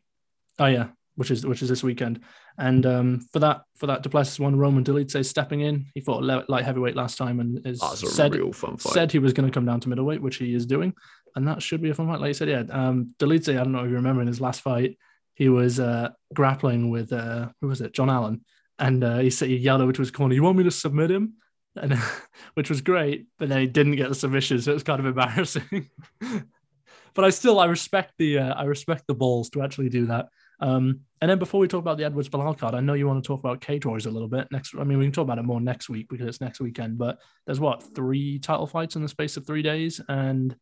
Oh 0.58 0.66
yeah, 0.66 0.88
which 1.16 1.30
is 1.30 1.44
which 1.44 1.62
is 1.62 1.68
this 1.68 1.82
weekend. 1.82 2.20
And 2.58 2.86
um, 2.86 3.20
for 3.32 3.40
that 3.40 3.62
for 3.74 3.88
that 3.88 4.02
du 4.02 4.08
Plessis 4.08 4.38
one, 4.38 4.56
Roman 4.56 4.84
Dolidze 4.84 5.24
stepping 5.24 5.60
in. 5.60 5.86
He 5.94 6.00
fought 6.00 6.22
light 6.22 6.64
heavyweight 6.64 6.96
last 6.96 7.18
time 7.18 7.40
and 7.40 7.66
is 7.66 7.80
That's 7.80 8.14
said 8.14 8.34
real 8.34 8.52
fun 8.52 8.76
fight. 8.76 8.92
said 8.92 9.12
he 9.12 9.18
was 9.18 9.32
going 9.32 9.48
to 9.48 9.52
come 9.52 9.66
down 9.66 9.80
to 9.80 9.88
middleweight, 9.88 10.22
which 10.22 10.36
he 10.36 10.54
is 10.54 10.64
doing, 10.64 10.94
and 11.36 11.46
that 11.46 11.62
should 11.62 11.82
be 11.82 11.90
a 11.90 11.94
fun 11.94 12.08
fight. 12.08 12.20
Like 12.20 12.28
you 12.28 12.34
said, 12.34 12.48
yeah. 12.48 12.64
Um, 12.70 13.14
I 13.20 13.26
don't 13.26 13.72
know 13.72 13.84
if 13.84 13.90
you 13.90 13.96
remember 13.96 14.22
in 14.22 14.26
his 14.26 14.40
last 14.40 14.62
fight, 14.62 14.98
he 15.34 15.50
was 15.50 15.78
uh, 15.78 16.08
grappling 16.34 16.90
with 16.90 17.12
uh, 17.12 17.50
who 17.60 17.68
was 17.68 17.82
it, 17.82 17.92
John 17.92 18.10
Allen, 18.10 18.42
and 18.78 19.04
uh, 19.04 19.18
he 19.18 19.30
said 19.30 19.48
he 19.48 19.56
yelled 19.56 19.82
over 19.82 19.92
to 19.92 20.00
his 20.00 20.10
corner, 20.10 20.34
"You 20.34 20.42
want 20.42 20.56
me 20.56 20.64
to 20.64 20.70
submit 20.70 21.10
him?" 21.10 21.34
And 21.76 21.94
which 22.54 22.70
was 22.70 22.80
great, 22.80 23.26
but 23.38 23.50
then 23.50 23.60
he 23.60 23.66
didn't 23.66 23.96
get 23.96 24.08
the 24.08 24.14
submission, 24.14 24.60
so 24.60 24.70
it 24.70 24.74
was 24.74 24.82
kind 24.82 24.98
of 24.98 25.06
embarrassing. 25.06 25.90
but 27.14 27.24
I 27.24 27.30
still 27.30 27.60
I 27.60 27.66
respect 27.66 28.14
the 28.18 28.38
uh, 28.38 28.54
I 28.54 28.64
respect 28.64 29.04
the 29.06 29.14
balls 29.14 29.50
to 29.50 29.62
actually 29.62 29.90
do 29.90 30.06
that. 30.06 30.28
Um, 30.58 31.00
and 31.20 31.30
then 31.30 31.38
before 31.38 31.60
we 31.60 31.68
talk 31.68 31.80
about 31.80 31.98
the 31.98 32.04
Edwards 32.04 32.30
Belal 32.30 32.56
card, 32.56 32.74
I 32.74 32.80
know 32.80 32.94
you 32.94 33.06
want 33.06 33.22
to 33.22 33.26
talk 33.26 33.40
about 33.40 33.60
Cage 33.60 33.84
Warriors 33.84 34.06
a 34.06 34.10
little 34.10 34.28
bit 34.28 34.48
next. 34.50 34.74
I 34.78 34.84
mean, 34.84 34.96
we 34.96 35.04
can 35.04 35.12
talk 35.12 35.24
about 35.24 35.38
it 35.38 35.42
more 35.42 35.60
next 35.60 35.90
week 35.90 36.08
because 36.08 36.26
it's 36.26 36.40
next 36.40 36.60
weekend. 36.60 36.96
But 36.96 37.18
there's 37.44 37.60
what 37.60 37.82
three 37.94 38.38
title 38.38 38.66
fights 38.66 38.96
in 38.96 39.02
the 39.02 39.08
space 39.08 39.36
of 39.36 39.46
three 39.46 39.62
days, 39.62 40.00
and 40.08 40.56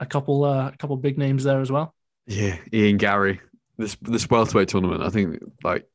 a 0.00 0.06
couple 0.06 0.44
uh, 0.44 0.68
a 0.68 0.76
couple 0.76 0.96
big 0.96 1.16
names 1.18 1.44
there 1.44 1.60
as 1.60 1.70
well. 1.70 1.94
Yeah, 2.26 2.56
Ian 2.72 2.96
Garry. 2.96 3.40
This 3.78 3.96
this 4.02 4.28
welterweight 4.28 4.68
tournament, 4.68 5.02
I 5.02 5.08
think, 5.10 5.38
like, 5.62 5.86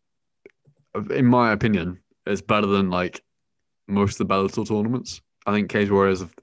in 1.11 1.25
my 1.25 1.51
opinion, 1.51 1.99
is 2.25 2.41
better 2.41 2.67
than 2.67 2.89
like 2.89 3.21
most 3.87 4.19
of 4.19 4.27
the 4.27 4.33
Bellator 4.33 4.67
tournaments. 4.67 5.21
I 5.45 5.51
think 5.53 5.69
Cage 5.69 5.91
Warriors 5.91 6.21
have, 6.21 6.33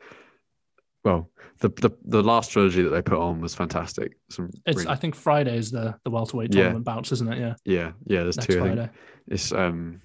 well, 1.05 1.31
the 1.59 1.69
the, 1.69 1.91
the 2.05 2.23
last 2.23 2.53
trilogy 2.53 2.83
that 2.83 2.91
they 2.91 3.03
put 3.03 3.19
on 3.19 3.41
was 3.41 3.55
fantastic. 3.55 4.13
Some 4.31 4.51
It's 4.67 4.79
really- 4.79 4.89
I 4.91 4.95
think 4.95 5.15
Friday 5.17 5.57
is 5.57 5.71
the 5.71 5.97
the 6.05 6.11
welterweight 6.11 6.55
Yeah. 6.55 6.63
tournament 6.63 6.85
bouts, 6.85 7.11
isn't 7.13 7.33
it? 7.33 7.39
Yeah, 7.39 7.55
yeah, 7.65 7.93
yeah. 8.07 8.23
There's 8.23 8.37
next 8.37 8.47
two. 8.47 8.61
I 8.61 8.63
think. 8.63 8.77
Friday. 8.77 8.91
It's 9.29 9.53
um, 9.53 10.01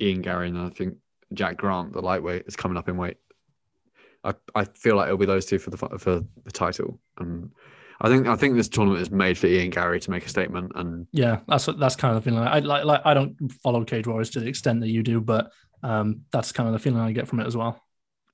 Ian 0.00 0.20
Garry 0.22 0.48
and 0.48 0.58
I 0.58 0.68
think 0.70 0.96
Jack 1.32 1.56
Grant, 1.56 1.92
the 1.94 2.00
lightweight, 2.02 2.44
is 2.46 2.56
coming 2.56 2.76
up 2.76 2.88
in 2.88 2.96
weight. 2.96 3.16
I, 4.24 4.34
I 4.54 4.64
feel 4.64 4.96
like 4.96 5.06
it'll 5.06 5.18
be 5.18 5.26
those 5.26 5.46
two 5.46 5.58
for 5.58 5.70
the 5.70 5.76
for 5.98 6.22
the 6.44 6.50
title, 6.50 6.98
and 7.18 7.50
I 8.00 8.08
think 8.08 8.26
I 8.26 8.36
think 8.36 8.56
this 8.56 8.68
tournament 8.68 9.02
is 9.02 9.10
made 9.10 9.38
for 9.38 9.46
Ian 9.46 9.70
Garry 9.70 10.00
to 10.00 10.10
make 10.10 10.24
a 10.24 10.28
statement. 10.28 10.72
And 10.74 11.06
Yeah, 11.12 11.40
that's 11.46 11.66
that's 11.78 11.96
kind 11.96 12.16
of 12.16 12.22
the 12.22 12.30
feeling. 12.30 12.46
I 12.46 12.60
like 12.60 12.84
like 12.84 13.02
I 13.04 13.14
don't 13.14 13.36
follow 13.62 13.84
Cage 13.84 14.06
Warriors 14.06 14.30
to 14.30 14.40
the 14.40 14.46
extent 14.46 14.80
that 14.80 14.88
you 14.88 15.02
do, 15.02 15.20
but 15.20 15.50
um, 15.82 16.22
that's 16.32 16.52
kind 16.52 16.66
of 16.66 16.72
the 16.72 16.78
feeling 16.78 17.00
I 17.00 17.12
get 17.12 17.28
from 17.28 17.40
it 17.40 17.46
as 17.46 17.56
well. 17.56 17.80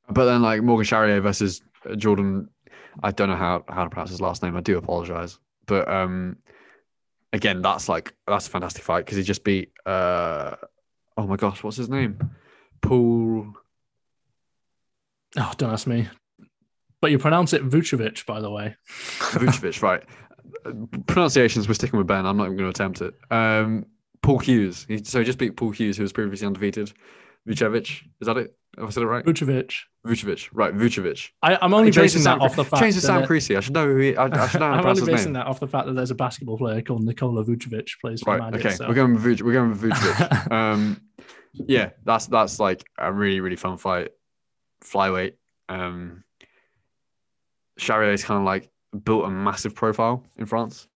but 0.08 0.24
then 0.24 0.42
like 0.42 0.62
Morgan 0.62 0.84
Charrier 0.84 1.20
versus 1.20 1.60
Jordan, 1.96 2.48
I 3.02 3.10
don't 3.10 3.28
know 3.28 3.36
how 3.36 3.64
how 3.68 3.84
to 3.84 3.90
pronounce 3.90 4.10
his 4.10 4.20
last 4.20 4.42
name. 4.42 4.56
I 4.56 4.60
do 4.60 4.78
apologize, 4.78 5.38
but 5.66 5.88
um, 5.88 6.36
again, 7.32 7.62
that's 7.62 7.88
like 7.88 8.14
that's 8.26 8.46
a 8.46 8.50
fantastic 8.50 8.84
fight 8.84 9.04
because 9.04 9.18
he 9.18 9.24
just 9.24 9.44
beat 9.44 9.72
uh, 9.86 10.54
oh 11.16 11.26
my 11.26 11.36
gosh, 11.36 11.62
what's 11.64 11.76
his 11.76 11.88
name? 11.88 12.18
Paul. 12.80 13.54
Oh, 15.36 15.52
don't 15.56 15.72
ask 15.72 15.86
me. 15.86 16.08
But 17.00 17.10
you 17.10 17.18
pronounce 17.18 17.52
it 17.52 17.62
Vucevic, 17.68 18.26
by 18.26 18.40
the 18.40 18.50
way. 18.50 18.76
Vucevic, 18.88 19.82
right? 19.82 20.02
Pronunciations, 21.06 21.68
we're 21.68 21.74
sticking 21.74 21.98
with 21.98 22.06
Ben. 22.06 22.26
I'm 22.26 22.36
not 22.36 22.44
even 22.46 22.56
going 22.56 22.70
to 22.72 22.76
attempt 22.82 23.00
it. 23.00 23.14
Um, 23.30 23.86
Paul 24.22 24.38
Hughes. 24.38 24.84
He, 24.88 25.02
so 25.02 25.20
he 25.20 25.24
just 25.24 25.38
beat 25.38 25.56
Paul 25.56 25.70
Hughes, 25.70 25.96
who 25.96 26.02
was 26.02 26.12
previously 26.12 26.46
undefeated. 26.46 26.92
Vucevic, 27.48 28.02
is 28.20 28.26
that 28.26 28.36
it? 28.36 28.54
Have 28.76 28.86
I 28.88 28.90
said 28.90 29.02
it 29.02 29.06
right? 29.06 29.24
Vucevic. 29.24 29.72
Vucevic, 30.06 30.48
right? 30.52 30.74
Vucevic. 30.74 31.30
I, 31.42 31.56
I'm 31.60 31.72
only 31.74 31.90
basing 31.90 32.22
that 32.24 32.34
Sam, 32.38 32.42
off 32.42 32.54
the 32.54 32.64
fact 32.64 32.82
changed 32.82 33.00
to 33.00 33.06
Sam 33.06 33.26
Creasy. 33.26 33.56
I 33.56 33.60
should 33.60 33.74
know 33.74 33.86
who 33.86 33.96
he. 33.96 34.16
I, 34.16 34.26
I 34.26 34.48
should 34.48 34.60
know. 34.60 34.66
I'm 34.70 34.86
only 34.86 35.00
basing 35.00 35.26
name. 35.26 35.32
that 35.34 35.46
off 35.46 35.58
the 35.58 35.66
fact 35.66 35.86
that 35.86 35.94
there's 35.94 36.10
a 36.10 36.14
basketball 36.14 36.58
player 36.58 36.82
called 36.82 37.02
Nikola 37.02 37.44
Vucevic 37.44 37.88
plays 38.00 38.20
for 38.22 38.36
Right. 38.36 38.52
Magic. 38.52 38.66
Okay. 38.66 38.74
so- 38.74 38.88
We're 38.88 38.94
going 38.94 39.14
with 39.14 39.24
Vucevic. 39.24 39.42
We're 39.42 39.52
going 39.54 39.70
with 39.70 39.82
Vucevic. 39.82 40.52
um, 40.52 41.00
yeah, 41.54 41.90
that's 42.04 42.26
that's 42.26 42.60
like 42.60 42.84
a 42.98 43.12
really 43.12 43.40
really 43.40 43.56
fun 43.56 43.78
fight. 43.78 44.10
Flyweight. 44.82 45.34
Um, 45.68 46.24
Charrier's 47.78 48.24
kind 48.24 48.38
of 48.38 48.44
like 48.44 48.70
built 49.04 49.24
a 49.24 49.30
massive 49.30 49.74
profile 49.74 50.24
in 50.36 50.46
France. 50.46 50.88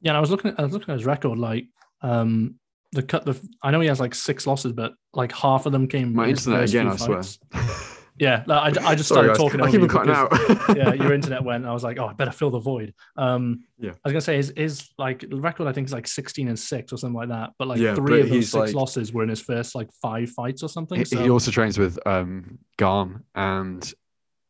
Yeah, 0.00 0.12
and 0.12 0.16
I 0.16 0.20
was 0.20 0.30
looking 0.30 0.52
at 0.52 0.60
I 0.60 0.64
was 0.64 0.72
looking 0.72 0.90
at 0.90 0.98
his 0.98 1.06
record, 1.06 1.38
like 1.38 1.66
um 2.02 2.56
the 2.92 3.02
cut 3.02 3.24
the 3.24 3.40
I 3.62 3.70
know 3.70 3.80
he 3.80 3.88
has 3.88 4.00
like 4.00 4.14
six 4.14 4.46
losses, 4.46 4.72
but 4.72 4.94
like 5.12 5.32
half 5.32 5.66
of 5.66 5.72
them 5.72 5.88
came 5.88 6.14
My 6.14 6.28
internet 6.28 6.68
again, 6.68 6.88
I 6.88 6.96
swear. 6.96 7.22
Yeah, 8.18 8.44
like, 8.46 8.78
I, 8.78 8.90
I 8.90 8.94
just 8.94 9.08
Sorry, 9.14 9.34
started 9.34 9.38
talking 9.38 9.60
I 9.62 9.68
over 9.68 9.78
keep 9.80 9.90
cutting 9.90 10.12
out. 10.12 10.32
yeah, 10.76 10.94
your 10.94 11.12
internet 11.12 11.44
went. 11.44 11.66
I 11.66 11.72
was 11.72 11.84
like, 11.84 11.98
oh, 11.98 12.06
I 12.06 12.12
better 12.14 12.30
fill 12.30 12.50
the 12.50 12.58
void. 12.60 12.94
Um, 13.16 13.64
Yeah. 13.78 13.90
I 13.90 14.08
was 14.08 14.12
gonna 14.12 14.20
say 14.22 14.36
his, 14.36 14.52
his 14.56 14.88
like 14.98 15.24
record, 15.30 15.66
I 15.66 15.72
think 15.72 15.86
is 15.86 15.92
like 15.92 16.06
sixteen 16.06 16.48
and 16.48 16.58
six 16.58 16.92
or 16.92 16.96
something 16.96 17.16
like 17.16 17.28
that. 17.28 17.50
But 17.58 17.68
like 17.68 17.78
Yeah, 17.78 17.94
three 17.94 18.20
but 18.20 18.24
of 18.24 18.28
those 18.30 18.44
six 18.50 18.54
like- 18.54 18.74
losses 18.74 19.12
were 19.12 19.22
in 19.22 19.28
his 19.28 19.40
first 19.42 19.74
like 19.74 19.90
five 20.00 20.30
fights 20.30 20.62
or 20.62 20.68
something. 20.68 20.98
He, 20.98 21.04
So 21.04 21.22
he 21.22 21.28
also 21.30 21.50
trains 21.50 21.78
with 21.78 21.98
um 22.06 22.58
Garn 22.78 23.24
and 23.34 23.92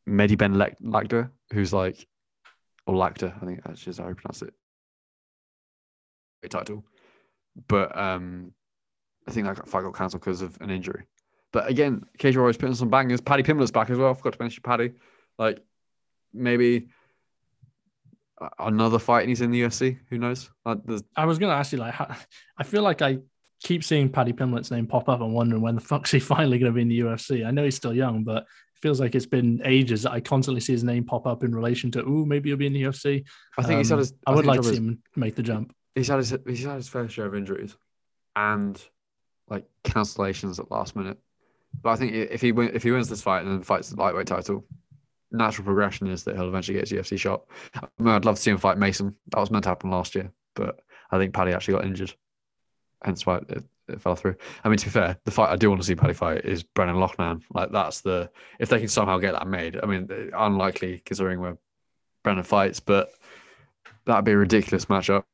Mehdi 0.08 0.38
Ben 0.38 0.54
Lak- 0.54 0.76
who's 1.52 1.72
like, 1.72 2.06
or 2.86 2.94
Lakda, 2.94 3.34
I 3.42 3.46
think 3.46 3.64
that's 3.64 3.86
is 3.88 3.98
how 3.98 4.08
you 4.08 4.14
pronounce 4.14 4.42
it. 4.42 4.54
Great 6.42 6.50
title, 6.52 6.84
but 7.66 7.96
um, 7.98 8.52
I 9.26 9.32
think 9.32 9.46
that 9.46 9.66
fight 9.68 9.82
got 9.82 9.94
cancelled 9.96 10.20
because 10.22 10.42
of 10.42 10.56
an 10.60 10.70
injury. 10.70 11.06
But 11.52 11.68
again, 11.70 12.04
Cage 12.18 12.36
Warriors 12.36 12.56
putting 12.56 12.74
some 12.74 12.90
bangers. 12.90 13.20
Paddy 13.20 13.42
Pimblett's 13.42 13.70
back 13.70 13.88
as 13.90 13.98
well. 13.98 14.10
I 14.10 14.14
forgot 14.14 14.34
to 14.34 14.42
mention 14.42 14.62
Paddy. 14.62 14.92
Like 15.38 15.60
maybe 16.34 16.88
another 18.58 18.98
fight 18.98 19.20
and 19.20 19.28
he's 19.30 19.40
in 19.40 19.50
the 19.50 19.62
UFC. 19.62 19.98
Who 20.10 20.18
knows? 20.18 20.50
Like, 20.64 20.78
I 21.16 21.24
was 21.24 21.38
gonna 21.38 21.54
ask 21.54 21.72
you 21.72 21.78
like, 21.78 21.94
how, 21.94 22.14
I 22.58 22.62
feel 22.64 22.82
like 22.82 23.00
I 23.02 23.18
keep 23.62 23.82
seeing 23.82 24.10
Paddy 24.10 24.32
Pimblett's 24.32 24.70
name 24.70 24.86
pop 24.86 25.08
up 25.08 25.20
and 25.20 25.32
wondering 25.32 25.62
when 25.62 25.74
the 25.74 25.80
fuck's 25.80 26.10
he 26.10 26.20
finally 26.34 26.58
gonna 26.58 26.72
be 26.72 26.82
in 26.82 26.88
the 26.88 27.00
UFC. 27.00 27.46
I 27.46 27.50
know 27.50 27.64
he's 27.64 27.76
still 27.76 27.94
young, 27.94 28.24
but 28.24 28.42
it 28.42 28.80
feels 28.80 29.00
like 29.00 29.14
it's 29.14 29.24
been 29.26 29.62
ages 29.64 30.02
that 30.02 30.12
I 30.12 30.20
constantly 30.20 30.60
see 30.60 30.72
his 30.72 30.84
name 30.84 31.04
pop 31.04 31.26
up 31.26 31.42
in 31.44 31.54
relation 31.54 31.90
to, 31.92 32.02
oh, 32.04 32.24
maybe 32.26 32.50
he'll 32.50 32.58
be 32.58 32.66
in 32.66 32.74
the 32.74 32.82
UFC. 32.82 33.24
I 33.56 33.62
think 33.62 33.78
he's 33.78 33.88
had 33.88 33.94
Um, 33.94 34.00
his. 34.00 34.12
I 34.26 34.34
would 34.34 34.44
like 34.46 34.60
to 34.60 34.68
see 34.68 34.76
him 34.76 35.02
make 35.16 35.34
the 35.34 35.42
jump. 35.42 35.74
he's 35.94 36.08
had 36.08 36.18
his 36.18 36.36
he's 36.46 36.64
had 36.64 36.76
his 36.76 36.88
fair 36.88 37.08
share 37.08 37.26
of 37.26 37.34
injuries 37.34 37.74
and 38.34 38.78
like 39.48 39.64
cancellations 39.84 40.58
at 40.58 40.70
last 40.70 40.94
minute. 40.96 41.18
But 41.82 41.90
I 41.90 41.96
think 41.96 42.12
if 42.12 42.40
he 42.40 42.52
win, 42.52 42.70
if 42.74 42.82
he 42.82 42.90
wins 42.90 43.08
this 43.08 43.22
fight 43.22 43.42
and 43.42 43.50
then 43.50 43.62
fights 43.62 43.90
the 43.90 43.96
lightweight 43.96 44.26
title, 44.26 44.64
natural 45.30 45.64
progression 45.64 46.08
is 46.08 46.24
that 46.24 46.36
he'll 46.36 46.48
eventually 46.48 46.78
get 46.78 46.88
his 46.88 46.98
UFC 46.98 47.18
shot. 47.18 47.44
I 47.74 47.86
mean, 47.98 48.14
I'd 48.14 48.24
love 48.24 48.36
to 48.36 48.42
see 48.42 48.50
him 48.50 48.58
fight 48.58 48.78
Mason. 48.78 49.14
That 49.28 49.40
was 49.40 49.50
meant 49.50 49.64
to 49.64 49.70
happen 49.70 49.90
last 49.90 50.14
year, 50.14 50.32
but 50.54 50.80
I 51.10 51.18
think 51.18 51.34
Paddy 51.34 51.52
actually 51.52 51.74
got 51.74 51.84
injured, 51.84 52.14
hence 53.02 53.26
why 53.26 53.38
it, 53.48 53.64
it 53.88 54.00
fell 54.00 54.16
through. 54.16 54.36
I 54.64 54.68
mean, 54.68 54.78
to 54.78 54.86
be 54.86 54.90
fair, 54.90 55.18
the 55.24 55.30
fight 55.30 55.50
I 55.50 55.56
do 55.56 55.68
want 55.68 55.80
to 55.80 55.86
see 55.86 55.94
Paddy 55.94 56.14
fight 56.14 56.44
is 56.44 56.62
Brendan 56.62 56.96
Loughnane. 56.96 57.42
Like 57.52 57.70
that's 57.72 58.00
the 58.00 58.30
if 58.58 58.68
they 58.68 58.78
can 58.78 58.88
somehow 58.88 59.18
get 59.18 59.32
that 59.32 59.46
made. 59.46 59.78
I 59.82 59.86
mean, 59.86 60.08
unlikely 60.36 61.02
considering 61.04 61.40
where 61.40 61.58
Brennan 62.22 62.44
fights, 62.44 62.80
but 62.80 63.10
that'd 64.04 64.24
be 64.24 64.32
a 64.32 64.36
ridiculous 64.36 64.86
matchup. 64.86 65.24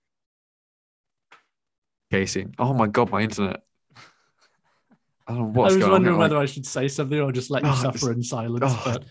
Casey. 2.10 2.48
Oh 2.58 2.74
my 2.74 2.86
god, 2.88 3.10
my 3.10 3.22
internet. 3.22 3.62
I 5.32 5.36
don't 5.36 5.52
know 5.54 5.60
what's 5.60 5.74
I 5.74 5.76
was 5.76 5.84
on. 5.86 5.90
wondering 5.92 6.14
I'm 6.14 6.20
whether 6.20 6.36
like- 6.36 6.42
I 6.42 6.46
should 6.52 6.66
say 6.66 6.88
something 6.88 7.18
or 7.20 7.32
just 7.32 7.50
let 7.50 7.62
you 7.64 7.70
Oh, 7.70 7.74
suffer 7.74 8.12
in 8.12 8.22
silence. 8.22 8.62
oh, 8.66 8.82
but 8.84 9.04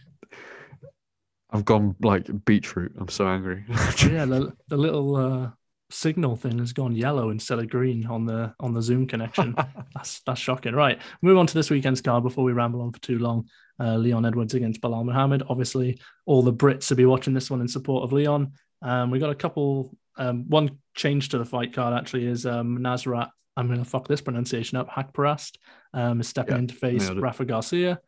I've 1.52 1.66
gone 1.66 1.96
like 2.02 2.28
beetroot. 2.46 2.94
I'm 2.98 3.10
so 3.10 3.28
angry. 3.28 3.66
yeah, 3.70 4.26
the, 4.26 4.54
the 4.70 4.78
little 4.78 5.16
uh, 5.18 5.50
signal 5.90 6.38
thing 6.38 6.60
has 6.60 6.72
gone 6.72 6.96
yellow 6.96 7.30
instead 7.30 7.60
of 7.60 7.70
green 7.70 8.06
on 8.08 8.26
the 8.26 8.54
on 8.60 8.74
the 8.74 8.82
Zoom 8.82 9.06
connection. 9.08 9.56
that's 9.94 10.22
that's 10.22 10.40
shocking. 10.40 10.74
Right, 10.76 11.00
move 11.22 11.38
on 11.38 11.48
to 11.48 11.54
this 11.54 11.70
weekend's 11.70 12.02
card 12.02 12.24
before 12.24 12.44
we 12.46 12.54
ramble 12.54 12.82
on 12.82 12.92
for 12.94 13.02
too 13.02 13.20
long. 13.20 13.50
Uh, 13.80 13.98
Leon 13.98 14.26
Edwards 14.26 14.54
against 14.54 14.80
Belal 14.80 15.04
Muhammad. 15.04 15.44
Obviously, 15.50 16.00
all 16.26 16.42
the 16.44 16.54
Brits 16.54 16.90
will 16.90 16.98
be 16.98 17.06
watching 17.06 17.34
this 17.34 17.50
one 17.50 17.62
in 17.62 17.68
support 17.68 18.04
of 18.04 18.14
Leon. 18.14 18.54
Um, 18.82 19.12
we 19.12 19.20
got 19.20 19.30
a 19.32 19.36
couple. 19.36 19.96
Um, 20.18 20.48
one 20.50 20.78
change 20.96 21.30
to 21.30 21.38
the 21.38 21.46
fight 21.46 21.74
card 21.74 21.94
actually 21.98 22.28
is 22.28 22.46
um, 22.46 22.78
Nasrat. 22.80 23.30
I'm 23.58 23.68
going 23.68 23.80
to 23.80 23.86
fuck 23.90 24.08
this 24.08 24.22
pronunciation 24.22 24.78
up. 24.78 24.90
Haqparast 24.90 25.58
um, 25.94 26.22
is 26.22 26.28
stepping 26.28 26.54
Yeah, 26.56 26.60
in 26.60 26.68
to 26.68 26.74
face. 26.76 27.10
Rafa 27.10 27.46
Garcia, 27.46 28.00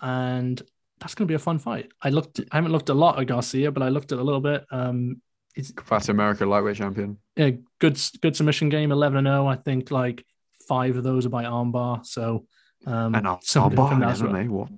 and 0.00 0.60
that's 1.00 1.14
going 1.14 1.26
to 1.26 1.30
be 1.30 1.36
a 1.36 1.38
fun 1.38 1.58
fight. 1.58 1.90
I 2.02 2.10
looked. 2.10 2.40
I 2.52 2.56
haven't 2.56 2.72
looked 2.72 2.90
a 2.90 2.94
lot 2.94 3.18
at 3.18 3.26
Garcia, 3.26 3.70
but 3.72 3.82
I 3.82 3.88
looked 3.88 4.12
at 4.12 4.18
a 4.18 4.22
little 4.22 4.40
bit. 4.40 4.64
Um, 4.70 5.22
it's 5.56 5.72
Fat 5.84 6.08
America 6.08 6.46
lightweight 6.46 6.76
champion. 6.76 7.18
yeah, 7.36 7.50
good 7.80 7.98
good 8.22 8.36
submission 8.36 8.68
game, 8.68 8.92
eleven 8.92 9.18
and 9.18 9.26
zero. 9.26 9.46
I 9.46 9.56
think 9.56 9.90
like 9.90 10.24
five 10.68 10.96
of 10.96 11.02
those 11.02 11.26
are 11.26 11.30
by 11.30 11.44
armbar. 11.44 12.04
So 12.06 12.46
um, 12.86 13.14
And 13.14 13.26
I'll 13.26 13.40
something 13.42 13.70
for 13.72 13.76
bar 13.76 13.92
in 13.94 14.00
Nasrat, 14.00 14.30
MMA. 14.30 14.48
What? 14.48 14.68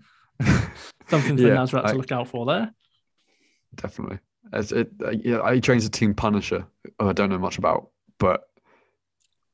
something 1.11 1.37
for 1.37 1.43
Yeah, 1.43 1.57
Nasrat 1.57 1.91
to 1.91 1.97
look 1.97 2.13
out 2.13 2.29
for 2.29 2.47
there. 2.47 2.73
definitely. 3.77 4.19
It's, 4.55 4.73
it, 4.73 4.91
uh, 5.05 5.11
yeah, 5.11 5.53
he 5.55 5.61
trains 5.61 5.85
a 5.85 5.91
team 5.91 6.15
Punisher. 6.15 6.67
I 6.99 7.13
don't 7.13 7.31
know 7.31 7.39
much 7.39 7.59
about, 7.59 7.89
but 8.19 8.49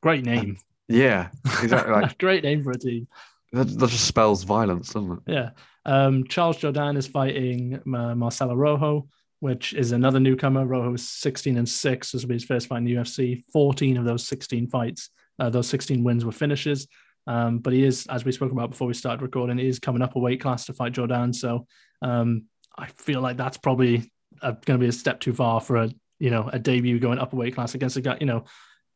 Great 0.03 0.25
name. 0.25 0.59
yeah, 0.89 1.29
exactly. 1.45 1.93
Like 1.93 2.19
Great 2.19 2.45
name 2.45 2.63
for 2.63 2.73
a 2.73 2.79
team. 2.79 3.09
that, 3.53 3.67
that 3.79 3.91
just 3.91 4.07
spells 4.07 4.45
violence, 4.45 4.93
doesn't 4.93 5.13
it? 5.13 5.19
Yeah. 5.27 5.51
Um, 5.85 6.25
Charles 6.29 6.59
Jourdain 6.59 6.97
is 6.97 7.07
fighting 7.07 7.81
uh, 7.95 8.15
Marcelo 8.15 8.55
Rojo, 8.55 9.09
which 9.41 9.73
is 9.73 9.93
another 9.93 10.21
newcomer. 10.21 10.67
Rojo 10.67 10.95
is 10.95 11.09
16 11.09 11.57
and 11.57 11.69
6. 11.69 12.13
This 12.13 12.23
will 12.23 12.29
be 12.29 12.35
his 12.35 12.45
first 12.45 12.69
fight 12.69 12.79
in 12.79 12.85
the 12.85 12.95
UFC. 12.95 13.43
14 13.53 13.97
of 13.97 14.05
those 14.05 14.27
16 14.27 14.69
fights, 14.69 15.11
uh, 15.39 15.51
those 15.51 15.69
16 15.69 16.05
wins 16.05 16.25
were 16.25 16.33
finishes. 16.33 16.87
Um, 17.27 17.59
but 17.59 17.73
he 17.73 17.85
is, 17.85 18.07
as 18.09 18.25
we 18.25 18.33
spoke 18.33 18.53
about 18.53 18.71
before 18.71 18.89
we 18.89 18.95
started 18.95 19.23
recording, 19.23 19.59
he 19.59 19.69
is 19.69 19.79
coming 19.79 20.03
up 20.03 20.17
a 20.17 20.19
weight 20.19 20.41
class 20.41 20.67
to 20.67 20.73
fight 20.73 20.93
Jourdain. 20.93 21.35
So 21.35 21.67
um, 22.03 22.45
I 22.77 22.87
feel 22.87 23.21
like 23.21 23.37
that's 23.37 23.59
probably 23.59 24.11
going 24.41 24.61
to 24.67 24.79
be 24.79 24.89
a 24.89 24.93
step 24.93 25.21
too 25.21 25.33
far 25.33 25.61
for 25.61 25.77
a 25.77 25.91
you 26.19 26.31
know 26.31 26.49
a 26.53 26.59
debut 26.59 26.99
going 26.99 27.19
up 27.19 27.33
a 27.33 27.37
weight 27.37 27.55
class 27.55 27.75
against 27.75 27.97
a 27.97 28.01
guy 28.01 28.17
you 28.21 28.27
know 28.27 28.45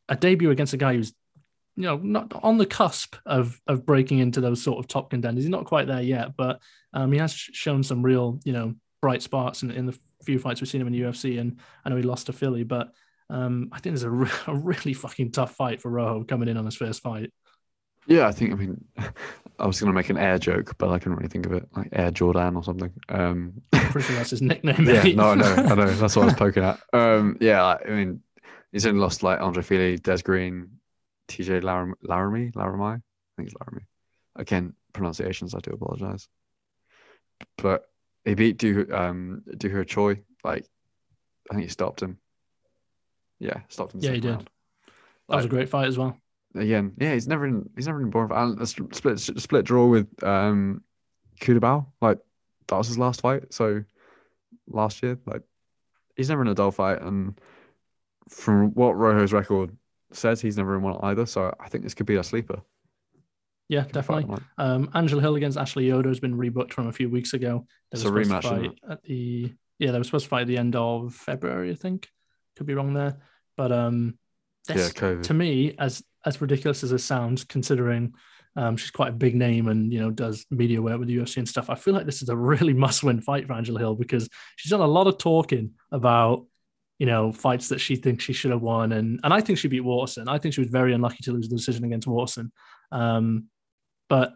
a 0.09 0.16
debut 0.16 0.50
against 0.50 0.72
a 0.72 0.78
guy 0.78 0.94
who's 0.94 1.12
you 1.76 1.84
know 1.84 1.96
not 1.96 2.32
on 2.42 2.59
the 2.59 2.66
cusp 2.66 3.16
of 3.24 3.61
of 3.66 3.86
breaking 3.86 4.18
into 4.18 4.40
those 4.40 4.62
sort 4.62 4.78
of 4.78 4.88
top 4.88 5.11
contenders. 5.11 5.44
He's 5.44 5.50
not 5.50 5.64
quite 5.64 5.86
there 5.86 6.03
yet, 6.03 6.36
but 6.36 6.61
um, 6.92 7.12
he 7.12 7.18
has 7.18 7.32
shown 7.32 7.82
some 7.82 8.03
real 8.03 8.40
you 8.44 8.53
know 8.53 8.74
bright 9.00 9.22
sparks 9.22 9.62
in, 9.62 9.70
in 9.70 9.86
the 9.86 9.98
few 10.24 10.38
fights 10.38 10.61
we've 10.61 10.68
seen 10.70 10.80
him 10.80 10.86
in 10.86 10.92
the 10.92 11.00
UFC. 11.00 11.38
And 11.40 11.59
I 11.84 11.90
know 11.90 11.96
he 11.96 12.03
lost 12.03 12.26
to 12.26 12.32
Fili, 12.32 12.62
but 12.62 12.92
um, 13.28 13.68
I 13.72 13.80
think 13.80 13.94
there's 13.94 14.05
a, 14.05 14.11
re- 14.11 14.30
a 14.46 14.55
really 14.55 14.94
fucking 14.94 15.32
tough 15.32 15.55
fight 15.55 15.82
for 15.82 15.90
Rojo 15.90 16.24
coming 16.24 16.48
in 16.48 16.57
on 16.57 16.64
his 16.64 16.76
first 16.76 17.03
fight. 17.03 17.30
Yeah, 18.07 18.26
I 18.26 18.32
think. 18.32 18.53
I 18.53 18.57
mean, 18.57 18.84
I 19.59 19.66
was 19.66 19.80
going 19.80 19.92
to 19.92 19.94
make 19.94 20.11
an 20.11 20.18
air 20.18 20.38
joke, 20.38 20.74
but 20.78 20.90
I 20.90 20.98
couldn't 20.98 21.16
really 21.16 21.28
think 21.28 21.46
of 21.46 21.53
it, 21.53 21.68
like 21.76 21.88
Air 21.92 22.11
Jordan 22.11 22.57
or 22.57 22.64
something. 22.64 22.92
Um, 23.09 23.62
Pretty 23.70 24.09
sure 24.09 24.16
that's 24.16 24.30
his 24.30 24.42
nickname. 24.42 24.84
yeah, 24.86 25.03
no, 25.12 25.30
I 25.30 25.34
know, 25.36 25.55
I 25.55 25.74
know. 25.74 25.86
That's 25.86 26.16
what 26.16 26.22
I 26.22 26.24
was 26.26 26.34
poking 26.34 26.64
at. 26.64 26.80
Um, 26.92 27.36
yeah, 27.40 27.64
I 27.64 27.90
mean, 27.90 28.22
he's 28.73 28.87
only 28.87 29.01
lost 29.01 29.23
like 29.23 29.41
Andre 29.41 29.62
Fili, 29.62 29.99
Des 29.99 30.23
Green, 30.23 30.70
TJ 31.29 31.62
Laram- 31.62 31.95
Laramie, 32.03 32.51
Laramie. 32.55 32.85
I 32.85 33.01
think 33.37 33.49
it's 33.49 33.55
Laramie. 33.61 33.87
Again, 34.37 34.75
pronunciations. 34.93 35.55
I 35.55 35.59
do 35.61 35.73
apologize. 35.73 36.29
But 37.59 37.85
he 38.25 38.35
beat 38.35 38.59
Du 38.59 38.87
um 38.93 39.43
Doo 39.57 39.70
Ho 39.70 39.85
Choi. 39.85 40.23
Like, 40.45 40.66
I 41.51 41.55
think 41.55 41.64
he 41.64 41.68
stopped 41.68 42.03
him. 42.03 42.18
Yeah, 43.39 43.61
stopped 43.68 43.95
him. 43.95 44.01
Yeah, 44.01 44.12
he 44.12 44.20
did. 44.20 44.31
round. 44.31 44.51
that 45.29 45.37
was 45.37 45.45
a 45.45 45.49
great 45.49 45.68
fight 45.68 45.89
as 45.89 45.99
well. 45.99 46.16
again, 46.55 46.93
yeah, 46.99 47.12
he's 47.14 47.27
never 47.29 47.47
in 47.47 47.68
he's 47.77 47.87
never 47.87 48.01
in 48.01 48.11
boring. 48.11 48.31
And 48.33 48.61
a 48.61 48.66
split 48.66 49.18
split 49.20 49.64
draw 49.64 49.87
with 49.87 50.09
um 50.23 50.83
Kudabao, 51.41 51.87
like 52.01 52.18
that 52.68 52.77
was 52.77 52.89
his 52.89 52.99
last 52.99 53.20
fight. 53.20 53.53
So 53.53 53.83
last 54.68 55.03
year, 55.03 55.18
like 55.27 55.43
he's 56.16 56.29
never 56.29 56.43
in 56.43 56.49
a 56.49 56.55
dull 56.55 56.70
fight, 56.70 57.03
and 57.03 57.39
from 58.33 58.70
what 58.74 58.97
Rojo's 58.97 59.33
record 59.33 59.76
says, 60.12 60.41
he's 60.41 60.57
never 60.57 60.76
in 60.76 60.83
one 60.83 60.99
either. 61.03 61.26
So 61.26 61.55
I 61.61 61.68
think 61.68 61.85
this 61.85 61.95
could 61.95 62.07
be 62.07 62.16
a 62.16 62.24
sleeper. 62.24 62.61
Yeah, 63.68 63.85
definitely. 63.91 64.37
Um, 64.59 64.91
Angela 64.95 65.22
Hill 65.22 65.37
against 65.37 65.57
Ashley 65.57 65.87
Yoder 65.87 66.11
has 66.11 66.20
been 66.20 66.37
rebooked 66.37 66.72
from 66.72 66.89
a 66.89 66.93
few 66.93 67.09
weeks 67.09 67.33
ago. 67.33 67.66
They 67.91 67.97
It's 67.97 68.05
a 68.05 68.11
rematch, 68.11 68.43
fight 68.43 68.72
at 68.89 69.03
the 69.05 69.53
yeah, 69.78 69.91
they 69.91 69.99
were 69.99 70.05
supposed 70.05 70.26
to 70.26 70.28
fight 70.28 70.43
at 70.43 70.47
the 70.49 70.59
end 70.59 70.76
of 70.76 71.14
February, 71.14 71.70
I 71.70 71.74
think. 71.74 72.09
Could 72.57 72.66
be 72.66 72.74
wrong 72.74 72.93
there, 72.93 73.16
but 73.57 73.72
um, 73.72 74.18
Yeah, 74.68 74.76
this, 74.76 74.93
COVID. 74.93 75.22
to 75.24 75.35
me, 75.35 75.74
as 75.78 76.03
as 76.26 76.41
ridiculous 76.41 76.85
as 76.85 76.93
it 76.93 76.99
sounds, 76.99 77.45
considering 77.45 78.14
um, 78.55 78.76
she's 78.76 78.91
quite 78.91 79.09
a 79.09 79.12
big 79.12 79.35
name 79.35 79.68
and 79.68 79.93
you 79.93 80.01
know 80.01 80.11
does 80.11 80.45
media 80.51 80.83
work 80.83 80.99
with 80.99 81.09
the 81.09 81.16
UFC 81.16 81.39
and 81.39 81.49
stuff, 81.49 81.70
I 81.70 81.74
feel 81.74 81.95
like 81.95 82.05
this 82.05 82.20
is 82.22 82.28
a 82.28 82.37
really 82.37 82.74
must-win 82.87 83.22
fight 83.22 83.47
for 83.47 83.55
Angela 83.55 83.78
Hill 83.80 83.95
because 83.95 84.28
she's 84.57 84.70
done 84.70 84.80
a 84.80 84.87
lot 84.87 85.07
of 85.07 85.16
talking 85.16 85.72
about 85.91 86.45
you 87.03 87.07
know 87.11 87.32
fights 87.32 87.66
that 87.70 87.80
she 87.80 87.94
thinks 87.96 88.22
she 88.22 88.32
should 88.32 88.53
have 88.53 88.62
won, 88.62 88.92
and 88.92 89.09
and 89.24 89.32
I 89.34 89.40
think 89.40 89.59
she 89.59 89.68
beat 89.68 89.80
Watson. 89.92 90.28
I 90.28 90.38
think 90.38 90.55
she 90.55 90.61
was 90.64 90.70
very 90.70 90.92
unlucky 90.96 91.22
to 91.24 91.32
lose 91.32 91.48
the 91.48 91.57
decision 91.57 91.84
against 91.84 92.07
Watson, 92.07 92.46
um, 93.00 93.46
but 94.09 94.28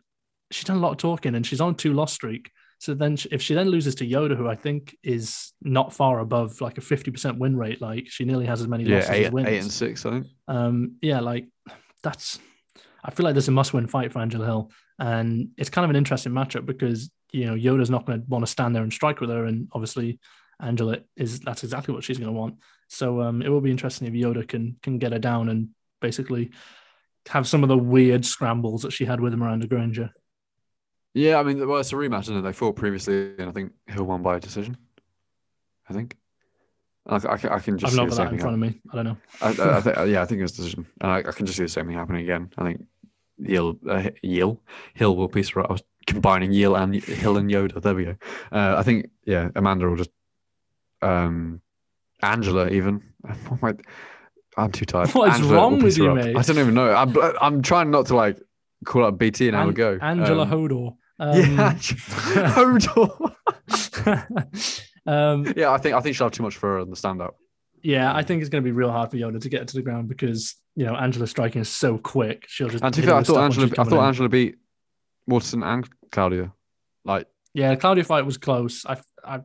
she's 0.51 0.65
done 0.65 0.79
a 0.79 0.81
lot 0.81 0.93
of 0.93 0.99
talking 0.99 1.35
and 1.37 1.45
she's 1.47 1.61
on 1.61 1.73
a 1.75 1.77
two 1.77 1.93
loss 1.93 2.13
streak. 2.13 2.51
So 2.79 2.93
then, 2.95 3.17
she- 3.17 3.29
if 3.33 3.41
she 3.41 3.55
then 3.55 3.69
loses 3.71 3.95
to 3.97 4.05
Yoder, 4.05 4.37
who 4.37 4.49
I 4.49 4.55
think 4.55 4.97
is 5.03 5.53
not 5.63 5.93
far 5.95 6.19
above 6.21 6.61
like 6.61 6.77
a 6.79 6.81
fifty 6.93 7.11
percent 7.11 7.39
win 7.39 7.57
rate, 7.57 7.81
like 7.81 8.05
she 8.09 8.25
nearly 8.25 8.47
has 8.47 8.61
as 8.61 8.69
many 8.69 8.85
Yeah, 8.85 8.97
losses 8.97 9.11
eight, 9.11 9.27
as 9.27 9.33
wins 9.33 9.49
eight 9.49 9.59
and 9.63 9.73
six, 9.73 10.05
I 10.07 10.11
think. 10.11 10.27
um, 10.49 10.97
yeah, 11.01 11.21
like 11.21 11.47
that's. 12.03 12.39
I 13.05 13.11
feel 13.13 13.25
like 13.25 13.35
there's 13.35 13.49
a 13.49 13.53
must-win 13.61 13.87
fight 13.87 14.13
for 14.13 14.19
Angela 14.19 14.45
Hill, 14.45 14.71
and 14.99 15.51
it's 15.57 15.71
kind 15.71 15.85
of 15.85 15.91
an 15.91 15.97
interesting 16.03 16.33
matchup 16.33 16.67
because 16.67 17.11
you 17.33 17.47
know 17.47 17.55
Yoder's 17.55 17.91
not 17.91 18.05
going 18.07 18.21
to 18.23 18.27
want 18.29 18.45
to 18.45 18.51
stand 18.51 18.75
there 18.75 18.83
and 18.83 18.93
strike 18.93 19.21
with 19.21 19.31
her, 19.31 19.45
and 19.45 19.69
obviously 19.73 20.19
Angela 20.61 20.99
is 21.17 21.41
that's 21.41 21.65
exactly 21.65 21.95
what 21.95 22.05
she's 22.05 22.19
going 22.19 22.33
to 22.33 22.39
want. 22.39 22.57
So 22.89 23.21
um, 23.21 23.43
it 23.43 23.49
will 23.49 23.61
be 23.61 23.71
interesting 23.71 24.09
if 24.09 24.15
Yoder 24.15 24.45
can 24.45 24.77
can 24.83 24.99
get 24.99 25.13
her 25.13 25.19
down 25.19 25.49
and 25.49 25.69
basically 26.01 26.51
have 27.29 27.49
some 27.49 27.63
of 27.63 27.69
the 27.69 27.77
weird 27.77 28.25
scrambles 28.25 28.83
that 28.83 28.93
she 28.93 29.05
had 29.05 29.21
with 29.21 29.35
Miranda 29.35 29.67
Granger. 29.67 30.13
Yeah, 31.15 31.39
I 31.39 31.43
mean, 31.43 31.67
well, 31.67 31.79
it's 31.79 31.93
a 31.93 31.97
rematch, 31.97 32.23
isn't 32.23 32.37
it? 32.37 32.43
They 32.43 32.53
fought 32.53 32.77
previously, 32.77 33.35
and 33.39 33.49
I 33.49 33.53
think 33.53 33.73
Hill 33.87 34.05
won 34.05 34.23
by 34.23 34.37
a 34.37 34.41
decision. 34.41 34.77
I 35.89 35.93
think. 35.95 36.17
I, 37.09 37.17
I, 37.17 37.37
can- 37.37 37.51
I 37.51 37.59
can 37.61 37.79
just 37.79 37.85
I've 37.85 37.91
see 37.93 37.97
not 37.97 38.05
the 38.05 38.09
got 38.11 38.17
same 38.17 38.27
that 38.27 38.33
in 38.35 38.39
front 38.41 38.55
of 38.55 38.61
me. 38.61 38.81
I 38.93 38.97
don't 38.97 39.05
know. 39.05 39.17
I, 39.41 39.77
I, 39.77 39.81
think, 39.81 39.97
yeah, 40.09 40.23
I 40.23 40.25
think 40.25 40.41
it 40.41 40.43
was 40.43 40.53
a 40.53 40.57
decision, 40.57 40.87
and 41.01 41.11
I, 41.11 41.19
I 41.19 41.33
can 41.33 41.47
just 41.47 41.57
see 41.57 41.63
the 41.63 41.69
same 41.69 41.87
thing 41.87 41.97
happening 41.97 42.23
again. 42.23 42.51
I 42.59 42.65
think 42.65 42.85
Yale, 43.39 43.77
uh, 43.89 44.11
Yale, 44.23 44.61
Hill 44.95 45.17
will 45.17 45.29
piece 45.29 45.57
up. 45.57 45.67
I 45.69 45.73
was 45.73 45.83
combining 46.07 46.53
Yale 46.53 46.75
and 46.77 46.95
Hill 46.95 47.37
and 47.37 47.51
Yoder. 47.51 47.81
There 47.81 47.95
we 47.95 48.05
go. 48.07 48.17
Uh, 48.53 48.75
I 48.77 48.83
think, 48.83 49.11
yeah, 49.25 49.51
Amanda 49.55 49.89
will 49.89 49.97
just, 49.97 50.11
um, 51.07 51.61
Angela 52.23 52.69
even. 52.71 53.03
I'm 54.59 54.73
too 54.73 54.87
tired. 54.87 55.11
What 55.11 55.29
is 55.29 55.35
Angela 55.35 55.55
wrong 55.55 55.83
with 55.83 55.99
you, 55.99 56.11
up. 56.11 56.17
mate? 56.17 56.35
I 56.37 56.43
don't 56.43 56.59
even 56.59 56.75
know. 56.75 56.91
I'm, 56.95 57.15
I'm 57.41 57.63
trying 57.63 57.91
not 57.91 58.07
to 58.07 58.17
like 58.17 58.41
call 58.87 59.05
up 59.05 59.19
BT 59.19 59.49
and 59.49 59.57
have 59.57 59.69
a 59.69 59.73
go. 59.73 59.99
Angela 60.01 60.43
Um, 60.45 60.51
Hodor. 60.51 60.97
yeah, 61.21 61.77
Um, 62.57 62.79
Hodor. 62.79 63.35
um, 65.07 65.53
yeah, 65.57 65.71
I 65.71 65.79
think 65.79 65.95
I 65.95 66.01
think 66.01 66.17
she'll 66.17 66.27
have 66.27 66.33
too 66.33 66.43
much 66.43 66.57
for 66.57 66.71
her 66.71 66.79
on 66.81 66.91
the 66.91 66.97
stand 66.97 67.21
up. 67.21 67.37
Yeah, 67.83 68.15
I 68.15 68.23
think 68.23 68.41
it's 68.41 68.49
going 68.49 68.65
to 68.65 68.67
be 68.67 68.73
real 68.73 68.91
hard 68.91 69.11
for 69.11 69.17
Yoder 69.17 69.39
to 69.39 69.49
get 69.49 69.69
to 69.69 69.77
the 69.77 69.83
ground 69.83 70.09
because 70.09 70.55
you 70.75 70.87
know 70.87 70.97
Angela's 70.97 71.31
striking 71.31 71.61
is 71.63 71.69
so 71.69 71.99
quick. 71.99 72.45
She'll 72.49 72.69
just. 72.69 72.83
And 72.83 72.95
to 72.95 73.01
be 73.01 73.07
fair, 73.07 73.17
I 73.17 73.23
thought 73.23 73.43
Angela, 73.45 73.67
I 73.79 73.85
thought 73.85 73.93
in. 74.01 74.05
Angela 74.05 74.29
beat 74.29 74.57
Watson 75.27 75.63
and 75.63 75.89
Claudia. 76.11 76.53
Like, 77.05 77.27
Yeah, 77.55 77.75
Claudia 77.77 78.05
fight 78.05 78.25
was 78.25 78.39
close. 78.39 78.85
I, 78.87 78.99
I, 79.25 79.41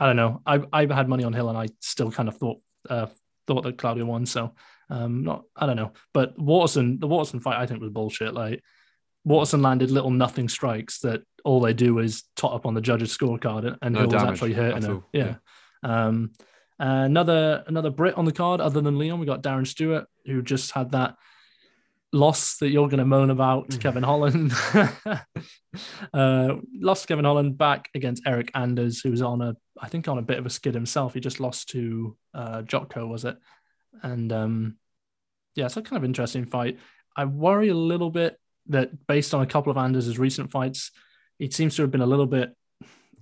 I 0.00 0.06
don't 0.06 0.16
know. 0.16 0.40
I, 0.46 0.62
I 0.72 0.92
had 0.92 1.08
money 1.08 1.24
on 1.24 1.32
Hill, 1.34 1.50
and 1.50 1.58
I 1.58 1.68
still 1.80 2.10
kind 2.10 2.28
of 2.28 2.36
thought, 2.38 2.60
uh, 2.88 3.06
thought 3.46 3.62
that 3.62 3.78
Claudia 3.78 4.06
won. 4.06 4.24
So, 4.26 4.54
um, 4.88 5.24
not. 5.24 5.44
I 5.54 5.66
don't 5.66 5.76
know. 5.76 5.92
But 6.14 6.38
Watson, 6.38 6.98
the 6.98 7.06
Watson 7.06 7.38
fight, 7.38 7.60
I 7.60 7.66
think 7.66 7.80
was 7.80 7.90
bullshit. 7.90 8.32
Like, 8.32 8.62
Watson 9.24 9.60
landed 9.60 9.90
little 9.90 10.10
nothing 10.10 10.48
strikes 10.48 11.00
that 11.00 11.22
all 11.44 11.60
they 11.60 11.74
do 11.74 11.98
is 11.98 12.24
tot 12.34 12.54
up 12.54 12.64
on 12.66 12.74
the 12.74 12.80
judges' 12.80 13.16
scorecard, 13.16 13.76
and, 13.82 13.94
No 13.94 14.00
Hill 14.00 14.10
was 14.10 14.22
actually 14.22 14.54
hurting 14.54 14.82
her. 14.82 14.94
all, 14.94 15.04
Yeah. 15.12 15.34
Um, 15.82 16.32
another 16.78 17.62
another 17.66 17.90
Brit 17.90 18.16
on 18.16 18.24
the 18.24 18.32
card 18.32 18.60
other 18.60 18.80
than 18.80 18.98
Leon. 18.98 19.20
We 19.20 19.26
got 19.26 19.42
Darren 19.42 19.66
Stewart, 19.66 20.06
who 20.24 20.42
just 20.42 20.72
had 20.72 20.92
that 20.92 21.16
loss 22.12 22.56
that 22.58 22.70
you're 22.70 22.88
going 22.88 22.98
to 22.98 23.04
moan 23.04 23.30
about 23.30 23.68
Mm. 23.68 23.80
Kevin 23.80 24.02
Holland. 24.02 24.52
uh, 26.14 26.56
lost 26.74 27.06
Kevin 27.06 27.24
Holland 27.24 27.56
back 27.56 27.88
against 27.94 28.24
Eryk 28.24 28.50
Anders, 28.54 29.00
who's 29.00 29.22
on 29.22 29.40
a, 29.42 29.56
I 29.80 29.88
think, 29.88 30.08
on 30.08 30.18
a 30.18 30.22
bit 30.22 30.38
of 30.38 30.46
a 30.46 30.50
skid 30.50 30.74
himself. 30.74 31.14
He 31.14 31.20
just 31.20 31.40
lost 31.40 31.68
to 31.70 32.16
uh, 32.34 32.62
Jotko, 32.62 33.06
was 33.08 33.24
it? 33.24 33.36
And 34.02 34.32
um, 34.32 34.76
yeah, 35.54 35.66
it's 35.66 35.76
a 35.76 35.82
kind 35.82 35.98
of 35.98 36.04
interesting 36.04 36.44
fight. 36.44 36.78
I 37.16 37.24
worry 37.24 37.68
a 37.68 37.74
little 37.74 38.10
bit 38.10 38.38
that 38.66 39.06
based 39.06 39.34
on 39.34 39.42
a 39.42 39.46
couple 39.46 39.70
of 39.70 39.78
Anders' 39.78 40.18
recent 40.18 40.50
fights, 40.50 40.90
he 41.38 41.50
seems 41.50 41.76
to 41.76 41.82
have 41.82 41.90
been 41.90 42.00
a 42.00 42.06
little 42.06 42.26
bit, 42.26 42.54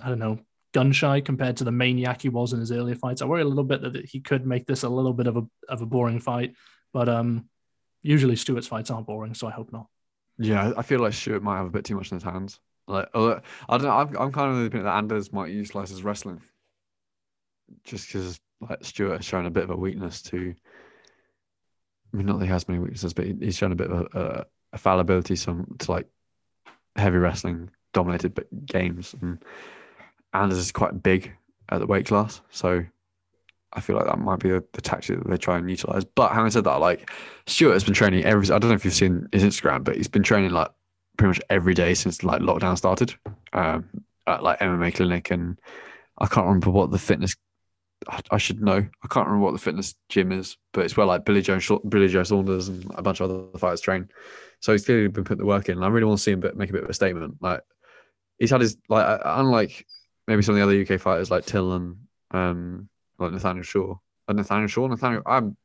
I 0.00 0.08
don't 0.08 0.18
know, 0.18 0.40
gun 0.74 0.92
shy 0.92 1.20
compared 1.20 1.56
to 1.56 1.64
the 1.64 1.72
maniac 1.72 2.22
he 2.22 2.28
was 2.28 2.52
in 2.52 2.60
his 2.60 2.72
earlier 2.72 2.94
fights. 2.94 3.22
I 3.22 3.26
worry 3.26 3.42
a 3.42 3.46
little 3.46 3.64
bit 3.64 3.82
that 3.82 4.04
he 4.04 4.20
could 4.20 4.46
make 4.46 4.66
this 4.66 4.82
a 4.82 4.88
little 4.88 5.14
bit 5.14 5.26
of 5.26 5.36
a 5.36 5.42
of 5.68 5.80
a 5.80 5.86
boring 5.86 6.20
fight, 6.20 6.54
but 6.92 7.08
um, 7.08 7.48
usually 8.02 8.36
Stewart's 8.36 8.66
fights 8.66 8.90
aren't 8.90 9.06
boring, 9.06 9.34
so 9.34 9.46
I 9.46 9.50
hope 9.50 9.72
not. 9.72 9.86
Yeah, 10.38 10.72
I 10.76 10.82
feel 10.82 11.00
like 11.00 11.12
Stewart 11.12 11.42
might 11.42 11.56
have 11.56 11.66
a 11.66 11.70
bit 11.70 11.84
too 11.84 11.96
much 11.96 12.12
in 12.12 12.16
his 12.16 12.24
hands. 12.24 12.60
Like, 12.86 13.08
uh, 13.12 13.40
I 13.68 13.76
don't 13.76 13.86
know. 13.86 13.90
I'm, 13.90 14.16
I'm 14.16 14.32
kind 14.32 14.50
of 14.50 14.58
the 14.58 14.66
opinion 14.66 14.86
that 14.86 14.96
Anders 14.96 15.32
might 15.32 15.50
utilize 15.50 15.90
his 15.90 16.04
wrestling, 16.04 16.40
just 17.84 18.06
because 18.06 18.40
like 18.60 18.84
Stewart 18.84 19.18
has 19.18 19.26
shown 19.26 19.46
a 19.46 19.50
bit 19.50 19.64
of 19.64 19.70
a 19.70 19.76
weakness 19.76 20.22
to. 20.22 20.54
I 22.12 22.16
mean, 22.16 22.26
not 22.26 22.38
that 22.38 22.46
he 22.46 22.52
has 22.52 22.68
many 22.68 22.80
weaknesses, 22.80 23.12
but 23.12 23.26
he's 23.26 23.56
shown 23.56 23.72
a 23.72 23.76
bit 23.76 23.90
of 23.90 24.00
a, 24.00 24.18
a, 24.18 24.46
a 24.74 24.78
fallibility 24.78 25.36
some 25.36 25.76
to 25.80 25.92
like 25.92 26.06
heavy 26.96 27.18
wrestling 27.18 27.70
dominated 27.92 28.42
games, 28.64 29.14
and 29.20 29.42
Anders 30.32 30.58
is 30.58 30.72
quite 30.72 31.02
big 31.02 31.32
at 31.68 31.80
the 31.80 31.86
weight 31.86 32.06
class, 32.06 32.40
so 32.50 32.84
I 33.72 33.80
feel 33.80 33.96
like 33.96 34.06
that 34.06 34.18
might 34.18 34.38
be 34.38 34.50
the 34.50 34.80
tactic 34.80 35.18
that 35.18 35.28
they 35.28 35.36
try 35.36 35.58
and 35.58 35.68
utilize. 35.68 36.04
But 36.04 36.32
having 36.32 36.50
said 36.50 36.64
that, 36.64 36.80
like 36.80 37.10
Stewart 37.46 37.74
has 37.74 37.84
been 37.84 37.94
training 37.94 38.24
every. 38.24 38.44
I 38.46 38.58
don't 38.58 38.70
know 38.70 38.74
if 38.74 38.84
you've 38.84 38.94
seen 38.94 39.28
his 39.32 39.44
Instagram, 39.44 39.84
but 39.84 39.96
he's 39.96 40.08
been 40.08 40.22
training 40.22 40.50
like 40.50 40.70
pretty 41.16 41.28
much 41.28 41.40
every 41.50 41.74
day 41.74 41.94
since 41.94 42.24
like 42.24 42.40
lockdown 42.40 42.76
started. 42.76 43.14
Um, 43.52 43.88
at 44.26 44.42
like 44.42 44.60
MMA 44.60 44.94
clinic, 44.94 45.30
and 45.30 45.58
I 46.18 46.26
can't 46.26 46.46
remember 46.46 46.70
what 46.70 46.90
the 46.90 46.98
fitness 46.98 47.36
I, 48.30 48.38
should 48.38 48.62
know. 48.62 48.76
I 48.76 49.08
can't 49.08 49.26
remember 49.26 49.44
what 49.44 49.52
the 49.52 49.58
fitness 49.58 49.94
gym 50.08 50.32
is, 50.32 50.56
but 50.72 50.84
it's 50.84 50.96
where 50.96 51.06
like 51.06 51.24
Billy 51.24 51.42
Joe 51.42 51.58
Billy 51.88 52.08
Joe 52.08 52.22
Saunders 52.22 52.68
and 52.68 52.86
a 52.94 53.02
bunch 53.02 53.20
of 53.20 53.30
other 53.30 53.58
fighters 53.58 53.80
train. 53.80 54.08
So 54.60 54.72
he's 54.72 54.84
clearly 54.84 55.08
been 55.08 55.24
putting 55.24 55.40
the 55.40 55.46
work 55.46 55.68
in. 55.68 55.76
And 55.76 55.84
I 55.84 55.88
really 55.88 56.06
want 56.06 56.18
to 56.18 56.22
see 56.22 56.32
him 56.32 56.40
bit, 56.40 56.56
make 56.56 56.70
a 56.70 56.72
bit 56.72 56.84
of 56.84 56.90
a 56.90 56.94
statement. 56.94 57.36
Like 57.40 57.60
he's 58.38 58.50
had 58.50 58.60
his 58.60 58.76
like 58.88 59.04
uh, 59.04 59.18
unlike 59.24 59.86
maybe 60.26 60.42
some 60.42 60.54
of 60.54 60.58
the 60.58 60.62
other 60.62 60.94
UK 60.94 61.00
fighters 61.00 61.30
like 61.30 61.44
Till 61.44 61.72
and 61.72 61.96
um 62.30 62.88
like 63.18 63.32
Nathaniel 63.32 63.62
Shaw. 63.62 63.96
Uh, 64.26 64.32
Nathaniel 64.32 64.68
Shaw, 64.68 64.86
Nathaniel. 64.86 65.22
I'm 65.26 65.56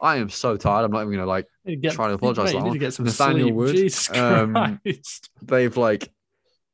I 0.00 0.16
am 0.16 0.28
so 0.28 0.56
tired. 0.56 0.84
I'm 0.84 0.90
not 0.90 1.02
even 1.02 1.14
gonna 1.14 1.26
like 1.26 1.46
get- 1.80 1.92
try 1.92 2.08
to 2.08 2.14
apologise 2.14 2.46
mate, 2.46 2.52
for 2.52 2.58
you 2.58 2.64
need 2.64 2.72
to 2.72 2.78
get 2.78 2.94
some 2.94 3.06
Nathaniel 3.06 3.46
sleep. 3.46 3.54
Wood, 3.54 3.76
Jesus 3.76 4.10
um, 4.16 4.78
Christ. 4.82 5.30
they've 5.42 5.76
like 5.76 6.12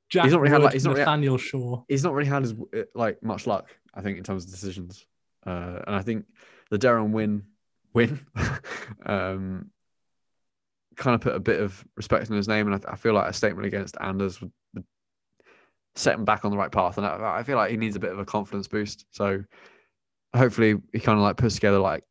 Jack 0.08 0.30
not 0.30 0.40
really 0.40 0.52
had, 0.52 0.62
like- 0.62 0.72
he's 0.72 0.84
not 0.84 0.90
really 0.90 1.00
had- 1.00 1.06
Nathaniel 1.06 1.38
Shaw. 1.38 1.82
he's 1.88 2.02
not 2.02 2.14
really 2.14 2.28
had 2.28 2.42
his 2.42 2.52
uh, 2.52 2.82
like 2.94 3.22
much 3.22 3.46
luck, 3.46 3.70
I 3.94 4.00
think, 4.00 4.18
in 4.18 4.24
terms 4.24 4.44
of 4.44 4.50
decisions. 4.50 5.06
Uh, 5.46 5.80
and 5.86 5.94
I 5.94 6.02
think 6.02 6.26
the 6.70 6.78
Darren 6.78 7.10
win 7.10 7.44
win 7.92 8.20
um, 9.06 9.70
kind 10.96 11.14
of 11.14 11.20
put 11.20 11.34
a 11.34 11.40
bit 11.40 11.60
of 11.60 11.84
respect 11.96 12.28
in 12.30 12.36
his 12.36 12.48
name, 12.48 12.72
and 12.72 12.84
I, 12.86 12.92
I 12.92 12.96
feel 12.96 13.12
like 13.12 13.28
a 13.28 13.32
statement 13.32 13.66
against 13.66 13.96
Anders 14.00 14.40
would, 14.40 14.52
would 14.74 14.84
set 15.94 16.14
him 16.14 16.24
back 16.24 16.44
on 16.44 16.50
the 16.50 16.56
right 16.56 16.72
path. 16.72 16.98
And 16.98 17.06
I, 17.06 17.38
I 17.38 17.42
feel 17.42 17.56
like 17.56 17.70
he 17.70 17.76
needs 17.76 17.96
a 17.96 18.00
bit 18.00 18.12
of 18.12 18.18
a 18.18 18.24
confidence 18.24 18.68
boost. 18.68 19.06
So 19.10 19.42
hopefully 20.34 20.76
he 20.92 21.00
kind 21.00 21.18
of 21.18 21.22
like 21.22 21.36
puts 21.36 21.54
together 21.54 21.78
like 21.78 22.04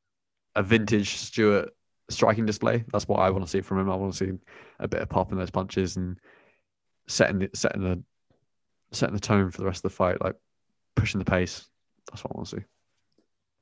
a 0.55 0.63
vintage 0.63 1.15
Stewart 1.15 1.69
striking 2.09 2.45
display. 2.45 2.83
That's 2.91 3.07
what 3.07 3.19
I 3.19 3.29
want 3.29 3.45
to 3.45 3.49
see 3.49 3.61
from 3.61 3.79
him. 3.79 3.89
I 3.89 3.95
want 3.95 4.13
to 4.13 4.17
see 4.17 4.31
a 4.79 4.87
bit 4.87 5.01
of 5.01 5.09
pop 5.09 5.31
in 5.31 5.37
those 5.37 5.51
punches 5.51 5.97
and 5.97 6.17
setting 7.07 7.39
the 7.39 7.49
setting 7.53 7.81
the 7.81 8.03
setting 8.91 9.15
the 9.15 9.21
tone 9.21 9.51
for 9.51 9.57
the 9.57 9.65
rest 9.65 9.79
of 9.79 9.91
the 9.91 9.95
fight, 9.95 10.21
like 10.21 10.35
pushing 10.95 11.19
the 11.19 11.25
pace. 11.25 11.65
That's 12.09 12.23
what 12.23 12.33
I 12.33 12.37
want 12.37 12.49
to 12.49 12.55
see. 12.57 12.63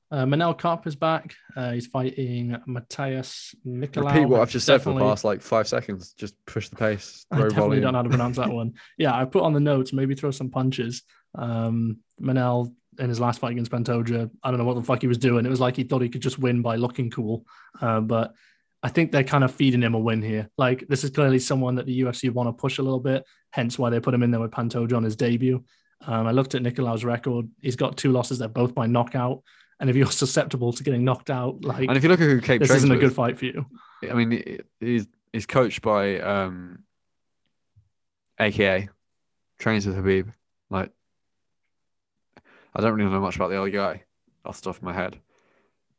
Uh, 0.10 0.24
Manel 0.24 0.58
Kape 0.58 0.88
is 0.88 0.96
back. 0.96 1.36
Uh, 1.56 1.72
he's 1.72 1.88
fighting 1.88 2.56
Matheus 2.66 3.54
Nicolau. 3.66 4.14
Repeat 4.14 4.26
what 4.26 4.40
I've 4.40 4.50
just 4.50 4.66
said 4.66 4.82
for 4.82 4.94
the 4.94 5.00
past 5.02 5.26
like 5.26 5.42
five 5.42 5.68
seconds. 5.68 6.14
Just 6.14 6.34
push 6.46 6.70
the 6.70 6.78
pace, 6.78 7.26
I 7.30 7.36
throw 7.36 7.50
definitely 7.50 7.82
volume. 7.82 7.84
don't 7.84 7.94
know 7.94 8.00
how 8.00 8.04
to 8.04 8.10
pronounce 8.10 8.38
that 8.38 8.50
one. 8.54 8.74
Yeah, 8.98 9.14
I 9.14 9.26
put 9.26 9.44
on 9.44 9.52
the 9.52 9.60
notes, 9.60 9.92
maybe 9.92 10.16
throw 10.16 10.32
some 10.32 10.50
punches. 10.50 11.04
Um, 11.36 11.98
Manel 12.22 12.74
in 13.00 13.10
his 13.10 13.20
last 13.20 13.40
fight 13.40 13.52
against 13.52 13.72
Pantoja, 13.72 14.30
I 14.44 14.50
don't 14.50 14.58
know 14.60 14.66
what 14.66 14.76
the 14.76 14.84
fuck 14.84 15.02
he 15.02 15.08
was 15.08 15.18
doing. 15.18 15.46
It 15.46 15.50
was 15.50 15.60
like 15.60 15.76
he 15.76 15.84
thought 15.84 16.02
he 16.02 16.10
could 16.10 16.22
just 16.22 16.40
win 16.40 16.62
by 16.62 16.76
looking 16.76 17.10
cool. 17.10 17.46
Uh, 17.80 18.02
but 18.02 18.34
I 18.84 18.90
think 18.90 19.12
they're 19.12 19.24
kind 19.24 19.44
of 19.44 19.54
feeding 19.54 19.82
him 19.82 19.96
a 19.96 20.00
win 20.00 20.22
here. 20.22 20.50
Like 20.58 20.88
this 20.88 21.04
is 21.04 21.10
clearly 21.10 21.40
someone 21.40 21.76
that 21.76 21.86
the 21.86 22.02
UFC 22.02 22.30
want 22.30 22.48
to 22.48 22.54
push 22.54 22.78
a 22.78 22.84
little 22.84 23.00
bit, 23.00 23.26
hence 23.52 23.80
why 23.80 23.90
they 23.90 24.00
put 24.00 24.14
him 24.14 24.24
in 24.24 24.32
there 24.32 24.40
with 24.40 24.52
Pantoja 24.52 24.96
on 24.96 25.04
his 25.04 25.16
debut. 25.16 25.64
Um, 26.06 26.28
I 26.28 26.32
looked 26.32 26.56
at 26.56 26.62
Nicolau's 26.62 27.04
record. 27.04 27.50
He's 27.60 27.76
got 27.76 27.98
two 27.98 28.12
losses. 28.12 28.40
They're 28.40 28.48
both 28.48 28.76
by 28.76 28.88
knockout. 28.88 29.44
And 29.80 29.90
if 29.90 29.96
you're 29.96 30.12
susceptible 30.12 30.74
to 30.74 30.84
getting 30.84 31.04
knocked 31.04 31.30
out, 31.30 31.64
like 31.64 31.88
And 31.88 31.98
if 31.98 32.04
you 32.04 32.10
look 32.10 32.22
at 32.22 32.26
who 32.26 32.42
Kape 32.42 32.62
this 32.62 32.72
isn't 32.72 32.92
a 32.92 32.98
good 32.98 33.14
fight 33.14 33.38
for 33.38 33.46
you. 33.46 33.66
I 34.10 34.14
mean, 34.14 34.62
he's 34.80 35.08
he's 35.34 35.46
coached 35.46 35.82
by 35.82 36.20
um, 36.20 36.84
AKA, 38.40 38.90
trains 39.60 39.86
with 39.86 39.98
Khabib. 39.98 40.32
Like, 40.70 40.92
I 42.78 42.82
don't 42.82 42.94
really 42.94 43.10
know 43.10 43.20
much 43.20 43.36
about 43.36 43.50
the 43.50 43.60
other 43.60 43.72
guy 43.72 44.04
off 44.46 44.62
the 44.62 44.66
top 44.66 44.78
of 44.78 44.84
my 44.84 44.94
head. 44.94 45.20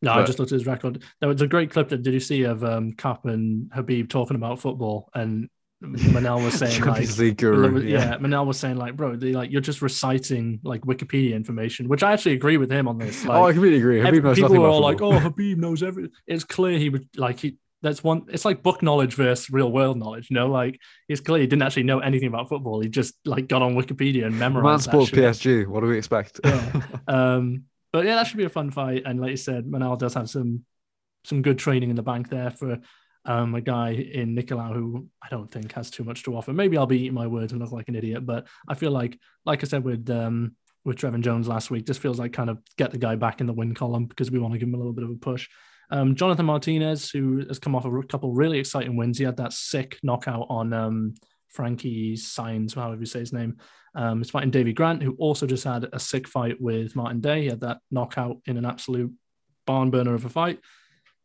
No, 0.01 0.13
I 0.13 0.25
just 0.25 0.39
looked 0.39 0.53
at 0.53 0.57
his 0.57 0.67
record. 0.67 1.03
There 1.19 1.29
was 1.29 1.43
a 1.43 1.49
great 1.49 1.73
clip 1.73 1.89
that 1.89 2.05
did 2.05 2.15
you 2.15 2.21
see 2.21 2.45
of 2.45 2.63
um, 2.63 2.93
Kape 2.93 3.25
and 3.25 3.69
Khabib 3.71 4.09
talking 4.09 4.37
about 4.37 4.61
football, 4.61 5.11
and 5.13 5.49
Manel 5.83 6.45
was 6.45 6.55
saying 6.59 6.83
like, 6.83 7.37
guru. 7.37 7.81
yeah. 7.81 8.17
Manel 8.19 8.47
was 8.47 8.61
saying 8.61 8.77
like, 8.77 8.97
bro, 8.97 9.17
they 9.17 9.33
like 9.33 9.51
you're 9.51 9.61
just 9.61 9.83
reciting 9.83 10.61
like 10.63 10.83
Wikipedia 10.83 11.35
information, 11.35 11.89
which 11.89 12.05
I 12.05 12.13
actually 12.13 12.35
agree 12.35 12.59
with 12.59 12.71
him 12.71 12.87
on 12.87 12.99
this. 12.99 13.25
Like, 13.25 13.37
oh, 13.37 13.47
I 13.47 13.53
completely 13.53 13.79
agree. 13.79 14.01
Khabib 14.01 14.23
knows 14.23 14.37
people 14.37 14.59
were 14.61 14.69
all 14.69 14.81
like, 14.81 15.03
oh, 15.03 15.19
Khabib 15.19 15.57
knows 15.57 15.83
everything. 15.83 16.13
It's 16.29 16.45
clear 16.45 16.79
he 16.79 16.91
would 16.91 17.09
like 17.17 17.41
he. 17.41 17.57
That's 17.83 18.03
one. 18.03 18.23
It's 18.29 18.45
like 18.45 18.63
book 18.63 18.83
knowledge 18.83 19.15
versus 19.15 19.51
real 19.51 19.71
world 19.71 19.99
knowledge. 19.99 20.31
You 20.31 20.35
know, 20.35 20.49
like 20.49 20.81
it's 21.09 21.21
clear 21.21 21.41
he 21.41 21.47
didn't 21.47 21.63
actually 21.63 21.85
know 21.85 22.01
anything 22.01 22.29
about 22.29 22.49
football. 22.49 22.81
He 22.81 22.89
just 22.89 23.15
like 23.25 23.47
got 23.49 23.63
on 23.63 23.75
Wikipedia 23.75 24.27
and 24.27 24.39
memorized. 24.39 24.87
that 24.87 24.91
sports. 24.91 25.11
PSG. 25.11 25.67
What 25.67 25.81
do 25.81 25.87
we 25.87 25.99
expect? 25.99 26.41
Yeah. 26.45 26.83
Um, 27.09 27.65
but 27.91 28.05
yeah, 28.05 28.17
that 28.17 28.27
should 28.27 28.37
be 28.37 28.45
a 28.45 28.51
fun 28.51 28.71
fight. 28.71 29.05
And 29.07 29.19
like 29.19 29.31
you 29.31 29.37
said, 29.39 29.65
Manel 29.65 29.99
does 29.99 30.13
have 30.13 30.29
some 30.29 30.65
some 31.25 31.41
good 31.43 31.59
training 31.59 31.91
in 31.91 31.97
the 31.97 32.03
bank 32.03 32.29
there 32.29 32.51
for 32.51 32.79
um, 33.25 33.55
a 33.55 33.61
guy 33.61 33.91
in 33.91 34.35
Nicolau 34.35 34.75
who 34.75 35.09
I 35.23 35.29
don't 35.29 35.51
think 35.51 35.73
has 35.73 35.91
too 35.91 36.05
much 36.05 36.23
to 36.25 36.37
offer. 36.37 36.53
Maybe 36.53 36.77
I'll 36.77 36.87
be 36.87 37.01
eating 37.01 37.15
my 37.15 37.27
words 37.27 37.53
and 37.53 37.61
look 37.61 37.73
like 37.73 37.89
an 37.89 37.97
idiot, 37.97 38.25
but 38.25 38.47
I 38.67 38.75
feel 38.75 38.91
like, 38.91 39.19
like 39.45 39.63
I 39.63 39.67
said 39.67 39.85
with 39.85 40.09
um, 40.11 40.57
with 40.85 40.97
Trevin 40.97 41.21
Jones 41.21 41.49
last 41.49 41.71
week, 41.71 41.87
just 41.87 42.01
feels 42.01 42.19
like 42.19 42.33
kind 42.33 42.51
of 42.51 42.59
get 42.77 42.91
the 42.91 42.99
guy 42.99 43.17
back 43.17 43.41
in 43.41 43.47
the 43.47 43.53
win 43.53 43.75
column 43.75 44.07
because 44.07 44.31
we 44.31 44.39
want 44.39 44.55
to 44.55 44.59
give 44.59 44.69
him 44.69 44.75
a 44.75 44.79
little 44.79 44.93
bit 44.93 45.05
of 45.05 45.11
a 45.11 45.15
push. 45.15 45.49
Um, 45.91 46.15
Jonathan 46.15 46.47
Martinez, 46.47 47.11
who 47.11 47.45
has 47.47 47.59
come 47.59 47.75
off 47.75 47.85
a 47.85 48.03
couple 48.03 48.33
really 48.35 48.59
exciting 48.59 48.97
wins, 48.97 49.19
he 49.19 49.25
had 49.25 49.39
that 49.39 49.53
sick 49.53 49.99
knockout 50.03 50.47
on 50.51 50.73
um, 50.73 51.15
Frankie 51.49 52.15
Saenz, 52.15 52.75
however 52.75 53.01
you 53.01 53.07
say 53.07 53.21
his 53.21 53.33
name. 53.33 53.57
Um, 53.95 54.19
he's 54.19 54.31
fighting 54.31 54.51
Davey 54.51 54.73
Grant, 54.73 55.03
who 55.03 55.15
also 55.19 55.47
just 55.47 55.65
had 55.65 55.89
a 55.93 55.99
sick 55.99 56.29
fight 56.29 56.61
with 56.61 56.95
Martin 56.95 57.21
Day. 57.21 57.43
He 57.43 57.49
had 57.49 57.61
that 57.61 57.79
knockout 57.91 58.37
in 58.47 58.57
an 58.57 58.65
absolute 58.65 59.13
barn 59.67 59.91
burner 59.91 60.15
of 60.15 60.25
a 60.25 60.29
fight. 60.29 60.61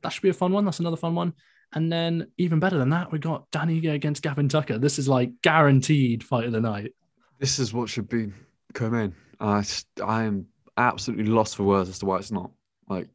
That 0.02 0.10
should 0.10 0.24
be 0.24 0.30
a 0.30 0.34
fun 0.34 0.52
one. 0.52 0.66
That's 0.66 0.80
another 0.80 0.98
fun 0.98 1.16
one. 1.16 1.34
And 1.74 1.92
then 1.92 2.28
even 2.38 2.60
better 2.60 2.78
than 2.78 2.90
that, 2.92 3.12
we 3.12 3.20
got 3.20 3.50
Danny 3.52 3.86
against 3.88 4.22
Gavin 4.22 4.48
Tucker. 4.48 4.78
This 4.78 5.00
is 5.00 5.08
like 5.10 5.32
guaranteed 5.42 6.24
fight 6.24 6.46
of 6.46 6.52
the 6.52 6.62
night. 6.62 6.94
This 7.40 7.60
is 7.60 7.74
what 7.74 7.90
should 7.90 8.08
be 8.08 8.32
co-main. 8.74 9.14
I 9.40 9.64
I 10.04 10.24
am 10.24 10.48
absolutely 10.78 11.26
lost 11.26 11.56
for 11.56 11.64
words 11.64 11.90
as 11.90 12.00
to 12.00 12.06
why 12.06 12.18
it's 12.18 12.32
not. 12.32 12.52
Like, 12.88 13.08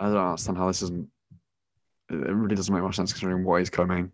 I 0.00 0.06
don't 0.06 0.16
understand 0.16 0.58
how 0.58 0.66
this 0.66 0.82
isn't. 0.82 1.08
It 2.08 2.14
really 2.14 2.54
doesn't 2.54 2.72
make 2.72 2.82
much 2.82 2.96
sense 2.96 3.12
considering 3.12 3.44
what 3.44 3.62
is 3.62 3.70
co-main. 3.70 4.12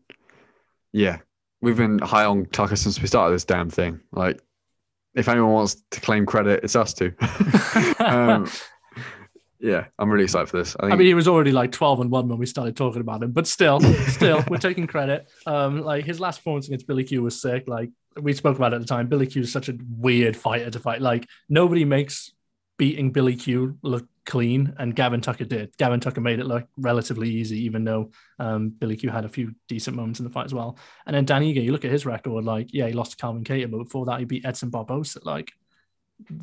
Yeah, 0.92 1.18
we've 1.60 1.76
been 1.76 1.98
high 1.98 2.24
on 2.24 2.46
Tucker 2.46 2.76
since 2.76 3.00
we 3.00 3.06
started 3.06 3.34
this 3.34 3.44
damn 3.44 3.70
thing. 3.70 4.00
Like, 4.12 4.40
if 5.14 5.28
anyone 5.28 5.52
wants 5.52 5.82
to 5.90 6.00
claim 6.00 6.26
credit, 6.26 6.64
it's 6.64 6.76
us 6.76 6.94
two. 6.94 7.12
um, 7.98 8.48
yeah, 9.62 9.86
I'm 9.98 10.10
really 10.10 10.24
excited 10.24 10.48
for 10.48 10.58
this. 10.58 10.74
I 10.76 10.82
think 10.82 10.92
I 10.92 10.96
mean, 10.96 11.06
he 11.06 11.14
was 11.14 11.28
already 11.28 11.52
like 11.52 11.70
12 11.70 12.00
and 12.00 12.10
1 12.10 12.28
when 12.28 12.38
we 12.38 12.46
started 12.46 12.76
talking 12.76 13.00
about 13.00 13.22
him, 13.22 13.30
but 13.30 13.46
still, 13.46 13.80
still, 14.08 14.44
we're 14.48 14.58
taking 14.58 14.88
credit. 14.88 15.30
Um, 15.46 15.82
like 15.82 16.04
his 16.04 16.18
last 16.18 16.38
performance 16.38 16.66
against 16.66 16.86
Billy 16.86 17.04
Q 17.04 17.22
was 17.22 17.40
sick. 17.40 17.68
Like 17.68 17.90
we 18.20 18.32
spoke 18.32 18.56
about 18.56 18.72
it 18.72 18.76
at 18.76 18.82
the 18.82 18.88
time. 18.88 19.06
Billy 19.06 19.26
Q 19.26 19.42
is 19.42 19.52
such 19.52 19.68
a 19.68 19.78
weird 19.96 20.36
fighter 20.36 20.68
to 20.70 20.78
fight. 20.80 21.00
Like 21.00 21.28
nobody 21.48 21.84
makes 21.84 22.32
beating 22.76 23.12
Billy 23.12 23.36
Q 23.36 23.78
look 23.82 24.08
clean, 24.24 24.74
and 24.78 24.94
Gavin 24.94 25.20
Tucker 25.20 25.44
did. 25.44 25.76
Gavin 25.78 26.00
Tucker 26.00 26.20
made 26.20 26.38
it 26.38 26.46
look 26.46 26.66
relatively 26.76 27.28
easy, 27.30 27.64
even 27.64 27.84
though 27.84 28.10
um, 28.38 28.70
Billy 28.70 28.96
Q 28.96 29.10
had 29.10 29.24
a 29.24 29.28
few 29.28 29.54
decent 29.68 29.96
moments 29.96 30.20
in 30.20 30.24
the 30.24 30.30
fight 30.32 30.46
as 30.46 30.54
well. 30.54 30.78
And 31.06 31.14
then 31.16 31.24
Dan 31.24 31.42
Ige, 31.42 31.62
you 31.64 31.72
look 31.72 31.84
at 31.84 31.90
his 31.90 32.06
record, 32.06 32.44
like, 32.44 32.68
yeah, 32.72 32.86
he 32.86 32.92
lost 32.92 33.12
to 33.12 33.16
Calvin 33.16 33.44
Kattar, 33.44 33.70
but 33.70 33.78
before 33.78 34.06
that, 34.06 34.18
he 34.20 34.24
beat 34.24 34.44
Edson 34.46 34.70
Barbosa. 34.70 35.24
Like, 35.24 35.52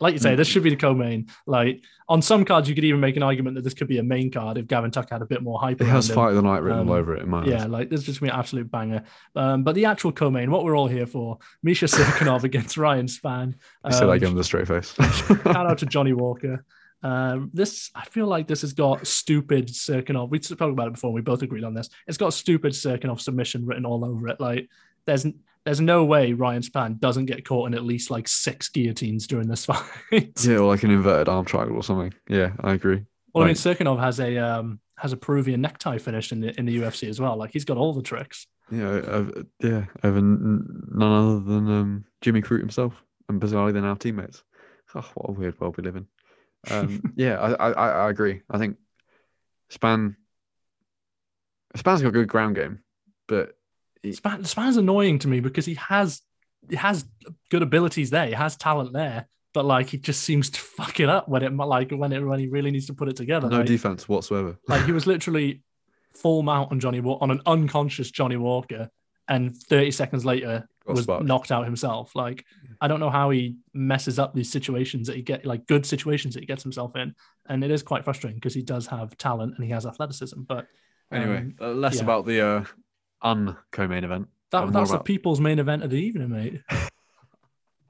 like 0.00 0.14
you 0.14 0.18
say, 0.18 0.34
this 0.34 0.48
should 0.48 0.62
be 0.62 0.70
the 0.70 0.76
co-main. 0.76 1.26
Like 1.46 1.82
on 2.08 2.22
some 2.22 2.44
cards, 2.44 2.68
you 2.68 2.74
could 2.74 2.84
even 2.84 3.00
make 3.00 3.16
an 3.16 3.22
argument 3.22 3.54
that 3.56 3.62
this 3.64 3.74
could 3.74 3.86
be 3.86 3.98
a 3.98 4.02
main 4.02 4.30
card 4.30 4.56
if 4.58 4.66
Gavin 4.66 4.90
Tucker 4.90 5.14
had 5.14 5.22
a 5.22 5.26
bit 5.26 5.42
more 5.42 5.60
hype. 5.60 5.80
it 5.80 5.84
has 5.86 6.08
him. 6.08 6.14
fight 6.16 6.30
of 6.30 6.36
the 6.36 6.42
night 6.42 6.62
written 6.62 6.80
Um, 6.80 6.88
all 6.88 6.94
over 6.96 7.14
it. 7.14 7.22
In 7.22 7.28
my 7.30 7.44
Yeah, 7.44 7.64
eyes. 7.64 7.68
like 7.68 7.90
this 7.90 8.00
is 8.00 8.06
just 8.06 8.20
gonna 8.20 8.30
be 8.32 8.34
an 8.34 8.38
absolute 8.40 8.70
banger. 8.70 9.02
Um, 9.36 9.62
but 9.62 9.74
the 9.74 9.84
actual 9.84 10.10
co-main, 10.10 10.50
what 10.50 10.64
we're 10.64 10.76
all 10.76 10.88
here 10.88 11.06
for, 11.06 11.38
Misha 11.62 11.84
Cirkunov 11.86 12.44
against 12.44 12.76
Ryan 12.78 13.06
Spann. 13.06 13.54
I 13.84 13.90
said 13.90 14.08
I 14.08 14.14
Um, 14.14 14.18
give 14.18 14.30
him 14.30 14.36
the 14.36 14.44
straight 14.44 14.66
face. 14.66 14.94
shout 15.44 15.46
out 15.66 15.78
to 15.78 15.86
Johnny 15.86 16.14
Walker. 16.14 16.64
Um, 17.02 17.50
this 17.54 17.90
I 17.94 18.04
feel 18.04 18.26
like 18.26 18.46
this 18.46 18.60
has 18.60 18.72
got 18.72 19.06
stupid 19.06 19.68
Cirkunov. 19.68 20.30
We 20.30 20.40
spoke 20.42 20.72
about 20.72 20.88
it 20.88 20.92
before. 20.94 21.12
We 21.12 21.22
both 21.22 21.42
agreed 21.42 21.64
on 21.64 21.74
this. 21.74 21.88
It's 22.06 22.18
got 22.18 22.34
stupid 22.34 22.72
Cirkunov 22.72 23.20
submission 23.20 23.64
written 23.66 23.86
all 23.86 24.04
over 24.04 24.28
it. 24.28 24.38
Like 24.40 24.68
there's 25.06 25.26
there's 25.64 25.80
no 25.80 26.04
way 26.04 26.32
Ryan 26.32 26.62
Spann 26.62 26.98
doesn't 27.00 27.26
get 27.26 27.44
caught 27.46 27.66
in 27.68 27.74
at 27.74 27.84
least 27.84 28.10
like 28.10 28.28
six 28.28 28.68
guillotines 28.68 29.26
during 29.26 29.48
this 29.48 29.64
fight. 29.66 29.84
yeah, 30.44 30.56
or 30.56 30.68
like 30.68 30.82
an 30.82 30.90
inverted 30.90 31.28
arm 31.28 31.44
triangle 31.44 31.76
or 31.76 31.82
something. 31.82 32.12
Yeah, 32.28 32.52
I 32.60 32.72
agree. 32.74 33.02
Well, 33.34 33.44
I 33.44 33.48
mean, 33.48 33.56
Like- 33.64 33.78
Cirkunov 33.78 34.00
has 34.00 34.20
a 34.20 34.36
um, 34.38 34.80
has 34.98 35.12
a 35.12 35.16
Peruvian 35.16 35.60
necktie 35.62 35.98
finish 35.98 36.32
in 36.32 36.40
the 36.40 36.58
in 36.58 36.66
the 36.66 36.76
UFC 36.80 37.08
as 37.08 37.20
well. 37.20 37.36
Like 37.36 37.50
he's 37.52 37.64
got 37.64 37.76
all 37.78 37.94
the 37.94 38.02
tricks. 38.02 38.46
Yeah, 38.70 39.24
yeah, 39.60 39.84
over 40.04 40.20
none 40.20 41.02
other 41.12 41.40
than 41.40 41.68
um, 41.70 42.04
Jimmy 42.20 42.40
Crute 42.40 42.60
himself, 42.60 42.92
and 43.28 43.40
bizarrely 43.40 43.72
they're 43.72 43.82
now 43.82 43.94
teammates. 43.94 44.44
Oh, 44.94 45.04
what 45.14 45.30
a 45.30 45.32
weird 45.32 45.58
world 45.60 45.76
we 45.76 45.82
live 45.82 45.96
in. 45.96 46.06
Um, 46.68 47.02
yeah, 47.16 47.38
I, 47.38 47.70
I, 47.70 47.88
I 47.88 48.10
agree. 48.10 48.42
I 48.50 48.58
think 48.58 48.76
Spann 49.70 50.16
Spann's 51.76 52.02
got 52.02 52.08
a 52.08 52.12
good 52.12 52.28
ground 52.28 52.56
game, 52.56 52.80
but 53.28 53.54
Spann, 54.04 54.46
Spann's 54.46 54.76
annoying 54.76 55.18
to 55.20 55.28
me 55.28 55.40
because 55.40 55.64
he 55.64 55.74
has 55.74 56.22
he 56.68 56.76
has 56.76 57.04
good 57.50 57.62
abilities 57.62 58.10
there. 58.10 58.26
He 58.26 58.32
has 58.32 58.56
talent 58.56 58.92
there, 58.92 59.26
but 59.54 59.64
like 59.64 59.88
he 59.88 59.98
just 59.98 60.22
seems 60.22 60.50
to 60.50 60.60
fuck 60.60 61.00
it 61.00 61.08
up 61.08 61.28
when 61.28 61.42
it 61.42 61.54
like 61.54 61.90
when 61.92 62.12
it 62.12 62.20
when 62.24 62.40
he 62.40 62.48
really 62.48 62.70
needs 62.70 62.86
to 62.86 62.94
put 62.94 63.08
it 63.08 63.16
together. 63.16 63.48
no 63.48 63.58
like, 63.58 63.66
defense 63.66 64.08
whatsoever. 64.08 64.58
like 64.68 64.84
he 64.84 64.92
was 64.92 65.06
literally 65.06 65.62
full 66.14 66.42
mount 66.42 66.72
on 66.72 66.80
Johnny 66.80 67.00
on 67.00 67.30
an 67.30 67.40
unconscious 67.46 68.10
Johnny 68.10 68.36
Walker, 68.36 68.90
and 69.28 69.56
30 69.56 69.92
seconds 69.92 70.24
later 70.24 70.68
was 70.94 71.08
knocked 71.08 71.52
out 71.52 71.64
himself. 71.64 72.14
Like 72.14 72.44
I 72.80 72.88
don't 72.88 73.00
know 73.00 73.10
how 73.10 73.30
he 73.30 73.56
messes 73.72 74.18
up 74.18 74.34
these 74.34 74.50
situations 74.50 75.06
that 75.06 75.16
he 75.16 75.22
get 75.22 75.44
like 75.44 75.66
good 75.66 75.86
situations 75.86 76.34
that 76.34 76.40
he 76.40 76.46
gets 76.46 76.62
himself 76.62 76.96
in, 76.96 77.14
and 77.48 77.64
it 77.64 77.70
is 77.70 77.82
quite 77.82 78.04
frustrating 78.04 78.36
because 78.36 78.54
he 78.54 78.62
does 78.62 78.86
have 78.86 79.16
talent 79.16 79.54
and 79.56 79.64
he 79.64 79.70
has 79.70 79.86
athleticism. 79.86 80.42
But 80.42 80.66
Anyway, 81.12 81.38
um, 81.38 81.54
uh, 81.60 81.72
less 81.72 81.96
yeah. 81.96 82.02
about 82.02 82.26
the 82.26 82.40
uh, 82.40 82.64
un-co-main 83.22 84.04
event. 84.04 84.28
that, 84.50 84.64
and 84.64 84.72
more 84.72 84.82
that's 84.82 84.92
the 84.92 84.98
people's 84.98 85.40
main 85.40 85.58
event 85.58 85.82
of 85.82 85.90
the 85.90 85.96
evening, 85.96 86.30
mate. 86.30 86.60
it's 86.70 86.90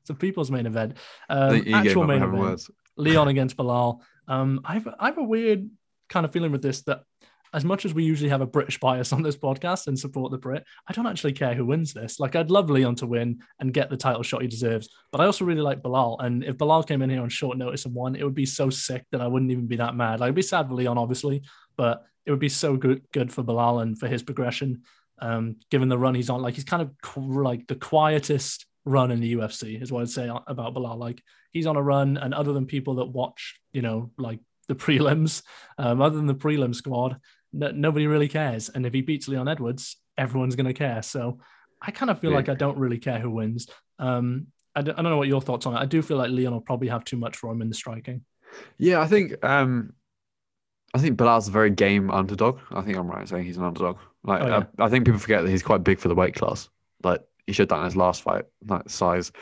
the 0.06 0.14
people's 0.14 0.50
main 0.50 0.66
event. 0.66 0.96
Um, 1.28 1.62
actual 1.74 2.04
main 2.04 2.22
event. 2.22 2.38
words. 2.38 2.70
Leon 2.96 3.28
against 3.28 3.56
Belal. 3.56 4.00
Um, 4.26 4.60
I 4.64 4.74
have 4.74 4.88
I 4.98 5.06
have 5.06 5.18
a 5.18 5.24
weird 5.24 5.68
kind 6.08 6.24
of 6.24 6.32
feeling 6.32 6.52
with 6.52 6.62
this 6.62 6.82
that 6.82 7.04
as 7.52 7.64
much 7.64 7.84
as 7.84 7.94
we 7.94 8.04
usually 8.04 8.30
have 8.30 8.40
a 8.40 8.46
British 8.46 8.78
bias 8.78 9.12
on 9.12 9.22
this 9.22 9.36
podcast 9.36 9.86
and 9.86 9.98
support 9.98 10.30
the 10.30 10.38
Brit, 10.38 10.64
I 10.88 10.92
don't 10.92 11.06
actually 11.06 11.32
care 11.32 11.54
who 11.54 11.66
wins 11.66 11.92
this. 11.92 12.20
Like 12.20 12.36
I'd 12.36 12.50
love 12.50 12.70
Leon 12.70 12.94
to 12.96 13.06
win 13.06 13.40
and 13.58 13.74
get 13.74 13.90
the 13.90 13.96
title 13.96 14.22
shot 14.22 14.42
he 14.42 14.48
deserves, 14.48 14.88
but 15.10 15.20
I 15.20 15.26
also 15.26 15.44
really 15.44 15.60
like 15.60 15.82
Belal. 15.82 16.16
And 16.20 16.44
if 16.44 16.56
Belal 16.56 16.86
came 16.86 17.02
in 17.02 17.10
here 17.10 17.22
on 17.22 17.28
short 17.28 17.58
notice 17.58 17.84
and 17.84 17.94
won, 17.94 18.14
it 18.14 18.24
would 18.24 18.34
be 18.34 18.46
so 18.46 18.70
sick 18.70 19.04
that 19.10 19.20
I 19.20 19.26
wouldn't 19.26 19.50
even 19.50 19.66
be 19.66 19.76
that 19.76 19.96
mad. 19.96 20.20
Like, 20.20 20.28
I'd 20.28 20.34
be 20.34 20.42
sad 20.42 20.68
for 20.68 20.74
Leon, 20.74 20.98
obviously, 20.98 21.42
but 21.76 22.04
it 22.26 22.30
would 22.30 22.40
be 22.40 22.48
so 22.48 22.76
good 22.76 23.02
good 23.12 23.32
for 23.32 23.42
Belal 23.42 23.82
and 23.82 23.98
for 23.98 24.06
his 24.06 24.22
progression. 24.22 24.82
Um, 25.18 25.56
given 25.70 25.88
the 25.88 25.98
run 25.98 26.14
he's 26.14 26.30
on, 26.30 26.40
like 26.40 26.54
he's 26.54 26.64
kind 26.64 26.82
of 26.82 27.16
like 27.26 27.66
the 27.66 27.74
quietest 27.74 28.66
run 28.84 29.10
in 29.10 29.20
the 29.20 29.34
UFC 29.34 29.80
is 29.80 29.92
what 29.92 30.02
I'd 30.02 30.10
say 30.10 30.30
about 30.46 30.74
Belal. 30.74 30.96
Like 30.96 31.22
he's 31.52 31.66
on 31.66 31.76
a 31.76 31.82
run, 31.82 32.16
and 32.16 32.32
other 32.32 32.52
than 32.52 32.66
people 32.66 32.96
that 32.96 33.06
watch, 33.06 33.60
you 33.72 33.82
know, 33.82 34.10
like 34.16 34.40
the 34.68 34.74
prelims, 34.74 35.42
um, 35.78 36.00
other 36.00 36.16
than 36.16 36.26
the 36.26 36.34
prelim 36.34 36.74
squad, 36.74 37.18
no, 37.52 37.70
nobody 37.70 38.06
really 38.06 38.28
cares. 38.28 38.68
And 38.68 38.86
if 38.86 38.92
he 38.92 39.00
beats 39.02 39.28
Leon 39.28 39.48
Edwards, 39.48 39.96
everyone's 40.16 40.56
going 40.56 40.66
to 40.66 40.74
care. 40.74 41.02
So 41.02 41.40
I 41.80 41.90
kind 41.90 42.10
of 42.10 42.20
feel 42.20 42.30
Yeah. 42.30 42.36
like 42.36 42.48
I 42.48 42.54
don't 42.54 42.78
really 42.78 42.98
care 42.98 43.18
who 43.18 43.30
wins. 43.30 43.68
Um, 43.98 44.48
I 44.74 44.82
don't, 44.82 45.02
know 45.02 45.16
what 45.16 45.28
your 45.28 45.40
thoughts 45.40 45.66
on 45.66 45.74
it. 45.74 45.78
I 45.78 45.84
do 45.86 46.00
feel 46.00 46.16
like 46.16 46.30
Leon 46.30 46.52
will 46.52 46.60
probably 46.60 46.88
have 46.88 47.04
too 47.04 47.16
much 47.16 47.36
for 47.36 47.50
him 47.50 47.60
in 47.60 47.68
the 47.68 47.74
striking. 47.74 48.24
Yeah, 48.78 49.00
I 49.00 49.06
think 49.06 49.44
um, 49.44 49.92
I 50.94 50.98
think 50.98 51.16
Belal's 51.16 51.48
a 51.48 51.50
very 51.50 51.70
game 51.70 52.10
underdog. 52.10 52.60
I 52.70 52.80
think 52.82 52.96
I'm 52.96 53.08
right 53.08 53.20
in 53.22 53.26
saying 53.26 53.44
he's 53.44 53.56
an 53.56 53.64
underdog. 53.64 53.98
Like 54.22 54.42
Oh, 54.42 54.46
yeah. 54.46 54.64
I, 54.78 54.84
I 54.84 54.88
think 54.88 55.04
people 55.06 55.20
forget 55.20 55.42
that 55.42 55.50
he's 55.50 55.62
quite 55.62 55.84
big 55.84 55.98
for 55.98 56.08
the 56.08 56.14
weight 56.14 56.34
class. 56.34 56.68
Like 57.02 57.22
he 57.46 57.52
should 57.52 57.62
have 57.62 57.68
done 57.68 57.80
in 57.80 57.84
his 57.86 57.96
last 57.96 58.22
fight, 58.22 58.44
like 58.66 58.88
size. 58.88 59.32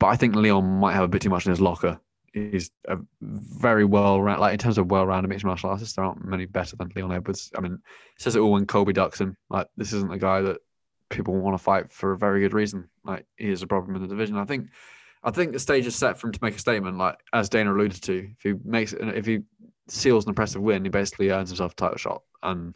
But 0.00 0.08
I 0.08 0.16
think 0.16 0.34
Leon 0.34 0.64
might 0.64 0.94
have 0.94 1.04
a 1.04 1.08
bit 1.08 1.22
too 1.22 1.30
much 1.30 1.46
in 1.46 1.50
his 1.50 1.60
locker. 1.60 2.00
He's 2.32 2.70
a 2.88 2.98
very 3.20 3.84
well 3.84 4.22
round, 4.22 4.40
like 4.40 4.54
in 4.54 4.58
terms 4.58 4.78
of 4.78 4.90
well-rounded 4.90 5.28
mixed 5.28 5.44
martial 5.44 5.70
artists, 5.70 5.96
there 5.96 6.04
aren't 6.04 6.24
many 6.24 6.46
better 6.46 6.76
than 6.76 6.90
Leon 6.96 7.12
Edwards. 7.12 7.50
I 7.56 7.60
mean, 7.60 7.78
says 8.18 8.36
it 8.36 8.40
all 8.40 8.52
when 8.52 8.66
Colby 8.66 8.94
ducks 8.94 9.20
him. 9.20 9.36
Like 9.50 9.68
this 9.76 9.92
isn't 9.92 10.12
a 10.12 10.18
guy 10.18 10.40
that 10.40 10.58
people 11.10 11.34
want 11.34 11.56
to 11.56 11.62
fight 11.62 11.92
for 11.92 12.12
a 12.12 12.18
very 12.18 12.40
good 12.40 12.54
reason. 12.54 12.88
Like 13.04 13.26
he 13.36 13.50
is 13.50 13.62
a 13.62 13.66
problem 13.66 13.96
in 13.96 14.02
the 14.02 14.08
division. 14.08 14.36
I 14.38 14.46
think, 14.46 14.68
I 15.22 15.30
think 15.30 15.52
the 15.52 15.58
stage 15.58 15.86
is 15.86 15.94
set 15.94 16.18
for 16.18 16.28
him 16.28 16.32
to 16.32 16.38
make 16.42 16.56
a 16.56 16.58
statement. 16.58 16.96
Like 16.96 17.18
as 17.34 17.50
Dana 17.50 17.74
alluded 17.74 18.02
to, 18.04 18.30
if 18.36 18.42
he 18.42 18.54
makes, 18.64 18.94
if 18.94 19.26
he 19.26 19.40
seals 19.88 20.24
an 20.24 20.30
impressive 20.30 20.62
win, 20.62 20.84
he 20.84 20.88
basically 20.88 21.30
earns 21.30 21.50
himself 21.50 21.72
a 21.72 21.76
title 21.76 21.98
shot. 21.98 22.22
And 22.42 22.74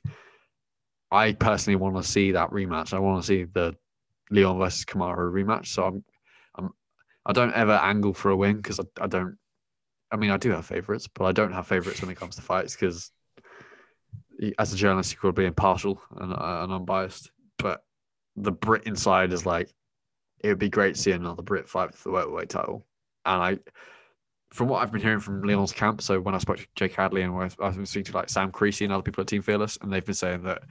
I 1.11 1.33
personally 1.33 1.77
want 1.77 1.97
to 1.97 2.03
see 2.03 2.33
that 2.33 2.51
rematch. 2.51 2.93
I 2.93 2.99
want 2.99 3.23
to 3.23 3.27
see 3.27 3.45
the 3.45 3.75
Leon 4.31 4.59
versus 4.59 4.85
Kamaru 4.85 5.33
rematch. 5.33 5.69
So 5.69 5.85
I'm, 5.85 6.05
I'm, 6.57 6.71
I 7.25 7.33
don't 7.33 7.55
ever 7.55 7.73
angle 7.73 8.13
for 8.13 8.31
a 8.31 8.37
win 8.37 8.57
because 8.57 8.81
I, 8.81 8.85
I 9.01 9.07
don't. 9.07 9.39
I 10.11 10.17
mean, 10.17 10.31
I 10.31 10.37
do 10.37 10.51
have 10.51 10.67
favorites, 10.67 11.09
but 11.13 11.25
I 11.25 11.33
don't 11.33 11.53
have 11.53 11.67
favorites 11.67 12.01
when 12.01 12.11
it 12.11 12.17
comes 12.17 12.37
to 12.37 12.43
fights 12.43 12.75
because, 12.77 13.11
as 14.59 14.73
a 14.73 14.77
journalist, 14.77 15.13
you 15.13 15.19
could 15.19 15.35
be 15.35 15.45
impartial 15.45 16.01
and, 16.17 16.33
uh, 16.33 16.61
and 16.63 16.73
unbiased. 16.73 17.31
But 17.59 17.83
the 18.37 18.53
Brit 18.53 18.85
inside 18.85 19.33
is 19.33 19.47
like, 19.47 19.73
it 20.41 20.49
would 20.49 20.59
be 20.59 20.69
great 20.69 20.95
to 20.95 21.01
see 21.01 21.13
another 21.13 21.43
Brit 21.43 21.69
fight 21.69 21.95
for 21.95 22.11
the 22.11 22.15
welterweight 22.15 22.51
title. 22.51 22.87
And 23.25 23.43
I, 23.43 23.59
from 24.53 24.69
what 24.69 24.83
I've 24.83 24.93
been 24.93 25.01
hearing 25.01 25.21
from 25.21 25.43
Leon's 25.43 25.73
camp, 25.73 26.01
so 26.01 26.21
when 26.21 26.35
I 26.35 26.39
spoke 26.39 26.59
to 26.59 26.67
Jake 26.77 26.95
Hadley 26.95 27.23
and 27.23 27.35
I've 27.35 27.57
I've 27.61 27.75
been 27.75 27.87
speaking 27.87 28.13
to 28.13 28.19
like 28.19 28.29
Sam 28.29 28.53
Creasy 28.53 28.85
and 28.85 28.93
other 28.93 29.03
people 29.03 29.23
at 29.23 29.27
Team 29.27 29.43
Fearless, 29.43 29.79
and 29.83 29.93
they've 29.93 30.05
been 30.05 30.15
saying 30.15 30.45
that, 30.45 30.63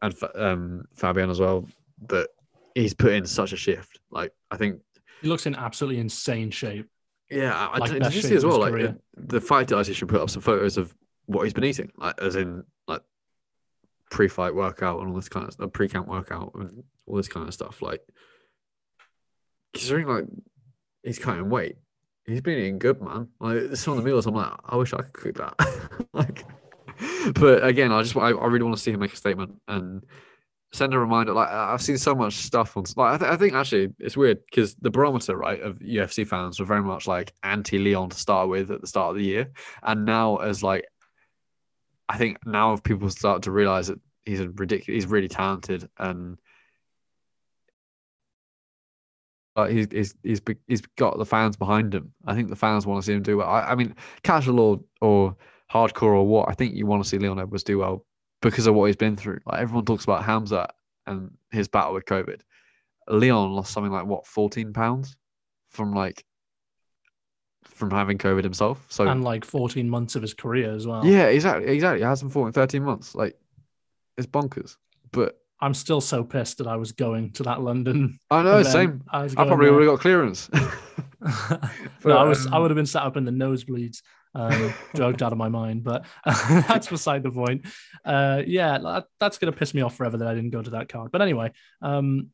and 0.00 0.14
um, 0.36 0.84
Fabian 0.94 1.30
as 1.30 1.40
well, 1.40 1.66
that 2.06 2.28
he's 2.74 2.94
put 2.94 3.12
in 3.12 3.26
such 3.26 3.52
a 3.52 3.56
shift. 3.56 3.98
Like 4.10 4.32
I 4.50 4.56
think 4.56 4.80
He 5.20 5.28
looks 5.28 5.46
in 5.46 5.56
absolutely 5.56 6.00
insane 6.00 6.50
shape. 6.50 6.86
Yeah, 7.30 7.54
I, 7.54 7.74
I 7.74 7.78
Like 7.78 8.02
did 8.02 8.14
you 8.14 8.22
see 8.22 8.34
as 8.34 8.44
well? 8.44 8.58
Like 8.58 8.72
career. 8.72 8.96
the, 9.16 9.38
the 9.38 9.40
fight 9.40 9.68
dietitian 9.68 10.08
put 10.08 10.20
up 10.20 10.30
some 10.30 10.42
photos 10.42 10.76
of 10.76 10.94
what 11.26 11.44
he's 11.44 11.52
been 11.52 11.64
eating, 11.64 11.90
like 11.96 12.14
as 12.20 12.36
in 12.36 12.64
like 12.86 13.02
pre-fight 14.10 14.54
workout 14.54 15.00
and 15.00 15.10
all 15.10 15.14
this 15.14 15.28
kind 15.28 15.46
of 15.46 15.52
stuff, 15.52 15.72
pre-camp 15.72 16.08
workout 16.08 16.52
and 16.54 16.82
all 17.06 17.16
this 17.16 17.28
kind 17.28 17.46
of 17.46 17.52
stuff. 17.52 17.82
Like 17.82 18.00
considering 19.74 20.06
like 20.06 20.24
he's 21.02 21.18
cutting 21.18 21.50
weight, 21.50 21.76
he's 22.24 22.40
been 22.40 22.58
eating 22.58 22.78
good, 22.78 23.02
man. 23.02 23.28
Like 23.40 23.76
some 23.76 23.96
of 23.96 24.02
the 24.02 24.08
meals, 24.08 24.26
I'm 24.26 24.34
like, 24.34 24.52
I 24.64 24.76
wish 24.76 24.94
I 24.94 25.02
could 25.02 25.12
cook 25.12 25.36
that. 25.36 26.06
like, 26.14 26.44
but 27.34 27.62
again, 27.62 27.92
I 27.92 28.02
just 28.02 28.16
I, 28.16 28.30
I 28.30 28.46
really 28.46 28.64
want 28.64 28.76
to 28.76 28.82
see 28.82 28.92
him 28.92 29.00
make 29.00 29.12
a 29.12 29.16
statement 29.16 29.60
and 29.68 30.04
send 30.72 30.94
a 30.94 30.98
reminder. 30.98 31.32
Like 31.32 31.48
I've 31.48 31.82
seen 31.82 31.98
so 31.98 32.14
much 32.14 32.34
stuff 32.34 32.76
on. 32.76 32.84
Like 32.96 33.14
I, 33.14 33.18
th- 33.18 33.30
I 33.30 33.36
think 33.36 33.54
actually 33.54 33.92
it's 33.98 34.16
weird 34.16 34.44
because 34.46 34.74
the 34.76 34.90
barometer, 34.90 35.36
right, 35.36 35.60
of 35.60 35.78
UFC 35.78 36.26
fans 36.26 36.60
were 36.60 36.66
very 36.66 36.82
much 36.82 37.06
like 37.06 37.32
anti 37.42 37.78
Leon 37.78 38.10
to 38.10 38.16
start 38.16 38.48
with 38.48 38.70
at 38.70 38.80
the 38.80 38.86
start 38.86 39.10
of 39.10 39.16
the 39.16 39.24
year, 39.24 39.50
and 39.82 40.04
now 40.04 40.36
as 40.36 40.62
like, 40.62 40.86
I 42.08 42.18
think 42.18 42.38
now 42.46 42.76
people 42.76 43.08
start 43.10 43.42
to 43.42 43.50
realize 43.50 43.88
that 43.88 44.00
he's 44.24 44.40
a 44.40 44.50
ridiculous, 44.50 45.04
he's 45.04 45.10
really 45.10 45.28
talented, 45.28 45.88
and 45.98 46.38
like 49.56 49.72
he's 49.72 49.88
he's 49.90 50.14
he's 50.22 50.42
he's 50.66 50.82
got 50.96 51.18
the 51.18 51.26
fans 51.26 51.56
behind 51.56 51.94
him. 51.94 52.12
I 52.26 52.34
think 52.34 52.48
the 52.48 52.56
fans 52.56 52.86
want 52.86 53.02
to 53.02 53.06
see 53.06 53.14
him 53.14 53.22
do 53.22 53.38
well. 53.38 53.48
I, 53.48 53.62
I 53.62 53.74
mean, 53.74 53.94
casual 54.22 54.60
or 54.60 54.80
or 55.00 55.36
hardcore 55.72 56.14
or 56.14 56.26
what, 56.26 56.48
I 56.48 56.54
think 56.54 56.74
you 56.74 56.86
want 56.86 57.02
to 57.02 57.08
see 57.08 57.18
Leon 57.18 57.38
Edwards 57.38 57.62
do 57.64 57.78
well 57.78 58.04
because 58.40 58.66
of 58.66 58.74
what 58.74 58.86
he's 58.86 58.96
been 58.96 59.16
through. 59.16 59.40
Like 59.46 59.60
everyone 59.60 59.84
talks 59.84 60.04
about 60.04 60.24
Hamza 60.24 60.68
and 61.06 61.30
his 61.50 61.68
battle 61.68 61.94
with 61.94 62.04
COVID. 62.04 62.40
Leon 63.08 63.52
lost 63.52 63.72
something 63.72 63.92
like 63.92 64.06
what, 64.06 64.26
14 64.26 64.72
pounds 64.72 65.16
from 65.70 65.92
like 65.92 66.24
from 67.64 67.90
having 67.90 68.18
COVID 68.18 68.44
himself. 68.44 68.84
So 68.88 69.06
and 69.06 69.24
like 69.24 69.44
14 69.44 69.88
months 69.88 70.16
of 70.16 70.22
his 70.22 70.34
career 70.34 70.72
as 70.72 70.86
well. 70.86 71.04
yeah, 71.04 71.26
exactly, 71.26 71.68
exactly. 71.68 72.00
He 72.00 72.04
hasn't 72.04 72.32
fought 72.32 72.46
in 72.46 72.52
13 72.52 72.82
months. 72.82 73.14
Like 73.14 73.36
it's 74.16 74.26
bonkers. 74.26 74.76
But 75.10 75.38
I'm 75.60 75.74
still 75.74 76.00
so 76.00 76.22
pissed 76.22 76.58
that 76.58 76.66
I 76.66 76.76
was 76.76 76.92
going 76.92 77.32
to 77.32 77.42
that 77.44 77.60
London. 77.60 78.18
I 78.30 78.42
know, 78.42 78.58
event. 78.58 78.72
same. 78.72 79.04
I, 79.10 79.24
I 79.24 79.28
probably 79.28 79.70
would 79.70 79.82
have 79.82 79.92
got 79.92 80.00
clearance. 80.00 80.48
no, 82.04 82.16
I 82.16 82.24
was 82.24 82.46
I 82.46 82.56
um, 82.56 82.62
would 82.62 82.70
have 82.70 82.76
been 82.76 82.86
sat 82.86 83.02
up 83.02 83.16
in 83.16 83.24
the 83.24 83.32
nosebleeds, 83.32 84.02
um, 84.34 84.72
drugged 84.94 85.22
out 85.22 85.32
of 85.32 85.38
my 85.38 85.48
mind. 85.48 85.82
But 85.82 86.04
that's 86.24 86.88
beside 86.88 87.22
the 87.22 87.30
point. 87.30 87.66
Uh, 88.04 88.42
yeah, 88.46 88.78
that, 88.78 89.06
that's 89.18 89.38
gonna 89.38 89.52
piss 89.52 89.74
me 89.74 89.82
off 89.82 89.96
forever 89.96 90.16
that 90.18 90.28
I 90.28 90.34
didn't 90.34 90.50
go 90.50 90.62
to 90.62 90.70
that 90.70 90.88
card. 90.88 91.10
But 91.10 91.22
anyway, 91.22 91.52
um, 91.82 92.28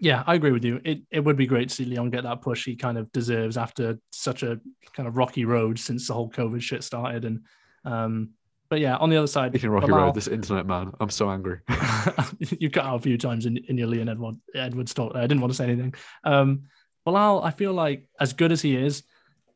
yeah, 0.00 0.24
I 0.26 0.34
agree 0.34 0.52
with 0.52 0.64
you. 0.64 0.80
It 0.84 1.02
it 1.10 1.20
would 1.20 1.36
be 1.36 1.46
great 1.46 1.68
to 1.68 1.74
see 1.74 1.84
Leon 1.84 2.10
get 2.10 2.24
that 2.24 2.42
push 2.42 2.64
he 2.64 2.74
kind 2.74 2.98
of 2.98 3.10
deserves 3.12 3.56
after 3.56 3.98
such 4.10 4.42
a 4.42 4.60
kind 4.94 5.08
of 5.08 5.16
rocky 5.16 5.44
road 5.44 5.78
since 5.78 6.08
the 6.08 6.14
whole 6.14 6.30
COVID 6.30 6.60
shit 6.60 6.82
started. 6.82 7.24
And 7.24 7.44
um, 7.84 8.30
but 8.70 8.80
yeah, 8.80 8.96
on 8.96 9.08
the 9.08 9.16
other 9.16 9.26
side, 9.26 9.52
Speaking 9.52 9.68
of 9.68 9.74
Rocky 9.74 9.92
Road, 9.92 10.14
this 10.14 10.28
internet 10.28 10.66
man, 10.66 10.92
I'm 11.00 11.10
so 11.10 11.30
angry. 11.30 11.60
you 12.38 12.70
cut 12.70 12.84
out 12.84 12.96
a 12.96 13.00
few 13.00 13.16
times 13.16 13.46
in, 13.46 13.56
in 13.68 13.78
your 13.78 13.86
Leon 13.86 14.08
Edward 14.08 14.36
Edwards 14.54 14.92
talk. 14.92 15.14
I 15.14 15.22
didn't 15.22 15.40
want 15.40 15.52
to 15.52 15.56
say 15.56 15.64
anything. 15.64 15.94
Um, 16.24 16.64
Belal, 17.06 17.42
I 17.42 17.50
feel 17.50 17.72
like 17.72 18.08
as 18.20 18.32
good 18.32 18.52
as 18.52 18.60
he 18.60 18.76
is, 18.76 19.02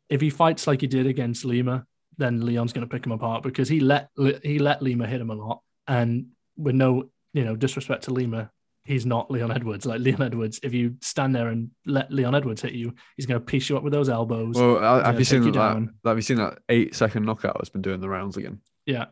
if 0.09 0.21
he 0.21 0.31
fights 0.31 0.67
like 0.67 0.81
he 0.81 0.87
did 0.87 1.07
against 1.07 1.45
Lima, 1.45 1.87
then 2.17 2.45
Leon's 2.45 2.73
going 2.73 2.87
to 2.87 2.93
pick 2.93 3.05
him 3.05 3.13
apart 3.13 3.43
because 3.43 3.69
he 3.69 3.81
let 3.81 4.09
he 4.43 4.59
let 4.59 4.83
Lima 4.83 5.07
hit 5.07 5.21
him 5.21 5.31
a 5.31 5.35
lot, 5.35 5.61
and 5.87 6.27
with 6.57 6.75
no 6.75 7.11
you 7.35 7.45
know 7.45 7.57
disrespect 7.57 8.05
to 8.05 8.13
Lima, 8.13 8.51
he's 8.85 9.05
not 9.05 9.31
Leon 9.31 9.53
Edwards. 9.53 9.85
Like 9.85 10.01
Leon 10.01 10.23
Edwards, 10.23 10.61
if 10.63 10.73
you 10.73 10.97
stand 11.01 11.35
there 11.35 11.49
and 11.49 11.71
let 11.85 12.11
Leon 12.11 12.35
Edwards 12.35 12.63
hit 12.63 12.73
you, 12.73 12.95
he's 13.17 13.27
going 13.27 13.41
to 13.41 13.45
piece 13.45 13.69
you 13.69 13.77
up 13.77 13.83
with 13.83 13.93
those 13.93 14.09
elbows. 14.09 14.57
well, 14.57 15.03
have 15.03 15.19
you 15.19 15.25
seen 15.25 15.43
you 15.43 15.53
that. 15.53 15.89
Have 16.05 16.17
you 16.17 16.23
seen 16.23 16.39
that 16.39 16.59
eight 16.69 16.95
second 16.95 17.25
knockout 17.25 17.57
that's 17.59 17.71
been 17.71 17.83
doing 17.83 18.01
the 18.01 18.09
rounds 18.09 18.37
again? 18.37 18.61
Yeah, 18.87 19.07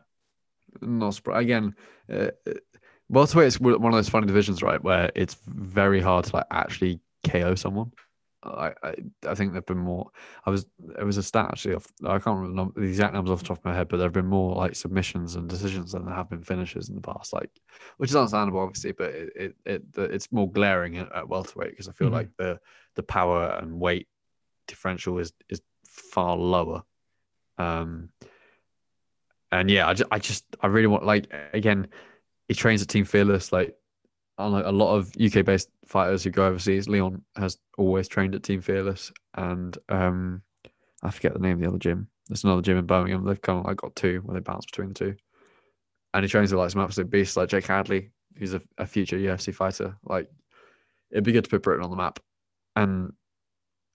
Not 0.81 1.13
surprised. 1.15 1.43
Again, 1.43 1.75
uh, 2.11 2.29
uh, 2.47 2.53
welterweight 3.09 3.47
is 3.47 3.59
one 3.59 3.73
of 3.85 3.93
those 3.93 4.09
funny 4.09 4.27
divisions, 4.27 4.61
right, 4.61 4.81
where 4.83 5.11
it's 5.15 5.37
very 5.47 6.01
hard 6.01 6.25
to 6.25 6.35
like 6.37 6.45
actually 6.51 6.99
KO 7.25 7.55
someone. 7.55 7.91
I, 8.43 8.73
I, 8.81 8.95
I 9.27 9.35
think 9.35 9.51
there've 9.51 9.65
been 9.67 9.77
more. 9.77 10.09
I 10.47 10.49
was 10.49 10.65
it 10.97 11.03
was 11.03 11.17
a 11.17 11.23
stat 11.23 11.49
actually. 11.51 11.75
Off, 11.75 11.85
I 12.03 12.17
can't 12.17 12.39
remember 12.39 12.73
the, 12.81 12.87
exact 12.87 13.13
numbers 13.13 13.31
off 13.31 13.41
the 13.41 13.49
top 13.49 13.59
of 13.59 13.65
my 13.65 13.75
head, 13.75 13.87
but 13.87 13.97
there 13.97 14.07
have 14.07 14.13
been 14.13 14.25
more 14.25 14.55
like 14.55 14.75
submissions 14.75 15.35
and 15.35 15.47
decisions 15.47 15.91
than 15.91 16.05
there 16.05 16.15
have 16.15 16.29
been 16.29 16.41
finishes 16.43 16.89
in 16.89 16.95
the 16.95 17.01
past. 17.01 17.33
Like, 17.33 17.51
which 17.97 18.09
is 18.09 18.15
understandable, 18.15 18.61
obviously, 18.61 18.93
but 18.93 19.11
it 19.11 19.29
it, 19.35 19.55
it 19.65 19.93
the, 19.93 20.03
it's 20.05 20.31
more 20.31 20.49
glaring 20.49 20.97
at, 20.97 21.15
at 21.15 21.29
welterweight 21.29 21.69
because 21.69 21.87
I 21.87 21.91
feel 21.91 22.09
Mhm. 22.09 22.13
like 22.13 22.29
the 22.37 22.59
the 22.95 23.03
power 23.03 23.59
and 23.61 23.79
weight 23.79 24.07
differential 24.67 25.19
is 25.19 25.33
is 25.49 25.61
far 25.85 26.35
lower. 26.35 26.81
Um, 27.59 28.09
and 29.51 29.69
yeah, 29.69 29.87
I 29.87 29.93
just, 29.93 30.11
I 30.11 30.19
just, 30.19 30.45
I 30.61 30.67
really 30.67 30.87
want 30.87 31.05
like 31.05 31.33
again, 31.53 31.87
he 32.47 32.53
trains 32.53 32.81
at 32.81 32.87
Team 32.87 33.05
Fearless. 33.05 33.51
Like, 33.51 33.75
unlike 34.37 34.65
a 34.65 34.71
lot 34.71 34.95
of 34.95 35.13
UK 35.21 35.45
based 35.45 35.69
fighters 35.85 36.23
who 36.23 36.29
go 36.29 36.45
overseas, 36.45 36.87
Leon 36.87 37.21
has 37.35 37.57
always 37.77 38.07
trained 38.07 38.35
at 38.35 38.43
Team 38.43 38.61
Fearless, 38.61 39.11
and 39.35 39.77
um, 39.89 40.41
I 41.03 41.11
forget 41.11 41.33
the 41.33 41.39
name 41.39 41.53
of 41.53 41.61
the 41.61 41.67
other 41.67 41.79
gym. 41.79 42.07
There's 42.27 42.43
another 42.43 42.61
gym 42.61 42.77
in 42.77 42.85
Birmingham. 42.85 43.25
They've 43.25 43.39
of 43.43 43.65
like 43.65 43.77
got 43.77 43.95
two 43.95 44.21
where 44.23 44.35
they 44.35 44.43
bounce 44.43 44.65
between 44.65 44.89
the 44.89 44.93
two, 44.93 45.15
and 46.13 46.23
he 46.23 46.29
trains 46.29 46.51
with 46.51 46.59
like 46.59 46.71
some 46.71 46.81
absolute 46.81 47.09
beasts 47.09 47.35
like 47.35 47.49
Jake 47.49 47.67
Hadley, 47.67 48.11
who's 48.37 48.53
a, 48.53 48.61
a 48.77 48.85
future 48.85 49.17
UFC 49.17 49.53
fighter. 49.53 49.97
Like 50.03 50.29
it'd 51.11 51.25
be 51.25 51.33
good 51.33 51.43
to 51.43 51.49
put 51.49 51.63
Britain 51.63 51.83
on 51.83 51.89
the 51.89 51.97
map, 51.97 52.19
and 52.75 53.11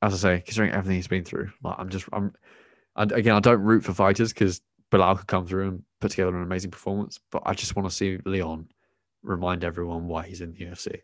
as 0.02 0.12
I 0.12 0.16
say, 0.16 0.42
considering 0.42 0.72
everything 0.72 0.96
he's 0.96 1.08
been 1.08 1.24
through, 1.24 1.50
like 1.62 1.76
I'm 1.78 1.88
just 1.88 2.06
I'm, 2.12 2.34
and 2.94 3.12
again 3.12 3.34
I 3.34 3.40
don't 3.40 3.62
root 3.62 3.84
for 3.84 3.94
fighters 3.94 4.32
because 4.32 4.60
Belal 4.92 5.16
could 5.18 5.26
come 5.26 5.46
through 5.46 5.68
and 5.68 5.82
put 6.00 6.10
together 6.12 6.36
an 6.36 6.42
amazing 6.42 6.70
performance, 6.70 7.18
but 7.30 7.42
I 7.46 7.54
just 7.54 7.74
want 7.76 7.88
to 7.88 7.94
see 7.94 8.18
Leon 8.24 8.68
remind 9.22 9.64
everyone 9.64 10.06
why 10.06 10.26
he's 10.26 10.40
in 10.40 10.52
the 10.52 10.58
UFC. 10.58 11.00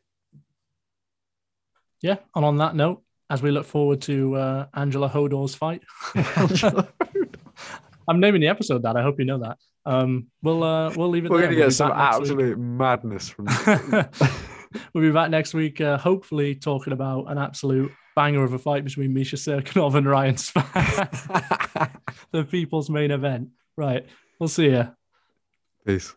Yeah, 2.01 2.17
and 2.35 2.45
on 2.45 2.57
that 2.59 2.75
note, 2.75 3.03
as 3.31 3.43
we 3.43 3.51
look 3.51 3.65
forward 3.67 4.03
to 4.03 4.35
uh, 4.37 4.67
Angela 4.75 5.09
Hodor's 5.09 5.55
fight, 5.55 5.83
I'm 8.09 8.21
naming 8.21 8.41
the 8.41 8.49
episode 8.49 8.83
that. 8.83 8.97
I 8.97 9.03
hope 9.03 9.19
you 9.19 9.25
know 9.25 9.39
that. 9.39 9.59
Um, 9.87 10.27
we'll 10.43 10.63
uh, 10.63 10.93
we'll 10.97 11.09
leave 11.09 11.25
it 11.25 11.31
We're 11.31 11.39
there. 11.39 11.47
gonna 11.49 11.57
We'll 11.59 11.67
get 11.69 11.73
some 11.75 11.89
next 11.97 12.19
week. 12.21 12.31
absolute 12.31 12.59
madness 12.59 13.29
from. 13.29 13.47
we'll 14.95 15.03
be 15.05 15.11
back 15.13 15.31
next 15.31 15.55
week, 15.55 15.81
uh, 15.81 15.97
hopefully 15.99 16.55
talking 16.55 16.93
about 16.93 17.25
an 17.31 17.39
absolute 17.39 17.91
banger 18.15 18.43
of 18.45 18.53
a 18.53 18.59
fight 18.59 18.85
between 18.85 19.13
Misha 19.15 19.37
Cirkunov 19.37 19.95
and 19.95 20.07
Ryan 20.07 20.35
Spann, 20.35 21.91
the 22.33 22.45
people's 22.45 22.91
main 22.91 23.11
event. 23.11 23.49
Right, 23.83 24.07
we'll 24.39 24.49
see 24.49 24.67
you. 24.67 24.87
Peace. 25.85 26.15